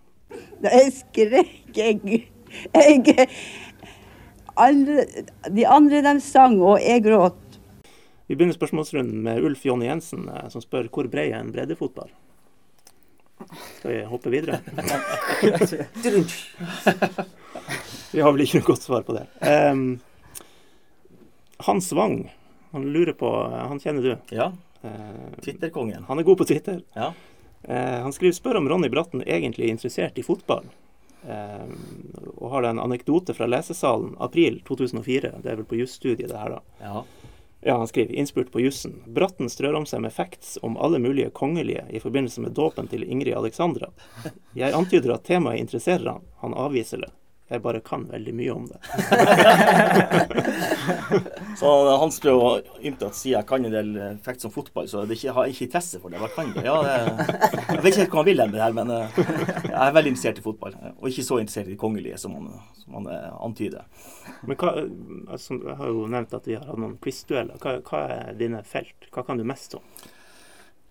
Jeg 0.63 0.95
skrek, 0.95 1.53
jeg, 1.75 2.23
jeg 2.71 3.29
alle, 4.55 5.07
De 5.51 5.67
andre 5.67 6.05
de 6.07 6.15
sang, 6.23 6.61
og 6.63 6.79
jeg 6.85 7.03
gråt. 7.05 7.50
Vi 8.31 8.37
begynner 8.37 8.55
spørsmålsrunden 8.55 9.23
med 9.23 9.43
Ulf 9.43 9.65
Jonny 9.67 9.87
Jensen, 9.87 10.29
eh, 10.29 10.49
som 10.49 10.63
spør 10.63 10.87
hvor 10.95 11.09
bred 11.11 11.33
er 11.33 11.41
en 11.41 11.49
breddefotball? 11.51 12.13
Skal 13.81 13.91
vi 13.91 14.05
hoppe 14.07 14.31
videre? 14.31 14.61
Vi 18.13 18.23
har 18.23 18.31
vel 18.31 18.45
ikke 18.45 18.61
noe 18.61 18.69
godt 18.69 18.87
svar 18.87 19.03
på 19.03 19.17
det. 19.17 19.25
Um, 19.43 19.99
Hans 21.67 21.91
Wang, 21.91 22.31
han 22.71 22.87
lurer 22.95 23.17
på 23.19 23.33
Han 23.51 23.83
kjenner 23.83 24.07
du. 24.07 24.15
Ja. 24.31 24.53
Eh, 24.87 25.35
Twitterkongen. 25.43 26.07
han 26.07 26.23
er 26.23 26.29
god 26.31 26.39
på 26.39 26.47
Twitter. 26.53 26.85
Ja. 26.95 27.11
Uh, 27.67 27.99
han 28.07 28.15
skriver 28.15 28.39
spør 28.39 28.61
om 28.63 28.71
Ronny 28.71 28.93
Bratten 28.95 29.27
egentlig 29.27 29.67
er 29.67 29.75
interessert 29.75 30.23
i 30.23 30.27
fotball. 30.29 30.71
Uh, 31.27 31.67
og 32.37 32.55
har 32.55 32.63
da 32.63 32.77
en 32.77 32.85
anekdote 32.87 33.35
fra 33.35 33.51
lesesalen 33.51 34.15
april 34.23 34.63
2004. 34.71 35.35
Det 35.43 35.51
er 35.51 35.59
vel 35.65 35.67
på 35.67 35.83
jusstudiet 35.83 36.31
det 36.31 36.39
her, 36.39 36.61
da. 36.61 36.63
ja. 36.87 37.03
Ja, 37.63 37.77
han 37.77 37.89
skriver 37.89 38.15
innspurt 38.15 38.53
på 38.53 38.61
jussen. 38.61 39.03
Bratten 39.07 39.51
strør 39.53 39.77
om 39.83 39.87
seg 39.87 40.01
med 40.01 40.15
facts 40.17 40.57
om 40.65 40.79
alle 40.81 40.99
mulige 40.99 41.31
kongelige 41.37 41.85
i 41.91 42.01
forbindelse 42.01 42.41
med 42.41 42.57
dåpen 42.57 42.89
til 42.89 43.05
Ingrid 43.05 43.37
Alexandra. 43.37 43.91
Jeg 44.57 44.73
antyder 44.73 45.13
at 45.15 45.27
temaet 45.29 45.61
interesserer 45.61 46.15
han. 46.15 46.25
Han 46.41 46.57
avviser 46.57 47.05
det. 47.05 47.11
Jeg 47.51 47.63
bare 47.65 47.81
kan 47.83 48.05
veldig 48.07 48.31
mye 48.39 48.53
om 48.55 48.67
det. 48.71 48.79
Så 51.59 51.67
Hans 51.99 52.21
prøver 52.23 52.45
å 52.47 52.63
ymte 52.87 53.09
at 53.09 53.17
siden 53.19 53.41
jeg 53.41 53.47
kan 53.49 53.65
en 53.67 53.73
del 53.75 53.89
eh, 53.99 54.13
facts 54.23 54.47
om 54.47 54.53
fotball, 54.55 54.87
så 54.89 55.03
det 55.09 55.17
ikke, 55.19 55.33
har 55.37 55.51
ikke 55.51 55.67
interesse 55.67 55.99
for 56.03 56.09
det. 56.15 56.21
Hva 56.23 56.29
kan 56.35 56.53
det? 56.55 56.63
Ja, 56.65 56.77
det, 56.87 56.95
jeg 57.67 57.83
vet 57.83 57.91
ikke 57.91 58.03
helt 58.05 58.15
hva 58.15 58.21
han 58.23 58.29
vil 58.31 58.43
med 58.45 58.55
det 58.55 58.63
her, 58.63 58.77
men 58.79 58.89
eh, 58.95 59.19
jeg 59.67 59.75
er 59.75 59.97
veldig 59.97 60.13
interessert 60.15 60.39
i 60.41 60.45
fotball. 60.45 60.73
eh, 60.79 60.93
Og 61.01 61.07
ikke 61.11 61.27
så 61.27 61.41
interessert 61.43 61.69
i 61.71 61.75
de 61.75 61.81
kongelige 61.81 62.21
som 62.23 62.31
han, 62.39 62.47
som 62.85 62.91
han 63.01 63.07
eh, 63.17 63.33
antyder. 63.49 63.85
Men 64.47 64.55
hva, 64.61 64.71
altså, 65.35 65.51
jeg 65.59 65.77
har 65.83 65.89
jo 65.91 66.07
nevnt 66.15 66.37
at 66.39 66.47
vi 66.49 66.57
har 66.59 66.67
hatt 66.71 66.81
noen 66.85 66.99
quizdueller. 67.03 67.57
Hva, 67.63 67.71
hva 67.91 68.01
er 68.15 68.39
dine 68.41 68.61
felt? 68.69 69.01
Hva 69.11 69.21
kan 69.27 69.41
du 69.41 69.45
mest 69.49 69.75
om? 69.79 69.85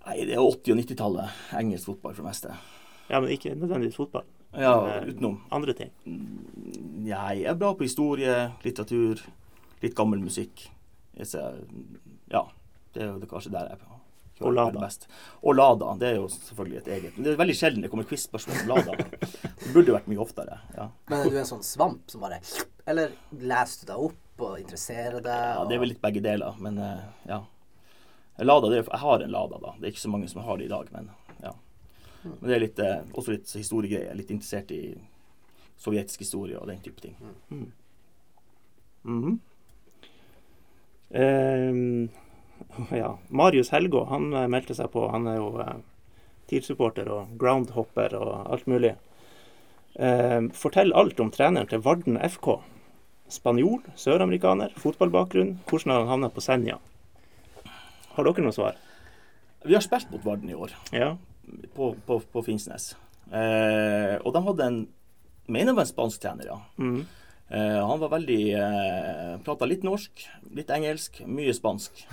Nei, 0.05 0.17
det 0.27 0.35
er 0.35 0.43
80- 0.43 0.73
og 0.75 0.79
90-tallet. 0.83 1.27
Engelsk 1.59 1.85
fotball 1.93 2.13
for 2.17 2.23
det 2.25 2.29
meste. 2.33 2.49
Ja, 3.09 3.17
men 3.23 3.31
ikke 3.33 3.55
nødvendigvis 3.55 3.97
fotball. 3.99 4.27
Ja, 4.53 4.73
eh, 4.89 5.03
utenom. 5.11 5.41
Andre 5.53 5.73
ting. 5.77 5.91
Jeg 7.05 7.43
er 7.45 7.55
bra 7.59 7.73
på 7.77 7.85
historie, 7.85 8.51
litteratur, 8.65 9.21
litt 9.83 9.95
gammel 9.97 10.21
musikk. 10.23 10.65
Jeg 11.19 11.27
ser, 11.27 11.61
ja, 12.31 12.45
det 12.95 13.03
er 13.03 13.11
jo 13.13 13.19
det 13.21 13.29
kanskje 13.29 13.53
der 13.53 13.69
jeg 13.69 13.77
er. 13.79 13.85
Og 14.39 14.53
Lada. 14.55 14.87
Og 15.43 15.55
Lada. 15.55 15.93
Det 15.99 16.07
er 16.07 16.15
jo 16.15 16.27
selvfølgelig 16.31 16.77
et 16.79 16.87
eget. 16.95 17.15
Men 17.17 17.25
det 17.25 17.33
er 17.33 17.39
veldig 17.41 17.55
sjelden 17.59 17.83
det 17.83 17.89
kommer 17.91 18.07
quiz-spørsmål 18.07 18.61
om 18.61 18.69
Lada. 18.71 18.93
Det 19.59 19.73
burde 19.73 19.91
vært 19.97 20.07
mye 20.07 20.21
oftere. 20.23 20.61
ja. 20.77 20.87
Men 21.11 21.19
er 21.19 21.33
du 21.33 21.39
en 21.41 21.49
sånn 21.49 21.65
svamp 21.65 22.07
som 22.07 22.23
bare 22.23 22.39
Eller 22.87 23.11
leser 23.35 23.83
du 23.83 23.91
deg 23.91 24.05
opp 24.07 24.45
og 24.47 24.59
interesserer 24.61 25.19
deg? 25.19 25.41
Ja, 25.59 25.65
det 25.67 25.75
er 25.75 25.81
vel 25.83 25.91
litt 25.91 26.01
begge 26.01 26.23
deler, 26.23 26.55
men 26.63 26.79
eh, 26.79 27.01
ja. 27.27 27.41
Lada, 28.39 28.69
det 28.71 28.77
er, 28.79 28.85
jeg 28.87 29.03
har 29.03 29.25
en 29.25 29.33
Lada, 29.35 29.59
da. 29.59 29.73
Det 29.75 29.89
er 29.89 29.91
ikke 29.91 30.05
så 30.07 30.13
mange 30.15 30.31
som 30.31 30.41
har 30.47 30.57
det 30.57 30.69
i 30.69 30.71
dag, 30.71 30.87
men. 30.95 31.09
Men 32.23 32.47
det 32.49 32.55
er 32.55 32.63
litt, 32.65 32.79
eh, 32.79 33.01
også 33.13 33.33
litt 33.35 33.51
historiegreier. 33.55 34.15
Litt 34.17 34.31
interessert 34.33 34.71
i 34.75 34.95
sovjetisk 35.79 36.25
historie 36.25 36.59
og 36.59 36.67
den 36.67 36.81
type 36.83 37.01
ting. 37.01 37.15
Mhm. 39.05 39.39
Ehm, 41.11 42.09
ja. 42.91 43.17
Marius 43.29 43.71
Helgå 43.73 44.03
han 44.09 44.33
eh, 44.33 44.47
meldte 44.51 44.75
seg 44.77 44.91
på. 44.93 45.07
Han 45.13 45.27
er 45.27 45.39
jo 45.39 45.53
eh, 45.63 45.77
TIL-supporter 46.51 47.09
og 47.13 47.37
groundhopper 47.39 48.15
og 48.19 48.51
alt 48.53 48.67
mulig. 48.69 48.95
Eh, 49.95 50.41
fortell 50.53 50.93
alt 50.93 51.19
om 51.23 51.31
treneren 51.33 51.69
til 51.71 51.81
Varden 51.85 52.19
FK. 52.29 52.59
Spanjol, 53.29 53.81
søramerikaner, 53.99 54.73
fotballbakgrunn. 54.81 55.59
Hvordan 55.69 55.93
har 55.93 56.03
han 56.03 56.13
havnet 56.15 56.33
på 56.33 56.41
Senja? 56.41 56.79
Har 58.15 58.25
dere 58.25 58.45
noe 58.45 58.55
svar? 58.55 58.77
Vi 59.65 59.75
har 59.75 59.83
spilt 59.85 60.09
mot 60.11 60.23
Varden 60.25 60.49
i 60.49 60.57
år, 60.57 60.73
Ja. 60.95 61.15
På, 61.75 61.93
på, 62.05 62.19
på 62.31 62.43
Finnsnes. 62.45 62.93
Eh, 63.31 64.15
og 64.23 64.33
de 64.35 64.43
hadde 64.45 64.69
en 64.69 64.79
mener 65.49 65.73
var 65.73 65.87
en 65.87 65.89
spansk 65.89 66.21
trener, 66.21 66.45
ja. 66.51 66.59
Mm. 66.77 67.01
Eh, 67.49 67.79
han 67.87 67.99
var 67.99 68.11
veldig 68.13 68.41
eh, 68.53 69.35
Prata 69.45 69.65
litt 69.65 69.85
norsk, 69.85 70.25
litt 70.55 70.69
engelsk, 70.69 71.23
mye 71.25 71.53
spansk. 71.57 72.03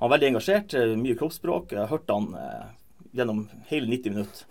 Han 0.00 0.06
var 0.06 0.14
veldig 0.16 0.30
engasjert, 0.32 0.74
eh, 0.74 0.96
mye 0.96 1.16
kroppsspråk. 1.20 1.74
Jeg 1.76 1.90
hørte 1.90 2.16
han 2.16 2.30
eh, 2.40 2.68
gjennom 3.20 3.46
hele 3.68 3.90
90 3.92 4.16
minutter. 4.16 4.46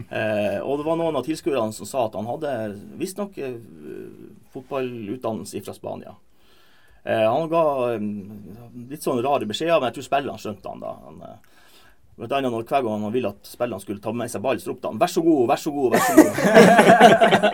Eh, 0.00 0.58
og 0.60 0.78
det 0.80 0.84
var 0.86 0.96
noen 0.96 1.16
av 1.18 1.24
tilskuerne 1.26 1.74
som 1.76 1.88
sa 1.88 2.06
at 2.06 2.14
han 2.16 2.28
hadde 2.28 2.52
visstnok 3.00 3.38
eh, 3.40 3.56
fotballutdannelse 4.52 5.60
fra 5.64 5.74
Spania. 5.76 6.14
Eh, 7.02 7.24
han 7.24 7.48
ga 7.52 7.64
eh, 7.94 8.06
litt 8.92 9.04
sånn 9.04 9.22
rare 9.24 9.48
beskjeder, 9.48 9.80
men 9.80 9.90
jeg 9.90 9.98
tror 9.98 10.08
spillerne 10.08 10.40
skjønte 10.40 10.72
han 10.72 10.84
da. 10.84 10.94
Han, 11.06 11.20
eh, 11.24 11.59
Blant 12.20 12.34
annet 12.36 12.52
når 12.52 12.66
hver 12.68 12.82
gang 12.84 13.04
han 13.06 13.12
ville 13.14 13.28
at 13.32 13.48
spillerne 13.48 13.80
skulle 13.80 14.02
ta 14.04 14.12
med 14.12 14.28
seg 14.28 14.42
ball, 14.44 14.58
så 14.60 14.74
ropte 14.74 14.90
han 14.90 14.98
'vær 15.00 15.08
så 15.08 15.22
god, 15.24 15.46
vær 15.48 15.60
så 15.62 15.70
god', 15.72 15.94
vær 15.94 16.02
så 16.04 16.12
god. 16.18 16.32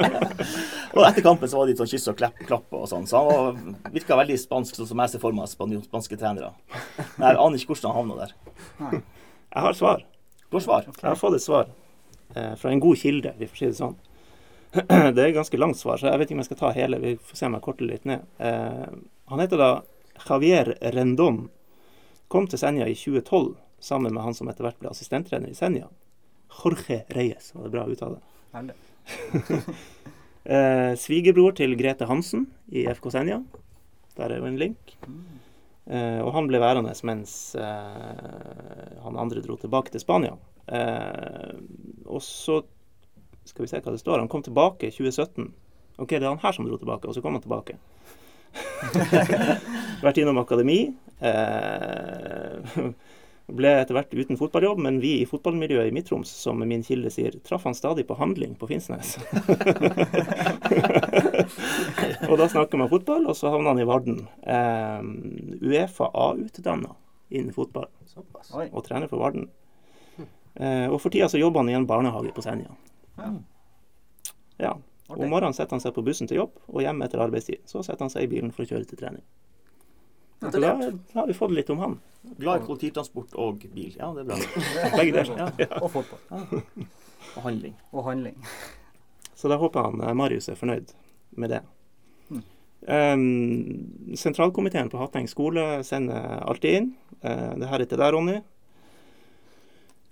og 0.97 1.03
etter 1.07 1.23
kampen 1.23 1.51
så 1.53 1.61
var 1.61 1.69
det 1.69 1.71
litt 1.71 1.83
sånn 1.83 1.91
kyss 1.93 2.09
og 2.11 2.17
klapp, 2.19 2.41
klapp 2.49 2.75
og 2.75 2.89
sånn. 2.91 3.05
Så 3.07 3.21
han 3.21 3.29
var, 3.29 3.61
virka 3.95 4.17
veldig 4.19 4.39
spansk, 4.43 4.75
sånn 4.75 4.89
som 4.91 5.03
jeg 5.05 5.13
ser 5.13 5.23
for 5.23 5.37
meg 5.37 5.47
spanske 5.47 6.19
trenere. 6.19 6.51
Men 7.15 7.29
jeg 7.29 7.39
aner 7.45 7.61
ikke 7.61 7.77
hvordan 7.77 7.95
han 7.95 8.01
havna 8.01 8.17
der. 8.25 8.33
Jeg 8.91 9.63
har 9.69 9.79
svar. 9.79 10.03
Du 10.51 10.57
har 10.59 10.65
svar? 10.65 10.89
Jeg 10.89 11.07
har 11.07 11.21
fått 11.21 11.37
et 11.39 11.45
svar 11.45 11.71
eh, 12.35 12.57
fra 12.59 12.73
en 12.73 12.83
god 12.83 12.99
kilde, 12.99 13.35
vi 13.39 13.47
får 13.47 13.61
si 13.61 13.69
det 13.71 13.79
sånn. 13.79 13.95
Det 15.15 15.21
er 15.23 15.29
et 15.29 15.37
ganske 15.37 15.61
langt 15.63 15.79
svar, 15.79 16.01
så 16.03 16.11
jeg 16.11 16.19
vet 16.19 16.27
ikke 16.27 16.41
om 16.41 16.43
jeg 16.43 16.51
skal 16.51 16.59
ta 16.65 16.73
hele. 16.75 16.99
Vi 17.05 17.15
får 17.23 17.39
se 17.39 17.47
om 17.47 17.55
jeg 17.55 17.65
korter 17.69 17.87
litt 17.87 18.11
ned. 18.11 18.27
Eh, 18.43 18.91
han 19.31 19.45
heter 19.45 19.63
da 19.63 19.71
Javier 20.27 20.73
Rendon. 20.97 21.45
Kom 22.27 22.51
til 22.51 22.59
Senja 22.59 22.91
i 22.91 22.99
2012 22.99 23.55
sammen 23.79 24.15
med 24.15 24.23
han 24.23 24.35
som 24.35 24.49
etter 24.51 24.67
hvert 24.67 24.79
ble 24.81 24.91
assistenttrener 24.91 25.53
i 25.53 25.57
Senja. 25.59 25.89
Jorge 26.57 27.03
Reyes, 27.15 27.53
var 27.55 27.67
det 27.67 27.75
bra 27.75 27.87
å 27.87 27.95
uttale. 27.95 28.21
Eh, 30.47 30.93
Svigerbror 30.95 31.57
til 31.59 31.73
Grete 31.75 32.07
Hansen 32.07 32.45
i 32.71 32.85
FK 32.87 33.09
Senja. 33.11 33.41
Der 34.15 34.31
er 34.31 34.39
jo 34.39 34.47
en 34.47 34.61
link. 34.61 34.93
Eh, 35.91 36.21
og 36.23 36.29
han 36.37 36.47
ble 36.47 36.61
værende 36.63 36.93
mens 37.03 37.33
eh, 37.59 38.93
han 39.03 39.19
andre 39.19 39.43
dro 39.43 39.57
tilbake 39.59 39.91
til 39.91 40.05
Spania. 40.05 40.37
Eh, 40.71 41.51
og 42.07 42.23
så 42.23 42.61
skal 43.43 43.67
vi 43.67 43.73
se 43.73 43.83
hva 43.83 43.97
det 43.97 44.05
står. 44.05 44.23
Han 44.23 44.31
kom 44.31 44.47
tilbake 44.47 44.87
i 44.87 44.95
2017. 44.95 45.51
Ok, 45.99 46.15
det 46.15 46.23
er 46.23 46.31
han 46.31 46.43
her 46.43 46.55
som 46.55 46.71
dro 46.71 46.79
tilbake, 46.79 47.11
og 47.11 47.19
så 47.19 47.25
kom 47.27 47.35
han 47.35 47.43
tilbake. 47.43 47.81
Vært 50.07 50.23
innom 50.23 50.39
akademi. 50.43 50.81
Eh, 51.19 52.79
ble 53.47 53.71
etter 53.79 53.95
hvert 53.95 54.15
uten 54.15 54.39
fotballjobb, 54.41 54.81
men 54.83 54.97
vi 55.03 55.21
i 55.21 55.27
fotballmiljøet 55.29 55.91
i 55.91 55.93
Midt-Troms, 55.95 56.31
som 56.43 56.63
min 56.67 56.83
kilde 56.87 57.11
sier, 57.15 57.33
traff 57.47 57.65
han 57.69 57.77
stadig 57.79 58.05
på 58.09 58.17
handling 58.19 58.53
på 58.59 58.67
Finnsnes. 58.71 59.09
og 62.31 62.35
da 62.41 62.47
snakker 62.51 62.77
man 62.81 62.91
fotball, 62.91 63.25
og 63.31 63.37
så 63.39 63.45
havna 63.55 63.69
han 63.71 63.83
i 63.83 63.87
Varden. 63.87 64.19
Eh, 64.43 65.01
Uefa 65.63 66.07
A-utdanna 66.11 66.91
innen 67.31 67.55
fotball, 67.55 67.89
og 68.73 68.85
trener 68.87 69.09
for 69.11 69.19
Varden. 69.23 69.45
Eh, 70.57 70.89
og 70.91 71.01
for 71.03 71.11
tida 71.13 71.29
så 71.31 71.39
jobber 71.39 71.61
han 71.63 71.71
i 71.71 71.79
en 71.79 71.87
barnehage 71.87 72.33
på 72.35 72.43
Senja. 72.43 72.71
Ja. 73.21 73.31
Ja. 74.59 74.73
Om 75.07 75.31
morgenen 75.31 75.55
setter 75.55 75.75
han 75.77 75.85
seg 75.85 75.95
på 75.95 76.03
bussen 76.03 76.27
til 76.27 76.41
jobb, 76.41 76.53
og 76.67 76.83
hjem 76.83 77.03
etter 77.07 77.23
arbeidstid. 77.23 77.61
Så 77.71 77.83
setter 77.87 78.03
han 78.07 78.11
seg 78.11 78.23
i 78.27 78.33
bilen 78.35 78.51
for 78.55 78.63
å 78.65 78.69
kjøre 78.73 78.87
til 78.91 78.99
trening. 78.99 79.23
Så 80.41 80.61
da 80.61 80.73
har 81.13 81.27
vi 81.27 81.35
fått 81.35 81.55
litt 81.57 81.71
om 81.71 81.79
han. 81.79 81.99
Glad 82.37 82.63
i 82.63 82.67
kollektivtransport 82.67 83.37
og 83.41 83.63
bil. 83.73 83.95
Ja, 83.99 84.11
det 84.15 84.25
er 84.25 84.31
bra. 84.33 84.37
Begge 84.99 85.15
deler. 85.15 85.53
Ja. 85.63 85.69
Og 85.81 85.91
fotball. 85.95 86.43
Og 87.37 87.47
handling. 87.47 87.77
Og 87.93 88.05
handling. 88.05 88.37
Så 89.37 89.49
da 89.53 89.59
håper 89.61 89.91
han 89.91 90.03
eh, 90.03 90.17
Marius 90.17 90.49
er 90.49 90.59
fornøyd 90.59 90.93
med 91.37 91.53
det. 91.55 91.63
Mm. 92.33 92.43
Um, 92.87 94.17
sentralkomiteen 94.17 94.91
på 94.93 95.01
Hatteng 95.01 95.29
skole 95.31 95.85
sender 95.87 96.41
alltid 96.43 96.81
inn. 96.81 96.93
Uh, 97.23 97.55
det 97.61 97.71
her 97.71 97.85
er 97.85 97.91
til 97.91 98.01
deg, 98.03 98.13
Ronny. 98.15 98.37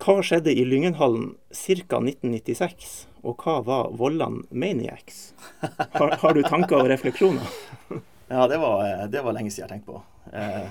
Hva 0.05 0.18
skjedde 0.27 0.53
i 0.53 0.64
Lyngenhallen 0.68 1.31
ca. 1.55 2.01
1996, 2.03 3.07
og 3.25 3.41
hva 3.41 3.61
var 3.64 3.93
Vollan 3.97 4.43
Maniacs? 4.51 5.31
Har, 5.62 6.18
har 6.20 6.35
du 6.37 6.43
tanker 6.45 6.83
og 6.83 6.91
refleksjoner? 6.93 7.55
Ja, 8.29 8.47
det 8.49 8.59
var, 8.59 8.85
eh, 8.87 9.07
det 9.11 9.22
var 9.25 9.37
lenge 9.37 9.51
siden 9.53 9.68
jeg 9.68 9.72
tenkte 9.75 9.93
på. 9.93 10.03
Eh, 10.33 10.68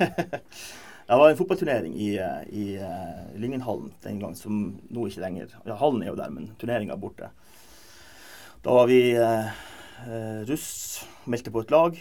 Det 1.04 1.16
var 1.20 1.28
en 1.28 1.36
fotballturnering 1.36 1.94
i, 2.00 2.14
eh, 2.16 2.44
i 2.48 2.78
Lyngenhallen 3.36 3.90
den 4.02 4.20
gang, 4.22 4.32
som 4.36 4.80
nå 4.88 5.02
ikke 5.06 5.20
lenger 5.20 5.50
Ja, 5.66 5.76
hallen 5.76 6.00
er 6.00 6.08
jo 6.08 6.16
der, 6.16 6.30
men 6.32 6.46
turneringa 6.56 6.94
er 6.94 7.02
borte. 7.02 7.28
Da 8.64 8.72
var 8.72 8.88
vi 8.88 9.12
eh, 9.12 9.50
russ, 10.48 11.04
meldte 11.28 11.52
på 11.52 11.60
et 11.60 11.74
lag. 11.74 11.98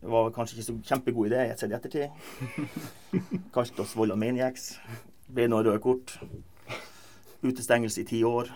Det 0.00 0.08
var 0.08 0.32
kanskje 0.32 0.56
ikke 0.56 0.68
så 0.70 0.78
kjempegod 0.88 1.28
idé, 1.28 1.42
jeg 1.50 1.58
ser 1.60 1.74
i 1.74 1.76
ettertid. 1.76 2.08
Kalte 3.52 3.84
oss 3.84 3.92
Volda 3.98 4.16
Maniacs. 4.16 4.78
Ble 5.28 5.50
noen 5.52 5.66
røde 5.66 5.82
kort. 5.84 6.16
Utestengelse 7.44 8.00
i 8.00 8.08
ti 8.08 8.22
år. 8.24 8.48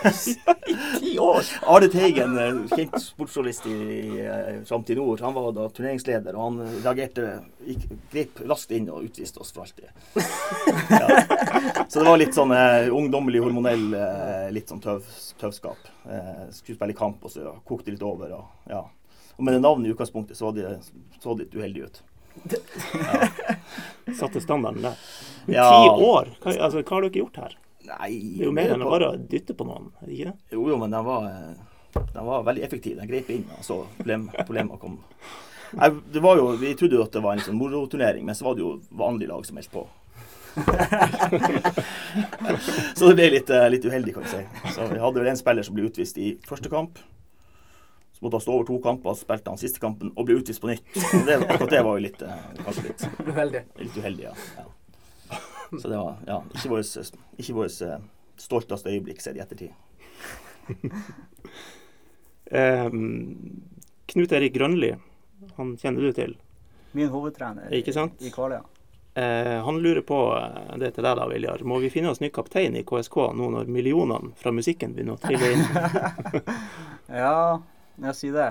Ti 1.00 1.18
år! 1.18 1.44
Arne 1.66 1.88
Teigen, 1.92 2.38
eh, 2.38 2.60
kjent 2.72 2.96
sportsjournalist 3.02 3.66
i, 3.68 3.74
i 3.74 4.20
eh, 4.24 4.62
Framtid 4.68 4.96
Nord, 4.96 5.20
han 5.20 5.34
var 5.36 5.50
da 5.56 5.66
turneringsleder, 5.68 6.36
og 6.36 6.46
han 6.46 6.78
reagerte, 6.80 7.26
gikk, 7.66 7.86
grep 8.12 8.40
raskt 8.48 8.72
inn 8.76 8.88
og 8.92 9.04
utviste 9.10 9.42
oss 9.42 9.52
for 9.52 9.66
alltid. 9.66 9.90
Ja. 10.90 11.84
Så 11.88 12.00
det 12.00 12.06
var 12.08 12.20
litt 12.20 12.36
sånn 12.36 12.54
eh, 12.56 12.88
ungdommelig, 12.94 13.42
hormonell, 13.44 13.86
eh, 13.98 14.46
litt 14.54 14.72
sånn 14.72 14.82
tøv, 14.84 15.04
tøvskap. 15.40 15.90
Eh, 16.06 16.46
skulle 16.54 16.78
spille 16.78 16.96
kamp, 16.96 17.24
og 17.24 17.34
så 17.34 17.54
kokte 17.68 17.90
det 17.90 17.98
litt 17.98 18.06
over. 18.06 18.36
Og, 18.40 18.68
ja. 18.72 18.84
og 19.36 19.44
med 19.44 19.58
det 19.58 19.64
navnet 19.64 19.90
i 19.90 19.94
utgangspunktet 19.96 20.38
så 20.38 20.52
det, 20.56 20.78
så 21.20 21.34
det 21.34 21.48
litt 21.48 21.58
uheldig 21.60 21.88
ut. 21.88 22.04
Satte 24.20 24.40
standarden 24.40 24.86
der. 24.86 25.08
Ja. 25.50 25.66
Ti 25.66 26.06
år! 26.06 26.30
Hva, 26.40 26.54
altså, 26.56 26.80
hva 26.80 26.96
har 26.96 27.08
dere 27.08 27.20
gjort 27.24 27.42
her? 27.42 27.58
Nei 27.90 28.10
Det 28.36 28.44
er 28.44 28.48
jo 28.48 28.54
mer 28.54 28.74
enn 28.74 28.86
å 28.86 28.90
bare 28.92 29.12
dytte 29.18 29.56
på 29.58 29.66
noen, 29.66 29.90
er 30.00 30.08
det 30.08 30.16
ikke 30.16 30.30
det? 30.30 30.56
Jo, 30.56 30.64
jo, 30.70 30.78
men 30.80 30.94
den 30.94 31.06
var, 31.06 31.28
den 31.98 32.26
var 32.26 32.44
veldig 32.46 32.66
effektiv. 32.66 32.98
Den 33.00 33.10
grep 33.10 33.30
inn, 33.34 33.46
og 33.56 33.64
så 33.66 33.80
problem, 33.98 34.28
problemer 34.36 34.80
kom. 34.82 34.98
Nei, 35.78 35.90
det 36.12 36.20
var 36.22 36.38
jo, 36.38 36.50
Vi 36.58 36.74
trodde 36.78 36.98
jo 36.98 37.04
at 37.06 37.14
det 37.14 37.22
var 37.24 37.36
en 37.36 37.44
sånn 37.44 37.58
moroturnering, 37.58 38.26
men 38.26 38.34
så 38.38 38.48
var 38.48 38.58
det 38.58 38.64
jo 38.64 38.76
vanlige 38.90 39.30
lag 39.30 39.46
som 39.46 39.58
meldte 39.58 39.74
på. 39.74 39.86
så 42.98 43.06
det 43.06 43.14
ble 43.14 43.28
litt, 43.36 43.50
eh, 43.54 43.68
litt 43.70 43.86
uheldig, 43.86 44.14
kan 44.16 44.26
du 44.26 44.30
si. 44.32 44.42
Så 44.74 44.88
Vi 44.90 44.98
hadde 44.98 45.22
vel 45.22 45.30
en 45.30 45.38
spiller 45.38 45.66
som 45.66 45.76
ble 45.76 45.86
utvist 45.86 46.18
i 46.18 46.32
første 46.46 46.72
kamp. 46.72 46.98
Så 48.16 48.24
måtte 48.24 48.36
han 48.40 48.44
stå 48.44 48.56
over 48.56 48.66
to 48.68 48.80
kamper, 48.84 49.14
så 49.14 49.24
spilte 49.24 49.52
han 49.52 49.60
siste 49.62 49.80
kampen 49.82 50.10
og 50.12 50.26
ble 50.28 50.40
utvist 50.42 50.60
på 50.62 50.68
nytt. 50.72 50.84
Det, 50.92 51.38
akkurat 51.38 51.72
det 51.72 51.84
var 51.86 51.92
jo 51.96 52.04
litt, 52.08 52.20
eh, 52.26 52.42
kanskje 52.66 52.82
litt, 52.90 53.00
litt 53.80 53.96
uheldig, 53.96 54.24
ja. 54.26 54.34
ja. 54.58 54.66
Så 55.78 55.88
det 55.88 55.98
var 55.98 56.18
ja, 56.26 56.40
ikke 56.54 56.72
vårt 56.72 57.12
ikke 57.38 57.54
vårt, 57.54 57.80
eh, 57.86 58.02
stolteste 58.40 58.90
øyeblikk 58.90 59.22
sett 59.22 59.36
i 59.38 59.42
ettertid. 59.44 59.70
um, 62.50 63.62
Knut 64.10 64.32
Erik 64.32 64.54
Grønli, 64.56 64.94
han 65.56 65.76
kjenner 65.78 66.02
du 66.02 66.12
til. 66.12 66.36
Min 66.92 67.08
hovedtrener 67.12 67.70
Ikke 67.74 67.94
sant? 67.94 68.18
i 68.18 68.32
Kvaløya. 68.34 68.64
Eh, 69.14 69.64
han 69.64 69.78
lurer 69.82 70.00
på 70.00 70.18
eh, 70.38 70.76
det 70.78 70.92
til 70.94 71.04
deg 71.06 71.16
da, 71.18 71.26
Viljar. 71.30 71.62
Må 71.66 71.80
vi 71.82 71.90
finne 71.90 72.12
oss 72.12 72.20
ny 72.22 72.30
kaptein 72.34 72.76
i 72.78 72.84
KSK 72.86 73.16
nå 73.34 73.48
når 73.54 73.70
millionene 73.70 74.30
fra 74.38 74.52
musikken 74.54 74.94
begynner 74.94 75.18
å 75.18 75.22
trille 75.22 75.54
inn? 75.54 75.64
Ja, 77.10 77.58
jeg 77.98 78.14
sier 78.14 78.36
det. 78.36 78.50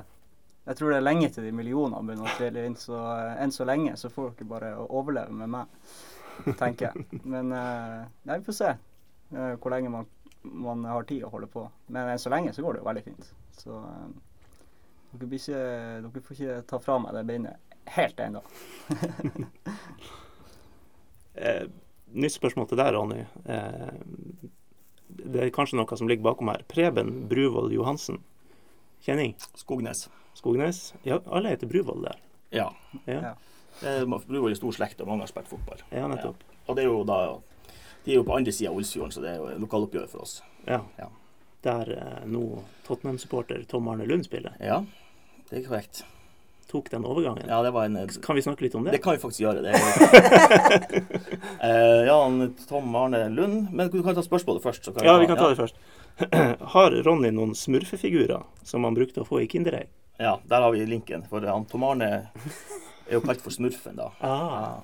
Jeg 0.67 0.75
tror 0.75 0.91
det 0.91 0.97
er 0.99 1.05
lenge 1.05 1.29
til 1.31 1.45
de 1.47 1.53
millionene 1.55 2.03
begynner 2.03 2.27
å 2.27 2.33
trille 2.35 2.65
inn, 2.67 2.75
så 2.75 2.99
enn 3.39 3.53
så 3.55 3.63
lenge 3.65 3.95
så 3.97 4.11
får 4.11 4.33
dere 4.35 4.49
bare 4.49 4.71
å 4.75 4.83
overleve 4.99 5.31
med 5.31 5.49
meg, 5.53 5.79
tenker 6.59 6.89
jeg. 6.89 7.21
Men 7.23 7.51
eh, 7.55 8.05
nei, 8.29 8.37
vi 8.39 8.45
får 8.47 8.57
se 8.59 8.69
eh, 8.71 9.53
hvor 9.59 9.73
lenge 9.73 9.91
man, 9.93 10.07
man 10.43 10.85
har 10.89 11.03
tid 11.09 11.23
å 11.27 11.31
holde 11.33 11.47
på. 11.51 11.65
Men 11.87 12.09
enn 12.13 12.21
så 12.21 12.31
lenge 12.33 12.53
så 12.55 12.63
går 12.65 12.77
det 12.77 12.83
jo 12.83 12.89
veldig 12.89 13.03
fint. 13.07 13.29
Så 13.59 13.75
eh, 13.79 14.07
dere, 15.13 15.27
blir 15.27 15.39
ikke, 15.41 15.63
dere 16.05 16.23
får 16.27 16.37
ikke 16.37 16.57
ta 16.69 16.79
fra 16.83 16.99
meg 17.03 17.15
det 17.17 17.25
beinet 17.29 17.75
helt 17.95 18.19
ennå. 18.25 18.43
Eh, 21.39 21.67
nytt 22.19 22.33
spørsmål 22.35 22.65
til 22.67 22.79
deg, 22.81 22.89
Ronny. 22.95 23.21
Eh, 23.47 24.49
Det 25.29 25.41
er 25.45 25.51
kanskje 25.55 25.77
noe 25.79 25.97
som 25.97 26.09
ligger 26.09 26.25
bakom 26.25 26.49
her. 26.51 26.61
Preben 26.67 27.27
Bruvoll 27.31 27.71
Johansen. 27.73 28.19
Kjenning? 29.05 29.33
Skognes. 29.57 30.03
Skognes? 30.37 30.81
Ja, 31.07 31.21
alle 31.31 31.53
heter 31.53 31.69
Bruvoll 31.71 32.03
der. 32.05 32.19
Ja. 32.51 32.67
Ja, 33.05 33.21
Ja. 33.29 33.33
Er 33.83 34.05
Bruvoll 34.05 34.51
er 34.51 34.59
stor 34.59 34.75
slekt, 34.75 35.01
og 35.01 35.07
mange 35.07 35.23
har 35.23 35.31
spilt 35.31 35.47
fotball. 35.51 35.81
ja 35.91 36.07
nettopp. 36.07 36.43
Og 36.67 36.75
det 36.75 36.83
er 36.83 36.89
jo 36.89 37.03
da 37.07 37.19
De 38.05 38.11
er 38.11 38.15
jo 38.19 38.23
på 38.27 38.35
andre 38.35 38.51
sida 38.51 38.69
av 38.71 38.77
Olsfjorden, 38.79 39.11
så 39.11 39.21
det 39.23 39.33
er 39.33 39.37
jo 39.41 39.57
lokaloppgjør 39.63 40.07
for 40.11 40.23
oss. 40.23 40.41
Ja. 40.67 40.81
Ja. 40.97 41.09
Der 41.63 41.91
eh, 41.91 42.21
nå 42.25 42.63
Tottenham-supporter 42.87 43.65
Tom 43.67 43.87
Arne 43.91 44.05
Lund 44.07 44.23
spiller. 44.25 44.55
Ja, 44.63 44.83
det 45.49 45.59
er 45.59 45.67
korrekt. 45.67 46.05
Tok 46.69 46.91
den 46.93 47.05
overgangen. 47.05 47.49
Ja, 47.49 47.63
det 47.65 47.71
var 47.73 47.85
en 47.85 47.97
Kan 48.21 48.37
vi 48.37 48.41
snakke 48.45 48.61
litt 48.61 48.75
om 48.77 48.83
det? 48.85 48.91
Det 48.93 49.01
kan 49.01 49.15
vi 49.15 49.21
faktisk 49.23 49.41
gjøre. 49.41 49.61
Det 49.65 49.73
Eh, 51.59 52.05
ja, 52.07 52.17
Tom 52.69 52.95
Arne 52.95 53.29
Lund. 53.29 53.67
Men 53.73 53.89
du 53.89 54.03
kan 54.03 54.15
ta 54.15 54.21
spørsmålet 54.23 54.63
først. 54.63 54.85
Så 54.85 54.93
kan 54.93 55.05
Ja, 55.05 55.17
vi 55.17 55.27
kan 55.27 55.37
ta 55.37 55.49
det 55.49 55.57
først. 55.57 55.75
Har 56.75 56.91
Ronny 56.91 57.31
noen 57.31 57.55
smurfefigurer 57.55 58.43
som 58.63 58.83
han 58.83 58.95
brukte 58.95 59.23
å 59.23 59.27
få 59.27 59.41
i 59.41 59.47
Kinderegg? 59.47 59.89
Ja, 60.19 60.37
der 60.51 60.61
har 60.61 60.71
vi 60.75 60.85
linken. 60.85 61.23
For 61.31 61.41
han, 61.47 61.65
Tom 61.65 61.83
Arne 61.87 62.29
er 63.09 63.19
jo 63.19 63.25
kalt 63.25 63.43
for 63.43 63.55
Smurfen, 63.55 63.99
da. 63.99 64.11
Ah, 64.21 64.79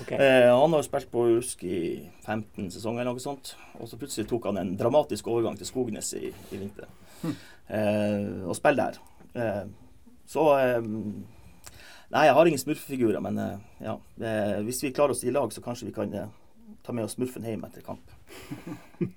Okay. 0.00 0.18
Eh, 0.18 0.50
han 0.52 0.72
har 0.72 0.82
jo 0.82 0.84
spilt 0.84 1.08
på 1.08 1.22
Usk 1.38 1.62
i 1.64 1.78
15 2.26 2.68
sesonger 2.74 3.00
eller 3.00 3.16
noe 3.16 3.22
sånt. 3.22 3.54
Og 3.80 3.88
så 3.88 3.96
plutselig 3.96 4.28
tok 4.28 4.48
han 4.50 4.60
en 4.60 4.74
dramatisk 4.76 5.28
overgang 5.32 5.56
til 5.56 5.68
Skognes 5.68 6.10
i, 6.18 6.28
i 6.52 6.60
vinter. 6.60 6.90
Eh, 7.24 8.44
og 8.44 8.52
spiller 8.58 8.92
der. 8.92 8.98
Eh, 9.40 9.62
så 10.28 10.44
eh, 10.58 10.90
Nei, 12.06 12.22
jeg 12.28 12.36
har 12.38 12.46
ingen 12.46 12.60
smurfefigurer, 12.62 13.18
men 13.24 13.40
eh, 13.42 13.64
ja. 13.82 13.96
Eh, 14.20 14.60
hvis 14.68 14.84
vi 14.84 14.92
klarer 14.94 15.16
oss 15.16 15.24
i 15.26 15.32
lag, 15.34 15.48
så 15.52 15.64
kanskje 15.64 15.88
vi 15.88 15.96
kan 15.96 16.12
eh, 16.14 16.28
ta 16.86 16.94
med 16.94 17.08
oss 17.08 17.16
smurfen 17.16 17.48
hjem 17.48 17.64
etter 17.66 17.82
kamp. 17.86 18.12
Det 19.00 19.08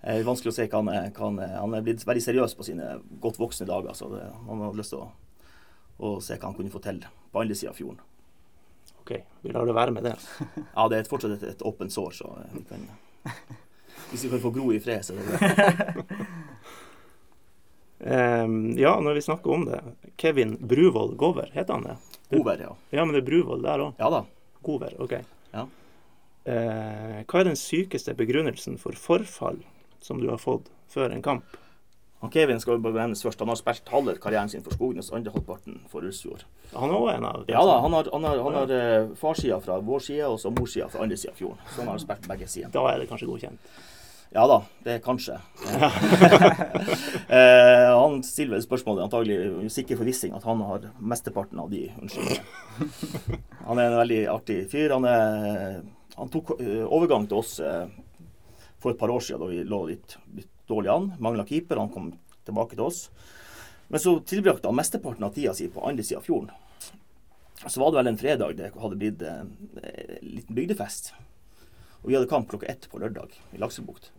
er 0.14 0.24
vanskelig 0.24 0.54
å 0.54 0.56
se 0.56 0.68
hva 0.70 0.80
han 0.80 0.92
er. 0.94 1.10
hva 1.10 1.28
Han 1.28 1.42
er, 1.44 1.58
han 1.58 1.76
er 1.76 1.84
blitt 1.84 2.06
veldig 2.06 2.24
seriøs 2.24 2.56
på 2.56 2.64
sine 2.70 2.94
godt 3.20 3.42
voksne 3.42 3.68
dager, 3.68 3.92
så 3.98 4.08
det, 4.14 4.24
han 4.46 4.64
har 4.64 4.78
lyst 4.78 4.94
til 4.94 5.02
å, 5.02 5.10
å 5.98 6.16
se 6.24 6.38
hva 6.38 6.48
han 6.48 6.56
kunne 6.56 6.72
få 6.72 6.80
til 6.86 7.02
på 7.36 7.44
andre 7.44 7.54
sida 7.54 7.70
av 7.70 7.76
fjorden. 7.76 8.00
ok, 9.00 9.12
vi 9.42 9.52
lar 9.52 9.66
det 9.68 9.76
være 9.76 9.92
med 9.92 10.04
det. 10.08 10.16
Ja, 10.76 10.88
det 10.88 10.98
er 10.98 11.08
fortsatt 11.10 11.36
et, 11.36 11.42
et 11.52 11.64
åpent 11.68 11.92
sår, 11.92 12.14
så 12.16 12.32
eh, 12.40 12.54
vi 12.56 12.64
kan 12.70 12.86
Hvis 14.10 14.24
vi 14.24 14.30
kan 14.32 14.40
få 14.40 14.52
gro 14.54 14.70
i 14.72 14.80
fred, 14.80 15.04
så 15.04 15.12
er 15.12 15.20
det 15.20 15.26
greit. 15.36 16.12
Um, 17.98 18.76
ja, 18.76 18.90
når 19.00 19.14
vi 19.16 19.20
snakker 19.24 19.52
om 19.54 19.62
det. 19.64 19.78
Kevin 20.20 20.50
Bruvoll 20.60 21.14
Gover, 21.16 21.48
heter 21.54 21.78
han 21.78 21.86
det? 21.86 21.94
Gover, 22.28 22.60
ja. 22.60 22.74
Ja, 22.92 23.06
men 23.06 23.14
det 23.16 23.22
er 23.22 23.26
Bruvoll 23.30 23.64
der 23.64 23.80
òg. 23.86 23.94
Ja 23.96 24.10
da. 24.12 24.20
Gover, 24.66 24.92
OK. 25.00 25.14
Ja. 25.54 25.62
Uh, 26.44 27.22
hva 27.24 27.40
er 27.40 27.48
den 27.48 27.56
sykeste 27.56 28.12
begrunnelsen 28.18 28.76
for 28.78 29.00
forfall 29.00 29.62
som 30.04 30.20
du 30.20 30.28
har 30.28 30.42
fått 30.42 30.68
før 30.92 31.16
en 31.16 31.24
kamp? 31.24 31.56
Han 32.26 32.32
Kevin 32.32 32.58
skal 32.58 32.80
jo 32.80 32.90
nevnes 32.90 33.20
først. 33.22 33.38
Han 33.38 33.52
har 33.52 33.58
spilt 33.60 33.90
halve 33.92 34.16
karrieren 34.18 34.48
sin 34.50 34.64
for 34.64 34.74
Skognes, 34.74 35.12
andre 35.14 35.30
halvparten 35.30 35.76
for 35.92 36.02
Russfjord. 36.02 36.42
Han 36.72 36.90
er 36.90 36.96
òg 36.98 37.10
en 37.12 37.26
av 37.28 37.44
Ja 37.52 37.60
da, 37.62 37.76
han 37.84 37.94
har, 37.94 38.08
han 38.10 38.24
har, 38.26 38.40
han 38.42 38.56
har 38.58 38.72
eh, 38.74 39.12
farssida 39.20 39.60
fra 39.62 39.76
vår 39.78 40.02
side, 40.08 40.26
og 40.26 40.40
så 40.42 40.50
morssida 40.50 40.88
fra 40.90 41.04
andre 41.04 41.18
sida 41.20 41.30
av 41.30 41.38
fjorden. 41.38 41.60
Så 41.70 41.84
han 41.84 41.92
har 41.92 42.00
spilt 42.02 42.26
begge 42.32 42.48
sider. 42.50 42.72
Da 42.74 42.82
er 42.90 42.98
det 42.98 43.06
kanskje 43.12 43.28
godkjent. 43.30 43.76
Ja 44.34 44.48
da, 44.50 44.56
det 44.82 44.96
er 44.96 45.04
kanskje. 45.04 45.36
eh, 47.36 47.92
han 47.94 48.18
stiller 48.26 48.64
spørsmålet 48.64 49.06
antagelig 49.06 49.70
sikker 49.76 50.02
forvissing 50.02 50.34
at 50.34 50.48
han 50.50 50.66
har 50.66 50.90
mesteparten 50.98 51.62
av 51.62 51.70
de 51.70 51.84
unnskyldningene. 51.94 53.38
Han 53.68 53.78
er 53.78 53.92
en 53.92 54.00
veldig 54.00 54.20
artig 54.34 54.58
fyr. 54.74 54.96
Han, 54.96 55.06
er, 55.06 55.78
han 56.18 56.34
tok 56.34 56.56
eh, 56.58 56.82
overgang 56.82 57.30
til 57.30 57.38
oss 57.38 57.60
eh, 57.62 57.86
for 58.82 58.90
et 58.90 58.98
par 58.98 59.14
år 59.14 59.22
siden 59.22 59.46
da 59.46 59.54
vi 59.54 59.62
lå 59.62 59.80
litt, 59.94 60.18
litt 60.34 60.50
dårlig 60.68 60.92
an. 60.92 61.10
Mangla 61.22 61.46
keeper. 61.46 61.80
Han 61.82 61.92
kom 61.94 62.12
tilbake 62.46 62.76
til 62.76 62.86
oss. 62.86 63.06
Men 63.88 64.02
så 64.02 64.16
tilbrakte 64.26 64.68
han 64.68 64.78
mesteparten 64.78 65.26
av 65.26 65.34
tida 65.34 65.54
si 65.54 65.68
på 65.70 65.84
andre 65.86 66.04
sida 66.06 66.18
av 66.20 66.26
fjorden. 66.26 66.50
Så 67.66 67.80
var 67.80 67.92
det 67.92 68.00
vel 68.00 68.10
en 68.10 68.20
fredag 68.20 68.56
det 68.58 68.72
hadde 68.74 68.98
blitt 69.00 69.22
eh, 69.22 69.40
en 69.40 70.26
liten 70.26 70.58
bygdefest. 70.58 71.12
Og 72.02 72.10
vi 72.10 72.16
hadde 72.18 72.30
kamp 72.30 72.50
klokka 72.50 72.68
ett 72.70 72.88
på 72.90 73.00
lørdag 73.02 73.32
i 73.54 73.60
Laksebukt. 73.62 74.10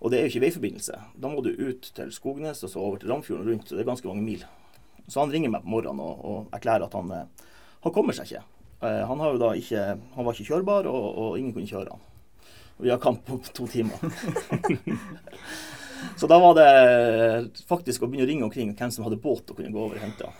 Og 0.00 0.10
det 0.10 0.18
er 0.18 0.26
jo 0.26 0.32
ikke 0.32 0.44
veiforbindelse. 0.46 0.98
Da 1.20 1.30
må 1.30 1.42
du 1.44 1.50
ut 1.52 1.90
til 1.96 2.12
Skognes 2.14 2.62
og 2.64 2.72
så 2.72 2.82
over 2.82 3.00
til 3.00 3.10
Ramfjorden 3.12 3.46
og 3.46 3.52
rundt. 3.52 3.68
Så 3.68 3.76
det 3.76 3.84
er 3.84 3.90
ganske 3.90 4.08
mange 4.08 4.24
mil. 4.24 4.44
Så 5.06 5.20
han 5.22 5.32
ringer 5.32 5.52
meg 5.52 5.64
på 5.64 5.72
morgenen 5.72 6.02
og, 6.04 6.22
og 6.24 6.54
erklærer 6.56 6.86
at 6.86 6.96
han, 6.96 7.10
eh, 7.14 7.48
han 7.84 7.94
kommer 7.94 8.16
seg 8.16 8.30
ikke. 8.30 8.44
Eh, 8.80 9.02
Han, 9.06 9.20
har 9.20 9.34
jo 9.34 9.42
da 9.42 9.50
ikke, 9.58 9.82
han 10.16 10.26
var 10.26 10.36
ikke 10.36 10.52
kjørbar, 10.52 10.88
og, 10.88 11.08
og 11.20 11.38
ingen 11.38 11.52
kunne 11.56 11.68
kjøre 11.68 11.92
han. 11.96 12.06
Vi 12.80 12.90
har 12.90 12.98
kamp 13.02 13.26
på 13.26 13.40
to 13.52 13.66
timer. 13.66 13.98
Så 16.16 16.26
da 16.26 16.38
var 16.40 16.54
det 16.56 17.50
faktisk 17.68 18.02
å 18.02 18.06
begynne 18.08 18.24
å 18.24 18.28
ringe 18.30 18.44
omkring 18.46 18.76
hvem 18.76 18.90
som 18.92 19.04
hadde 19.04 19.20
båt 19.20 19.50
og 19.52 19.56
kunne 19.58 19.72
gå 19.74 19.80
over 19.84 19.96
og 19.98 20.04
hente. 20.04 20.24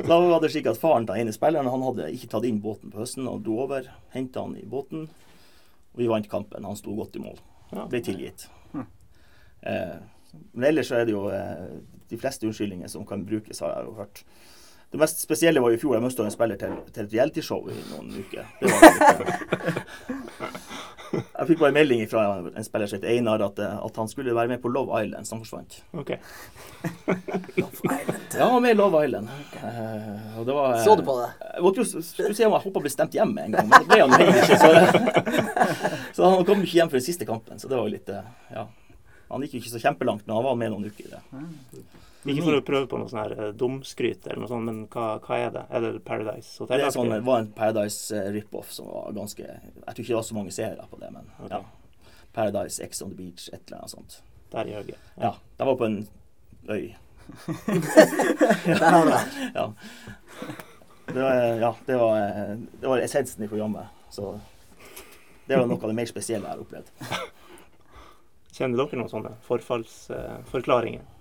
Da 0.00 0.16
var 0.20 0.40
det 0.40 0.48
slik 0.52 0.68
at 0.70 0.80
faren 0.80 1.04
til 1.04 1.14
den 1.14 1.22
ene 1.26 1.34
spilleren 1.34 1.68
han 1.68 1.82
hadde 1.84 2.12
ikke 2.14 2.28
tatt 2.32 2.46
inn 2.48 2.62
båten 2.64 2.90
på 2.92 3.00
høsten 3.02 3.28
og 3.28 3.42
dro 3.44 3.54
over. 3.66 3.82
Henta 4.14 4.38
han 4.44 4.54
i 4.56 4.68
båten, 4.68 5.00
og 5.92 5.96
vi 6.00 6.08
vant 6.08 6.28
kampen. 6.30 6.64
Han 6.64 6.78
sto 6.78 6.90
godt 6.96 7.16
i 7.16 7.24
mål. 7.24 7.38
Ble 7.92 8.00
tilgitt. 8.04 8.40
Eh, 9.60 9.96
men 10.52 10.68
ellers 10.70 10.88
så 10.88 10.94
er 11.00 11.04
det 11.08 11.14
jo 11.14 11.22
eh, 11.34 11.66
de 12.10 12.16
fleste 12.20 12.46
unnskyldninger 12.48 12.88
som 12.92 13.06
kan 13.08 13.26
brukes, 13.28 13.60
har 13.60 13.70
jeg 13.74 13.82
jo 13.88 13.92
hørt. 13.98 14.16
Det 14.90 14.98
mest 14.98 15.22
spesielle 15.22 15.62
var 15.62 15.70
i 15.70 15.78
fjor. 15.78 15.94
Jeg 15.96 16.02
mista 16.02 16.24
en 16.26 16.34
spiller 16.34 16.58
til, 16.58 16.74
til 16.90 17.04
et 17.06 17.12
realityshow 17.14 17.68
i 17.70 17.76
noen 17.92 18.10
uker. 18.24 18.48
Det 18.60 18.72
var 18.74 19.84
jeg 21.10 21.46
fikk 21.48 21.60
bare 21.60 21.70
en 21.72 21.76
melding 21.76 22.02
fra 22.10 22.22
en 22.38 22.66
spiller 22.66 22.90
som 22.90 23.00
het 23.00 23.06
Einar 23.10 23.42
at, 23.42 23.58
eh, 23.58 23.76
at 23.86 23.96
han 23.98 24.10
skulle 24.10 24.34
være 24.34 24.52
med 24.52 24.60
på 24.62 24.70
Love 24.70 25.00
Island, 25.02 25.26
som 25.26 25.40
forsvant. 25.42 25.80
Okay. 26.02 26.18
Ja, 27.56 27.66
Island. 27.66 28.36
Ja, 28.38 28.48
med 28.62 28.76
Love 28.76 29.04
Island. 29.04 29.28
Okay. 29.46 29.72
og 30.38 30.46
det 30.46 30.54
var, 30.54 30.74
eh, 30.74 30.84
Så 30.84 30.96
du 30.96 31.02
på 31.06 31.16
det? 31.20 31.30
Jeg 31.54 31.62
måtte 31.62 31.82
jo 31.82 32.02
skulle 32.02 32.34
se 32.34 32.46
om 32.46 32.52
jeg 32.52 32.66
håpa 32.66 32.82
å 32.82 32.84
bli 32.84 32.92
stemt 32.92 33.16
hjem 33.16 33.34
med 33.34 33.48
en 33.48 33.56
gang, 33.56 33.70
men 33.70 33.80
det 33.80 33.88
ble 33.90 34.00
han 34.00 34.10
jo 34.10 34.20
heller 34.20 34.42
ikke. 34.42 34.58
Så, 34.60 34.70
så 36.18 36.34
han 36.34 36.46
kom 36.46 36.62
ikke 36.62 36.78
hjem 36.78 36.92
før 36.92 37.00
den 37.00 37.08
siste 37.08 37.28
kampen, 37.28 37.62
så 37.62 37.70
det 37.70 37.78
var 37.78 37.88
jo 37.88 37.96
litt 37.96 38.14
eh, 38.14 38.30
Ja. 38.54 38.68
Han 39.30 39.44
gikk 39.46 39.58
jo 39.58 39.62
ikke 39.62 39.76
så 39.76 39.82
kjempelangt, 39.82 40.24
men 40.26 40.34
han 40.34 40.46
var 40.46 40.56
med 40.58 40.72
noen 40.72 40.88
uker 40.90 41.06
i 41.06 41.12
det. 41.12 41.20
Ikke 42.28 42.44
for 42.44 42.58
å 42.58 42.64
prøve 42.64 42.88
på 42.90 42.98
noe 43.00 43.08
sånn 43.08 43.22
her 43.22 43.32
eh, 43.36 43.52
dumskryt 43.56 44.26
eller 44.26 44.42
noe 44.42 44.50
sånt, 44.50 44.66
men 44.68 44.80
hva, 44.92 45.04
hva 45.24 45.38
er 45.40 45.52
det? 45.54 45.62
Er 45.72 45.84
det 45.86 45.92
Paradise 46.04 46.60
Hotel? 46.60 46.82
Det 46.82 46.90
sånn, 46.92 47.12
det 47.14 47.20
var 47.24 47.40
en 47.40 47.52
Paradise 47.56 48.16
eh, 48.16 48.28
rip-off 48.34 48.72
som 48.76 48.90
var 48.92 49.14
ganske 49.16 49.46
Jeg 49.46 49.84
tror 49.86 50.02
ikke 50.02 50.10
det 50.12 50.18
var 50.18 50.26
så 50.28 50.36
mange 50.36 50.52
seere 50.52 50.88
på 50.90 51.00
det, 51.00 51.12
men 51.14 51.30
okay. 51.38 51.54
ja. 51.56 52.18
Paradise, 52.36 52.82
Ex 52.84 53.00
on 53.02 53.14
the 53.14 53.16
Beach, 53.16 53.48
et 53.54 53.62
eller 53.66 53.80
annet 53.80 53.94
sånt. 53.94 54.18
Der 54.52 54.68
i 54.68 54.74
Høge. 54.76 54.98
Ja. 55.16 55.32
De 55.56 55.68
var 55.70 55.78
på 55.80 55.88
en 55.88 56.02
øy. 56.68 56.90
Det. 58.66 59.20
Ja. 59.54 59.64
Det 61.10 61.22
var, 61.22 61.34
ja, 61.34 61.70
det 61.86 61.96
var, 61.96 62.18
eh, 62.20 62.56
det 62.80 62.86
var 62.86 62.98
essensen 63.02 63.44
i 63.44 63.48
programmet. 63.48 63.86
Så 64.10 64.34
det 65.46 65.56
var 65.56 65.66
noe 65.66 65.80
av 65.80 65.90
det 65.90 65.96
mer 65.98 66.10
spesielle 66.10 66.46
jeg 66.46 66.54
har 66.54 66.62
opplevd. 66.62 66.92
Kjenner 68.54 68.84
dere 68.84 69.00
noen 69.00 69.10
sånne 69.10 69.32
forfallsforklaringer? 69.46 71.02
Nei, 71.02 71.19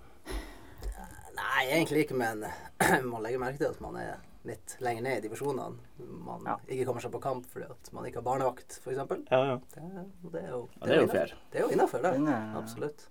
egentlig 1.76 2.06
ikke, 2.06 2.18
men 2.20 2.46
man 3.12 3.24
legger 3.26 3.40
merke 3.42 3.62
til 3.62 3.70
at 3.72 3.80
man 3.84 3.96
er 4.02 4.18
litt 4.48 4.78
lenger 4.80 5.04
ned 5.04 5.18
i 5.20 5.24
divisjonene. 5.28 5.78
Man 6.26 6.46
Ja. 6.48 6.56
ikke 6.68 6.86
kommer 6.88 7.04
seg 7.04 7.12
på 7.14 7.20
kamp 7.22 7.46
fordi 7.52 7.68
at 7.70 7.90
man 7.94 8.06
ikke 8.08 8.22
har 8.22 8.28
barnevakt, 8.30 8.80
f.eks. 8.84 9.00
Det, 9.10 9.18
ja, 9.30 9.40
ja. 9.52 9.58
det 10.32 10.44
er 10.44 10.52
jo 10.54 10.62
Ja, 10.80 10.86
det 10.86 10.96
er 10.96 11.02
jo 11.02 11.08
fair. 11.12 11.34
Det 11.52 11.60
er 11.60 11.66
jo 11.68 11.74
innafor, 11.76 12.04
det. 12.06 12.14
Er- 12.16 12.58
Absolutt. 12.58 13.08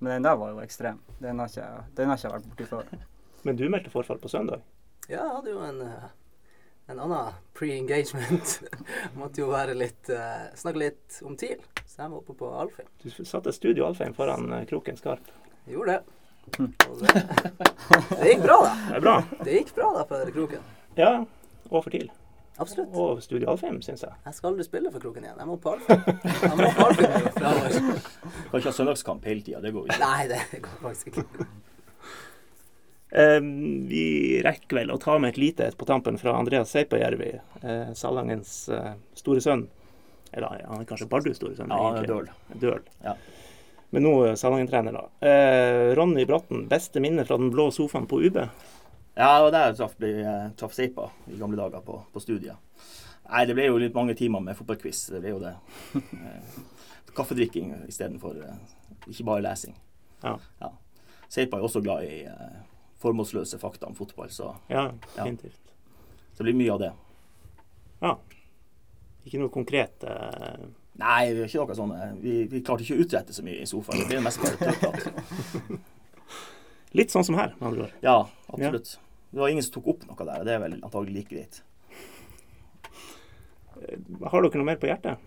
Men 0.00 0.12
den 0.12 0.22
der 0.28 0.36
var 0.38 0.52
jo 0.54 0.60
ekstrem. 0.62 1.00
Den 1.18 1.38
har 1.42 1.48
ikke, 1.50 1.68
den 1.98 2.08
har 2.08 2.16
ikke 2.20 2.32
vært 2.36 2.48
borti 2.52 2.66
før. 2.70 2.92
Men 3.44 3.56
du 3.58 3.68
meldte 3.70 3.90
forfall 3.90 4.18
på 4.22 4.28
søndag? 4.30 4.62
Ja, 5.08 5.20
jeg 5.24 5.34
hadde 5.36 5.50
jo 5.52 5.60
en, 5.66 5.80
eh, 5.82 6.08
en 6.88 7.00
annen 7.04 7.34
pre-engagement. 7.54 8.54
Måtte 9.20 9.42
jo 9.42 9.48
være 9.52 9.74
litt 9.78 10.10
uh, 10.10 10.48
Snakke 10.58 10.82
litt 10.82 11.18
om 11.26 11.36
TIL. 11.38 11.60
Så 11.84 12.02
jeg 12.02 12.10
var 12.12 12.18
oppe 12.22 12.34
på 12.38 12.50
Alfheim. 12.60 12.88
Du 13.02 13.10
satte 13.24 13.52
Studio 13.52 13.86
Alfheim 13.86 14.14
foran 14.16 14.48
eh, 14.52 14.64
kroken 14.70 14.96
skarp. 15.00 15.28
Gjorde 15.68 15.98
det. 15.98 16.17
Det. 16.56 17.12
Det 18.18 18.30
gikk 18.32 18.42
bra, 18.44 18.56
da. 18.64 18.70
Det 18.88 18.96
er 18.96 19.04
bra. 19.04 19.16
Det 19.44 19.58
gikk 19.58 19.74
bra 19.76 19.90
da 19.96 20.06
for 20.08 20.32
kroken. 20.34 20.64
Ja, 20.98 21.12
og 21.68 21.84
for 21.84 21.90
TIL. 21.94 22.08
Absolutt. 22.58 22.90
Og 22.98 23.22
Studio 23.22 23.52
Alfheim, 23.52 23.78
syns 23.86 24.02
jeg. 24.02 24.14
Jeg 24.26 24.34
skal 24.34 24.50
aldri 24.50 24.64
spille 24.66 24.90
for 24.90 25.02
kroken 25.04 25.26
igjen. 25.28 25.38
Jeg 25.38 25.46
må 25.46 25.56
på 25.62 25.76
Alfheim. 25.76 26.02
Jeg 26.26 26.56
må 26.58 26.70
på 26.74 26.86
Alfheim 26.88 27.28
fremover. 27.36 28.02
Kan 28.50 28.58
ikke 28.58 28.66
ha 28.66 28.74
søndagskamp 28.80 29.28
hele 29.30 29.44
tida. 29.46 29.60
Det 29.62 29.72
går 29.76 29.86
ikke. 29.86 29.98
Nei, 30.02 30.26
det 30.32 30.62
går 30.64 30.80
faktisk 30.82 31.12
ikke. 31.12 31.46
Eh, 33.08 33.40
vi 33.88 34.02
rekker 34.44 34.82
vel 34.82 34.90
å 34.92 34.98
ta 35.00 35.14
med 35.22 35.32
et 35.32 35.38
lite 35.40 35.68
et 35.70 35.78
på 35.78 35.86
tampen 35.88 36.18
fra 36.20 36.34
Andreas 36.36 36.74
Seipajärvi, 36.74 37.30
eh, 37.62 37.92
Salangens 37.96 38.56
eh, 38.74 38.90
store 39.16 39.40
sønn. 39.44 39.68
Eller 40.32 40.66
han 40.68 40.82
er 40.82 40.88
kanskje 40.90 41.08
Bardus 41.08 41.38
store 41.38 41.56
sønn. 41.56 41.70
Ja, 41.72 41.94
egentlig. 41.94 42.10
døl. 42.10 42.58
Døl. 42.66 42.82
Ja. 43.06 43.14
Men 43.90 44.04
nå 44.04 44.12
eh, 44.26 44.34
Salangen-trener, 44.36 44.92
da. 44.92 45.28
Eh, 45.28 45.94
Ronny 45.96 46.26
Bratten, 46.28 46.66
beste 46.68 47.00
minne 47.00 47.24
fra 47.24 47.38
den 47.40 47.50
blå 47.54 47.70
sofaen 47.72 48.06
på 48.10 48.20
UB? 48.26 48.36
Ja, 49.18 49.30
det 49.34 49.44
var 49.48 49.50
der 49.54 49.66
jeg 49.70 49.76
traff, 49.80 49.94
traff 50.60 50.74
Seipa 50.76 51.08
i 51.26 51.38
gamle 51.40 51.58
dager 51.58 51.82
på, 51.82 51.96
på 52.12 52.22
studiet. 52.22 52.56
Nei, 53.28 53.44
det 53.48 53.56
ble 53.58 53.66
jo 53.66 53.80
litt 53.80 53.96
mange 53.96 54.14
timer 54.16 54.40
med 54.44 54.56
fotballquiz. 54.56 55.06
Det 55.12 55.22
ble 55.24 55.32
jo 55.34 55.40
det. 55.42 55.54
Eh, 55.98 56.60
Kaffedrikking 57.16 57.72
istedenfor 57.88 58.36
ikke 59.08 59.24
bare 59.26 59.42
lesing. 59.42 59.74
Ja. 60.22 60.36
Ja. 60.60 60.70
Seipa 61.28 61.58
er 61.58 61.64
også 61.66 61.82
glad 61.84 62.04
i 62.06 62.22
eh, 62.30 62.60
formålsløse 63.02 63.58
fakta 63.60 63.88
om 63.88 63.96
fotball, 63.98 64.30
så 64.30 64.54
Ja, 64.70 64.90
Ja. 65.16 65.26
Så 66.38 66.44
det 66.44 66.52
blir 66.52 66.60
mye 66.60 66.72
av 66.76 66.78
det. 66.84 66.92
Ja. 67.98 68.12
Ikke 69.26 69.40
noe 69.42 69.50
konkret 69.52 70.04
eh, 70.06 70.68
Nei, 70.98 71.30
vi, 71.30 71.44
er 71.44 71.50
ikke 71.50 71.62
noe 71.62 71.78
sånn, 71.78 71.92
eh, 71.94 72.14
vi, 72.18 72.32
vi 72.50 72.60
klarte 72.66 72.82
ikke 72.82 72.96
å 72.98 73.04
utrette 73.04 73.34
så 73.36 73.44
mye 73.46 73.62
i 73.62 73.68
sofaen. 73.70 74.00
Det 74.02 74.08
blir 74.10 74.24
mest 74.24 74.42
bare 74.42 74.58
tørrprat. 74.58 75.78
Litt 76.98 77.14
sånn 77.14 77.26
som 77.28 77.36
her, 77.38 77.52
med 77.60 77.68
andre 77.70 77.86
ord. 77.86 77.94
Ja, 78.02 78.18
absolutt. 78.48 78.96
Det 79.30 79.42
var 79.42 79.52
ingen 79.52 79.62
som 79.62 79.76
tok 79.76 79.90
opp 79.92 80.06
noe 80.08 80.24
der, 80.24 80.40
og 80.40 80.48
det 80.48 80.54
er 80.56 80.62
vel 80.64 80.78
antagelig 80.80 81.14
like 81.20 81.34
greit. 81.34 81.60
Har 83.78 84.42
dere 84.42 84.58
noe 84.58 84.66
mer 84.66 84.80
på 84.80 84.88
hjertet? 84.90 85.22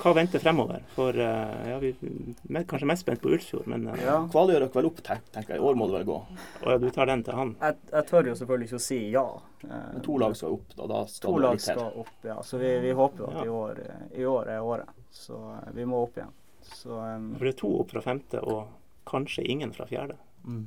Hva 0.00 0.12
venter 0.14 0.42
fremover? 0.42 0.82
For 0.94 1.16
uh, 1.16 1.68
ja, 1.70 1.78
vi 1.82 1.90
er 1.96 2.66
kanskje 2.68 2.88
mest 2.90 3.04
spent 3.06 3.20
på 3.22 3.32
Ulfjord, 3.34 3.66
men 3.70 3.88
uh, 3.88 3.96
Ja. 4.02 4.16
Kvaløy 4.32 4.54
dere 4.54 4.68
vel 4.74 4.88
opp, 4.90 5.02
tenker 5.02 5.54
jeg. 5.56 5.58
I 5.58 5.64
år 5.64 5.78
må 5.78 5.88
det 5.90 5.98
vel 5.98 6.06
gå. 6.08 6.16
og 6.62 6.68
ja, 6.70 6.78
du 6.82 6.88
tar 6.94 7.10
den 7.10 7.24
til 7.26 7.38
han. 7.38 7.54
Jeg, 7.60 7.78
jeg 7.92 8.08
tør 8.10 8.30
jo 8.30 8.36
selvfølgelig 8.40 8.70
ikke 8.70 8.80
å 8.80 8.84
si 8.86 8.98
ja. 9.14 9.26
Eh, 9.66 9.84
Men 9.96 10.04
to 10.06 10.16
lag 10.22 10.36
skal 10.38 10.56
opp, 10.58 10.74
da. 10.76 10.86
da 10.92 11.02
skal 11.10 11.30
To 11.32 11.42
lag 11.42 11.60
skal 11.62 12.00
opp, 12.04 12.16
ja. 12.28 12.38
Så 12.46 12.60
vi, 12.62 12.72
vi 12.84 12.94
håper 12.96 13.24
jo 13.24 13.30
at 13.32 13.38
Ja. 13.40 13.44
i, 13.44 13.48
år, 13.48 13.84
i 14.14 14.26
år 14.30 14.50
er 14.56 14.60
året. 14.72 15.04
Så 15.10 15.40
vi 15.74 15.86
må 15.88 16.02
opp 16.06 16.18
igjen. 16.20 16.34
Så 16.66 16.96
um... 16.98 17.30
For 17.38 17.46
det 17.48 17.54
er 17.54 17.60
to 17.62 17.72
opp 17.80 17.94
fra 17.94 18.02
femte, 18.04 18.42
og 18.42 18.66
kanskje 19.06 19.44
ingen 19.46 19.72
fra 19.72 19.86
fjerde. 19.88 20.18
Mm. 20.44 20.66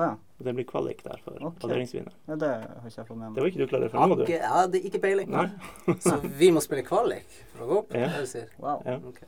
Å 0.00 0.04
ja. 0.06 0.10
Og 0.40 0.46
det 0.46 0.54
blir 0.56 0.64
kvalik 0.64 1.02
der 1.04 1.18
for 1.20 1.36
okay. 1.36 1.58
kvaleringsvinner. 1.60 2.12
ja. 2.30 2.36
Det 2.40 2.48
har 2.48 2.86
ikke 2.88 3.00
jeg 3.02 3.08
fått 3.10 3.18
med 3.20 3.34
Det 3.36 3.42
var 3.42 3.50
ikke 3.50 3.60
du 3.60 3.66
klar 3.68 3.82
for 3.92 4.00
nå, 4.00 4.16
du? 4.16 4.22
Ikke, 4.24 4.38
ja, 4.40 4.62
det 4.72 4.80
er 4.80 4.86
ikke 4.88 5.02
peiling. 5.02 5.34
Så 6.06 6.16
vi 6.40 6.48
må 6.54 6.62
spille 6.64 6.84
kvalik 6.86 7.28
for 7.52 7.66
å 7.66 7.68
gå 7.68 7.80
opp? 7.82 7.92
Ja. 7.92 8.08
det 8.14 8.24
du 8.24 8.30
sier? 8.30 8.48
Wow. 8.62 8.80
Ja. 8.88 8.96
Ok. 9.04 9.20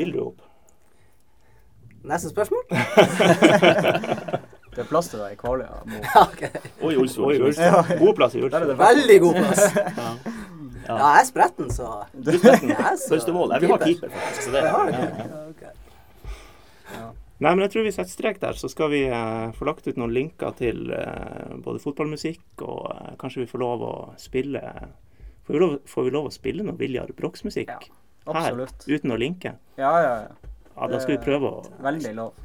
Vil 0.00 0.10
du 0.16 0.22
opp? 0.24 0.42
Neste 2.10 2.32
spørsmål? 2.32 2.64
Det 4.70 4.84
er 4.84 4.86
plass 4.86 5.08
til 5.10 5.18
deg 5.18 5.32
i 5.34 5.38
Kvaløya. 5.38 5.80
Mo. 5.82 5.96
Ja, 5.98 6.20
okay. 6.22 6.60
Og 6.78 6.92
i 6.94 6.98
Olsfjord. 7.02 7.32
Oi, 7.34 7.40
minst. 7.42 7.58
Ulsfjord. 7.58 7.98
God 7.98 8.14
plass 8.20 8.36
i 8.38 8.42
Ulsfjord. 8.44 8.76
Veldig 8.78 9.16
god 9.26 9.40
plass. 9.40 9.64
Ja. 10.90 10.96
Ja, 10.96 11.08
jeg 11.12 11.20
er 11.20 11.26
spretten, 11.28 11.66
så 11.70 11.88
Du 12.10 12.30
er 12.32 12.38
spretten. 12.40 12.70
Jeg 12.72 12.86
er 12.88 12.96
så- 12.98 13.10
Første 13.12 13.32
mål. 13.36 13.52
Jeg 13.52 13.60
vil 13.62 13.70
ha 13.70 13.76
keeper, 13.78 14.08
faktisk. 14.14 14.42
Så 14.46 14.50
det, 14.54 14.62
har 14.70 14.88
ja, 14.88 14.98
ja. 14.98 15.26
Ja. 15.28 15.49
Nei, 17.40 17.54
men 17.54 17.64
jeg 17.64 17.72
tror 17.72 17.86
vi 17.86 17.92
setter 17.94 18.12
strek 18.12 18.40
der, 18.42 18.56
så 18.60 18.68
skal 18.68 18.90
vi 18.92 18.98
eh, 19.08 19.52
få 19.56 19.64
lagt 19.64 19.86
ut 19.88 19.96
noen 19.96 20.12
linker 20.12 20.52
til 20.58 20.90
eh, 20.92 21.54
både 21.64 21.80
fotballmusikk, 21.80 22.42
og 22.66 22.90
eh, 22.92 23.14
kanskje 23.20 23.46
vi 23.46 23.48
får 23.48 23.62
lov 23.64 23.84
å 23.86 23.94
spille 24.20 24.60
Får 25.48 25.56
vi 25.56 25.60
lov, 25.62 25.72
får 25.88 26.04
vi 26.06 26.10
lov 26.14 26.28
å 26.28 26.34
spille 26.34 26.62
noe 26.66 26.76
Viljar 26.78 27.10
Brox-musikk 27.16 27.72
Ja, 27.72 28.34
her 28.36 28.60
uten 28.60 29.14
å 29.14 29.16
linke? 29.18 29.54
Ja, 29.80 29.94
ja, 30.04 30.12
ja. 30.26 30.52
Ja, 30.76 30.88
da 30.92 31.00
skal 31.00 31.16
vi 31.16 31.24
prøve 31.24 31.48
å 31.48 31.62
Veldig 31.82 32.12
lov. 32.18 32.36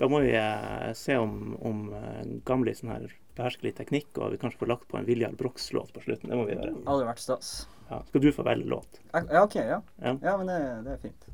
Da 0.00 0.08
må 0.08 0.22
vi 0.24 0.32
eh, 0.32 0.88
se 0.96 1.18
om, 1.20 1.52
om 1.60 1.82
sånn 1.92 2.94
her 2.94 3.04
behersker 3.36 3.68
litt 3.68 3.76
teknikk, 3.80 4.08
og 4.16 4.32
vi 4.32 4.40
kanskje 4.40 4.62
får 4.62 4.72
lagt 4.72 4.88
på 4.88 4.96
en 4.98 5.08
Viljar 5.08 5.36
Brox-låt 5.36 5.92
på 5.92 6.02
slutten. 6.04 6.32
Det 6.32 6.38
må 6.40 6.48
vi 6.48 6.56
gjøre. 6.56 6.72
Hadde 6.88 7.10
vært 7.12 7.22
stas. 7.22 7.52
Ja. 7.90 8.00
Skal 8.08 8.24
du 8.24 8.30
få 8.32 8.46
velge 8.46 8.72
låt? 8.72 9.00
Ja, 9.12 9.44
OK. 9.44 9.60
Ja, 9.60 9.82
Ja. 10.00 10.16
ja 10.16 10.36
men 10.40 10.48
det, 10.48 10.58
det 10.86 10.96
er 10.96 11.04
fint. 11.04 11.28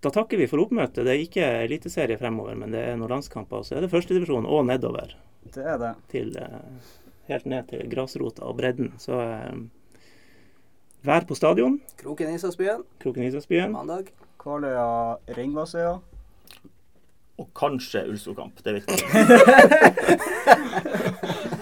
Da 0.00 0.08
takker 0.10 0.38
vi 0.40 0.46
for 0.48 0.58
oppmøtet. 0.62 1.04
Det 1.04 1.12
er 1.12 1.20
ikke 1.20 1.44
eliteserie 1.66 2.16
fremover, 2.20 2.54
men 2.56 2.72
det 2.72 2.80
er 2.88 2.96
noen 2.96 3.10
landskamper. 3.18 3.56
Og 3.60 3.64
så 3.68 3.74
er 3.76 3.80
det 3.84 3.90
førstedivisjon 3.92 4.46
og 4.48 4.64
nedover. 4.68 5.08
Det 5.52 5.64
er 5.66 5.76
det. 5.80 5.92
til 6.12 6.28
eh, 6.40 6.60
helt 7.28 7.46
ned 7.48 7.62
til 7.68 7.84
grasrota 7.92 8.42
og 8.48 8.56
bredden. 8.60 8.88
Så 9.00 9.14
eh, 9.20 9.54
vær 11.04 11.24
på 11.28 11.34
stadion. 11.36 11.76
Kroken 12.00 12.32
Isasbyen. 12.32 12.80
Kroken 13.02 13.22
Isasbyen. 13.28 13.72
mandag. 13.76 14.04
Kvaløya 14.40 14.86
Ringvassøya. 15.36 15.98
Og 17.40 17.46
kanskje 17.56 18.06
Ulsfjordkamp. 18.08 18.56
Det 18.64 18.72
vet 18.78 18.86
jeg. 18.88 19.00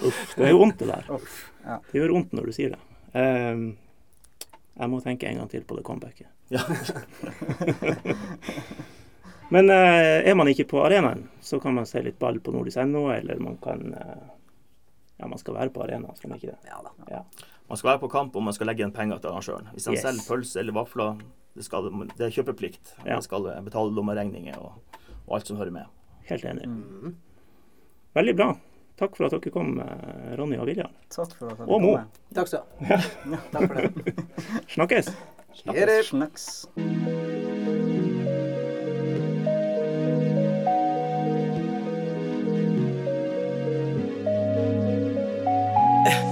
Uff, 0.08 0.20
det 0.38 0.44
er 0.46 0.50
jo 0.54 0.60
vondt, 0.62 0.78
det 0.78 0.86
der. 0.90 1.04
Uff, 1.14 1.34
ja. 1.66 1.76
Det 1.90 1.96
gjør 2.00 2.12
vondt 2.14 2.32
når 2.38 2.44
du 2.46 2.52
sier 2.54 2.70
det. 2.74 2.80
Eh, 3.18 3.56
jeg 4.78 4.90
må 4.92 5.00
tenke 5.02 5.26
en 5.28 5.36
gang 5.42 5.48
til 5.50 5.64
på 5.66 5.76
det 5.78 5.84
comebacket. 5.84 6.26
Ja. 6.54 6.62
Men 9.50 9.70
eh, 9.72 10.28
er 10.28 10.34
man 10.36 10.48
ikke 10.50 10.66
på 10.68 10.80
arenaen, 10.84 11.22
så 11.40 11.56
kan 11.60 11.72
man 11.76 11.86
se 11.88 12.02
litt 12.04 12.18
ball 12.20 12.36
på 12.44 12.52
nordis.no, 12.52 13.06
eller 13.14 13.38
man 13.40 13.56
kan 13.64 13.94
eh, 13.96 14.26
Ja, 15.18 15.26
man 15.26 15.38
skal 15.40 15.56
være 15.56 15.72
på 15.74 15.82
arenaen, 15.82 16.14
skal 16.16 16.30
man 16.30 16.38
ikke 16.38 16.52
det? 16.52 16.58
Ja 16.68 16.78
da. 16.84 16.92
Ja. 17.10 17.22
Man 17.68 17.76
skal 17.80 17.90
være 17.94 18.00
på 18.04 18.10
kamp, 18.12 18.36
og 18.36 18.44
man 18.44 18.54
skal 18.56 18.68
legge 18.70 18.80
igjen 18.84 18.92
penger 18.94 19.18
til 19.20 19.32
arrangøren. 19.32 19.66
Hvis 19.74 19.88
han 19.88 19.96
Yes. 19.96 20.04
selger 20.04 20.28
pølse 20.28 20.60
eller 20.60 20.76
vafler, 20.76 21.18
det, 21.56 21.64
skal, 21.66 21.88
det 22.16 22.26
er 22.28 22.30
kjøpeplikt. 22.36 22.92
Ja. 23.04 23.14
Man 23.18 23.24
skal 23.26 23.48
betale 23.66 23.92
lommeregninger 23.96 24.56
og, 24.62 24.78
og 25.26 25.34
alt 25.40 25.48
som 25.50 25.56
hører 25.60 25.74
med. 25.74 25.90
Helt 26.30 26.44
enig. 26.48 26.68
Mm. 26.68 27.16
Veldig 28.16 28.36
bra. 28.38 28.48
Takk 28.98 29.16
for 29.16 29.28
at 29.28 29.30
dere 29.36 29.50
kom, 29.54 29.78
eh, 29.80 30.36
Ronny 30.36 30.58
og 30.58 30.66
Viljar. 30.66 30.90
Takk 31.14 31.34
for 31.38 31.52
at 31.52 31.58
jeg 31.62 31.68
Og 31.68 31.82
Mo. 31.82 31.92
Takk 32.34 32.48
skal 32.50 32.64
du 32.80 32.86
ha. 32.90 32.98
Takk 33.52 33.68
for 33.68 33.74
det. 33.78 34.24
Snakkes! 34.74 35.12
Snakkes. 35.54 36.66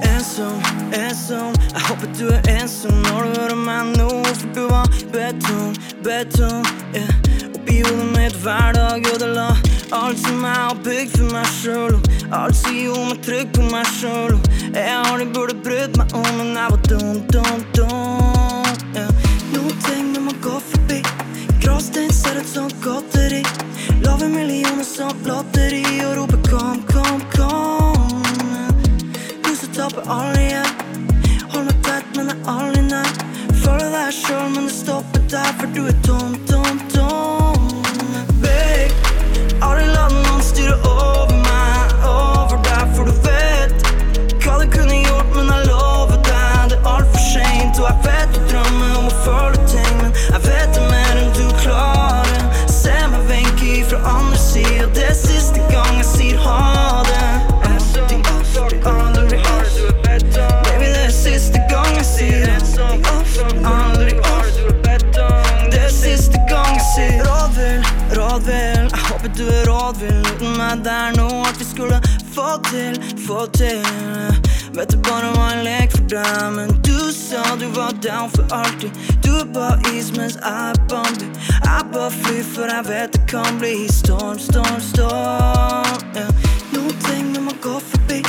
Ensom, 0.07 0.59
ensom 0.93 1.55
Jeg 1.73 1.83
håper 1.87 2.13
du 2.19 2.27
er 2.35 2.51
ensom 2.59 2.99
når 3.07 3.23
du 3.23 3.41
hører 3.41 3.59
meg 3.63 3.95
nå 3.97 4.11
For 4.27 4.55
du 4.59 4.63
var 4.71 4.91
betong, 5.15 5.75
betong 6.03 6.67
yeah. 6.95 7.46
Oppi 7.67 7.83
hodet 7.83 8.17
mitt 8.17 8.35
hver 8.43 8.73
dag 8.73 9.07
ødela 9.15 9.57
Alt 9.93 10.19
som 10.19 10.45
jeg 10.45 10.55
har 10.55 10.77
bygd 10.85 11.17
for 11.19 11.31
meg 11.35 11.47
sjøl. 11.51 11.95
og 11.97 12.35
Alt 12.39 12.57
sier 12.61 12.93
om 12.95 13.09
meg 13.11 13.19
trygg 13.27 13.49
på 13.57 13.65
meg 13.73 13.89
sjøl. 13.91 14.37
Jeg 14.71 14.93
har 14.95 15.19
de 15.19 15.27
burde 15.35 15.57
brydd 15.65 15.99
meg 15.99 16.15
om 16.15 16.29
Men 16.39 16.53
jeg 16.55 16.75
var 16.75 16.85
dum, 16.87 17.17
dum, 17.35 17.65
dum 17.75 18.71
yeah. 18.95 19.11
Noen 19.51 19.83
ting 19.83 20.15
du 20.15 20.21
må 20.29 20.37
gå 20.47 20.55
forbi 20.69 21.01
Gråstein 21.65 22.15
ser 22.15 22.39
ut 22.39 22.47
som 22.53 22.71
godteri 22.87 23.43
Lave 24.05 24.31
millioner 24.31 24.87
som 24.87 25.27
lotteri 25.27 25.83
Og 26.07 26.21
roper 26.21 26.47
kom, 26.47 26.85
kom, 26.93 27.19
kom 27.35 28.23
Huset 29.49 29.75
taper 29.75 30.07
aldri 30.07 30.53
igjen 30.53 30.71
Hold 31.51 31.67
meg 31.73 31.83
tett, 31.83 32.15
men 32.15 32.31
er 32.31 32.47
aldri 32.55 32.87
nær 32.93 33.11
Føler 33.65 33.91
deg 33.91 34.15
selv, 34.23 34.55
men 34.55 34.71
det 34.71 34.77
stopper 34.79 35.31
der 35.35 35.55
For 35.59 35.75
du 35.75 35.83
er 35.91 36.06
meg 70.67 70.85
der 70.85 71.15
nå 71.17 71.29
At 71.47 71.59
vi 71.59 71.65
skulle 71.65 72.01
få 72.35 72.49
til, 72.71 72.99
få 73.27 73.47
til 73.57 73.83
Vet 74.77 74.91
det 74.93 75.03
bare 75.09 75.31
var 75.37 75.53
en 75.55 75.65
lek 75.65 75.93
for 75.95 76.09
deg 76.13 76.57
Men 76.57 76.73
du 76.87 76.99
sa 77.15 77.43
du 77.61 77.67
var 77.77 77.93
down 78.05 78.31
for 78.35 78.57
alltid 78.57 78.91
Du 79.25 79.31
er 79.41 79.47
bare 79.55 79.79
is 79.95 80.13
mens 80.17 80.39
jeg 80.43 80.71
er 80.71 80.81
Bambi 80.91 81.29
Jeg 81.53 81.87
bare 81.93 82.11
flyr 82.11 82.43
for 82.55 82.73
jeg 82.73 82.89
vet 82.89 83.13
det 83.17 83.23
kan 83.31 83.61
bli 83.61 83.75
storm, 83.93 84.39
storm, 84.39 84.81
storm 84.93 86.17
yeah. 86.17 86.31
Noen 86.73 86.99
ting 87.07 87.31
når 87.35 87.47
man 87.51 87.61
går 87.65 87.81
forbi 87.93 88.21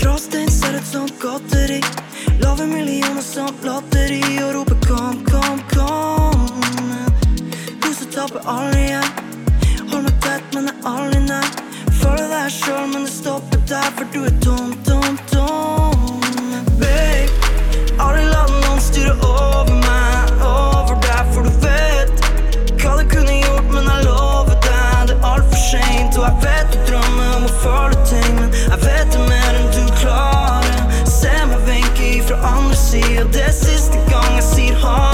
Gråstein 0.00 0.50
ser 0.50 0.78
ut 0.78 0.88
som 0.88 1.10
godteri 1.22 1.82
Lave 2.42 2.66
millioner 2.66 3.22
som 3.24 3.52
lotteri 3.66 4.22
Og 4.46 4.54
roper 4.58 4.80
kom, 4.88 5.20
kom, 5.28 5.60
kom 5.74 6.48
Huset 7.84 8.10
taper 8.14 8.42
aldri 8.56 8.88
igjen 8.88 9.12
Hold 9.92 10.08
meg 10.08 10.16
tett, 10.24 10.56
men 10.56 10.72
er 10.72 10.90
aldri 10.90 11.22
nær 11.28 11.63
føler 12.04 12.28
deg 12.28 12.52
sjøl, 12.52 12.86
men 12.92 13.06
det 13.06 13.12
stopper 13.12 13.60
der, 13.68 13.88
for 13.96 14.04
du 14.12 14.20
er 14.28 14.34
dum, 14.44 14.72
dum, 14.86 15.18
dum. 15.32 16.20
Babe, 16.80 17.30
aldri 18.02 18.24
la 18.28 18.42
noen 18.50 18.82
styre 18.84 19.14
over 19.24 19.72
meg, 19.86 20.34
over 20.44 20.98
deg, 21.06 21.32
for 21.32 21.48
du 21.48 21.52
vet 21.64 22.26
hva 22.82 22.98
du 23.00 23.06
kunne 23.14 23.38
gjort, 23.40 23.72
men 23.72 23.88
jeg 23.92 24.06
lover 24.08 24.60
deg, 24.68 25.08
det 25.08 25.16
er 25.16 25.26
altfor 25.32 25.64
seint, 25.64 26.20
og 26.20 26.28
jeg 26.28 26.36
vet 26.44 26.76
du 26.76 26.78
drømmer 26.90 27.34
om 27.38 27.48
å 27.48 27.56
føle 27.64 28.06
ting, 28.12 28.30
men 28.42 28.54
jeg 28.60 28.84
vet 28.84 29.16
det 29.16 29.26
mer 29.32 29.60
enn 29.62 29.74
du 29.78 29.82
klarer. 30.02 30.86
Se 31.08 31.34
meg 31.50 31.68
vinke 31.70 32.14
ifra 32.20 32.40
andre 32.52 32.78
sida, 32.84 33.28
det 33.32 33.48
er 33.48 33.60
siste 33.64 34.06
gang 34.12 34.32
jeg 34.36 34.48
sier 34.52 34.80
ha 34.84 35.13